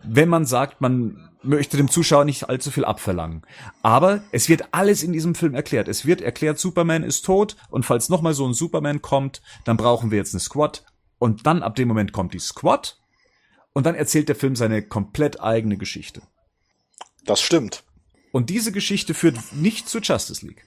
wenn 0.05 0.29
man 0.29 0.45
sagt, 0.45 0.81
man 0.81 1.31
möchte 1.45 1.77
dem 1.77 1.89
Zuschauer 1.89 2.25
nicht 2.25 2.49
allzu 2.49 2.71
viel 2.71 2.85
abverlangen. 2.85 3.43
Aber 3.83 4.23
es 4.33 4.49
wird 4.49 4.69
alles 4.73 5.03
in 5.03 5.13
diesem 5.13 5.35
Film 5.35 5.55
erklärt. 5.55 5.89
Es 5.89 6.07
wird 6.07 6.21
erklärt, 6.21 6.59
Superman 6.59 7.03
ist 7.03 7.23
tot 7.23 7.57
und 7.71 7.85
falls 7.85 8.09
nochmal 8.09 8.35
so 8.35 8.47
ein 8.47 8.55
Superman 8.55 9.03
kommt, 9.03 9.43
dann 9.65 9.77
brauchen 9.77 10.11
wir 10.11 10.19
jetzt 10.19 10.35
eine 10.35 10.41
Squad. 10.41 10.85
Und 11.19 11.47
dann 11.47 11.63
ab 11.63 11.77
dem 11.77 11.89
Moment 11.89 12.13
kommt 12.13 12.35
die 12.35 12.39
Squad 12.39 12.99
und 13.73 13.87
dann 13.87 13.95
erzählt 13.95 14.29
der 14.29 14.37
Film 14.37 14.57
seine 14.57 14.83
komplett 14.83 15.41
eigene 15.41 15.77
Geschichte. 15.77 16.23
das 17.25 17.41
stimmt. 17.41 17.85
Und 18.33 18.51
diese 18.51 18.73
Geschichte 18.73 19.15
führt 19.15 19.39
nicht 19.53 19.89
zur 19.89 20.01
Justice 20.01 20.45
League. 20.45 20.65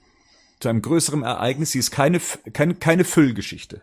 Zu 0.61 0.69
einem 0.69 0.81
größeren 0.81 1.23
Ereignis. 1.23 1.71
Sie 1.71 1.79
ist 1.79 1.91
keine, 1.91 2.21
keine, 2.53 2.75
keine 2.75 3.03
Füllgeschichte. 3.03 3.81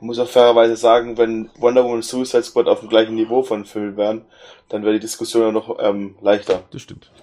Man 0.00 0.06
muss 0.06 0.18
auch 0.18 0.28
fairerweise 0.28 0.76
sagen, 0.76 1.18
wenn 1.18 1.50
Wonder 1.58 1.82
Woman 1.82 1.96
und 1.96 2.04
Suicide 2.04 2.42
Squad 2.42 2.68
auf 2.68 2.80
dem 2.80 2.88
gleichen 2.88 3.14
Niveau 3.14 3.42
von 3.42 3.64
Film 3.64 3.96
wären, 3.96 4.24
dann 4.68 4.82
wäre 4.82 4.94
die 4.94 5.00
Diskussion 5.00 5.42
ja 5.42 5.52
noch 5.52 5.78
ähm, 5.80 6.16
leichter. 6.20 6.62
Das 6.70 6.82
stimmt. 6.82 7.10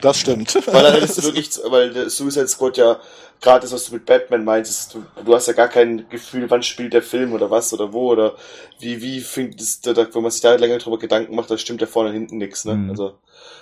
Das 0.00 0.20
stimmt. 0.20 0.54
Weil 0.72 0.84
dann 0.84 0.92
hättest 0.92 1.18
du 1.18 1.24
wirklich, 1.24 1.50
weil 1.64 1.92
der 1.92 2.08
Suicide 2.08 2.46
Squad 2.46 2.76
ja 2.76 3.00
gerade 3.40 3.62
das, 3.62 3.72
was 3.72 3.86
du 3.86 3.94
mit 3.94 4.06
Batman 4.06 4.44
meinst, 4.44 4.70
ist, 4.70 4.94
du, 4.94 5.04
du 5.24 5.34
hast 5.34 5.46
ja 5.46 5.52
gar 5.52 5.68
kein 5.68 6.08
Gefühl, 6.08 6.48
wann 6.48 6.62
spielt 6.62 6.92
der 6.92 7.02
Film 7.02 7.32
oder 7.32 7.50
was 7.50 7.72
oder 7.72 7.92
wo 7.92 8.10
oder 8.12 8.36
wie, 8.78 9.02
wie 9.02 9.20
findest 9.20 9.86
du, 9.86 9.92
da, 9.92 10.06
wenn 10.14 10.22
man 10.22 10.30
sich 10.30 10.40
da 10.40 10.54
länger 10.54 10.78
drüber 10.78 10.98
Gedanken 10.98 11.34
macht, 11.34 11.50
da 11.50 11.58
stimmt 11.58 11.80
ja 11.80 11.86
vorne 11.86 12.10
und 12.10 12.14
hinten 12.14 12.38
nichts, 12.38 12.64
ne? 12.64 12.74
Mhm. 12.74 12.90
Also 12.90 13.18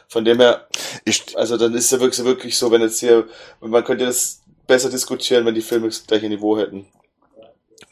von 0.09 0.25
dem 0.25 0.41
her, 0.41 0.69
Ich, 1.05 1.37
also 1.37 1.57
dann 1.57 1.75
ist 1.75 1.91
ja 1.91 2.01
wirklich, 2.01 2.25
wirklich 2.25 2.57
so, 2.57 2.71
wenn 2.71 2.83
jetzt 2.83 3.01
hier, 3.01 3.27
man 3.61 3.85
könnte 3.85 4.05
das 4.05 4.43
besser 4.67 4.91
diskutieren, 4.91 5.45
wenn 5.45 5.55
die 5.55 5.63
Filme 5.63 5.89
das 5.89 6.07
gleiche 6.07 6.29
Niveau 6.29 6.59
hätten. 6.59 6.87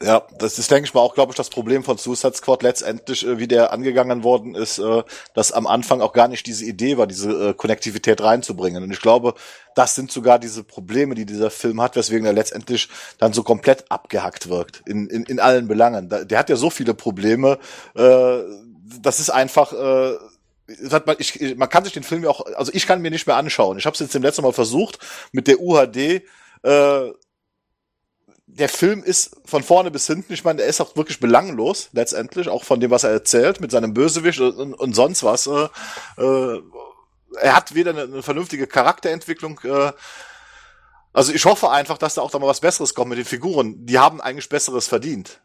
Ja, 0.01 0.27
das 0.37 0.59
ist, 0.59 0.69
denke 0.71 0.85
ich 0.85 0.93
mal, 0.93 1.01
auch, 1.01 1.13
glaube 1.13 1.31
ich, 1.31 1.37
das 1.37 1.49
Problem 1.49 1.83
von 1.83 1.97
Suicide 1.97 2.33
Squad 2.33 2.63
letztendlich, 2.63 3.25
äh, 3.25 3.37
wie 3.37 3.47
der 3.47 3.71
angegangen 3.71 4.23
worden 4.23 4.55
ist, 4.55 4.79
äh, 4.79 5.03
dass 5.33 5.51
am 5.51 5.67
Anfang 5.67 6.01
auch 6.01 6.13
gar 6.13 6.27
nicht 6.27 6.45
diese 6.45 6.65
Idee 6.65 6.97
war, 6.97 7.07
diese 7.07 7.49
äh, 7.49 7.53
Konnektivität 7.53 8.21
reinzubringen. 8.21 8.83
Und 8.83 8.91
ich 8.91 9.01
glaube, 9.01 9.33
das 9.75 9.95
sind 9.95 10.11
sogar 10.11 10.39
diese 10.39 10.63
Probleme, 10.63 11.15
die 11.15 11.25
dieser 11.25 11.49
Film 11.49 11.81
hat, 11.81 11.95
weswegen 11.95 12.25
er 12.25 12.33
letztendlich 12.33 12.89
dann 13.17 13.33
so 13.33 13.43
komplett 13.43 13.89
abgehackt 13.89 14.49
wirkt, 14.49 14.81
in, 14.85 15.07
in, 15.07 15.23
in 15.23 15.39
allen 15.39 15.67
Belangen. 15.67 16.09
Da, 16.09 16.23
der 16.23 16.39
hat 16.39 16.49
ja 16.49 16.55
so 16.55 16.69
viele 16.69 16.93
Probleme, 16.93 17.59
äh, 17.95 18.39
das 19.01 19.19
ist 19.19 19.29
einfach... 19.29 19.73
Äh, 19.73 20.17
man, 21.05 21.17
ich, 21.19 21.57
man 21.57 21.67
kann 21.69 21.83
sich 21.83 21.93
den 21.93 22.03
Film 22.03 22.23
ja 22.23 22.29
auch, 22.29 22.45
also 22.55 22.71
ich 22.73 22.87
kann 22.87 23.01
mir 23.01 23.11
nicht 23.11 23.27
mehr 23.27 23.35
anschauen. 23.35 23.77
Ich 23.77 23.85
habe 23.85 23.93
es 23.93 23.99
jetzt 23.99 24.15
dem 24.15 24.23
letzten 24.23 24.43
Mal 24.43 24.53
versucht 24.53 24.97
mit 25.33 25.47
der 25.47 25.59
UHD. 25.59 26.23
Äh, 26.63 27.11
der 28.45 28.69
Film 28.69 29.03
ist 29.03 29.37
von 29.45 29.63
vorne 29.63 29.89
bis 29.89 30.07
hinten, 30.07 30.33
ich 30.33 30.43
meine, 30.43 30.57
der 30.57 30.67
ist 30.67 30.81
auch 30.81 30.95
wirklich 30.95 31.19
belanglos, 31.19 31.89
letztendlich, 31.93 32.49
auch 32.49 32.63
von 32.63 32.79
dem, 32.79 32.91
was 32.91 33.03
er 33.03 33.11
erzählt, 33.11 33.61
mit 33.61 33.71
seinem 33.71 33.93
Bösewicht 33.93 34.39
und, 34.39 34.73
und, 34.73 34.93
sonst 34.93 35.23
was. 35.23 35.47
Äh, 35.47 35.69
äh, 36.17 36.61
er 37.39 37.55
hat 37.55 37.73
weder 37.73 37.91
eine, 37.91 38.03
eine 38.03 38.23
vernünftige 38.23 38.67
Charakterentwicklung, 38.67 39.59
äh, 39.63 39.91
also 41.13 41.31
ich 41.31 41.45
hoffe 41.45 41.69
einfach, 41.69 41.99
dass 41.99 42.15
da 42.15 42.21
auch 42.21 42.31
da 42.31 42.39
mal 42.39 42.47
was 42.47 42.59
Besseres 42.59 42.95
kommt 42.95 43.09
mit 43.09 43.19
den 43.19 43.25
Figuren. 43.25 43.85
Die 43.85 43.99
haben 43.99 44.19
eigentlich 44.19 44.49
Besseres 44.49 44.87
verdient. 44.87 45.39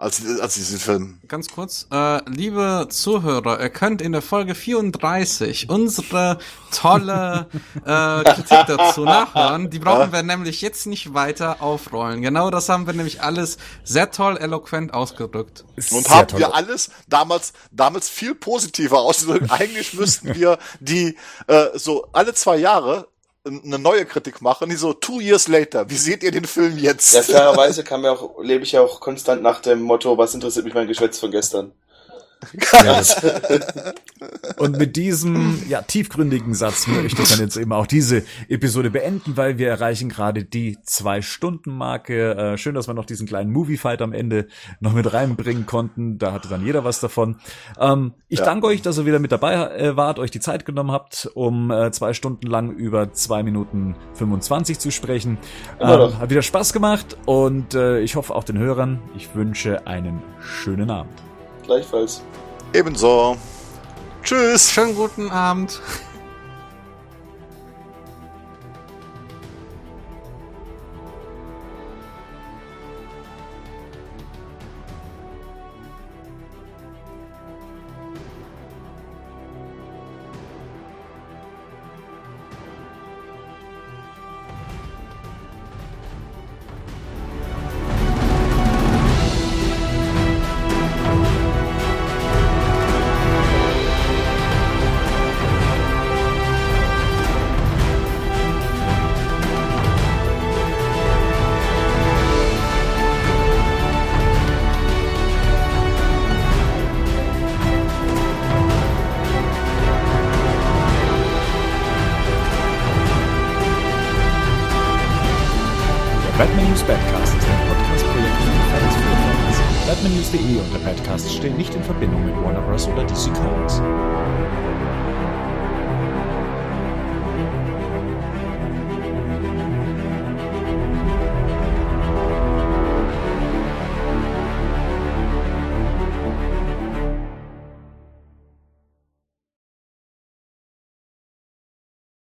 Als, 0.00 0.22
als 0.40 0.54
diesen 0.54 0.78
Film. 0.78 1.20
Ganz 1.28 1.48
kurz, 1.48 1.86
äh, 1.92 2.22
liebe 2.30 2.86
Zuhörer, 2.88 3.60
ihr 3.60 3.68
könnt 3.68 4.00
in 4.00 4.12
der 4.12 4.22
Folge 4.22 4.54
34 4.54 5.68
unsere 5.68 6.38
tolle 6.72 7.46
äh, 7.84 8.24
Kritik 8.24 8.64
dazu 8.66 9.04
nachhören. 9.04 9.68
Die 9.68 9.78
brauchen 9.78 10.10
wir 10.10 10.22
nämlich 10.22 10.62
jetzt 10.62 10.86
nicht 10.86 11.12
weiter 11.12 11.60
aufrollen. 11.62 12.22
Genau 12.22 12.50
das 12.50 12.70
haben 12.70 12.86
wir 12.86 12.94
nämlich 12.94 13.22
alles 13.22 13.58
sehr 13.84 14.10
toll 14.10 14.38
eloquent 14.38 14.94
ausgedrückt. 14.94 15.64
Und 15.76 16.06
Sehr 16.06 16.08
haben 16.08 16.28
toll. 16.28 16.40
wir 16.40 16.54
alles 16.54 16.90
damals, 17.08 17.52
damals 17.70 18.08
viel 18.08 18.34
positiver 18.34 19.00
ausgedrückt. 19.00 19.50
Eigentlich 19.50 19.92
müssten 19.92 20.34
wir 20.34 20.58
die 20.80 21.18
äh, 21.46 21.66
so 21.74 22.08
alle 22.12 22.32
zwei 22.32 22.56
Jahre 22.56 23.06
eine 23.44 23.78
neue 23.78 24.04
Kritik 24.04 24.42
machen, 24.42 24.68
die 24.68 24.76
so 24.76 24.92
two 24.92 25.20
years 25.20 25.48
later. 25.48 25.88
Wie 25.88 25.96
seht 25.96 26.22
ihr 26.22 26.30
den 26.30 26.44
Film 26.44 26.76
jetzt? 26.78 27.14
Ja, 27.14 27.22
fairerweise 27.22 27.84
kann 27.84 28.02
mir 28.02 28.12
auch, 28.12 28.42
lebe 28.42 28.64
ich 28.64 28.72
ja 28.72 28.82
auch 28.82 29.00
konstant 29.00 29.42
nach 29.42 29.60
dem 29.60 29.80
Motto, 29.80 30.18
was 30.18 30.34
interessiert 30.34 30.64
mich 30.64 30.74
mein 30.74 30.88
Geschwätz 30.88 31.18
von 31.18 31.30
gestern. 31.30 31.72
Ja, 32.72 32.82
das- 32.84 33.22
Und 34.58 34.76
mit 34.78 34.96
diesem 34.96 35.62
ja, 35.68 35.80
tiefgründigen 35.82 36.54
Satz 36.54 36.86
möchte 36.86 37.22
ich 37.22 37.28
dann 37.30 37.38
jetzt 37.40 37.56
eben 37.56 37.72
auch 37.72 37.86
diese 37.86 38.22
Episode 38.48 38.90
beenden, 38.90 39.36
weil 39.36 39.58
wir 39.58 39.68
erreichen 39.68 40.08
gerade 40.08 40.44
die 40.44 40.76
Zwei-Stunden-Marke. 40.82 42.34
Äh, 42.34 42.58
schön, 42.58 42.74
dass 42.74 42.86
wir 42.88 42.94
noch 42.94 43.04
diesen 43.06 43.26
kleinen 43.26 43.50
Movie-Fight 43.52 44.02
am 44.02 44.12
Ende 44.12 44.46
noch 44.80 44.92
mit 44.92 45.12
reinbringen 45.12 45.66
konnten. 45.66 46.18
Da 46.18 46.32
hatte 46.32 46.48
dann 46.48 46.64
jeder 46.64 46.84
was 46.84 47.00
davon. 47.00 47.36
Ähm, 47.78 48.12
ich 48.28 48.40
Ja. 48.40 48.44
danke 48.44 48.66
euch, 48.66 48.82
dass 48.82 48.98
ihr 48.98 49.06
wieder 49.06 49.18
mit 49.18 49.32
dabei 49.32 49.54
äh, 49.54 49.96
wart, 49.96 50.18
euch 50.18 50.30
die 50.30 50.40
Zeit 50.40 50.64
genommen 50.66 50.90
habt, 50.92 51.30
um 51.34 51.70
äh, 51.70 51.90
zwei 51.92 52.12
Stunden 52.12 52.46
lang 52.46 52.70
über 52.72 53.12
zwei 53.12 53.42
Minuten 53.42 53.96
25 54.14 54.78
zu 54.78 54.90
sprechen. 54.90 55.38
Ähm, 55.80 56.18
hat 56.18 56.30
wieder 56.30 56.42
Spaß 56.42 56.72
gemacht 56.72 57.16
und 57.26 57.74
äh, 57.74 58.00
ich 58.00 58.16
hoffe 58.16 58.34
auch 58.34 58.44
den 58.44 58.58
Hörern, 58.58 58.98
ich 59.16 59.34
wünsche 59.34 59.86
einen 59.86 60.22
schönen 60.40 60.90
Abend. 60.90 61.12
Gleichfalls. 61.70 62.20
Ebenso. 62.72 63.36
Tschüss. 64.24 64.72
Schönen 64.72 64.96
guten 64.96 65.30
Abend. 65.30 65.80